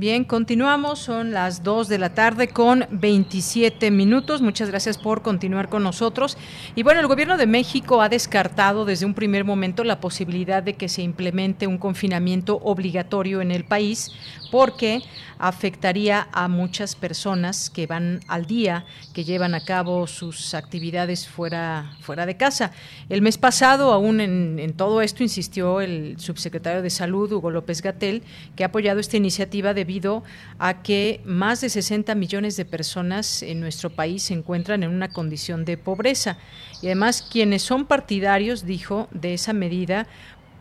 Bien, 0.02 0.24
continuamos, 0.24 0.98
son 0.98 1.30
las 1.30 1.62
2 1.62 1.86
de 1.86 1.98
la 1.98 2.12
tarde 2.12 2.48
con 2.48 2.88
27 2.90 3.92
minutos. 3.92 4.42
Muchas 4.42 4.68
gracias 4.68 4.98
por 4.98 5.22
continuar 5.22 5.68
con 5.68 5.84
nosotros. 5.84 6.36
Y 6.74 6.82
bueno, 6.82 6.98
el 6.98 7.06
gobierno 7.06 7.36
de 7.36 7.46
México 7.46 8.02
ha 8.02 8.08
descartado 8.08 8.84
desde 8.84 9.06
un 9.06 9.14
primer 9.14 9.44
momento 9.44 9.84
la 9.84 10.00
posibilidad 10.00 10.60
de 10.60 10.74
que 10.74 10.88
se 10.88 11.02
implemente 11.02 11.68
un 11.68 11.78
confinamiento 11.78 12.58
obligatorio 12.64 13.42
en 13.42 13.52
el 13.52 13.62
país 13.62 14.10
porque 14.50 15.02
afectaría 15.42 16.28
a 16.32 16.48
muchas 16.48 16.96
personas 16.96 17.68
que 17.68 17.86
van 17.86 18.20
al 18.28 18.46
día, 18.46 18.86
que 19.12 19.24
llevan 19.24 19.54
a 19.54 19.62
cabo 19.62 20.06
sus 20.06 20.54
actividades 20.54 21.28
fuera, 21.28 21.98
fuera 22.00 22.24
de 22.24 22.38
casa. 22.38 22.72
El 23.10 23.20
mes 23.20 23.36
pasado, 23.36 23.92
aún 23.92 24.22
en, 24.22 24.58
en 24.58 24.72
todo 24.72 25.02
esto, 25.02 25.22
insistió 25.22 25.82
el 25.82 26.18
subsecretario 26.18 26.80
de 26.80 26.88
Salud, 26.88 27.30
Hugo 27.30 27.50
López 27.50 27.82
Gatel, 27.82 28.22
que 28.56 28.64
ha 28.64 28.68
apoyado 28.68 28.98
esta 28.98 29.18
iniciativa 29.18 29.74
de 29.74 29.82
debido 29.82 30.22
a 30.60 30.82
que 30.82 31.20
más 31.24 31.60
de 31.60 31.68
60 31.68 32.14
millones 32.14 32.56
de 32.56 32.64
personas 32.64 33.42
en 33.42 33.58
nuestro 33.58 33.90
país 33.90 34.22
se 34.22 34.34
encuentran 34.34 34.84
en 34.84 34.90
una 34.90 35.08
condición 35.08 35.64
de 35.64 35.76
pobreza. 35.76 36.38
Y 36.80 36.86
además 36.86 37.26
quienes 37.28 37.62
son 37.62 37.86
partidarios, 37.86 38.64
dijo, 38.64 39.08
de 39.10 39.34
esa 39.34 39.52
medida, 39.52 40.06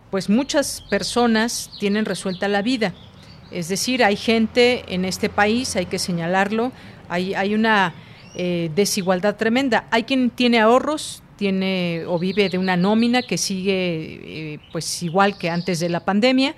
pues 0.10 0.28
muchas 0.28 0.82
personas 0.90 1.70
tienen 1.80 2.06
resuelta 2.06 2.48
la 2.48 2.64
vida. 2.64 2.96
Es 3.52 3.68
decir, 3.68 4.04
hay 4.04 4.16
gente 4.16 4.86
en 4.88 5.06
este 5.06 5.30
país, 5.30 5.76
hay 5.76 5.86
que 5.86 6.00
señalarlo, 6.00 6.72
hay, 7.10 7.34
hay 7.34 7.54
una 7.54 7.94
eh, 8.34 8.72
desigualdad 8.74 9.36
tremenda. 9.36 9.88
Hay 9.92 10.04
quien 10.04 10.30
tiene 10.30 10.60
ahorros, 10.60 11.22
tiene 11.36 12.04
o 12.08 12.18
vive 12.18 12.50
de 12.50 12.58
una 12.58 12.78
nómina 12.78 13.24
que 13.24 13.38
sigue 13.38 13.74
eh, 13.74 14.60
pues 14.72 15.04
igual 15.04 15.38
que 15.38 15.50
antes 15.50 15.80
de 15.80 15.90
la 15.90 16.06
pandemia, 16.06 16.56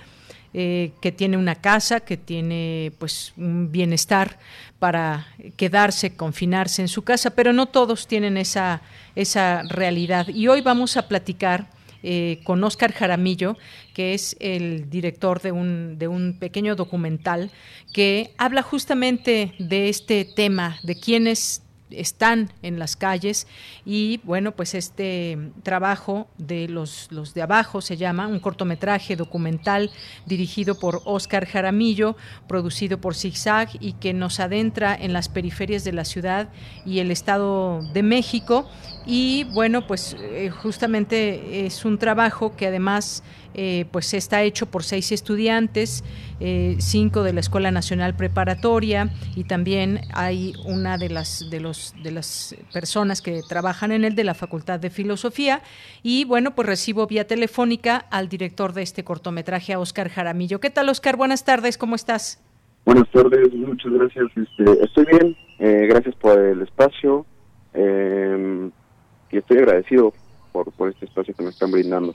eh, 0.53 0.91
que 1.01 1.11
tiene 1.11 1.35
una 1.37 1.55
casa, 1.55 2.01
que 2.01 2.15
tiene 2.15 2.91
pues 2.99 3.33
un 3.37 3.71
bienestar 3.71 4.37
para 4.77 5.25
quedarse, 5.55 6.15
confinarse 6.15 6.83
en 6.83 6.89
su 6.89 7.01
casa, 7.01 7.31
pero 7.31 7.53
no 7.53 7.65
todos 7.65 8.05
tienen 8.05 8.37
esa, 8.37 8.81
esa 9.15 9.63
realidad. 9.63 10.27
Y 10.27 10.47
hoy 10.47 10.61
vamos 10.61 10.95
a 10.95 11.07
platicar 11.07 11.69
eh, 12.03 12.41
con 12.43 12.63
Oscar 12.63 12.91
Jaramillo, 12.91 13.57
que 13.93 14.13
es 14.13 14.35
el 14.39 14.89
director 14.89 15.41
de 15.41 15.51
un, 15.51 15.97
de 15.97 16.07
un 16.07 16.37
pequeño 16.39 16.75
documental 16.75 17.49
que 17.93 18.31
habla 18.37 18.61
justamente 18.61 19.53
de 19.57 19.89
este 19.89 20.25
tema, 20.25 20.77
de 20.83 20.99
quiénes 20.99 21.63
están 21.93 22.51
en 22.61 22.79
las 22.79 22.95
calles 22.95 23.47
y 23.85 24.19
bueno, 24.23 24.51
pues 24.51 24.73
este 24.73 25.37
trabajo 25.63 26.27
de 26.37 26.67
los, 26.67 27.07
los 27.11 27.33
de 27.33 27.41
abajo 27.41 27.81
se 27.81 27.97
llama 27.97 28.27
un 28.27 28.39
cortometraje 28.39 29.15
documental 29.15 29.91
dirigido 30.25 30.79
por 30.79 31.01
Oscar 31.05 31.45
Jaramillo, 31.45 32.15
producido 32.47 32.99
por 32.99 33.15
Zigzag 33.15 33.69
y 33.79 33.93
que 33.93 34.13
nos 34.13 34.39
adentra 34.39 34.95
en 34.95 35.13
las 35.13 35.29
periferias 35.29 35.83
de 35.83 35.93
la 35.93 36.05
ciudad 36.05 36.49
y 36.85 36.99
el 36.99 37.11
Estado 37.11 37.81
de 37.93 38.03
México. 38.03 38.69
Y 39.05 39.45
bueno, 39.53 39.85
pues 39.85 40.15
eh, 40.19 40.49
justamente 40.49 41.65
es 41.65 41.83
un 41.85 41.97
trabajo 41.97 42.55
que 42.55 42.67
además 42.67 43.23
eh, 43.53 43.85
pues 43.91 44.13
está 44.13 44.41
hecho 44.41 44.65
por 44.65 44.83
seis 44.83 45.11
estudiantes, 45.11 46.03
eh, 46.45 46.75
cinco 46.79 47.23
de 47.23 47.31
la 47.31 47.39
Escuela 47.39 47.71
Nacional 47.71 48.17
Preparatoria 48.17 49.09
y 49.33 49.45
también 49.45 50.01
hay 50.13 50.51
una 50.65 50.97
de 50.97 51.07
las 51.07 51.49
de 51.49 51.61
los 51.61 51.95
de 52.03 52.11
las 52.11 52.53
personas 52.73 53.21
que 53.21 53.39
trabajan 53.47 53.93
en 53.93 54.03
él 54.03 54.13
de 54.13 54.25
la 54.25 54.33
Facultad 54.33 54.77
de 54.77 54.89
Filosofía 54.89 55.61
y 56.01 56.25
bueno 56.25 56.53
pues 56.53 56.67
recibo 56.67 57.07
vía 57.07 57.25
telefónica 57.27 57.95
al 58.11 58.27
director 58.27 58.73
de 58.73 58.81
este 58.81 59.05
cortometraje 59.05 59.71
a 59.71 59.79
Oscar 59.79 60.09
Jaramillo. 60.09 60.59
¿Qué 60.59 60.69
tal 60.69 60.89
Oscar? 60.89 61.15
Buenas 61.15 61.45
tardes, 61.45 61.77
¿cómo 61.77 61.95
estás? 61.95 62.43
Buenas 62.83 63.09
tardes, 63.11 63.53
muchas 63.53 63.93
gracias. 63.93 64.25
Este, 64.35 64.83
estoy 64.83 65.05
bien, 65.05 65.37
eh, 65.59 65.87
gracias 65.87 66.13
por 66.15 66.37
el 66.37 66.61
espacio 66.61 67.25
y 67.73 69.37
estoy 69.37 69.59
agradecido 69.59 70.13
por, 70.51 70.73
por 70.73 70.89
este 70.89 71.05
espacio 71.05 71.33
que 71.33 71.43
me 71.43 71.51
están 71.51 71.71
brindando. 71.71 72.13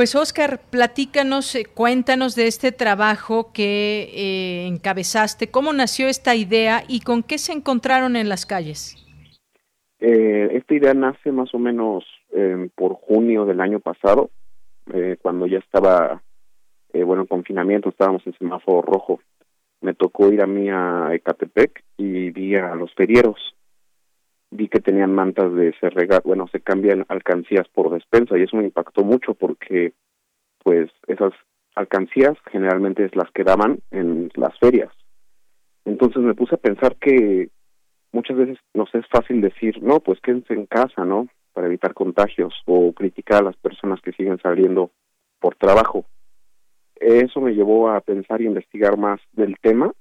Pues 0.00 0.14
Oscar, 0.14 0.60
platícanos, 0.70 1.54
eh, 1.54 1.66
cuéntanos 1.66 2.34
de 2.34 2.46
este 2.46 2.72
trabajo 2.72 3.52
que 3.52 4.08
eh, 4.14 4.66
encabezaste, 4.66 5.50
cómo 5.50 5.74
nació 5.74 6.08
esta 6.08 6.34
idea 6.34 6.84
y 6.88 7.00
con 7.00 7.22
qué 7.22 7.36
se 7.36 7.52
encontraron 7.52 8.16
en 8.16 8.30
las 8.30 8.46
calles. 8.46 8.96
Eh, 9.98 10.52
esta 10.52 10.74
idea 10.74 10.94
nace 10.94 11.32
más 11.32 11.54
o 11.54 11.58
menos 11.58 12.06
em, 12.32 12.70
por 12.70 12.94
junio 12.94 13.44
del 13.44 13.60
año 13.60 13.78
pasado, 13.78 14.30
cuando 15.20 15.46
ya 15.46 15.58
estaba, 15.58 16.22
bueno, 16.94 17.20
en 17.20 17.28
confinamiento, 17.28 17.90
estábamos 17.90 18.26
en 18.26 18.32
semáforo 18.38 18.80
rojo. 18.80 19.20
Me 19.82 19.92
tocó 19.92 20.32
ir 20.32 20.40
a 20.40 20.46
mí 20.46 20.70
a 20.70 21.10
Ecatepec 21.12 21.84
y 21.98 22.30
vi 22.30 22.56
a 22.56 22.74
los 22.74 22.90
ferieros 22.94 23.36
vi 24.50 24.68
que 24.68 24.80
tenían 24.80 25.14
mantas 25.14 25.54
de 25.54 25.74
se 25.80 25.90
bueno, 26.24 26.48
se 26.48 26.60
cambian 26.60 27.04
alcancías 27.08 27.68
por 27.68 27.90
despensa 27.90 28.36
y 28.36 28.42
eso 28.42 28.56
me 28.56 28.64
impactó 28.64 29.04
mucho 29.04 29.34
porque 29.34 29.92
pues 30.62 30.90
esas 31.06 31.32
alcancías 31.74 32.36
generalmente 32.50 33.04
es 33.04 33.14
las 33.14 33.30
que 33.30 33.44
daban 33.44 33.80
en 33.90 34.30
las 34.34 34.58
ferias. 34.58 34.92
Entonces 35.84 36.22
me 36.22 36.34
puse 36.34 36.56
a 36.56 36.58
pensar 36.58 36.96
que 36.96 37.48
muchas 38.12 38.36
veces 38.36 38.58
nos 38.74 38.92
es 38.94 39.06
fácil 39.08 39.40
decir, 39.40 39.82
no, 39.82 40.00
pues 40.00 40.20
quédense 40.20 40.54
en 40.54 40.66
casa, 40.66 41.04
¿no? 41.04 41.28
Para 41.52 41.68
evitar 41.68 41.94
contagios 41.94 42.54
o 42.66 42.92
criticar 42.92 43.40
a 43.40 43.46
las 43.46 43.56
personas 43.56 44.00
que 44.00 44.12
siguen 44.12 44.38
saliendo 44.42 44.90
por 45.38 45.54
trabajo. 45.54 46.04
Eso 46.96 47.40
me 47.40 47.54
llevó 47.54 47.88
a 47.90 48.00
pensar 48.00 48.42
y 48.42 48.46
investigar 48.46 48.98
más 48.98 49.20
del 49.32 49.56
tema 49.60 49.92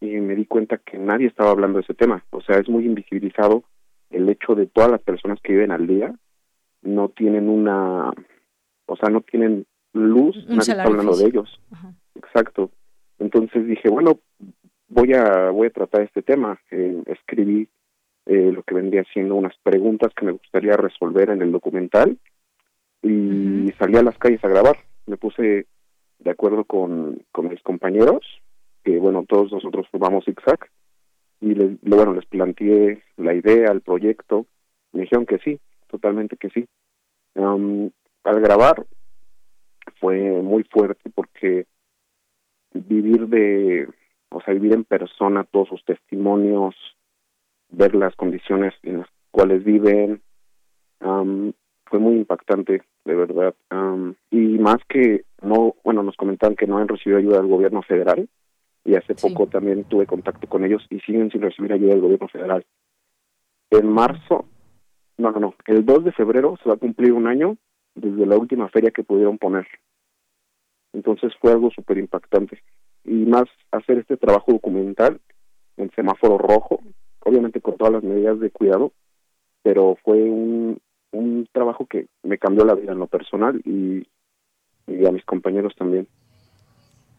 y 0.00 0.06
me 0.20 0.34
di 0.34 0.46
cuenta 0.46 0.78
que 0.78 0.98
nadie 0.98 1.26
estaba 1.26 1.50
hablando 1.50 1.78
de 1.78 1.82
ese 1.82 1.94
tema. 1.94 2.24
O 2.30 2.40
sea, 2.40 2.58
es 2.58 2.68
muy 2.68 2.86
invisibilizado 2.86 3.64
el 4.12 4.28
hecho 4.28 4.54
de 4.54 4.66
todas 4.66 4.90
las 4.90 5.02
personas 5.02 5.40
que 5.42 5.52
viven 5.52 5.72
al 5.72 5.86
día 5.86 6.14
no 6.82 7.08
tienen 7.08 7.48
una, 7.48 8.12
o 8.86 8.96
sea, 8.96 9.08
no 9.08 9.20
tienen 9.20 9.66
luz, 9.92 10.36
nadie 10.48 10.72
está 10.72 10.84
hablando 10.84 11.16
de 11.16 11.26
ellos. 11.26 11.60
Exacto. 12.14 12.70
Entonces 13.18 13.66
dije, 13.66 13.88
bueno, 13.88 14.18
voy 14.88 15.12
a 15.14 15.50
voy 15.50 15.68
a 15.68 15.72
tratar 15.72 16.02
este 16.02 16.22
tema. 16.22 16.60
Eh, 16.70 17.02
escribí 17.06 17.68
eh, 18.26 18.52
lo 18.52 18.62
que 18.62 18.74
vendría 18.74 19.04
siendo 19.12 19.34
unas 19.34 19.56
preguntas 19.62 20.12
que 20.14 20.26
me 20.26 20.32
gustaría 20.32 20.76
resolver 20.76 21.30
en 21.30 21.42
el 21.42 21.52
documental 21.52 22.18
y 23.02 23.72
salí 23.78 23.96
a 23.96 24.02
las 24.02 24.18
calles 24.18 24.44
a 24.44 24.48
grabar. 24.48 24.76
Me 25.06 25.16
puse 25.16 25.66
de 26.18 26.30
acuerdo 26.30 26.64
con, 26.64 27.22
con 27.32 27.48
mis 27.48 27.62
compañeros 27.62 28.24
que 28.84 28.98
bueno, 28.98 29.24
todos 29.28 29.52
nosotros 29.52 29.86
formamos 29.90 30.24
ZigZag, 30.24 30.68
y 31.42 31.54
les, 31.54 31.80
bueno, 31.82 32.14
les 32.14 32.24
planteé 32.26 33.02
la 33.16 33.34
idea, 33.34 33.72
el 33.72 33.80
proyecto, 33.80 34.46
me 34.92 35.02
dijeron 35.02 35.26
que 35.26 35.38
sí, 35.38 35.58
totalmente 35.88 36.36
que 36.36 36.48
sí. 36.50 36.66
al 37.34 38.40
grabar 38.40 38.86
fue 40.00 40.20
muy 40.40 40.62
fuerte 40.64 41.10
porque 41.12 41.66
vivir 42.72 43.26
de, 43.26 43.88
o 44.30 44.40
sea, 44.40 44.54
vivir 44.54 44.72
en 44.72 44.84
persona 44.84 45.42
todos 45.42 45.68
sus 45.68 45.84
testimonios, 45.84 46.76
ver 47.70 47.96
las 47.96 48.14
condiciones 48.14 48.72
en 48.84 48.98
las 48.98 49.08
cuales 49.32 49.64
viven, 49.64 50.22
fue 51.00 51.98
muy 51.98 52.14
impactante, 52.14 52.82
de 53.04 53.14
verdad. 53.16 53.54
y 54.30 54.58
más 54.58 54.78
que 54.88 55.24
no, 55.42 55.74
bueno, 55.82 56.04
nos 56.04 56.16
comentaban 56.16 56.54
que 56.54 56.68
no 56.68 56.78
han 56.78 56.86
recibido 56.86 57.18
ayuda 57.18 57.38
del 57.38 57.50
gobierno 57.50 57.82
federal, 57.82 58.28
y 58.84 58.96
hace 58.96 59.14
poco 59.14 59.46
también 59.46 59.84
tuve 59.84 60.06
contacto 60.06 60.46
con 60.48 60.64
ellos 60.64 60.84
y 60.90 61.00
siguen 61.00 61.30
sin 61.30 61.42
recibir 61.42 61.72
ayuda 61.72 61.90
del 61.90 62.00
gobierno 62.00 62.28
federal. 62.28 62.64
En 63.70 63.88
marzo, 63.88 64.46
no, 65.18 65.30
no, 65.30 65.40
no, 65.40 65.54
el 65.66 65.84
2 65.84 66.04
de 66.04 66.12
febrero 66.12 66.56
se 66.62 66.68
va 66.68 66.74
a 66.74 66.78
cumplir 66.78 67.12
un 67.12 67.26
año 67.26 67.56
desde 67.94 68.26
la 68.26 68.36
última 68.36 68.68
feria 68.68 68.90
que 68.90 69.04
pudieron 69.04 69.38
poner. 69.38 69.66
Entonces 70.92 71.32
fue 71.40 71.52
algo 71.52 71.70
súper 71.70 71.98
impactante. 71.98 72.62
Y 73.04 73.24
más 73.24 73.44
hacer 73.70 73.98
este 73.98 74.16
trabajo 74.16 74.52
documental 74.52 75.20
en 75.76 75.90
semáforo 75.92 76.38
rojo, 76.38 76.80
obviamente 77.20 77.60
con 77.60 77.76
todas 77.76 77.94
las 77.94 78.02
medidas 78.02 78.38
de 78.40 78.50
cuidado, 78.50 78.92
pero 79.62 79.96
fue 80.04 80.22
un, 80.22 80.80
un 81.12 81.48
trabajo 81.52 81.86
que 81.86 82.08
me 82.22 82.38
cambió 82.38 82.64
la 82.64 82.74
vida 82.74 82.92
en 82.92 82.98
lo 82.98 83.06
personal 83.06 83.60
y, 83.64 84.06
y 84.86 85.06
a 85.06 85.12
mis 85.12 85.24
compañeros 85.24 85.74
también. 85.76 86.08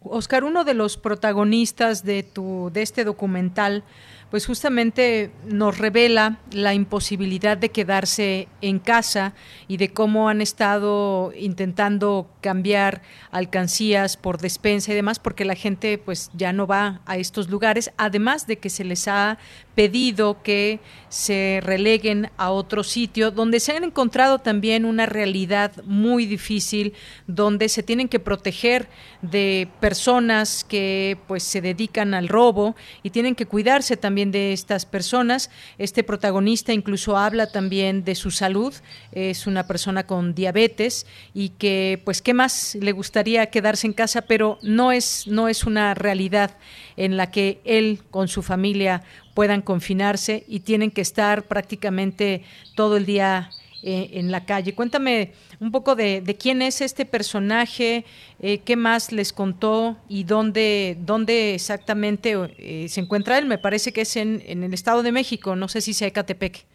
Oscar, 0.06 0.44
uno 0.44 0.64
de 0.64 0.74
los 0.74 0.98
protagonistas 0.98 2.04
de 2.04 2.24
tu 2.24 2.70
de 2.74 2.82
este 2.82 3.04
documental, 3.04 3.84
pues 4.34 4.48
justamente 4.48 5.30
nos 5.46 5.78
revela 5.78 6.40
la 6.52 6.74
imposibilidad 6.74 7.56
de 7.56 7.70
quedarse 7.70 8.48
en 8.62 8.80
casa 8.80 9.36
y 9.68 9.78
de 9.78 9.94
cómo 9.94 10.28
han 10.28 10.42
estado 10.42 11.32
intentando 11.38 12.28
cambiar 12.42 13.04
alcancías 13.30 14.18
por 14.18 14.40
despensa 14.40 14.92
y 14.92 14.96
demás, 14.96 15.20
porque 15.20 15.46
la 15.46 15.54
gente 15.54 16.00
pues 16.00 16.32
ya 16.34 16.52
no 16.52 16.66
va 16.66 17.02
a 17.06 17.18
estos 17.18 17.48
lugares, 17.48 17.92
además 17.96 18.48
de 18.48 18.58
que 18.58 18.72
se 18.72 18.84
les 18.84 19.08
ha 19.08 19.38
pedido 19.76 20.42
que 20.44 20.80
se 21.10 21.60
releguen 21.64 22.30
a 22.38 22.52
otro 22.52 22.84
sitio 22.84 23.32
donde 23.32 23.60
se 23.60 23.76
han 23.76 23.84
encontrado 23.84 24.40
también 24.40 24.86
una 24.86 25.06
realidad 25.06 25.72
muy 25.86 26.26
difícil 26.26 26.94
donde 27.28 27.70
se 27.70 27.82
tienen 27.82 28.08
que 28.08 28.20
proteger 28.20 28.88
de 29.22 29.68
personas 29.80 30.64
que 30.64 31.18
pues 31.28 31.44
se 31.44 31.62
dedican 31.62 32.14
al 32.14 32.28
robo 32.28 32.76
y 33.02 33.10
tienen 33.10 33.36
que 33.36 33.46
cuidarse 33.46 33.98
también 33.98 34.23
de 34.32 34.54
estas 34.54 34.86
personas. 34.86 35.50
Este 35.78 36.04
protagonista 36.04 36.74
incluso 36.74 37.18
habla 37.18 37.48
también 37.48 38.04
de 38.04 38.16
su 38.16 38.32
salud, 38.32 38.74
es 39.12 39.48
una 39.48 39.68
persona 39.68 40.06
con 40.06 40.34
diabetes 40.34 41.06
y 41.34 41.50
que 41.50 42.02
pues 42.06 42.22
qué 42.22 42.34
más 42.34 42.76
le 42.76 42.92
gustaría 42.92 43.48
quedarse 43.48 43.88
en 43.88 43.94
casa, 43.94 44.22
pero 44.22 44.60
no 44.62 44.92
es 44.92 45.28
no 45.28 45.48
es 45.48 45.64
una 45.64 45.94
realidad 45.94 46.58
en 46.98 47.18
la 47.18 47.32
que 47.32 47.62
él 47.66 48.02
con 48.12 48.28
su 48.28 48.42
familia 48.42 49.04
puedan 49.34 49.62
confinarse 49.62 50.44
y 50.48 50.62
tienen 50.62 50.92
que 50.92 51.02
estar 51.02 51.44
prácticamente 51.44 52.44
todo 52.76 52.98
el 52.98 53.06
día 53.06 53.50
eh, 53.86 54.12
en 54.14 54.32
la 54.32 54.46
calle. 54.46 54.74
Cuéntame 54.74 55.32
un 55.60 55.70
poco 55.70 55.96
de, 55.96 56.24
quién 56.42 56.62
es 56.62 56.80
este 56.80 57.06
personaje, 57.06 58.06
eh, 58.40 58.60
qué 58.60 58.78
más 58.78 59.12
les 59.12 59.34
contó 59.34 59.98
y 60.08 60.24
dónde, 60.24 60.96
dónde 61.02 61.54
exactamente 61.54 62.34
eh, 62.60 62.88
se 62.88 63.02
encuentra 63.02 63.38
él. 63.38 63.46
Me 63.46 63.58
parece 63.58 63.92
que 63.92 64.02
es 64.02 64.16
en, 64.16 64.40
en, 64.46 64.64
el 64.64 64.74
Estado 64.74 65.04
de 65.04 65.12
México, 65.12 65.58
no 65.58 65.68
sé 65.68 65.82
si 65.82 65.92
sea 65.92 66.08
Ecatepec. 66.08 66.66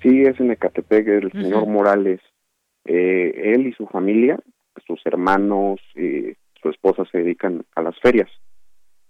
Sí, 0.00 0.22
es 0.22 0.38
en 0.38 0.52
Ecatepec, 0.52 1.08
el 1.08 1.32
señor 1.32 1.66
Morales. 1.66 2.20
él 2.84 3.66
y 3.66 3.72
su 3.72 3.88
familia, 3.88 4.38
sus 4.86 5.04
hermanos, 5.06 5.80
y 5.96 6.36
su 6.62 6.68
esposa 6.68 7.02
se 7.10 7.18
dedican 7.18 7.64
a 7.74 7.82
las 7.82 7.98
ferias. 7.98 8.30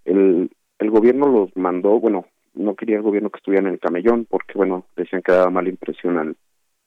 El, 0.06 0.50
el 0.78 0.90
gobierno 0.90 1.28
los 1.28 1.54
mandó, 1.56 2.00
bueno, 2.00 2.24
no 2.54 2.74
quería 2.74 2.96
el 2.96 3.02
gobierno 3.02 3.28
que 3.28 3.36
estuvieran 3.36 3.66
en 3.66 3.74
el 3.74 3.80
camellón 3.80 4.24
porque, 4.24 4.54
bueno, 4.54 4.86
decían 4.96 5.20
que 5.20 5.32
daba 5.32 5.50
mala 5.50 5.68
impresión 5.68 6.16
al, 6.16 6.36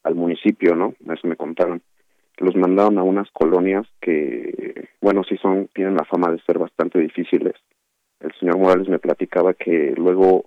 al 0.07 0.15
municipio, 0.15 0.75
¿no? 0.75 0.95
Eso 1.13 1.27
me 1.27 1.35
contaron. 1.35 1.81
Los 2.37 2.55
mandaron 2.55 2.97
a 2.97 3.03
unas 3.03 3.29
colonias 3.31 3.85
que, 3.99 4.89
bueno, 5.01 5.23
sí 5.23 5.37
son, 5.37 5.69
tienen 5.73 5.95
la 5.95 6.05
fama 6.05 6.31
de 6.31 6.41
ser 6.41 6.57
bastante 6.59 6.99
difíciles. 6.99 7.55
El 8.19 8.31
señor 8.39 8.57
Morales 8.57 8.87
me 8.87 8.99
platicaba 8.99 9.53
que 9.53 9.93
luego 9.97 10.45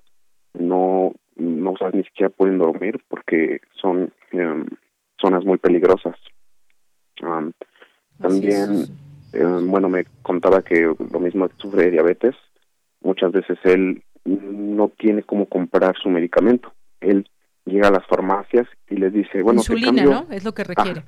no, 0.54 1.12
no 1.36 1.70
o 1.70 1.90
ni 1.92 2.04
siquiera 2.04 2.30
pueden 2.30 2.58
dormir 2.58 3.00
porque 3.08 3.60
son 3.80 4.12
em, 4.32 4.66
zonas 5.20 5.44
muy 5.44 5.58
peligrosas. 5.58 6.16
también, 8.18 8.86
em, 9.32 9.70
bueno, 9.70 9.88
me 9.88 10.04
contaba 10.22 10.62
que 10.62 10.94
lo 11.12 11.20
mismo 11.20 11.48
sufre 11.58 11.84
de 11.84 11.90
diabetes. 11.90 12.34
Muchas 13.02 13.32
veces 13.32 13.58
él 13.64 14.02
no 14.24 14.88
tiene 14.88 15.22
cómo 15.22 15.46
comprar 15.46 15.96
su 15.96 16.08
medicamento. 16.08 16.72
Él 17.00 17.28
llega 17.64 17.88
a 17.88 17.92
las 17.92 18.06
farmacias 18.06 18.66
y 18.88 18.96
les 18.96 19.12
dice, 19.12 19.42
bueno, 19.42 19.60
insulina, 19.60 20.04
¿no? 20.04 20.26
Es 20.30 20.44
lo 20.44 20.52
que 20.52 20.64
requiere. 20.64 21.02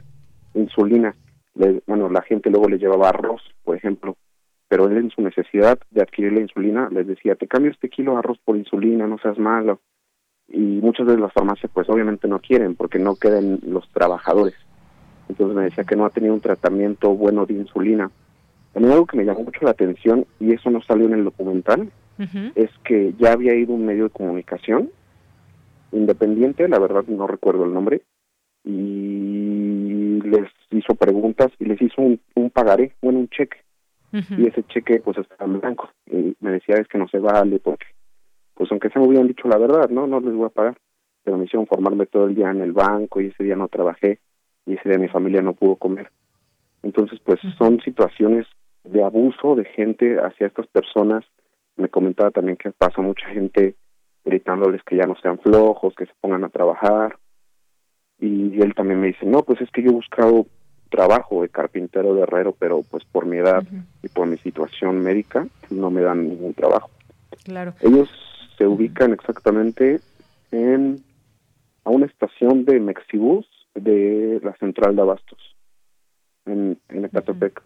insulina. 0.55 1.15
bueno, 1.87 2.09
la 2.09 2.23
gente 2.23 2.51
luego 2.51 2.69
le 2.69 2.79
llevaba 2.79 3.09
arroz, 3.09 3.43
por 3.65 3.77
ejemplo, 3.77 4.17
pero 4.69 4.89
él 4.89 4.97
en 4.97 5.11
su 5.11 5.23
necesidad 5.23 5.79
de 5.91 6.03
adquirir 6.03 6.33
la 6.33 6.41
insulina 6.41 6.89
les 6.91 7.07
decía, 7.07 7.35
te 7.35 7.47
cambio 7.47 7.71
este 7.71 7.89
kilo 7.89 8.13
de 8.13 8.19
arroz 8.19 8.39
por 8.45 8.57
insulina, 8.57 9.07
no 9.07 9.19
seas 9.19 9.39
malo. 9.39 9.81
Y 10.49 10.59
muchas 10.59 11.07
veces 11.07 11.21
las 11.21 11.33
farmacias 11.33 11.71
pues 11.73 11.89
obviamente 11.89 12.29
no 12.29 12.39
quieren 12.39 12.75
porque 12.75 12.99
no 12.99 13.17
quedan 13.17 13.61
los 13.67 13.89
trabajadores. 13.91 14.55
Entonces 15.29 15.57
me 15.57 15.65
decía 15.65 15.85
que 15.85 15.97
no 15.97 16.05
ha 16.05 16.11
tenido 16.11 16.35
un 16.35 16.41
tratamiento 16.41 17.15
bueno 17.15 17.47
de 17.47 17.55
insulina. 17.55 18.11
También 18.73 18.93
algo 18.93 19.07
que 19.07 19.17
me 19.17 19.25
llamó 19.25 19.45
mucho 19.45 19.61
la 19.63 19.71
atención, 19.71 20.27
y 20.41 20.53
eso 20.53 20.71
no 20.71 20.83
salió 20.83 21.07
en 21.07 21.15
el 21.15 21.25
documental, 21.25 21.91
es 22.55 22.71
que 22.85 23.15
ya 23.19 23.33
había 23.33 23.55
ido 23.55 23.75
un 23.75 23.85
medio 23.85 24.05
de 24.05 24.11
comunicación 24.11 24.91
independiente, 25.93 26.69
la 26.69 26.79
verdad 26.79 27.05
no 27.07 27.27
recuerdo 27.27 27.65
el 27.65 27.75
nombre, 27.75 28.03
y 28.65 30.21
les 30.23 30.49
hizo 30.71 30.95
preguntas 30.95 31.49
y 31.59 31.65
les 31.65 31.81
hizo 31.81 32.01
un, 32.01 32.21
un 32.35 32.51
pagaré, 32.51 32.95
bueno, 33.03 33.21
un 33.21 33.29
cheque. 33.29 33.59
Y 34.13 34.47
ese 34.47 34.63
cheque 34.65 35.01
pues 35.01 35.17
estaba 35.17 35.51
en 35.51 35.59
blanco. 35.59 35.89
Y 36.07 36.37
me 36.41 36.53
decía 36.53 36.77
es 36.77 36.87
que 36.87 36.99
no 36.99 37.09
se 37.09 37.19
vale 37.19 37.59
porque, 37.59 37.87
pues 38.55 38.71
aunque 38.71 38.91
se 38.91 38.99
me 38.99 39.07
hubieran 39.07 39.27
dicho 39.27 39.49
la 39.49 39.57
verdad, 39.57 39.89
no, 39.89 40.07
no 40.07 40.21
les 40.21 40.35
voy 40.35 40.47
a 40.47 40.51
pagar. 40.51 40.77
Pero 41.25 41.39
me 41.39 41.45
hicieron 41.45 41.67
formarme 41.67 42.07
todo 42.07 42.27
el 42.27 42.35
día 42.35 42.51
en 42.51 42.61
el 42.61 42.73
banco 42.73 43.21
y 43.21 43.29
ese 43.29 43.45
día 43.45 43.57
no 43.57 43.69
trabajé 43.69 44.21
y 44.67 44.75
ese 44.75 44.89
día 44.89 44.99
mi 44.99 45.09
familia 45.09 45.41
no 45.41 45.55
pudo 45.55 45.77
comer. 45.77 46.11
Entonces 46.83 47.21
pues 47.25 47.41
son 47.57 47.81
situaciones 47.81 48.47
de 48.85 49.03
abuso 49.03 49.55
de 49.55 49.65
gente 49.65 50.17
hacia 50.17 50.49
estas 50.49 50.67
personas. 50.67 51.25
Me 51.77 51.89
comentaba 51.89 52.31
también 52.31 52.59
que 52.59 52.71
pasa 52.73 53.01
mucha 53.01 53.29
gente 53.29 53.77
gritándoles 54.25 54.83
que 54.85 54.97
ya 54.97 55.07
no 55.07 55.17
sean 55.17 55.39
flojos, 55.39 55.95
que 55.95 56.07
se 56.07 56.13
pongan 56.21 56.45
a 56.45 56.49
trabajar. 56.49 57.19
Y 58.19 58.61
él 58.61 58.75
también 58.75 59.01
me 59.01 59.09
dice, 59.09 59.27
no, 59.27 59.43
pues 59.43 59.61
es 59.61 59.71
que 59.71 59.83
yo 59.83 59.91
he 59.91 59.95
buscado 59.95 60.47
trabajo 60.91 61.43
de 61.43 61.49
carpintero 61.49 62.15
de 62.15 62.23
herrero, 62.23 62.55
pero 62.57 62.83
pues 62.83 63.05
por 63.05 63.27
mi 63.27 63.39
edad 63.39 63.65
y 64.03 64.09
por 64.09 64.27
mi 64.27 64.37
situación 64.39 65.01
médica 65.01 65.47
no 65.71 65.91
me 65.91 66.03
dan 66.03 66.29
ningún 66.29 66.55
trabajo. 66.55 66.91
Claro. 67.45 67.75
Ellos 67.81 68.09
se 68.59 68.67
ubican 68.67 69.13
exactamente 69.13 70.01
en 70.51 71.03
a 71.85 71.91
una 71.91 72.07
estación 72.07 72.65
de 72.65 72.79
Mexibus 72.79 73.47
de 73.75 74.41
la 74.45 74.55
central 74.57 74.95
de 74.95 75.03
Abastos 75.03 75.57
en, 76.47 76.79
en 76.89 77.05
Ecatepec. 77.05 77.63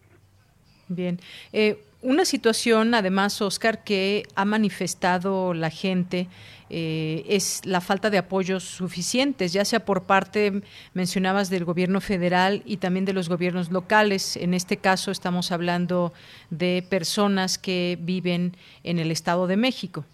Bien. 0.89 1.19
Eh, 1.53 1.79
una 2.03 2.25
situación, 2.25 2.95
además, 2.95 3.41
Oscar, 3.43 3.83
que 3.83 4.25
ha 4.37 4.45
manifestado 4.45 5.55
la 5.55 5.71
gente 5.71 6.29
eh, 6.69 7.25
es 7.29 7.65
la 7.65 7.81
falta 7.81 8.11
de 8.11 8.19
apoyos 8.19 8.65
suficientes, 8.65 9.53
ya 9.53 9.65
sea 9.65 9.85
por 9.85 10.05
parte, 10.05 10.63
mencionabas, 10.95 11.49
del 11.49 11.65
gobierno 11.65 12.01
federal 12.01 12.63
y 12.65 12.79
también 12.79 13.05
de 13.05 13.13
los 13.13 13.29
gobiernos 13.29 13.71
locales. 13.71 14.37
En 14.37 14.53
este 14.53 14.77
caso 14.77 15.11
estamos 15.11 15.53
hablando 15.53 16.13
de 16.51 16.85
personas 16.89 17.59
que 17.59 17.99
viven 18.01 18.53
en 18.83 18.99
el 18.99 19.11
Estado 19.11 19.47
de 19.47 19.57
México. 19.57 20.05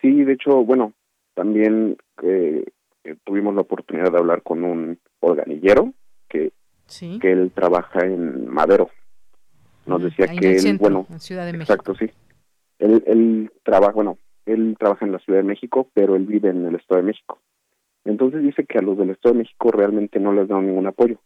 Sí, 0.00 0.24
de 0.24 0.34
hecho, 0.34 0.62
bueno, 0.62 0.92
también 1.34 1.96
eh, 2.22 2.64
tuvimos 3.24 3.54
la 3.54 3.62
oportunidad 3.62 4.12
de 4.12 4.18
hablar 4.18 4.42
con 4.42 4.62
un 4.62 4.98
organillero 5.20 5.92
que, 6.28 6.52
que 7.20 7.32
él 7.32 7.50
trabaja 7.54 8.00
en 8.00 8.48
Madero 8.48 8.90
nos 9.86 10.02
decía 10.02 10.26
que 10.26 10.56
él, 10.56 10.78
bueno, 10.78 11.06
Ciudad 11.18 11.50
de 11.50 11.56
exacto, 11.56 11.94
sí. 11.94 12.10
Él, 12.78 13.02
él 13.06 13.52
trabaja, 13.62 13.92
bueno, 13.92 14.18
él 14.44 14.76
trabaja 14.78 15.06
en 15.06 15.12
la 15.12 15.18
Ciudad 15.20 15.38
de 15.38 15.44
México, 15.44 15.88
pero 15.94 16.16
él 16.16 16.26
vive 16.26 16.50
en 16.50 16.66
el 16.66 16.74
Estado 16.74 17.00
de 17.00 17.06
México. 17.06 17.40
Entonces 18.04 18.42
dice 18.42 18.64
que 18.64 18.78
a 18.78 18.82
los 18.82 18.98
del 18.98 19.10
Estado 19.10 19.34
de 19.34 19.40
México 19.40 19.70
realmente 19.70 20.20
no 20.20 20.32
les 20.32 20.48
dan 20.48 20.66
ningún 20.66 20.86
apoyo. 20.86 21.18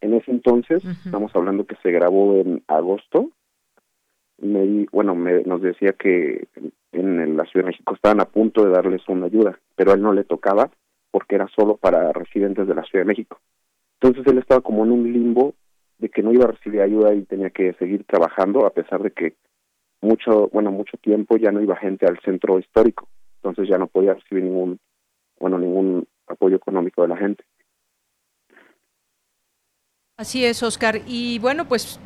En 0.00 0.14
ese 0.14 0.32
entonces, 0.32 0.84
estamos 0.84 1.34
hablando 1.34 1.64
que 1.64 1.76
se 1.76 1.92
grabó 1.92 2.36
en 2.36 2.64
agosto, 2.66 3.30
me, 4.38 4.86
bueno, 4.90 5.14
me, 5.14 5.42
nos 5.44 5.62
decía 5.62 5.92
que 5.92 6.48
en 6.90 7.36
la 7.36 7.44
Ciudad 7.44 7.66
de 7.66 7.70
México 7.70 7.94
estaban 7.94 8.20
a 8.20 8.24
punto 8.24 8.64
de 8.64 8.72
darles 8.72 9.02
una 9.08 9.26
ayuda, 9.26 9.58
pero 9.76 9.92
a 9.92 9.94
él 9.94 10.02
no 10.02 10.12
le 10.12 10.24
tocaba 10.24 10.70
porque 11.12 11.36
era 11.36 11.46
solo 11.54 11.76
para 11.76 12.12
residentes 12.12 12.66
de 12.66 12.74
la 12.74 12.82
Ciudad 12.82 13.04
de 13.04 13.08
México. 13.08 13.38
Entonces 14.02 14.32
él 14.32 14.38
estaba 14.38 14.60
como 14.60 14.84
en 14.84 14.90
un 14.90 15.12
limbo 15.12 15.54
de 15.98 16.08
que 16.08 16.22
no 16.22 16.32
iba 16.32 16.44
a 16.44 16.50
recibir 16.50 16.80
ayuda 16.80 17.14
y 17.14 17.22
tenía 17.22 17.50
que 17.50 17.72
seguir 17.74 18.04
trabajando 18.04 18.66
a 18.66 18.70
pesar 18.70 19.00
de 19.00 19.12
que 19.12 19.36
mucho 20.00 20.48
bueno 20.48 20.72
mucho 20.72 20.96
tiempo 20.96 21.36
ya 21.36 21.52
no 21.52 21.60
iba 21.60 21.76
gente 21.76 22.06
al 22.06 22.18
centro 22.24 22.58
histórico. 22.58 23.08
Entonces 23.36 23.68
ya 23.68 23.78
no 23.78 23.86
podía 23.86 24.14
recibir 24.14 24.42
ningún 24.42 24.80
bueno 25.38 25.56
ningún 25.56 26.08
apoyo 26.26 26.56
económico 26.56 27.02
de 27.02 27.08
la 27.08 27.16
gente. 27.16 27.44
Así 30.16 30.44
es 30.44 30.64
Oscar. 30.64 31.00
Y 31.06 31.38
bueno 31.38 31.68
pues 31.68 32.00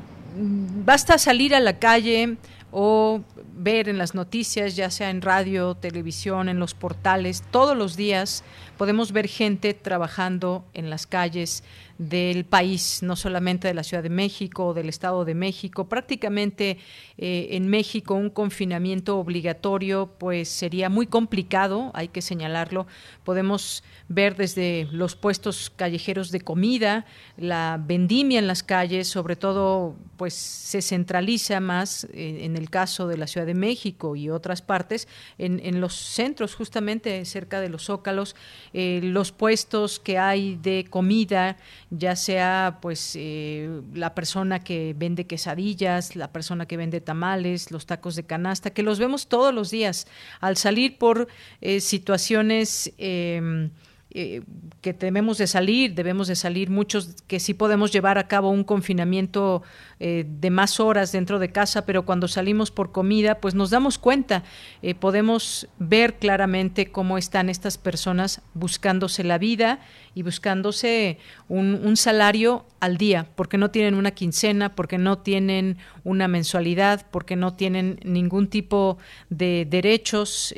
basta 0.85 1.16
salir 1.16 1.55
a 1.55 1.60
la 1.60 1.78
calle 1.78 2.36
o 2.73 3.23
ver 3.55 3.89
en 3.89 3.97
las 3.97 4.14
noticias, 4.14 4.77
ya 4.77 4.90
sea 4.90 5.09
en 5.09 5.23
radio, 5.23 5.74
televisión, 5.77 6.51
en 6.51 6.59
los 6.59 6.74
portales, 6.74 7.43
todos 7.51 7.74
los 7.74 7.97
días 7.97 8.44
podemos 8.77 9.12
ver 9.12 9.28
gente 9.28 9.74
trabajando 9.74 10.65
en 10.74 10.90
las 10.90 11.07
calles 11.07 11.62
del 11.98 12.44
país, 12.44 13.03
no 13.03 13.16
solamente 13.16 13.69
de 13.69 13.74
la 13.74 13.82
Ciudad 13.82 14.03
de 14.03 14.11
México 14.11 14.66
o 14.66 14.74
del 14.74 14.89
Estado 14.89 15.24
de 15.24 15.35
México. 15.35 15.89
Prácticamente 15.89 16.78
eh, 17.16 17.48
en 17.53 17.69
México 17.69 18.15
un 18.15 18.28
confinamiento 18.28 19.19
obligatorio 19.19 20.11
pues 20.19 20.48
sería 20.48 20.90
muy 20.90 21.07
complicado, 21.07 21.90
hay 21.94 22.09
que 22.09 22.20
señalarlo. 22.20 22.86
Podemos 23.24 23.82
ver 24.09 24.36
desde 24.36 24.89
los 24.93 25.16
puestos 25.16 25.70
callejeros 25.74 26.31
de 26.31 26.40
comida, 26.43 27.07
la 27.39 27.81
vendimia 27.82 28.39
en 28.39 28.47
las 28.47 28.62
calles, 28.62 29.09
sobre 29.09 29.36
todo 29.36 29.97
pues 30.19 30.35
se 30.35 30.82
centraliza 30.82 31.61
más 31.61 32.05
eh, 32.12 32.40
en 32.43 32.57
el 32.57 32.69
caso 32.69 33.09
de 33.09 33.16
la 33.16 33.27
Ciudad 33.27 33.47
de 33.47 33.55
México 33.55 34.16
y 34.16 34.28
otras 34.28 34.61
partes, 34.61 35.09
en, 35.39 35.61
en 35.65 35.81
los 35.81 35.94
centros 35.94 36.55
justamente 36.55 37.24
cerca 37.24 37.61
de 37.61 37.70
los 37.70 37.85
zócalos, 37.85 38.36
eh, 38.78 39.01
los 39.03 39.32
puestos 39.32 39.98
que 39.98 40.19
hay 40.19 40.57
de 40.57 40.85
comida 40.90 41.57
ya 41.89 42.15
sea 42.15 42.77
pues 42.82 43.15
eh, 43.16 43.81
la 43.94 44.15
persona 44.15 44.62
que 44.62 44.94
vende 44.94 45.27
quesadillas, 45.27 46.15
la 46.15 46.31
persona 46.31 46.66
que 46.66 46.77
vende 46.77 47.01
tamales, 47.01 47.70
los 47.70 47.86
tacos 47.86 48.16
de 48.16 48.24
canasta, 48.24 48.69
que 48.69 48.82
los 48.82 48.98
vemos 48.98 49.28
todos 49.28 49.55
los 49.55 49.70
días. 49.70 50.07
Al 50.40 50.59
salir 50.59 50.98
por 50.98 51.27
eh, 51.62 51.81
situaciones 51.81 52.93
em, 52.98 53.70
eh, 54.10 54.42
que 54.82 54.92
debemos 54.92 55.36
de 55.36 55.48
salir, 55.48 55.94
debemos 55.94 56.28
de 56.28 56.36
salir 56.36 56.70
muchos 56.70 57.16
que 57.26 57.40
sí 57.40 57.54
podemos 57.54 57.92
llevar 57.92 58.18
a 58.18 58.28
cabo 58.28 58.50
un 58.50 58.62
confinamiento 58.62 59.62
eh, 59.98 60.24
de 60.26 60.48
más 60.48 60.78
horas 60.78 61.10
dentro 61.10 61.40
de 61.40 61.50
casa, 61.50 61.84
pero 61.84 62.06
cuando 62.06 62.28
salimos 62.28 62.70
por 62.70 62.92
comida, 62.92 63.40
pues 63.40 63.56
nos 63.56 63.70
damos 63.70 63.98
cuenta, 63.98 64.44
eh, 64.80 64.94
podemos 64.94 65.68
ver 65.78 66.14
claramente 66.14 66.92
cómo 66.92 67.18
están 67.18 67.50
estas 67.50 67.78
personas 67.78 68.42
buscándose 68.54 69.24
la 69.24 69.38
vida 69.38 69.80
y 70.14 70.22
buscándose 70.22 71.18
un, 71.48 71.74
un 71.74 71.96
salario 71.96 72.64
al 72.78 72.98
día, 72.98 73.26
porque 73.34 73.58
no 73.58 73.72
tienen 73.72 73.94
una 73.94 74.12
quincena, 74.12 74.76
porque 74.76 74.98
no 74.98 75.18
tienen 75.18 75.78
una 76.04 76.28
mensualidad, 76.28 77.04
porque 77.10 77.34
no 77.34 77.54
tienen 77.54 77.98
ningún 78.04 78.46
tipo 78.46 78.98
de 79.30 79.66
derechos 79.68 80.54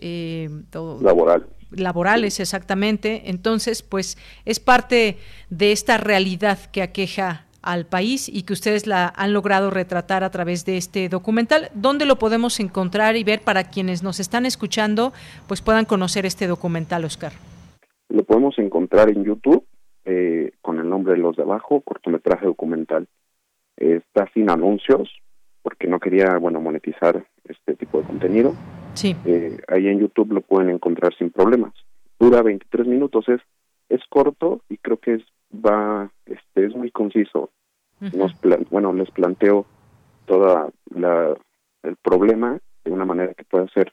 laboral 1.01 1.47
laborales 1.71 2.41
exactamente. 2.41 3.31
Entonces, 3.31 3.83
pues 3.83 4.19
es 4.45 4.61
parte 4.61 5.19
de 5.51 5.73
esta 5.73 5.99
realidad 5.99 6.59
que 6.71 6.83
aqueja 6.83 7.47
al 7.63 7.87
país 7.87 8.29
y 8.29 8.45
que 8.45 8.53
ustedes 8.53 8.87
la 8.87 9.13
han 9.17 9.33
logrado 9.33 9.71
retratar 9.71 10.25
a 10.25 10.31
través 10.31 10.65
de 10.65 10.77
este 10.77 11.09
documental. 11.09 11.71
¿Dónde 11.75 12.07
lo 12.07 12.17
podemos 12.17 12.61
encontrar 12.61 13.17
y 13.17 13.25
ver 13.25 13.41
para 13.41 13.65
quienes 13.65 14.03
nos 14.03 14.21
están 14.21 14.47
escuchando, 14.47 15.13
pues 15.47 15.61
puedan 15.61 15.85
conocer 15.85 16.25
este 16.25 16.47
documental, 16.47 17.05
Oscar? 17.05 17.33
Lo 18.09 18.23
podemos 18.25 18.59
encontrar 18.59 19.11
en 19.11 19.25
YouTube 19.25 19.67
eh, 20.05 20.53
con 20.63 20.79
el 20.79 20.89
nombre 20.89 21.15
de 21.15 21.19
Los 21.19 21.37
de 21.37 21.43
Abajo, 21.43 21.83
cortometraje 21.83 22.47
documental. 22.47 23.07
está 23.77 24.27
sin 24.33 24.51
anuncios 24.51 25.11
porque 25.63 25.87
no 25.87 26.01
quería, 26.01 26.39
bueno, 26.39 26.61
monetizar 26.61 27.27
este 27.45 27.75
tipo 27.75 28.01
de 28.01 28.07
contenido. 28.07 28.55
Sí. 28.99 29.15
Eh, 29.25 29.59
ahí 29.69 29.87
en 29.87 30.01
YouTube 30.01 30.33
lo 30.33 30.41
pueden 30.41 30.71
encontrar 30.71 31.15
sin 31.17 31.31
problemas. 31.31 31.73
Dura 32.19 32.43
23 32.43 32.89
minutos, 32.89 33.29
es 33.29 33.41
es 33.89 34.01
corto 34.09 34.61
y 34.69 34.77
creo 34.79 34.99
que 34.99 35.15
es 35.15 35.23
va 35.55 36.11
este 36.27 36.67
es 36.67 36.75
muy 36.75 36.91
conciso. 36.91 37.51
Nos 38.01 38.33
bueno, 38.71 38.93
les 38.93 39.11
planteo 39.13 39.67
toda 40.27 40.69
la 40.95 41.37
el 41.85 41.97
problema 41.97 42.59
de 42.85 42.91
una 42.91 43.05
manera 43.05 43.35
que 43.35 43.45
pueda 43.45 43.69
ser 43.69 43.93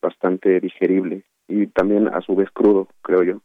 bastante 0.00 0.60
digerible 0.60 1.24
y 1.48 1.66
también 1.66 2.06
a 2.06 2.20
su 2.20 2.36
vez 2.36 2.48
crudo, 2.52 2.86
creo 3.02 3.24
yo. 3.24 3.40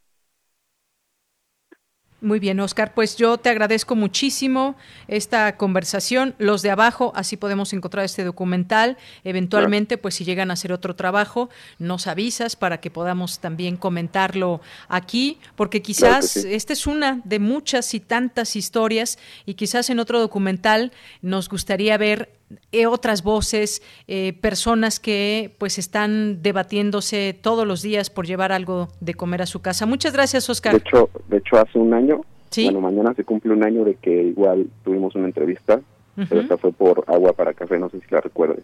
Muy 2.22 2.40
bien, 2.40 2.60
Oscar. 2.60 2.94
Pues 2.94 3.16
yo 3.16 3.38
te 3.38 3.50
agradezco 3.50 3.96
muchísimo 3.96 4.76
esta 5.08 5.56
conversación. 5.56 6.36
Los 6.38 6.62
de 6.62 6.70
abajo, 6.70 7.14
así 7.16 7.38
podemos 7.38 7.72
encontrar 7.72 8.04
este 8.04 8.26
documental. 8.26 8.98
Eventualmente, 9.24 9.98
pues 9.98 10.16
si 10.16 10.26
llegan 10.26 10.50
a 10.50 10.56
hacer 10.56 10.74
otro 10.74 10.98
trabajo, 10.98 11.50
nos 11.78 12.08
avisas 12.08 12.58
para 12.58 12.82
que 12.82 12.92
podamos 12.92 13.40
también 13.40 13.78
comentarlo 13.78 14.60
aquí, 14.90 15.40
porque 15.56 15.82
quizás 15.82 16.36
esta 16.36 16.74
es 16.74 16.88
una 16.88 17.22
de 17.24 17.40
muchas 17.40 17.94
y 17.94 18.02
tantas 18.02 18.58
historias 18.58 19.18
y 19.46 19.54
quizás 19.54 19.90
en 19.90 20.00
otro 20.00 20.20
documental 20.20 20.92
nos 21.22 21.48
gustaría 21.48 21.98
ver 21.98 22.39
otras 22.88 23.24
voces, 23.24 23.82
eh, 24.08 24.34
personas 24.34 25.00
que 25.00 25.56
pues 25.58 25.78
están 25.78 26.42
debatiéndose 26.42 27.38
todos 27.40 27.68
los 27.68 27.82
días 27.82 28.10
por 28.10 28.26
llevar 28.26 28.52
algo 28.52 28.90
de 29.00 29.14
comer 29.14 29.42
a 29.42 29.46
su 29.46 29.62
casa. 29.62 29.86
Muchas 29.86 30.14
gracias, 30.14 30.50
Oscar. 30.50 30.74
De 30.74 30.80
hecho, 30.80 31.10
de 31.28 31.38
hecho 31.38 31.58
hace 31.58 31.78
un 31.78 31.94
año, 31.94 32.22
bueno, 32.56 32.82
mañana 32.82 33.14
se 33.14 33.24
cumple 33.24 33.54
un 33.54 33.64
año 33.64 33.84
de 33.84 33.96
que 33.96 34.24
igual 34.24 34.68
tuvimos 34.84 35.16
una 35.16 35.26
entrevista, 35.26 35.82
pero 36.16 36.42
esta 36.42 36.58
fue 36.58 36.74
por 36.74 37.06
agua 37.08 37.34
para 37.34 37.54
café, 37.54 37.80
no 37.80 37.90
sé 37.90 38.00
si 38.02 38.06
la 38.10 38.22
recuerde. 38.22 38.62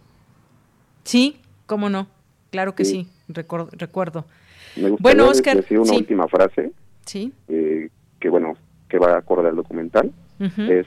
Sí, 1.03 1.37
cómo 1.67 1.89
no, 1.89 2.07
claro 2.51 2.75
que 2.75 2.85
sí, 2.85 3.07
recuerdo. 3.27 4.25
Me 4.75 4.89
gustaría 4.89 4.97
bueno, 4.99 5.29
Oscar, 5.29 5.57
decir 5.57 5.79
una 5.79 5.93
última 5.93 6.27
frase. 6.27 6.71
Sí. 7.05 7.31
Eh, 7.47 7.89
que 8.19 8.29
bueno, 8.29 8.57
que 8.89 8.97
va 8.97 9.13
a 9.13 9.19
acorde 9.19 9.49
al 9.49 9.55
documental. 9.55 10.11
Es, 10.39 10.85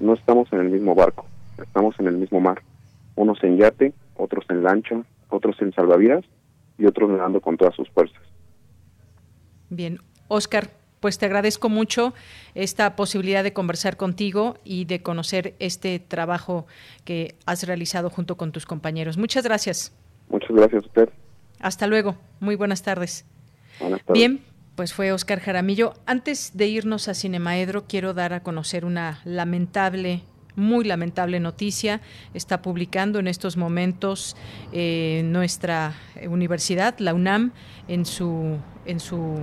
no 0.00 0.14
estamos 0.14 0.50
en 0.52 0.60
el 0.60 0.70
mismo 0.70 0.94
barco 0.94 1.26
estamos 1.62 1.94
en 1.98 2.06
el 2.06 2.16
mismo 2.16 2.40
mar, 2.40 2.62
unos 3.14 3.42
en 3.42 3.56
yate, 3.58 3.92
otros 4.16 4.44
en 4.48 4.62
lancha, 4.62 5.02
otros 5.28 5.60
en 5.60 5.72
salvavidas 5.72 6.24
y 6.78 6.86
otros 6.86 7.10
nadando 7.10 7.40
con 7.40 7.56
todas 7.56 7.74
sus 7.74 7.88
fuerzas. 7.90 8.22
Bien, 9.70 10.00
Oscar, 10.28 10.70
pues 11.00 11.18
te 11.18 11.26
agradezco 11.26 11.68
mucho 11.68 12.14
esta 12.54 12.96
posibilidad 12.96 13.42
de 13.42 13.52
conversar 13.52 13.96
contigo 13.96 14.56
y 14.64 14.84
de 14.86 15.02
conocer 15.02 15.54
este 15.58 15.98
trabajo 15.98 16.66
que 17.04 17.34
has 17.46 17.66
realizado 17.66 18.10
junto 18.10 18.36
con 18.36 18.52
tus 18.52 18.66
compañeros. 18.66 19.16
Muchas 19.16 19.44
gracias. 19.44 19.92
Muchas 20.28 20.50
gracias 20.50 20.82
a 20.82 20.86
usted. 20.86 21.08
Hasta 21.60 21.86
luego. 21.86 22.16
Muy 22.40 22.56
buenas 22.56 22.82
tardes. 22.82 23.24
Buenas 23.80 24.02
tardes. 24.04 24.14
Bien, 24.14 24.40
pues 24.74 24.92
fue 24.92 25.12
Oscar 25.12 25.40
Jaramillo. 25.40 25.94
Antes 26.06 26.56
de 26.56 26.66
irnos 26.66 27.08
a 27.08 27.14
Cinemaedro, 27.14 27.84
quiero 27.86 28.14
dar 28.14 28.32
a 28.32 28.42
conocer 28.42 28.84
una 28.84 29.20
lamentable 29.24 30.22
muy 30.56 30.84
lamentable 30.84 31.38
noticia. 31.38 32.00
Está 32.34 32.62
publicando 32.62 33.18
en 33.18 33.28
estos 33.28 33.56
momentos 33.56 34.36
eh, 34.72 35.22
nuestra 35.24 35.94
universidad, 36.28 36.98
la 36.98 37.14
UNAM, 37.14 37.52
en 37.88 38.04
su, 38.04 38.58
en 38.84 38.98
su 39.00 39.38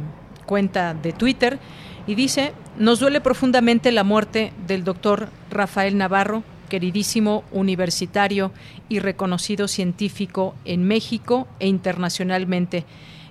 cuenta 0.45 0.93
de 0.93 1.13
Twitter 1.13 1.59
y 2.05 2.15
dice, 2.15 2.53
nos 2.77 2.99
duele 2.99 3.21
profundamente 3.21 3.91
la 3.91 4.03
muerte 4.03 4.51
del 4.67 4.83
doctor 4.83 5.29
Rafael 5.49 5.97
Navarro, 5.97 6.43
queridísimo 6.69 7.43
universitario 7.51 8.51
y 8.89 8.99
reconocido 8.99 9.67
científico 9.67 10.55
en 10.65 10.83
México 10.83 11.47
e 11.59 11.67
internacionalmente. 11.67 12.85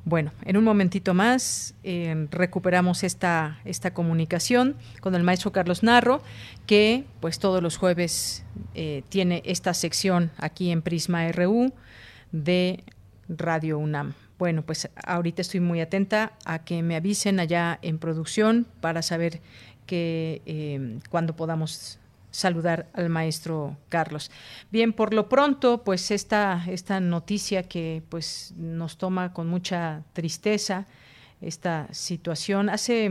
Bueno, 0.09 0.31
en 0.45 0.57
un 0.57 0.63
momentito 0.63 1.15
más 1.15 1.75
eh, 1.83 2.29
recuperamos 2.31 3.03
esta, 3.03 3.59
esta 3.65 3.93
comunicación 3.93 4.77
con 5.01 5.17
el 5.17 5.25
maestro 5.25 5.51
Carlos 5.51 5.83
Narro, 5.83 6.23
que 6.65 7.05
pues 7.19 7.41
todos 7.41 7.61
los 7.61 7.77
jueves 7.77 8.45
eh, 8.77 9.03
tiene 9.09 9.43
esta 9.45 9.75
sección 9.75 10.31
aquí 10.37 10.71
en 10.71 10.83
Prisma 10.83 11.27
RU 11.33 11.73
de 12.31 12.85
Radio 13.29 13.81
UNAM. 13.81 14.15
Bueno, 14.39 14.63
pues 14.63 14.89
ahorita 14.95 15.43
estoy 15.43 15.59
muy 15.59 15.81
atenta 15.81 16.35
a 16.45 16.61
que 16.61 16.85
me 16.85 16.95
avisen 16.95 17.41
allá 17.41 17.81
en 17.83 17.99
producción 17.99 18.69
para 18.81 19.03
saber 19.03 19.41
que 19.87 20.41
eh, 20.47 21.01
cuando 21.11 21.35
podamos 21.35 21.99
saludar 22.37 22.87
al 22.93 23.09
maestro 23.09 23.77
Carlos. 23.89 24.31
Bien, 24.71 24.93
por 24.93 25.15
lo 25.15 25.29
pronto, 25.29 25.83
pues 25.83 26.11
esta, 26.11 26.65
esta 26.69 27.01
noticia 27.01 27.63
que 27.63 28.03
pues 28.09 28.53
nos 28.57 28.99
toma 28.99 29.33
con 29.33 29.47
mucha 29.49 30.03
tristeza, 30.13 30.87
esta 31.41 31.89
situación. 31.93 32.69
Hace, 32.69 33.11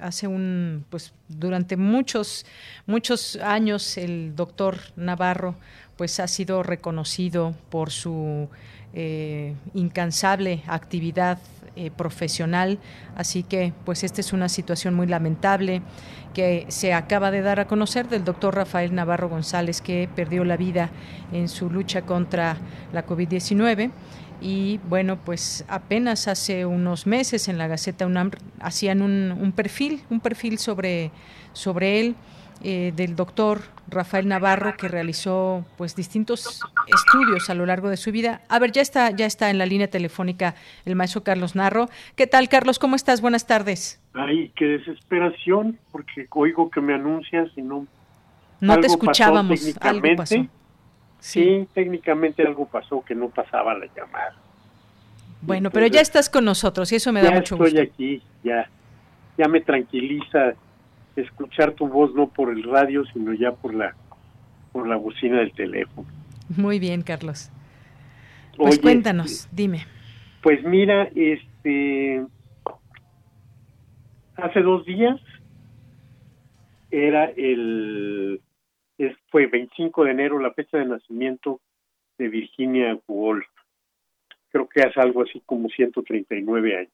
hace 0.00 0.26
un, 0.26 0.84
pues 0.88 1.12
durante 1.28 1.76
muchos, 1.76 2.46
muchos 2.86 3.36
años 3.36 3.98
el 3.98 4.34
doctor 4.34 4.78
Navarro 4.96 5.56
pues 5.96 6.18
ha 6.20 6.28
sido 6.28 6.62
reconocido 6.62 7.54
por 7.70 7.90
su 7.90 8.48
eh, 8.94 9.54
incansable 9.74 10.62
actividad 10.66 11.38
eh, 11.76 11.90
profesional. 11.90 12.78
Así 13.16 13.42
que, 13.42 13.72
pues, 13.84 14.04
esta 14.04 14.20
es 14.20 14.32
una 14.32 14.48
situación 14.48 14.94
muy 14.94 15.06
lamentable 15.06 15.82
que 16.34 16.66
se 16.68 16.94
acaba 16.94 17.30
de 17.30 17.42
dar 17.42 17.60
a 17.60 17.66
conocer 17.66 18.08
del 18.08 18.24
doctor 18.24 18.54
Rafael 18.54 18.94
Navarro 18.94 19.28
González, 19.28 19.80
que 19.80 20.08
perdió 20.14 20.44
la 20.44 20.56
vida 20.56 20.90
en 21.32 21.48
su 21.48 21.70
lucha 21.70 22.02
contra 22.02 22.56
la 22.92 23.06
COVID-19 23.06 23.90
y 24.42 24.80
bueno, 24.88 25.18
pues 25.24 25.64
apenas 25.68 26.26
hace 26.26 26.66
unos 26.66 27.06
meses 27.06 27.48
en 27.48 27.58
la 27.58 27.68
Gaceta 27.68 28.06
UNAM 28.06 28.32
hacían 28.60 29.00
un, 29.00 29.52
perfil, 29.54 30.02
un 30.10 30.18
perfil 30.18 30.58
sobre, 30.58 31.12
sobre 31.52 32.00
él 32.00 32.16
eh, 32.64 32.92
del 32.96 33.14
doctor 33.14 33.62
Rafael 33.92 34.26
Navarro 34.26 34.76
que 34.76 34.88
realizó 34.88 35.64
pues 35.76 35.94
distintos 35.94 36.60
estudios 36.86 37.48
a 37.50 37.54
lo 37.54 37.66
largo 37.66 37.88
de 37.88 37.96
su 37.96 38.10
vida. 38.10 38.42
A 38.48 38.58
ver, 38.58 38.72
ya 38.72 38.82
está, 38.82 39.10
ya 39.10 39.26
está 39.26 39.50
en 39.50 39.58
la 39.58 39.66
línea 39.66 39.88
telefónica 39.88 40.54
el 40.84 40.96
maestro 40.96 41.22
Carlos 41.22 41.54
Narro. 41.54 41.88
¿Qué 42.16 42.26
tal, 42.26 42.48
Carlos? 42.48 42.78
¿Cómo 42.78 42.96
estás? 42.96 43.20
Buenas 43.20 43.46
tardes. 43.46 44.02
Ay, 44.14 44.50
qué 44.56 44.64
desesperación, 44.64 45.78
porque 45.90 46.26
oigo 46.30 46.70
que 46.70 46.80
me 46.80 46.94
anuncias 46.94 47.50
y 47.56 47.62
no. 47.62 47.86
No 48.60 48.80
te 48.80 48.86
escuchábamos. 48.86 49.76
Algo 49.80 50.08
pasó. 50.16 50.34
Sí. 50.34 50.48
sí, 51.18 51.68
técnicamente 51.72 52.42
algo 52.42 52.66
pasó 52.66 53.04
que 53.04 53.14
no 53.14 53.28
pasaba 53.28 53.74
la 53.74 53.86
llamada. 53.94 54.34
Bueno, 55.42 55.70
pero 55.70 55.86
ya 55.86 56.00
estás 56.00 56.30
con 56.30 56.44
nosotros 56.44 56.90
y 56.92 56.96
eso 56.96 57.12
me 57.12 57.22
da 57.22 57.30
mucho 57.30 57.56
gusto. 57.56 57.74
Ya 57.74 57.82
estoy 57.82 58.16
aquí, 58.16 58.22
ya, 58.44 58.68
ya 59.36 59.48
me 59.48 59.60
tranquiliza 59.60 60.54
escuchar 61.16 61.72
tu 61.72 61.88
voz 61.88 62.14
no 62.14 62.28
por 62.28 62.50
el 62.50 62.62
radio, 62.62 63.04
sino 63.12 63.32
ya 63.34 63.52
por 63.52 63.74
la 63.74 63.94
por 64.72 64.88
la 64.88 64.96
bocina 64.96 65.38
del 65.40 65.52
teléfono. 65.52 66.08
Muy 66.56 66.78
bien, 66.78 67.02
Carlos. 67.02 67.50
Pues 68.56 68.78
cuéntanos, 68.78 69.48
dime. 69.52 69.86
Pues 70.42 70.62
mira, 70.64 71.10
este 71.14 72.24
hace 74.36 74.60
dos 74.60 74.84
días 74.86 75.20
era 76.90 77.26
el 77.36 78.40
fue 79.30 79.46
25 79.46 80.04
de 80.04 80.10
enero 80.10 80.38
la 80.38 80.52
fecha 80.52 80.78
de 80.78 80.86
nacimiento 80.86 81.60
de 82.18 82.28
Virginia 82.28 82.98
Woolf. 83.08 83.46
Creo 84.50 84.68
que 84.68 84.82
hace 84.82 85.00
algo 85.00 85.22
así 85.22 85.42
como 85.46 85.68
139 85.68 86.76
años. 86.76 86.92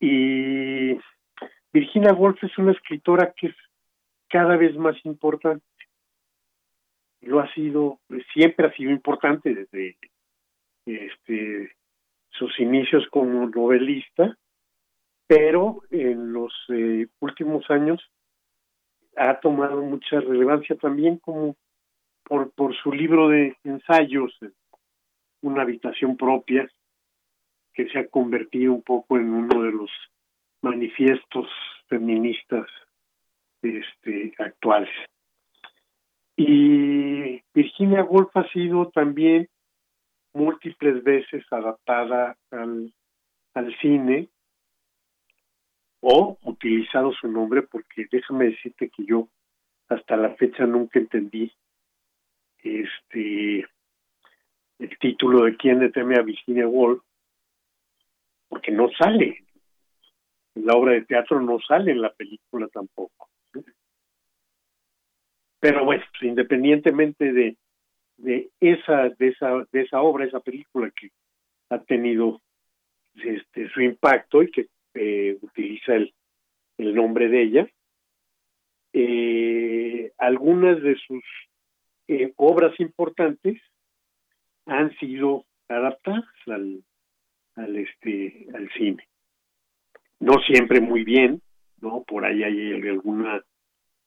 Y 0.00 0.98
Virginia 1.72 2.12
Woolf 2.12 2.42
es 2.42 2.56
una 2.58 2.72
escritora 2.72 3.32
que 3.36 3.48
es 3.48 3.56
cada 4.28 4.56
vez 4.56 4.76
más 4.76 4.96
importante. 5.04 5.64
Lo 7.20 7.40
ha 7.40 7.52
sido, 7.52 8.00
siempre 8.32 8.66
ha 8.66 8.72
sido 8.72 8.90
importante 8.90 9.54
desde 9.54 9.96
este, 10.86 11.72
sus 12.30 12.58
inicios 12.60 13.06
como 13.10 13.46
novelista, 13.46 14.36
pero 15.26 15.82
en 15.90 16.32
los 16.32 16.52
eh, 16.70 17.06
últimos 17.20 17.68
años 17.70 18.00
ha 19.16 19.40
tomado 19.40 19.82
mucha 19.82 20.20
relevancia 20.20 20.76
también 20.76 21.18
como 21.18 21.56
por, 22.22 22.52
por 22.52 22.74
su 22.76 22.92
libro 22.92 23.28
de 23.28 23.56
ensayos, 23.64 24.38
Una 25.40 25.62
habitación 25.62 26.16
propia, 26.16 26.68
que 27.74 27.88
se 27.88 27.98
ha 27.98 28.08
convertido 28.08 28.72
un 28.72 28.82
poco 28.82 29.16
en 29.16 29.32
uno 29.32 29.62
de 29.62 29.72
los 29.72 29.90
manifiestos 30.62 31.48
feministas 31.88 32.66
este, 33.62 34.34
actuales. 34.38 34.90
Y 36.36 37.42
Virginia 37.52 38.04
Woolf 38.04 38.36
ha 38.36 38.48
sido 38.50 38.90
también 38.90 39.48
múltiples 40.32 41.02
veces 41.02 41.44
adaptada 41.50 42.36
al, 42.50 42.92
al 43.54 43.78
cine 43.78 44.28
o 46.00 46.38
utilizado 46.42 47.12
su 47.12 47.28
nombre 47.28 47.62
porque 47.62 48.06
déjame 48.10 48.50
decirte 48.50 48.88
que 48.88 49.04
yo 49.04 49.28
hasta 49.88 50.16
la 50.16 50.34
fecha 50.36 50.64
nunca 50.64 50.98
entendí 50.98 51.52
este 52.62 53.66
el 54.78 54.98
título 55.00 55.44
de 55.44 55.56
quién 55.56 55.80
le 55.80 55.90
a 56.16 56.22
Virginia 56.22 56.68
Woolf 56.68 57.02
porque 58.48 58.70
no 58.70 58.88
sale 58.98 59.44
la 60.64 60.74
obra 60.74 60.92
de 60.92 61.04
teatro 61.04 61.40
no 61.40 61.58
sale 61.60 61.92
en 61.92 62.00
la 62.00 62.12
película 62.12 62.68
tampoco 62.68 63.28
pero 65.60 65.84
bueno 65.84 66.04
independientemente 66.22 67.32
de 67.32 67.56
de 68.16 68.50
esa 68.60 69.08
de 69.10 69.28
esa 69.28 69.64
de 69.72 69.82
esa 69.82 70.00
obra 70.02 70.24
esa 70.24 70.40
película 70.40 70.90
que 70.90 71.10
ha 71.70 71.78
tenido 71.80 72.40
este 73.14 73.68
su 73.70 73.80
impacto 73.80 74.42
y 74.42 74.50
que 74.50 74.66
eh, 74.94 75.38
utiliza 75.42 75.94
el, 75.94 76.14
el, 76.78 76.94
nombre 76.94 77.28
de 77.28 77.42
ella. 77.42 77.68
Eh, 78.92 80.12
algunas 80.18 80.82
de 80.82 80.96
sus 80.96 81.22
eh, 82.08 82.32
obras 82.36 82.78
importantes 82.80 83.60
han 84.66 84.96
sido 84.98 85.44
adaptadas 85.68 86.24
al, 86.46 86.82
al, 87.56 87.76
este, 87.76 88.48
al 88.54 88.70
cine. 88.72 89.06
No 90.20 90.34
siempre 90.46 90.80
muy 90.80 91.04
bien, 91.04 91.40
¿no? 91.80 92.02
Por 92.02 92.24
ahí 92.24 92.42
hay 92.42 92.88
alguna 92.88 93.42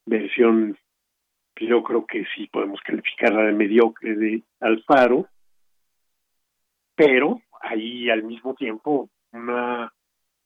versión 0.06 0.78
yo 1.68 1.84
creo 1.84 2.06
que 2.06 2.26
sí 2.36 2.48
podemos 2.48 2.80
calificarla 2.82 3.44
de 3.44 3.54
mediocre 3.54 4.16
de 4.16 4.44
Alfaro, 4.60 5.28
pero 6.96 7.42
ahí 7.62 8.10
al 8.10 8.24
mismo 8.24 8.56
tiempo 8.56 9.10
una 9.32 9.92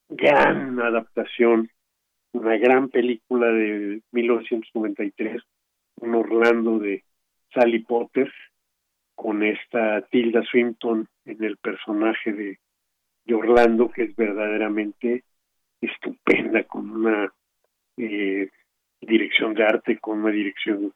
gran 0.10 0.80
adaptación, 0.80 1.70
una 2.34 2.58
gran 2.58 2.90
película 2.90 3.48
de 3.48 4.02
1993, 4.12 5.42
un 6.02 6.16
Orlando 6.16 6.80
de 6.80 7.04
Sally 7.54 7.80
Potter, 7.80 8.32
con 9.16 9.44
esta 9.44 10.02
Tilda 10.10 10.44
Swinton 10.44 11.08
en 11.24 11.44
el 11.44 11.58
personaje 11.58 12.34
de, 12.34 12.60
de 13.24 13.34
Orlando, 13.34 13.90
que 13.90 14.04
es 14.04 14.16
verdaderamente 14.16 15.24
estupenda, 15.86 16.64
con 16.64 16.90
una 16.90 17.34
eh, 17.98 18.49
dirección 19.02 19.53
de 19.53 19.64
arte, 19.64 19.99
con 19.99 20.20
una 20.20 20.32
dirección, 20.32 20.94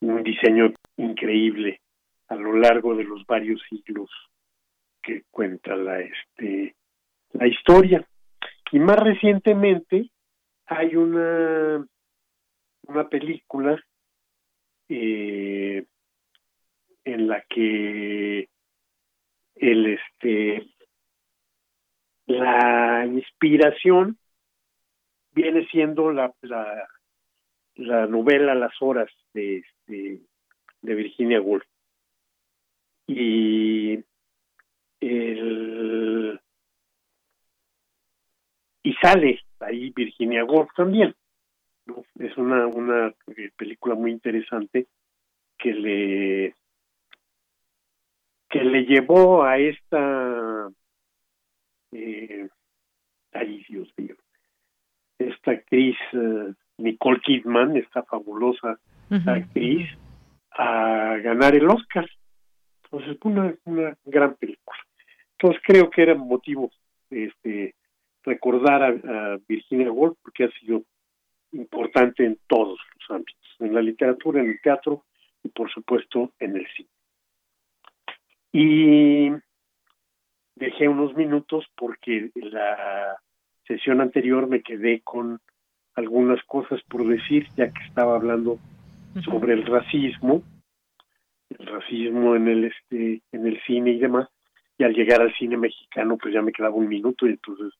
un 0.00 0.22
diseño 0.22 0.72
increíble 0.96 1.80
a 2.28 2.36
lo 2.36 2.54
largo 2.54 2.94
de 2.94 3.04
los 3.04 3.24
varios 3.26 3.62
siglos 3.68 4.10
que 5.02 5.22
cuenta 5.30 5.76
la 5.76 6.00
este 6.00 6.74
la 7.32 7.46
historia. 7.46 8.06
Y 8.72 8.78
más 8.78 8.98
recientemente 8.98 10.10
hay 10.66 10.96
una, 10.96 11.86
una 12.86 13.08
película 13.08 13.80
eh, 14.88 15.84
en 17.04 17.28
la 17.28 17.42
que 17.48 18.48
el 19.56 19.86
este 19.86 20.66
la 22.26 23.04
inspiración 23.06 24.18
viene 25.34 25.66
siendo 25.66 26.12
la, 26.12 26.32
la, 26.42 26.88
la 27.76 28.06
novela 28.06 28.54
Las 28.54 28.74
horas 28.80 29.10
de, 29.32 29.58
este, 29.58 30.20
de 30.82 30.94
Virginia 30.94 31.40
Woolf. 31.40 31.64
Y 33.06 34.02
el, 35.00 36.40
y 38.82 38.92
sale 38.94 39.40
ahí 39.60 39.90
Virginia 39.90 40.44
Woolf 40.44 40.70
también. 40.74 41.14
Es 42.18 42.36
una, 42.38 42.66
una 42.66 43.08
eh, 43.36 43.50
película 43.56 43.94
muy 43.94 44.10
interesante 44.10 44.86
que 45.58 45.72
le 45.74 46.54
que 48.48 48.62
le 48.62 48.84
llevó 48.84 49.42
a 49.44 49.58
esta 49.58 50.70
eh, 51.92 52.48
ay 53.32 53.64
Dios 53.68 53.92
mío 53.96 54.16
esta 55.28 55.52
actriz 55.52 55.96
eh, 56.12 56.52
Nicole 56.78 57.20
Kidman 57.20 57.76
esta 57.76 58.02
fabulosa 58.02 58.78
actriz 59.26 59.88
a 60.50 61.16
ganar 61.22 61.54
el 61.54 61.68
Oscar. 61.68 62.08
Entonces 62.84 63.16
una, 63.22 63.54
una 63.64 63.96
gran 64.04 64.34
película. 64.34 64.78
Entonces 65.32 65.62
creo 65.64 65.90
que 65.90 66.02
era 66.02 66.14
motivo 66.14 66.70
este 67.10 67.74
recordar 68.24 68.82
a, 68.82 69.38
Virginia 69.46 69.92
Woolf 69.92 70.16
porque 70.22 70.44
ha 70.44 70.50
sido 70.58 70.82
importante 71.52 72.24
en 72.24 72.38
todos 72.46 72.78
los 72.94 73.10
ámbitos, 73.10 73.56
en 73.60 73.74
la 73.74 73.82
literatura, 73.82 74.40
en 74.40 74.50
el 74.50 74.60
teatro 74.60 75.04
y 75.42 75.48
por 75.48 75.70
supuesto 75.70 76.32
en 76.38 76.56
el 76.56 76.66
cine. 76.74 76.88
Y 78.52 79.30
dejé 80.56 80.88
unos 80.88 81.14
minutos 81.14 81.66
porque 81.76 82.30
la 82.34 83.16
sesión 83.66 84.00
anterior 84.00 84.46
me 84.46 84.62
quedé 84.62 85.00
con 85.00 85.40
algunas 85.94 86.42
cosas 86.44 86.80
por 86.88 87.06
decir, 87.06 87.46
ya 87.56 87.72
que 87.72 87.82
estaba 87.84 88.16
hablando 88.16 88.58
sobre 89.24 89.54
el 89.54 89.64
racismo, 89.64 90.42
el 91.50 91.66
racismo 91.66 92.34
en 92.34 92.48
el 92.48 92.64
este 92.64 93.22
en 93.32 93.46
el 93.46 93.60
cine 93.62 93.92
y 93.92 93.98
demás, 93.98 94.28
y 94.76 94.84
al 94.84 94.92
llegar 94.92 95.20
al 95.20 95.34
cine 95.34 95.56
mexicano 95.56 96.16
pues 96.16 96.34
ya 96.34 96.42
me 96.42 96.52
quedaba 96.52 96.74
un 96.74 96.88
minuto 96.88 97.26
y 97.26 97.30
entonces 97.30 97.72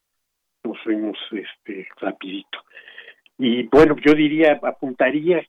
nos 0.63 0.81
fuimos 0.83 1.19
este 1.33 1.89
rapidito. 2.01 2.59
Y 3.39 3.65
bueno, 3.65 3.97
yo 3.97 4.15
diría, 4.15 4.61
apuntaría 4.63 5.45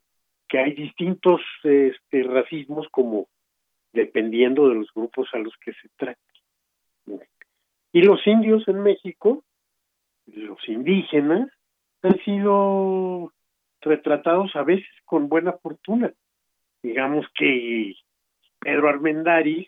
que 0.48 0.60
hay 0.60 0.74
distintos 0.74 1.42
este, 1.64 2.24
racismos 2.24 2.88
como 2.90 3.28
dependiendo 3.94 4.68
de 4.68 4.76
los 4.76 4.94
grupos 4.94 5.30
a 5.34 5.38
los 5.38 5.54
que 5.64 5.72
se 5.74 5.90
trate. 5.96 6.20
Y 7.94 8.02
los 8.02 8.26
indios 8.28 8.68
en 8.68 8.82
México, 8.82 9.44
los 10.28 10.58
indígenas, 10.68 11.50
han 12.02 12.18
sido 12.24 13.34
retratados 13.82 14.56
a 14.56 14.64
veces 14.64 14.90
con 15.06 15.30
buena 15.30 15.54
fortuna. 15.54 16.12
Digamos 16.84 17.26
que 17.36 17.94
Pedro 18.60 18.90
Armendáriz, 18.90 19.68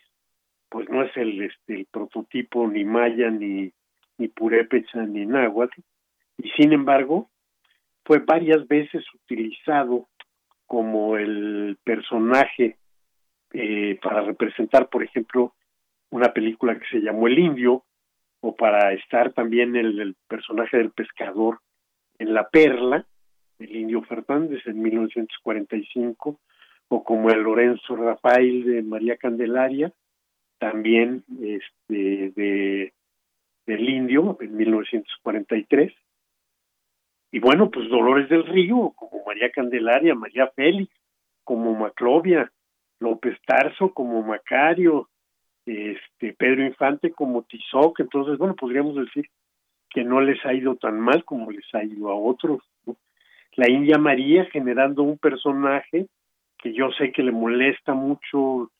pues 0.68 0.88
no 0.88 1.02
es 1.02 1.16
el, 1.16 1.42
este, 1.42 1.86
prototipo 1.90 2.68
ni 2.68 2.84
maya 2.84 3.30
ni 3.30 3.72
ni 4.18 4.28
purépecha 4.28 5.06
ni 5.06 5.24
náhuatl, 5.24 5.80
y 6.36 6.50
sin 6.50 6.72
embargo 6.72 7.30
fue 8.04 8.18
varias 8.18 8.66
veces 8.66 9.04
utilizado 9.14 10.08
como 10.66 11.16
el 11.16 11.78
personaje 11.84 12.76
eh, 13.52 13.98
para 14.02 14.22
representar, 14.22 14.88
por 14.88 15.02
ejemplo, 15.02 15.54
una 16.10 16.32
película 16.32 16.78
que 16.78 16.86
se 16.90 17.00
llamó 17.00 17.26
El 17.26 17.38
Indio, 17.38 17.84
o 18.40 18.54
para 18.54 18.92
estar 18.92 19.32
también 19.32 19.76
el, 19.76 20.14
personaje 20.28 20.76
del 20.76 20.90
pescador 20.90 21.60
en 22.18 22.34
La 22.34 22.48
Perla, 22.48 23.06
el 23.58 23.74
Indio 23.74 24.02
Fernández 24.02 24.64
en 24.66 24.80
1945, 24.80 26.38
o 26.88 27.04
como 27.04 27.30
el 27.30 27.40
Lorenzo 27.40 27.96
Rafael 27.96 28.64
de 28.64 28.82
María 28.82 29.16
Candelaria, 29.16 29.92
también 30.58 31.24
este, 31.40 32.32
de, 32.34 32.92
del 33.66 33.88
Indio 33.88 34.38
en 34.40 34.56
1943. 34.56 35.92
Y 37.30 37.40
bueno, 37.40 37.70
pues 37.70 37.88
Dolores 37.88 38.28
del 38.28 38.46
Río, 38.46 38.92
como 38.96 39.24
María 39.26 39.50
Candelaria, 39.50 40.14
María 40.14 40.48
Félix, 40.56 40.92
como 41.44 41.74
Maclovia, 41.74 42.50
López 43.00 43.38
Tarso, 43.46 43.92
como 43.92 44.22
Macario, 44.22 45.08
este 45.68 46.32
Pedro 46.32 46.64
Infante 46.64 47.10
como 47.12 47.42
Tizoc, 47.42 48.00
entonces 48.00 48.38
bueno, 48.38 48.54
podríamos 48.54 48.96
decir 48.96 49.28
que 49.90 50.04
no 50.04 50.20
les 50.20 50.44
ha 50.46 50.54
ido 50.54 50.76
tan 50.76 50.98
mal 50.98 51.24
como 51.24 51.50
les 51.50 51.64
ha 51.74 51.84
ido 51.84 52.08
a 52.08 52.14
otros. 52.14 52.60
La 53.56 53.68
India 53.68 53.98
María 53.98 54.44
generando 54.46 55.02
un 55.02 55.18
personaje 55.18 56.06
que 56.58 56.72
yo 56.72 56.90
sé 56.92 57.12
que 57.12 57.22
le 57.22 57.32
molesta 57.32 57.94
mucho 57.94 58.70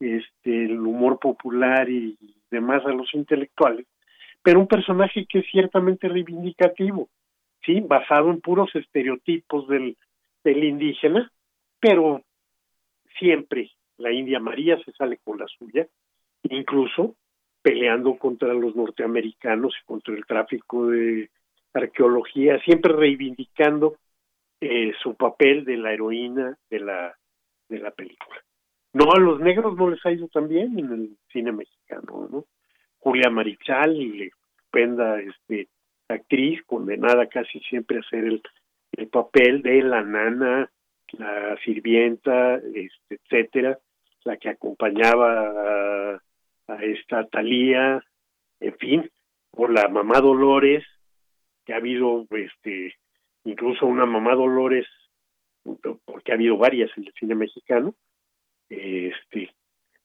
este 0.00 0.64
el 0.64 0.80
humor 0.80 1.18
popular 1.18 1.88
y 1.88 2.16
demás 2.50 2.84
a 2.84 2.90
los 2.90 3.12
intelectuales, 3.14 3.86
pero 4.42 4.60
un 4.60 4.66
personaje 4.66 5.26
que 5.26 5.40
es 5.40 5.46
ciertamente 5.50 6.08
reivindicativo, 6.08 7.08
sí, 7.64 7.80
basado 7.80 8.30
en 8.30 8.40
puros 8.40 8.74
estereotipos 8.74 9.68
del 9.68 9.96
indígena, 10.44 11.30
pero 11.80 12.22
siempre 13.18 13.70
la 13.98 14.12
India 14.12 14.40
María 14.40 14.78
se 14.84 14.92
sale 14.92 15.18
con 15.24 15.38
la 15.38 15.46
suya, 15.46 15.86
incluso 16.44 17.14
peleando 17.62 18.16
contra 18.18 18.52
los 18.54 18.74
norteamericanos 18.74 19.74
y 19.80 19.84
contra 19.84 20.14
el 20.14 20.26
tráfico 20.26 20.88
de 20.88 21.30
arqueología, 21.72 22.58
siempre 22.60 22.92
reivindicando 22.92 23.96
eh, 24.60 24.92
su 25.02 25.14
papel 25.14 25.64
de 25.64 25.76
la 25.76 25.92
heroína 25.92 26.56
de 26.70 26.80
la 26.80 27.16
de 27.68 27.78
la 27.78 27.90
película. 27.90 28.40
No, 28.92 29.12
a 29.12 29.18
los 29.18 29.40
negros 29.40 29.76
no 29.76 29.88
les 29.88 30.04
ha 30.04 30.12
ido 30.12 30.28
tan 30.28 30.48
bien 30.48 30.78
en 30.78 30.92
el 30.92 31.16
cine 31.32 31.52
mexicano, 31.52 32.28
¿no? 32.30 32.44
Julia 32.98 33.30
Marichal, 33.30 33.96
estupenda 34.20 35.18
este, 35.20 35.68
actriz, 36.08 36.62
condenada 36.66 37.26
casi 37.26 37.60
siempre 37.60 37.96
a 37.96 38.00
hacer 38.00 38.24
el, 38.24 38.42
el 38.92 39.08
papel 39.08 39.62
de 39.62 39.82
la 39.82 40.02
nana, 40.02 40.70
la 41.12 41.56
sirvienta, 41.64 42.56
este, 42.56 43.16
etcétera, 43.16 43.78
la 44.24 44.36
que 44.36 44.50
acompañaba 44.50 46.14
a, 46.14 46.22
a 46.72 46.84
esta 46.84 47.26
Talía, 47.26 48.02
en 48.60 48.76
fin, 48.78 49.10
por 49.50 49.72
la 49.72 49.88
mamá 49.88 50.20
Dolores, 50.20 50.84
que 51.64 51.72
ha 51.74 51.76
habido 51.76 52.26
este 52.30 52.94
incluso 53.44 53.86
una 53.86 54.06
mamá 54.06 54.34
Dolores 54.34 54.86
porque 56.04 56.32
ha 56.32 56.34
habido 56.34 56.56
varias 56.56 56.90
en 56.96 57.04
el 57.04 57.12
cine 57.12 57.34
mexicano, 57.34 57.94
este, 58.68 59.54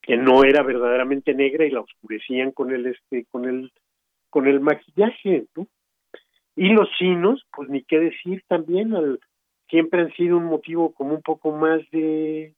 que 0.01 0.17
no 0.17 0.43
era 0.43 0.61
verdaderamente 0.63 1.33
negra 1.33 1.65
y 1.65 1.71
la 1.71 1.81
oscurecían 1.81 2.51
con 2.51 2.71
el 2.71 2.85
este, 2.87 3.25
con 3.25 3.45
el, 3.45 3.71
con 4.29 4.47
el 4.47 4.59
maquillaje, 4.59 5.45
¿no? 5.55 5.67
Y 6.55 6.69
los 6.69 6.89
chinos, 6.97 7.45
pues 7.55 7.69
ni 7.69 7.83
qué 7.83 7.99
decir 7.99 8.43
también, 8.47 8.95
al, 8.95 9.19
siempre 9.69 10.01
han 10.01 10.13
sido 10.13 10.37
un 10.37 10.45
motivo 10.45 10.93
como 10.93 11.13
un 11.13 11.21
poco 11.21 11.51
más 11.51 11.81
de 11.91 12.53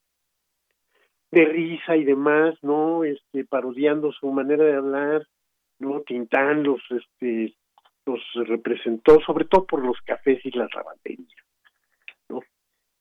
de 1.31 1.45
risa 1.45 1.95
y 1.95 2.03
demás, 2.03 2.55
¿no? 2.61 3.03
Este, 3.03 3.45
parodiando 3.45 4.11
su 4.11 4.31
manera 4.31 4.63
de 4.63 4.75
hablar, 4.75 5.27
¿no? 5.79 6.01
Tintán 6.01 6.63
los, 6.63 6.81
este, 6.89 7.53
los 8.05 8.21
representó, 8.47 9.19
sobre 9.21 9.45
todo 9.45 9.65
por 9.65 9.85
los 9.85 9.97
cafés 10.01 10.43
y 10.45 10.51
las 10.51 10.73
lavanderías. 10.73 11.27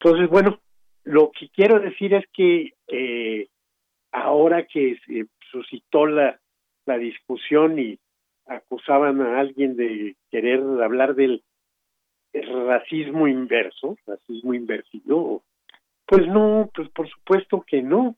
Entonces, 0.01 0.29
bueno, 0.29 0.61
lo 1.05 1.33
que 1.33 1.49
quiero 1.49 1.81
decir 1.81 2.15
es 2.15 2.25
que 2.33 2.75
eh, 2.87 3.49
ahora 4.13 4.67
que 4.67 4.97
se 5.07 5.27
suscitó 5.51 6.07
la, 6.07 6.39
la 6.87 6.99
discusión 6.99 7.79
y 7.79 7.99
acusaban 8.47 9.21
a 9.21 9.41
alguien 9.41 9.77
de 9.77 10.17
querer 10.31 10.61
hablar 10.83 11.15
del 11.15 11.43
racismo 12.33 13.27
inverso, 13.27 13.97
racismo 14.07 14.55
invertido, 14.55 15.43
pues 16.09 16.27
no, 16.27 16.71
pues 16.75 16.89
por 16.89 17.07
supuesto 17.07 17.63
que 17.67 17.83
no, 17.83 18.17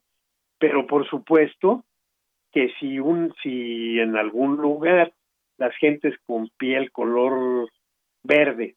pero 0.59 0.87
por 0.87 1.09
supuesto 1.11 1.85
que 2.53 2.73
si 2.79 3.01
un 3.01 3.35
si 3.43 3.99
en 3.99 4.17
algún 4.17 4.57
lugar 4.57 5.13
las 5.59 5.75
gentes 5.77 6.15
con 6.25 6.49
piel 6.57 6.93
color 6.93 7.69
verde 8.23 8.77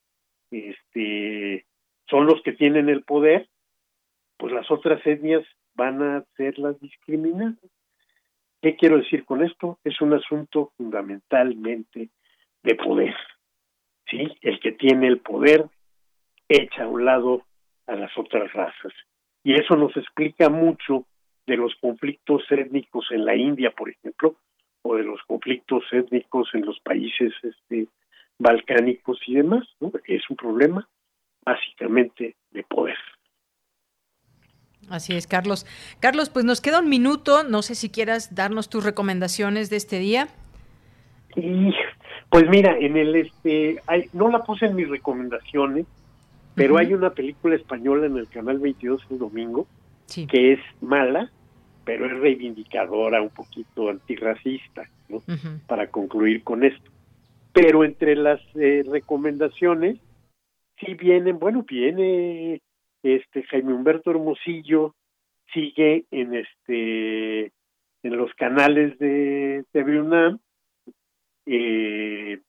este 0.50 1.66
son 2.10 2.26
los 2.26 2.42
que 2.42 2.54
tienen 2.54 2.90
el 2.90 3.04
poder, 3.04 3.48
pues 4.38 4.52
las 4.52 4.70
otras 4.72 5.06
etnias 5.06 5.46
van 5.76 6.02
a 6.02 6.24
ser 6.36 6.58
las 6.58 6.80
discriminadas. 6.80 7.58
¿Qué 8.64 8.76
quiero 8.76 8.98
decir 8.98 9.26
con 9.26 9.44
esto? 9.44 9.78
Es 9.84 10.02
un 10.02 10.14
asunto 10.14 10.72
fundamentalmente 10.76 12.10
de 12.64 12.76
poder. 12.76 13.16
¿Sí? 14.10 14.28
El 14.42 14.60
que 14.60 14.72
tiene 14.72 15.08
el 15.08 15.20
poder 15.20 15.66
echa 16.50 16.84
a 16.84 16.88
un 16.88 17.06
lado 17.06 17.44
a 17.88 17.96
las 17.96 18.12
otras 18.18 18.52
razas. 18.54 18.94
Y 19.44 19.54
eso 19.54 19.76
nos 19.76 19.96
explica 19.98 20.50
mucho 20.50 21.06
de 21.46 21.58
los 21.58 21.74
conflictos 21.82 22.44
étnicos 22.50 23.06
en 23.12 23.26
la 23.26 23.36
India, 23.36 23.72
por 23.72 23.90
ejemplo, 23.90 24.36
o 24.82 24.96
de 24.96 25.04
los 25.04 25.22
conflictos 25.24 25.84
étnicos 25.92 26.50
en 26.54 26.66
los 26.66 26.80
países 26.80 27.34
este, 27.44 27.88
balcánicos 28.40 29.20
y 29.28 29.36
demás, 29.36 29.68
¿no? 29.80 29.92
Es 30.06 30.22
un 30.30 30.36
problema 30.36 30.88
básicamente 31.46 32.36
de 32.52 32.64
poder. 32.64 32.98
Así 34.90 35.16
es, 35.16 35.28
Carlos. 35.28 35.66
Carlos, 36.00 36.30
pues 36.30 36.46
nos 36.46 36.62
queda 36.62 36.80
un 36.80 36.90
minuto. 36.90 37.44
No 37.44 37.62
sé 37.62 37.76
si 37.76 37.90
quieras 37.90 38.36
darnos 38.36 38.70
tus 38.70 38.84
recomendaciones 38.84 39.70
de 39.70 39.78
este 39.78 40.00
día. 40.00 40.28
Y 41.36 41.74
pues 42.30 42.46
mira, 42.50 42.78
en 42.78 42.98
el 42.98 43.16
este, 43.16 43.82
hay, 43.88 44.10
no 44.14 44.30
la 44.30 44.44
puse 44.44 44.66
en 44.66 44.76
mis 44.76 44.90
recomendaciones, 44.90 45.86
pero 46.56 46.78
hay 46.78 46.94
una 46.94 47.12
película 47.12 47.56
española 47.56 48.06
en 48.06 48.18
el 48.18 48.28
canal 48.28 48.60
22 48.60 49.02
el 49.10 49.20
domingo 49.20 49.68
que 50.30 50.54
es 50.54 50.60
mala, 50.82 51.32
pero 51.86 52.06
es 52.06 52.18
reivindicadora, 52.20 53.22
un 53.22 53.30
poquito 53.30 53.90
antirracista, 53.90 54.90
¿no? 55.10 55.22
Para 55.68 55.88
concluir 55.88 56.44
con 56.44 56.64
esto. 56.64 56.92
Pero 57.52 57.84
entre 57.84 58.16
las 58.16 58.40
eh, 58.56 58.84
recomendaciones 58.88 60.00
sí 60.80 60.94
vienen, 60.96 61.40
bueno, 61.40 61.64
viene 61.68 62.62
este 63.02 63.44
Jaime 63.44 63.74
Humberto 63.74 64.12
Hermosillo, 64.12 64.96
sigue 65.54 66.06
en 66.12 66.36
este 66.36 67.52
en 68.04 68.18
los 68.18 68.34
canales 68.34 68.98
de 69.00 69.64
TV 69.72 70.02
UNAM, 70.02 70.40
eh, 71.46 72.40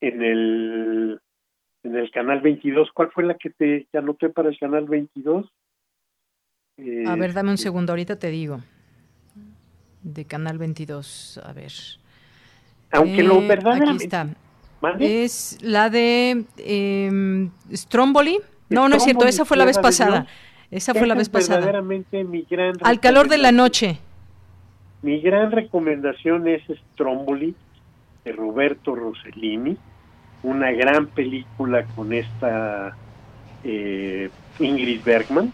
en 0.00 0.22
el 0.22 1.20
en 1.82 1.96
el 1.96 2.10
canal 2.10 2.40
22, 2.40 2.90
¿cuál 2.92 3.10
fue 3.10 3.24
la 3.24 3.34
que 3.34 3.50
te 3.50 3.86
anoté 3.94 4.28
para 4.28 4.48
el 4.48 4.58
canal 4.58 4.86
22? 4.86 5.50
a 7.06 7.16
ver, 7.16 7.34
dame 7.34 7.50
un 7.50 7.54
este 7.54 7.64
segundo, 7.64 7.92
ahorita 7.92 8.18
te 8.18 8.30
digo. 8.30 8.60
De 10.02 10.24
Canal 10.24 10.56
22, 10.56 11.40
a 11.44 11.52
ver. 11.52 11.72
Aunque 12.92 13.22
lo 13.22 13.46
verdaderamente... 13.46 13.90
Aquí 13.90 14.04
está. 14.04 14.28
Es 14.98 15.58
la 15.60 15.90
de 15.90 16.44
eh, 16.56 17.48
Stromboli. 17.72 18.38
No, 18.70 18.88
no 18.88 18.96
es 18.96 19.04
cierto, 19.04 19.26
esa 19.26 19.44
fue 19.44 19.58
la 19.58 19.66
vez 19.66 19.78
pasada. 19.78 20.26
Esa 20.70 20.94
fue 20.94 21.06
la 21.06 21.14
vez 21.14 21.28
pasada. 21.28 21.82
Mi 21.82 22.46
gran 22.48 22.74
Al 22.82 23.00
calor 23.00 23.28
de 23.28 23.38
la 23.38 23.52
noche. 23.52 23.98
Mi 25.02 25.20
gran 25.20 25.50
recomendación 25.50 26.48
es 26.48 26.62
Stromboli 26.92 27.54
de 28.24 28.32
Roberto 28.32 28.94
Rossellini, 28.94 29.76
una 30.42 30.70
gran 30.72 31.06
película 31.06 31.84
con 31.94 32.12
esta 32.12 32.96
eh, 33.64 34.30
Ingrid 34.58 35.02
Bergman, 35.04 35.52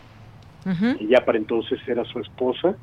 que 0.64 1.06
ya 1.06 1.24
para 1.24 1.38
entonces 1.38 1.78
era 1.86 2.04
su 2.04 2.18
esposa, 2.18 2.76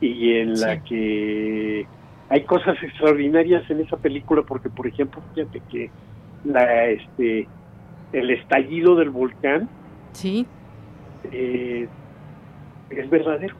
y 0.00 0.34
en 0.34 0.60
la 0.60 0.82
que 0.82 1.86
hay 2.28 2.42
cosas 2.42 2.76
extraordinarias 2.82 3.68
en 3.70 3.80
esa 3.80 3.96
película 3.96 4.42
porque 4.42 4.68
por 4.68 4.86
ejemplo 4.86 5.22
fíjate 5.34 5.62
que 5.70 5.90
la 6.44 6.86
este 6.86 7.48
el 8.12 8.30
estallido 8.30 8.96
del 8.96 9.10
volcán 9.10 9.68
sí. 10.12 10.46
eh, 11.30 11.88
es 12.90 13.10
verdadero 13.10 13.54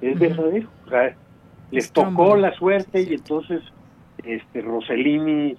es 0.00 0.18
verdadero 0.18 0.68
o 0.86 0.90
sea, 0.90 1.14
les 1.70 1.92
tocó 1.92 2.36
la 2.36 2.52
suerte 2.54 3.02
y 3.02 3.14
entonces 3.14 3.62
este 4.24 4.62
Rossellini 4.62 5.56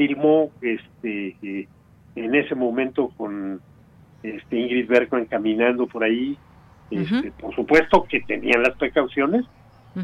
filmó 0.00 0.50
este 0.62 1.36
eh, 1.42 1.68
en 2.16 2.34
ese 2.34 2.54
momento 2.54 3.12
con 3.18 3.60
este 4.22 4.58
Ingrid 4.58 4.88
Bergman 4.88 5.26
caminando 5.26 5.86
por 5.86 6.04
ahí 6.04 6.38
este, 6.90 7.30
por 7.32 7.54
supuesto 7.54 8.06
que 8.08 8.20
tenían 8.22 8.62
las 8.62 8.76
precauciones 8.78 9.44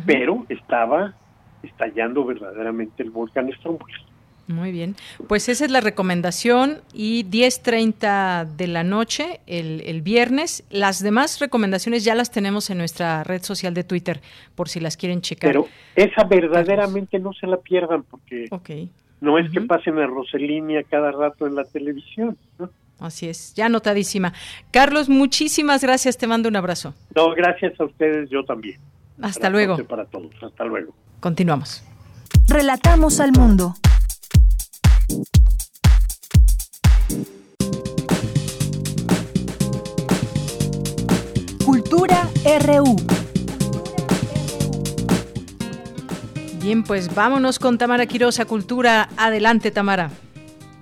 pero 0.04 0.44
estaba 0.50 1.14
estallando 1.62 2.24
verdaderamente 2.26 3.02
el 3.02 3.10
volcán 3.10 3.50
Stromboli. 3.52 3.94
Muy 4.48 4.70
bien. 4.70 4.94
Pues 5.26 5.48
esa 5.48 5.64
es 5.64 5.70
la 5.70 5.80
recomendación 5.80 6.82
y 6.92 7.24
10.30 7.24 8.46
de 8.56 8.66
la 8.66 8.84
noche 8.84 9.40
el, 9.46 9.80
el, 9.86 10.02
viernes. 10.02 10.64
Las 10.70 11.02
demás 11.02 11.40
recomendaciones 11.40 12.04
ya 12.04 12.14
las 12.14 12.30
tenemos 12.30 12.68
en 12.70 12.78
nuestra 12.78 13.24
red 13.24 13.42
social 13.42 13.74
de 13.74 13.84
Twitter 13.84 14.20
por 14.54 14.68
si 14.68 14.80
las 14.80 14.96
quieren 14.96 15.20
checar. 15.20 15.50
Pero 15.50 15.68
esa 15.96 16.24
verdaderamente 16.24 17.18
no 17.18 17.32
se 17.32 17.46
la 17.46 17.56
pierdan 17.56 18.04
porque 18.04 18.48
no 19.20 19.38
es 19.38 19.50
que 19.50 19.60
pasen 19.60 19.98
a 19.98 20.06
Roselini 20.06 20.76
a 20.76 20.82
cada 20.82 21.10
rato 21.12 21.46
en 21.46 21.54
la 21.54 21.64
televisión. 21.64 22.36
Así 22.98 23.28
es, 23.28 23.54
ya 23.54 23.66
anotadísima. 23.66 24.32
Carlos, 24.70 25.08
muchísimas 25.08 25.82
gracias, 25.82 26.16
te 26.16 26.26
mando 26.26 26.48
un 26.48 26.56
abrazo. 26.56 26.94
No, 27.14 27.34
gracias 27.34 27.78
a 27.78 27.84
ustedes, 27.84 28.30
yo 28.30 28.44
también. 28.44 28.78
Hasta 29.20 29.50
luego. 29.50 29.76
Para 29.84 30.04
todos, 30.06 30.32
hasta 30.42 30.64
luego. 30.64 30.94
Continuamos. 31.20 31.82
Relatamos 32.48 33.20
al 33.20 33.32
mundo. 33.32 33.74
Cultura 41.64 42.28
RU. 42.60 43.25
Bien, 46.66 46.82
pues 46.82 47.14
vámonos 47.14 47.60
con 47.60 47.78
Tamara 47.78 48.06
Quirosa, 48.06 48.44
Cultura. 48.44 49.08
Adelante, 49.16 49.70
Tamara. 49.70 50.10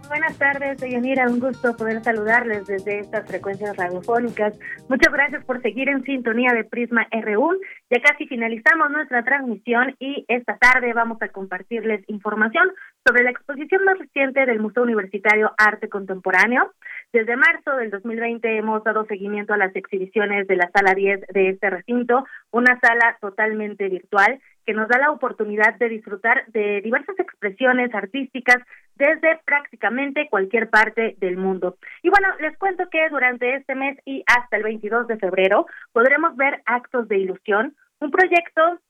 Buenas 0.08 0.38
tardes, 0.38 0.80
Yanira. 0.80 1.28
Un 1.28 1.40
gusto 1.40 1.76
poder 1.76 2.02
saludarles 2.02 2.66
desde 2.66 3.00
estas 3.00 3.26
frecuencias 3.28 3.76
radiofónicas. 3.76 4.58
Muchas 4.88 5.12
gracias 5.12 5.44
por 5.44 5.60
seguir 5.60 5.90
en 5.90 6.02
sintonía 6.04 6.54
de 6.54 6.64
Prisma 6.64 7.06
RU. 7.12 7.50
Ya 7.90 8.00
casi 8.00 8.26
finalizamos 8.26 8.92
nuestra 8.92 9.24
transmisión 9.24 9.94
y 9.98 10.24
esta 10.28 10.56
tarde 10.56 10.94
vamos 10.94 11.20
a 11.20 11.28
compartirles 11.28 12.02
información 12.08 12.66
sobre 13.06 13.22
la 13.22 13.32
exposición 13.32 13.84
más 13.84 13.98
reciente 13.98 14.46
del 14.46 14.60
Museo 14.60 14.84
Universitario 14.84 15.52
Arte 15.58 15.90
Contemporáneo. 15.90 16.72
Desde 17.14 17.36
marzo 17.36 17.76
del 17.76 17.92
2020 17.92 18.58
hemos 18.58 18.82
dado 18.82 19.04
seguimiento 19.04 19.54
a 19.54 19.56
las 19.56 19.76
exhibiciones 19.76 20.48
de 20.48 20.56
la 20.56 20.68
sala 20.72 20.94
10 20.94 21.28
de 21.32 21.50
este 21.50 21.70
recinto, 21.70 22.26
una 22.50 22.80
sala 22.80 23.16
totalmente 23.20 23.88
virtual 23.88 24.40
que 24.66 24.72
nos 24.72 24.88
da 24.88 24.98
la 24.98 25.12
oportunidad 25.12 25.76
de 25.76 25.90
disfrutar 25.90 26.44
de 26.48 26.80
diversas 26.80 27.16
expresiones 27.20 27.94
artísticas 27.94 28.56
desde 28.96 29.38
prácticamente 29.44 30.26
cualquier 30.28 30.70
parte 30.70 31.14
del 31.20 31.36
mundo. 31.36 31.76
Y 32.02 32.08
bueno, 32.08 32.26
les 32.40 32.58
cuento 32.58 32.90
que 32.90 33.08
durante 33.10 33.54
este 33.54 33.76
mes 33.76 33.96
y 34.04 34.24
hasta 34.26 34.56
el 34.56 34.64
22 34.64 35.06
de 35.06 35.16
febrero 35.16 35.66
podremos 35.92 36.34
ver 36.34 36.62
Actos 36.66 37.06
de 37.06 37.18
Ilusión, 37.18 37.76
un 38.00 38.10
proyecto 38.10 38.80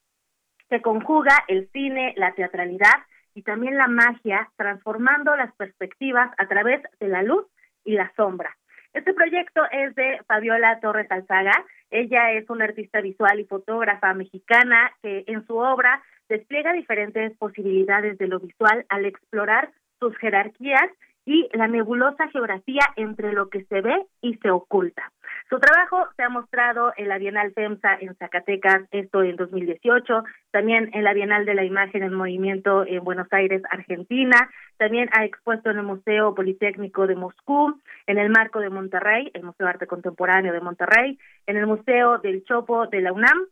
que 0.71 0.81
conjuga 0.81 1.45
el 1.47 1.69
cine, 1.75 2.15
la 2.17 2.33
teatralidad 2.33 3.05
y 3.35 3.43
también 3.43 3.77
la 3.77 3.89
magia, 3.89 4.49
transformando 4.57 5.37
las 5.37 5.55
perspectivas 5.57 6.31
a 6.39 6.47
través 6.47 6.81
de 7.01 7.09
la 7.09 7.23
luz 7.23 7.45
y 7.85 7.95
la 7.95 8.13
sombra. 8.17 8.57
Este 8.93 9.13
proyecto 9.13 9.63
es 9.73 9.95
de 9.97 10.21
Fabiola 10.27 10.79
Torres 10.81 11.11
Alzaga. 11.11 11.65
Ella 11.91 12.33
es 12.33 12.49
una 12.49 12.65
artista 12.65 13.01
visual 13.01 13.41
y 13.41 13.45
fotógrafa 13.45 14.15
mexicana 14.15 14.93
que 15.03 15.25
en 15.27 15.45
su 15.47 15.57
obra 15.57 16.03
despliega 16.29 16.73
diferentes 16.73 17.37
posibilidades 17.37 18.19
de 18.19 18.29
lo 18.29 18.39
visual 18.39 18.87
al 18.89 19.05
explorar 19.05 19.73
sus 19.99 20.17
jerarquías 20.19 20.91
y 21.27 21.49
la 21.53 21.69
nebulosa 21.69 22.29
geografía 22.29 22.83
entre 22.97 23.33
lo 23.33 23.49
que 23.49 23.65
se 23.65 23.81
ve 23.81 24.07
y 24.21 24.35
se 24.37 24.51
oculta. 24.51 25.11
Su 25.49 25.59
trabajo 25.59 26.07
se 26.17 26.23
ha 26.23 26.29
mostrado 26.29 26.93
en 26.97 27.09
la 27.09 27.19
Bienal 27.19 27.53
FEMSA 27.53 27.97
en 28.01 28.15
Zacatecas, 28.17 28.83
esto 28.91 29.23
en 29.23 29.37
2018, 29.37 30.25
también 30.51 30.91
en 30.93 31.05
la 31.05 31.13
Bienal 31.13 31.45
de 31.45 31.55
la 31.55 31.65
Imagen 31.65 32.03
en 32.03 32.15
Movimiento 32.15 32.87
en 32.87 33.05
Buenos 33.05 33.29
Aires, 33.31 33.63
Argentina, 33.71 34.51
también 34.79 35.09
ha 35.13 35.25
expuesto 35.25 35.71
en 35.71 35.79
el 35.79 35.85
Museo 35.85 36.35
Politécnico 36.35 37.07
de 37.07 37.17
Moscú, 37.17 37.79
en 38.07 38.19
el 38.19 38.31
Marco 38.31 38.61
de 38.61 38.71
Monterrey, 38.71 39.31
el 39.35 39.43
Museo 39.45 39.67
de 39.67 39.71
Arte 39.71 39.87
Contemporáneo 39.87 40.53
de 40.53 40.61
Monterrey, 40.61 41.19
en 41.47 41.57
el 41.57 41.67
Museo 41.67 42.19
del 42.19 42.45
Chopo 42.45 42.87
de 42.87 43.01
la 43.01 43.13
UNAM 43.13 43.47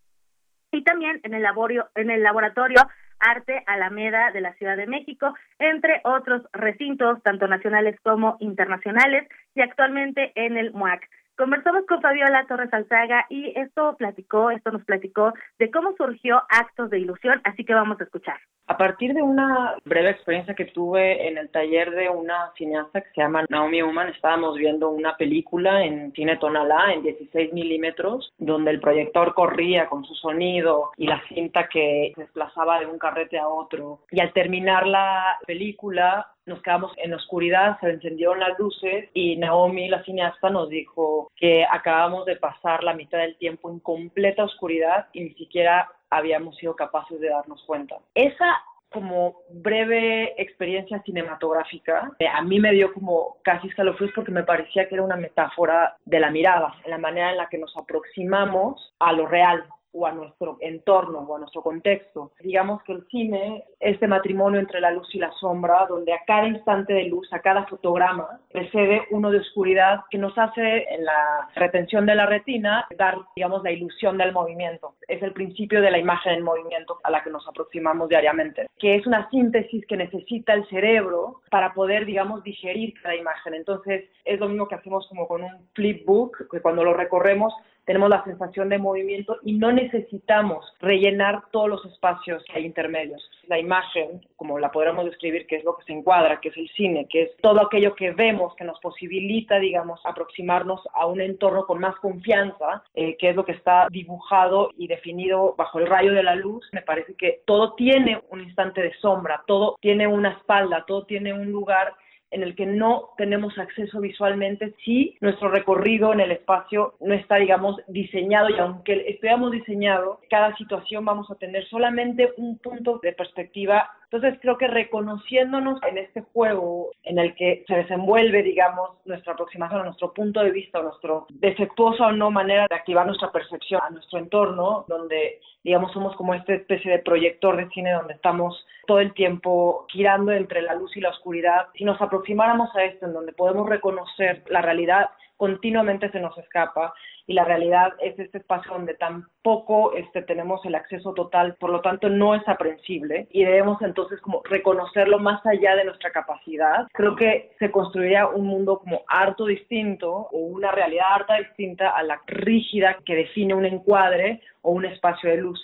y 0.73 0.83
también 0.83 1.21
en 1.23 1.35
el, 1.35 1.43
laborio, 1.43 1.89
en 1.95 2.11
el 2.11 2.23
Laboratorio 2.23 2.81
Arte 3.23 3.63
Alameda 3.67 4.31
de 4.33 4.41
la 4.41 4.53
Ciudad 4.55 4.77
de 4.77 4.87
México, 4.87 5.35
entre 5.59 6.01
otros 6.05 6.43
recintos, 6.53 7.23
tanto 7.23 7.47
nacionales 7.47 7.99
como 8.03 8.37
internacionales, 8.41 9.29
y 9.55 9.63
actualmente 9.63 10.33
en 10.35 10.57
el 10.57 10.73
MUAC. 10.73 11.09
Conversamos 11.37 11.87
con 11.87 12.03
Fabiola 12.03 12.47
Torres 12.47 12.73
Alzaga 12.73 13.25
y 13.31 13.59
esto 13.59 13.97
platicó, 13.97 14.51
esto 14.51 14.71
nos 14.71 14.85
platicó 14.85 15.33
de 15.59 15.71
cómo 15.71 15.95
surgió 15.97 16.43
Actos 16.49 16.91
de 16.91 16.99
Ilusión, 16.99 17.41
así 17.45 17.65
que 17.65 17.75
vamos 17.75 17.99
a 18.01 18.05
escuchar. 18.05 18.39
A 18.67 18.77
partir 18.77 19.13
de 19.13 19.23
una 19.23 19.75
breve 19.85 20.11
experiencia 20.11 20.55
que 20.55 20.67
tuve 20.67 21.29
en 21.29 21.37
el 21.37 21.51
taller 21.51 21.91
de 21.91 22.09
una 22.09 22.53
cineasta 22.57 23.01
que 23.01 23.11
se 23.11 23.21
llama 23.21 23.45
Naomi 23.49 23.83
Uman, 23.83 24.09
estábamos 24.11 24.57
viendo 24.57 24.91
una 24.91 25.17
película 25.17 25.85
en 25.85 26.13
cine 26.13 26.37
tonalá 26.37 26.93
en 26.93 27.03
16 27.03 27.53
milímetros, 27.53 28.31
donde 28.39 28.71
el 28.71 28.81
proyector 28.81 29.35
corría 29.35 29.89
con 29.89 30.05
su 30.05 30.15
sonido 30.15 30.93
y 30.97 31.07
la 31.07 31.21
cinta 31.29 31.69
que 31.69 32.13
se 32.15 32.23
desplazaba 32.23 32.79
de 32.79 32.87
un 32.87 32.99
carrete 32.99 33.39
a 33.39 33.49
otro. 33.49 34.01
Y 34.11 34.21
al 34.21 34.33
terminar 34.33 34.87
la 34.87 35.39
película, 35.47 36.29
nos 36.47 36.63
quedamos 36.63 36.93
en 36.97 37.15
oscuridad, 37.15 37.79
se 37.81 37.91
encendieron 37.91 38.41
las 38.41 38.59
luces 38.59 39.09
y 39.15 39.37
Naomi, 39.37 39.89
la 39.89 40.03
cineasta, 40.05 40.51
nos 40.51 40.69
dijo 40.69 41.31
que 41.37 41.65
acabamos 41.71 42.27
de 42.27 42.37
pasar 42.37 42.83
la 42.83 42.95
mitad 42.95 43.19
del 43.19 43.37
tiempo 43.37 43.71
en 43.71 43.81
completa 43.81 44.45
oscuridad 44.45 45.07
y 45.13 45.23
ni 45.23 45.35
siquiera 45.35 45.89
habíamos 46.11 46.57
sido 46.57 46.77
capaces 46.77 47.21
de 47.21 47.29
darnos 47.29 47.63
cuenta. 47.65 47.97
Esa 48.15 48.63
como 48.93 49.37
breve 49.51 50.35
experiencia 50.41 51.03
cinematográfica, 51.03 52.13
eh, 52.19 52.29
a 52.29 52.43
mí 52.43 52.61
me 52.61 52.73
dio 52.73 52.93
como 52.93 53.39
casi 53.43 53.69
escalofríos 53.69 54.13
porque 54.15 54.31
me 54.31 54.45
parecía 54.45 54.87
que 54.87 54.95
era 54.95 55.05
una 55.05 55.17
metáfora 55.17 55.97
de 56.05 56.21
la 56.21 56.31
mirada, 56.31 56.75
la 56.87 56.99
manera 56.99 57.31
en 57.31 57.39
la 57.39 57.49
que 57.49 57.59
nos 57.59 57.75
aproximamos 57.77 58.95
a 58.99 59.13
lo 59.13 59.27
real, 59.27 59.65
o 59.93 60.07
a 60.07 60.13
nuestro 60.13 60.57
entorno 60.61 61.21
o 61.21 61.37
a 61.37 61.39
nuestro 61.39 61.63
contexto. 61.63 62.33
Digamos 62.41 62.83
que 62.83 62.93
el 62.93 63.07
cine, 63.09 63.65
este 63.81 64.07
matrimonio 64.07 64.61
entre 64.61 64.81
la 64.81 64.91
luz 64.91 65.15
y 65.15 65.19
la 65.19 65.33
sombra, 65.33 65.87
donde 65.89 66.13
a 66.13 66.25
cada 66.27 66.47
instante 66.47 66.93
de 66.93 67.05
luz, 67.05 67.33
a 67.33 67.41
cada 67.41 67.67
fotograma, 67.67 68.41
precede 68.51 69.03
uno 69.11 69.31
de 69.31 69.39
oscuridad 69.39 70.01
que 70.11 70.19
nos 70.19 70.37
hace 70.39 70.87
en 70.93 71.05
la 71.05 71.49
retención 71.55 72.07
de 72.07 72.15
la 72.15 72.27
retina 72.27 72.87
dar, 72.97 73.17
digamos, 73.37 73.63
la 73.63 73.73
ilusión 73.73 74.19
del 74.19 74.33
movimiento. 74.33 74.95
Es 75.09 75.23
el 75.23 75.33
principio 75.33 75.81
de 75.81 75.91
la 75.91 75.99
imagen 75.99 76.35
en 76.35 76.43
movimiento 76.43 76.99
a 77.05 77.11
la 77.11 77.23
que 77.23 77.31
nos 77.31 77.47
aproximamos 77.47 78.09
diariamente, 78.09 78.69
que 78.79 78.97
es 78.97 79.07
una 79.07 79.29
síntesis 79.31 79.87
que 79.87 79.97
necesita 79.97 80.55
el 80.55 80.67
cerebro 80.69 81.41
para 81.51 81.75
poder, 81.75 82.07
digamos, 82.07 82.43
digerir 82.43 82.95
cada 83.03 83.15
imagen. 83.15 83.55
Entonces, 83.55 84.05
es 84.25 84.41
lo 84.41 84.49
mismo 84.49 84.69
que 84.69 84.77
hacemos 84.77 85.07
como 85.09 85.27
con 85.29 85.43
un 85.43 85.69
flipbook, 85.75 86.51
que 86.51 86.61
cuando 86.61 86.85
lo 86.85 86.95
recorremos 86.95 87.53
tenemos 87.85 88.11
la 88.11 88.25
sensación 88.25 88.69
de 88.69 88.79
movimiento 88.79 89.39
y 89.43 89.55
no 89.55 89.73
necesitamos 89.73 90.65
rellenar 90.81 91.43
todos 91.51 91.69
los 91.69 91.85
espacios 91.87 92.43
que 92.45 92.59
hay 92.59 92.67
intermedios. 92.67 93.29
La 93.49 93.59
imagen, 93.59 94.21
como 94.37 94.59
la 94.59 94.71
podríamos 94.71 95.05
describir, 95.05 95.47
que 95.47 95.57
es 95.57 95.65
lo 95.65 95.77
que 95.77 95.85
se 95.85 95.93
encuadra, 95.93 96.41
que 96.41 96.51
es 96.51 96.57
el 96.57 96.69
cine, 96.71 97.07
que 97.11 97.23
es 97.23 97.37
todo 97.43 97.61
aquello 97.61 97.95
que 97.95 98.13
vemos, 98.13 98.55
que 98.57 98.65
nos 98.65 98.79
posibilita, 98.81 99.59
digamos, 99.59 100.01
aproximarnos 100.05 100.81
a 100.95 101.07
un 101.07 101.21
entorno 101.21 101.67
con 101.67 101.81
más 101.81 101.97
confianza, 101.97 102.85
eh, 102.95 103.17
que 103.17 103.31
es 103.31 103.37
lo 103.37 103.45
que 103.45 103.53
está 103.53 103.89
dibujado 103.91 104.71
y 104.77 104.87
definido 104.87 105.55
bajo 105.57 105.79
el 105.81 105.87
rayo 105.87 106.13
de 106.13 106.23
la 106.23 106.37
luz. 106.37 106.69
Me 106.73 106.83
parece 106.83 107.15
que 107.15 107.43
todo 107.45 107.75
tiene 107.75 108.23
un 108.31 108.41
instante 108.41 108.81
de 108.81 108.95
sombra, 108.95 109.43
todo 109.47 109.77
tiene 109.81 110.07
una 110.07 110.31
espalda, 110.31 110.85
todo 110.87 111.05
tiene 111.05 111.33
un 111.33 111.51
lugar 111.51 111.95
en 112.33 112.43
el 112.43 112.57
que 112.57 112.67
no 112.67 113.11
tenemos 113.17 113.57
acceso 113.59 114.01
visualmente 114.01 114.75
si 114.85 115.17
nuestro 115.21 115.49
recorrido 115.49 116.13
en 116.13 116.21
el 116.21 116.33
espacio 116.33 116.95
no 117.01 117.15
está, 117.15 117.37
digamos, 117.37 117.77
diseñado 117.89 118.49
y 118.49 118.59
aunque 118.59 119.05
estuviéramos 119.07 119.53
diseñado, 119.53 120.21
cada 120.29 120.57
situación 120.57 121.05
vamos 121.05 121.31
a 121.31 121.35
tener 121.37 121.65
solamente 121.69 122.33
un 122.39 122.59
punto 122.59 122.99
de 123.03 123.13
perspectiva. 123.13 123.91
Entonces 124.13 124.39
creo 124.43 124.59
que 124.59 124.69
reconociéndonos 124.69 125.83
en 125.85 125.97
este 125.97 126.21
juego 126.21 126.91
en 127.03 127.19
el 127.19 127.35
que 127.35 127.65
se 127.67 127.77
desenvuelve, 127.77 128.43
digamos, 128.43 128.91
nuestra 129.07 129.33
aproximación 129.33 129.81
a 129.81 129.85
nuestro 129.85 130.13
punto 130.13 130.41
de 130.41 130.51
vista, 130.51 130.83
nuestro 130.83 131.27
defectuosa 131.31 132.09
o 132.09 132.13
no 132.13 132.31
manera 132.31 132.67
de 132.69 132.75
activar 132.75 133.07
nuestra 133.07 133.33
percepción 133.33 133.81
a 133.83 133.89
nuestro 133.89 134.19
entorno, 134.19 134.85
donde 134.87 135.41
digamos, 135.65 135.93
somos 135.93 136.15
como 136.17 136.35
esta 136.35 136.55
especie 136.55 136.91
de 136.91 136.99
proyector 136.99 137.57
de 137.57 137.69
cine 137.71 137.93
donde 137.93 138.15
estamos 138.15 138.67
todo 138.87 138.99
el 138.99 139.15
tiempo 139.15 139.87
girando 139.89 140.33
entre 140.33 140.61
la 140.61 140.75
luz 140.75 140.97
y 140.97 141.01
la 141.01 141.11
oscuridad. 141.11 141.69
Si 141.75 141.85
nos 141.85 142.01
aproximáramos 142.01 142.75
a 142.75 142.85
esto, 142.85 143.07
en 143.07 143.13
donde 143.13 143.33
podemos 143.33 143.69
reconocer 143.69 144.43
la 144.49 144.61
realidad, 144.61 145.11
continuamente 145.43 146.09
se 146.13 146.21
nos 146.21 146.39
escapa 146.39 146.95
y 147.27 147.33
la 147.33 147.43
realidad 147.45 147.95
es 148.01 148.17
este 148.17 148.39
espacio 148.39 148.75
donde 148.75 148.95
tampoco 148.95 149.93
este, 149.93 150.23
tenemos 150.23 150.65
el 150.65 150.77
acceso 150.77 151.15
total, 151.15 151.57
por 151.59 151.71
lo 151.71 151.81
tanto 151.81 152.09
no 152.09 152.37
es 152.37 152.47
aprensible 152.47 153.27
y 153.33 153.45
debemos 153.45 153.83
entonces 153.83 154.21
como 154.21 154.41
reconocerlo 154.45 155.19
más 155.19 155.45
allá 155.45 155.75
de 155.75 155.85
nuestra 155.85 156.13
capacidad. 156.13 156.87
Creo 156.93 157.17
que 157.17 157.57
se 157.59 157.73
construiría 157.73 158.29
un 158.29 158.47
mundo 158.47 158.79
como 158.79 159.03
harto 159.09 159.47
distinto 159.47 160.13
o 160.13 160.39
una 160.39 160.71
realidad 160.71 161.07
harta 161.11 161.39
distinta 161.39 161.89
a 161.89 162.05
la 162.05 162.21
rígida 162.29 162.99
que 163.05 163.17
define 163.17 163.53
un 163.53 163.65
encuadre 163.65 164.43
o 164.61 164.71
un 164.71 164.85
espacio 164.85 165.29
de 165.29 165.39
luz. 165.39 165.61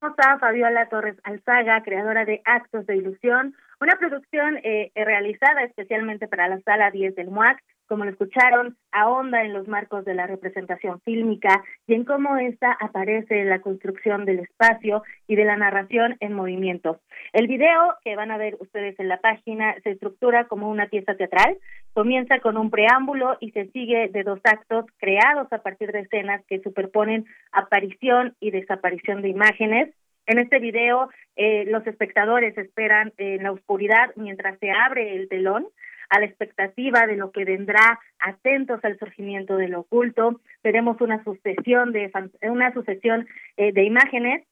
a 0.00 0.38
Fabiola 0.40 0.88
Torres 0.88 1.16
Alzaga, 1.22 1.80
creadora 1.84 2.24
de 2.24 2.42
Actos 2.44 2.86
de 2.86 2.96
Ilusión, 2.96 3.54
una 3.80 3.94
producción 4.00 4.58
eh, 4.64 4.90
realizada 4.96 5.62
especialmente 5.62 6.26
para 6.26 6.48
la 6.48 6.58
Sala 6.62 6.90
10 6.90 7.14
del 7.14 7.30
MUAC, 7.30 7.62
como 7.86 8.04
lo 8.04 8.10
escucharon, 8.10 8.76
ahonda 8.92 9.42
en 9.42 9.52
los 9.52 9.68
marcos 9.68 10.04
de 10.04 10.14
la 10.14 10.26
representación 10.26 11.00
fílmica 11.02 11.64
y 11.86 11.94
en 11.94 12.04
cómo 12.04 12.36
ésta 12.36 12.76
aparece 12.80 13.40
en 13.40 13.50
la 13.50 13.60
construcción 13.60 14.24
del 14.24 14.40
espacio 14.40 15.02
y 15.26 15.36
de 15.36 15.44
la 15.44 15.56
narración 15.56 16.16
en 16.20 16.32
movimiento. 16.32 17.00
El 17.32 17.46
video 17.46 17.94
que 18.04 18.16
van 18.16 18.30
a 18.30 18.38
ver 18.38 18.56
ustedes 18.60 18.98
en 18.98 19.08
la 19.08 19.20
página 19.20 19.74
se 19.82 19.90
estructura 19.90 20.46
como 20.46 20.70
una 20.70 20.88
pieza 20.88 21.14
teatral, 21.14 21.58
comienza 21.92 22.40
con 22.40 22.56
un 22.56 22.70
preámbulo 22.70 23.36
y 23.40 23.50
se 23.52 23.66
sigue 23.70 24.08
de 24.08 24.22
dos 24.22 24.40
actos 24.44 24.84
creados 24.98 25.52
a 25.52 25.62
partir 25.62 25.92
de 25.92 26.00
escenas 26.00 26.44
que 26.46 26.60
superponen 26.60 27.24
aparición 27.52 28.34
y 28.40 28.50
desaparición 28.50 29.22
de 29.22 29.28
imágenes 29.28 29.94
en 30.26 30.40
este 30.40 30.58
video, 30.58 31.08
eh, 31.36 31.64
los 31.68 31.86
espectadores 31.86 32.58
esperan 32.58 33.12
en 33.16 33.44
la 33.44 33.52
oscuridad 33.52 34.10
mientras 34.16 34.58
se 34.58 34.70
abre 34.72 35.14
el 35.14 35.28
telón 35.28 35.68
a 36.10 36.20
la 36.20 36.26
expectativa 36.26 37.06
de 37.06 37.16
lo 37.16 37.30
que 37.30 37.44
vendrá, 37.44 38.00
atentos 38.18 38.84
al 38.84 38.98
surgimiento 38.98 39.56
del 39.56 39.74
oculto. 39.74 40.40
Veremos 40.62 41.00
una 41.00 41.22
sucesión 41.24 41.92
de 41.92 42.10
una 42.42 42.72
sucesión 42.72 43.26
eh, 43.56 43.72
de 43.72 43.84
imágenes 43.84 44.44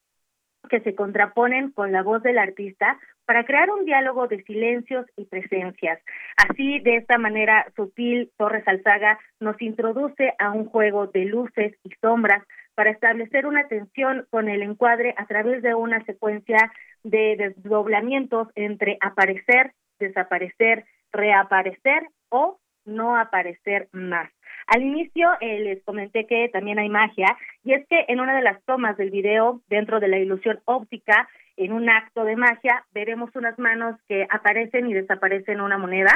que 0.69 0.81
se 0.81 0.95
contraponen 0.95 1.71
con 1.73 1.93
la 1.93 2.03
voz 2.03 2.23
del 2.23 2.39
artista 2.39 2.99
para 3.27 3.45
crear 3.45 3.71
un 3.71 3.85
diálogo 3.85 4.29
de 4.29 4.43
silencios 4.45 5.07
y 5.17 5.25
presencias. 5.27 6.01
Así, 6.37 6.81
de 6.81 6.97
esta 6.97 7.19
manera 7.19 7.67
sutil, 7.77 8.31
Torres 8.37 8.67
Alzaga 8.67 9.19
nos 9.41 9.61
introduce 9.63 10.35
a 10.39 10.51
un 10.51 10.67
juego 10.67 11.07
de 11.07 11.25
luces 11.25 11.75
y 11.85 11.91
sombras 12.01 12.43
para 12.75 12.91
establecer 12.91 13.47
una 13.47 13.67
tensión 13.69 14.27
con 14.31 14.49
el 14.49 14.63
encuadre 14.63 15.15
a 15.17 15.27
través 15.27 15.63
de 15.63 15.75
una 15.75 16.05
secuencia 16.05 16.73
de 17.03 17.37
desdoblamientos 17.37 18.49
entre 18.57 18.99
aparecer, 19.01 19.73
desaparecer, 19.99 20.85
reaparecer 21.15 22.09
o 22.29 22.59
no 22.85 23.17
aparecer 23.17 23.89
más. 23.93 24.31
Al 24.67 24.83
inicio 24.83 25.31
eh, 25.41 25.61
les 25.61 25.83
comenté 25.85 26.27
que 26.27 26.49
también 26.49 26.79
hay 26.79 26.89
magia 26.89 27.37
y 27.63 27.73
es 27.75 27.87
que 27.89 28.05
en 28.09 28.21
una 28.21 28.35
de 28.35 28.43
las 28.43 28.63
tomas 28.65 28.97
del 28.97 29.11
video, 29.11 29.61
dentro 29.69 30.01
de 30.01 30.09
la 30.09 30.19
ilusión 30.19 30.61
óptica, 30.65 31.29
en 31.57 31.73
un 31.73 31.89
acto 31.89 32.25
de 32.25 32.37
magia, 32.37 32.85
veremos 32.93 33.31
unas 33.37 33.59
manos 33.59 33.97
que 34.09 34.27
aparecen 34.31 34.89
y 34.89 34.95
desaparecen 34.95 35.61
una 35.61 35.79
moneda. 35.79 36.13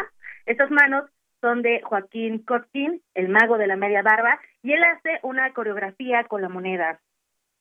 Esas 0.47 0.71
manos 0.71 1.05
son 1.41 1.63
de 1.63 1.81
Joaquín 1.83 2.45
Kotkin, 2.45 3.01
el 3.15 3.29
mago 3.29 3.59
de 3.59 3.67
la 3.67 3.77
media 3.77 4.03
barba, 4.03 4.41
y 4.63 4.73
él 4.73 4.83
hace 4.83 5.21
una 5.23 5.53
coreografía 5.53 6.25
con 6.25 6.43
la 6.43 6.49
moneda. 6.49 6.99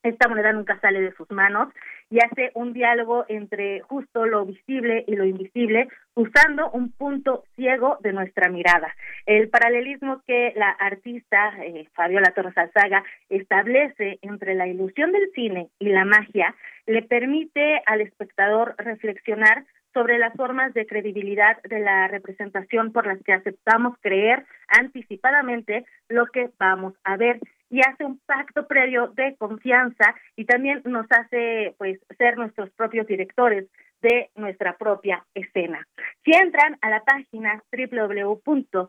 Esta 0.03 0.27
moneda 0.27 0.53
nunca 0.53 0.79
sale 0.79 1.01
de 1.01 1.13
sus 1.13 1.29
manos 1.31 1.69
y 2.09 2.19
hace 2.19 2.51
un 2.53 2.73
diálogo 2.73 3.25
entre 3.27 3.81
justo 3.81 4.25
lo 4.25 4.45
visible 4.45 5.03
y 5.07 5.15
lo 5.15 5.25
invisible, 5.25 5.87
usando 6.15 6.69
un 6.71 6.91
punto 6.91 7.43
ciego 7.55 7.97
de 8.01 8.13
nuestra 8.13 8.49
mirada. 8.49 8.95
El 9.25 9.49
paralelismo 9.49 10.21
que 10.25 10.53
la 10.55 10.69
artista 10.69 11.53
eh, 11.63 11.87
Fabiola 11.93 12.31
Torres 12.31 12.57
Alzaga 12.57 13.03
establece 13.29 14.19
entre 14.21 14.55
la 14.55 14.67
ilusión 14.67 15.11
del 15.11 15.29
cine 15.33 15.69
y 15.79 15.89
la 15.89 16.05
magia 16.05 16.55
le 16.85 17.01
permite 17.03 17.81
al 17.85 18.01
espectador 18.01 18.75
reflexionar 18.77 19.65
sobre 19.93 20.19
las 20.19 20.33
formas 20.35 20.73
de 20.73 20.85
credibilidad 20.85 21.61
de 21.63 21.79
la 21.79 22.07
representación 22.07 22.91
por 22.91 23.07
las 23.07 23.21
que 23.23 23.33
aceptamos 23.33 23.97
creer 23.99 24.45
anticipadamente 24.67 25.85
lo 26.07 26.27
que 26.27 26.49
vamos 26.59 26.93
a 27.03 27.17
ver 27.17 27.39
y 27.69 27.81
hace 27.81 28.05
un 28.05 28.19
pacto 28.25 28.67
previo 28.67 29.07
de 29.07 29.35
confianza 29.37 30.15
y 30.35 30.45
también 30.45 30.81
nos 30.85 31.05
hace 31.11 31.75
pues 31.77 31.99
ser 32.17 32.37
nuestros 32.37 32.69
propios 32.71 33.07
directores 33.07 33.67
de 34.01 34.29
nuestra 34.35 34.77
propia 34.77 35.25
escena. 35.33 35.87
Si 36.23 36.31
entran 36.31 36.77
a 36.81 36.89
la 36.89 37.03
página 37.03 37.61
www.mac.unam.mx 37.71 38.87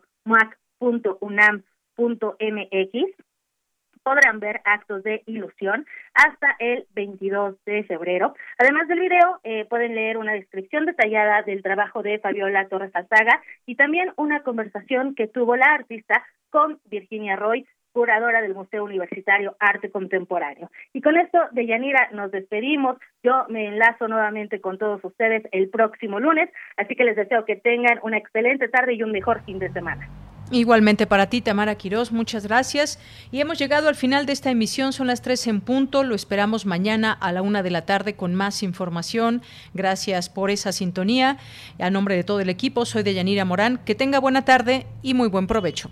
podrán 4.03 4.39
ver 4.39 4.61
actos 4.63 5.03
de 5.03 5.23
ilusión 5.25 5.85
hasta 6.13 6.55
el 6.59 6.87
22 6.95 7.55
de 7.65 7.83
febrero. 7.83 8.33
Además 8.57 8.87
del 8.87 9.01
video, 9.01 9.39
eh, 9.43 9.65
pueden 9.65 9.93
leer 9.93 10.17
una 10.17 10.33
descripción 10.33 10.85
detallada 10.85 11.43
del 11.43 11.61
trabajo 11.61 12.01
de 12.01 12.17
Fabiola 12.19 12.67
Torres 12.69 12.95
Alzaga 12.95 13.41
y 13.65 13.75
también 13.75 14.11
una 14.15 14.41
conversación 14.41 15.15
que 15.15 15.27
tuvo 15.27 15.55
la 15.55 15.73
artista 15.73 16.23
con 16.49 16.79
Virginia 16.85 17.35
Roy, 17.35 17.67
curadora 17.91 18.41
del 18.41 18.55
Museo 18.55 18.83
Universitario 18.83 19.55
Arte 19.59 19.89
Contemporáneo. 19.89 20.69
Y 20.93 21.01
con 21.01 21.17
esto, 21.17 21.39
de 21.51 21.65
Yanira, 21.65 22.09
nos 22.11 22.31
despedimos. 22.31 22.97
Yo 23.23 23.45
me 23.49 23.67
enlazo 23.67 24.07
nuevamente 24.07 24.61
con 24.61 24.77
todos 24.77 25.03
ustedes 25.03 25.43
el 25.51 25.69
próximo 25.69 26.19
lunes, 26.19 26.49
así 26.77 26.95
que 26.95 27.03
les 27.03 27.15
deseo 27.15 27.45
que 27.45 27.55
tengan 27.55 27.99
una 28.03 28.17
excelente 28.17 28.67
tarde 28.69 28.93
y 28.93 29.03
un 29.03 29.11
mejor 29.11 29.43
fin 29.43 29.59
de 29.59 29.71
semana. 29.71 30.07
Igualmente 30.51 31.05
para 31.05 31.29
ti, 31.29 31.41
Tamara 31.41 31.75
Quirós, 31.75 32.11
muchas 32.11 32.47
gracias. 32.47 32.99
Y 33.31 33.39
hemos 33.39 33.59
llegado 33.59 33.87
al 33.87 33.93
final 33.93 34.25
de 34.25 34.33
esta 34.33 34.49
emisión, 34.49 34.93
son 34.93 35.05
las 35.05 35.21
tres 35.21 35.45
en 35.45 35.61
punto, 35.61 36.03
lo 36.03 36.15
esperamos 36.15 36.65
mañana 36.65 37.13
a 37.13 37.31
la 37.31 37.43
una 37.43 37.61
de 37.61 37.69
la 37.69 37.85
tarde 37.85 38.15
con 38.15 38.33
más 38.33 38.63
información. 38.63 39.43
Gracias 39.75 40.27
por 40.27 40.49
esa 40.49 40.71
sintonía. 40.71 41.37
A 41.79 41.91
nombre 41.91 42.15
de 42.15 42.23
todo 42.23 42.39
el 42.39 42.49
equipo, 42.49 42.85
soy 42.85 43.03
de 43.03 43.13
Yanira 43.13 43.45
Morán. 43.45 43.79
Que 43.85 43.93
tenga 43.93 44.19
buena 44.19 44.43
tarde 44.43 44.87
y 45.03 45.13
muy 45.13 45.29
buen 45.29 45.45
provecho. 45.45 45.91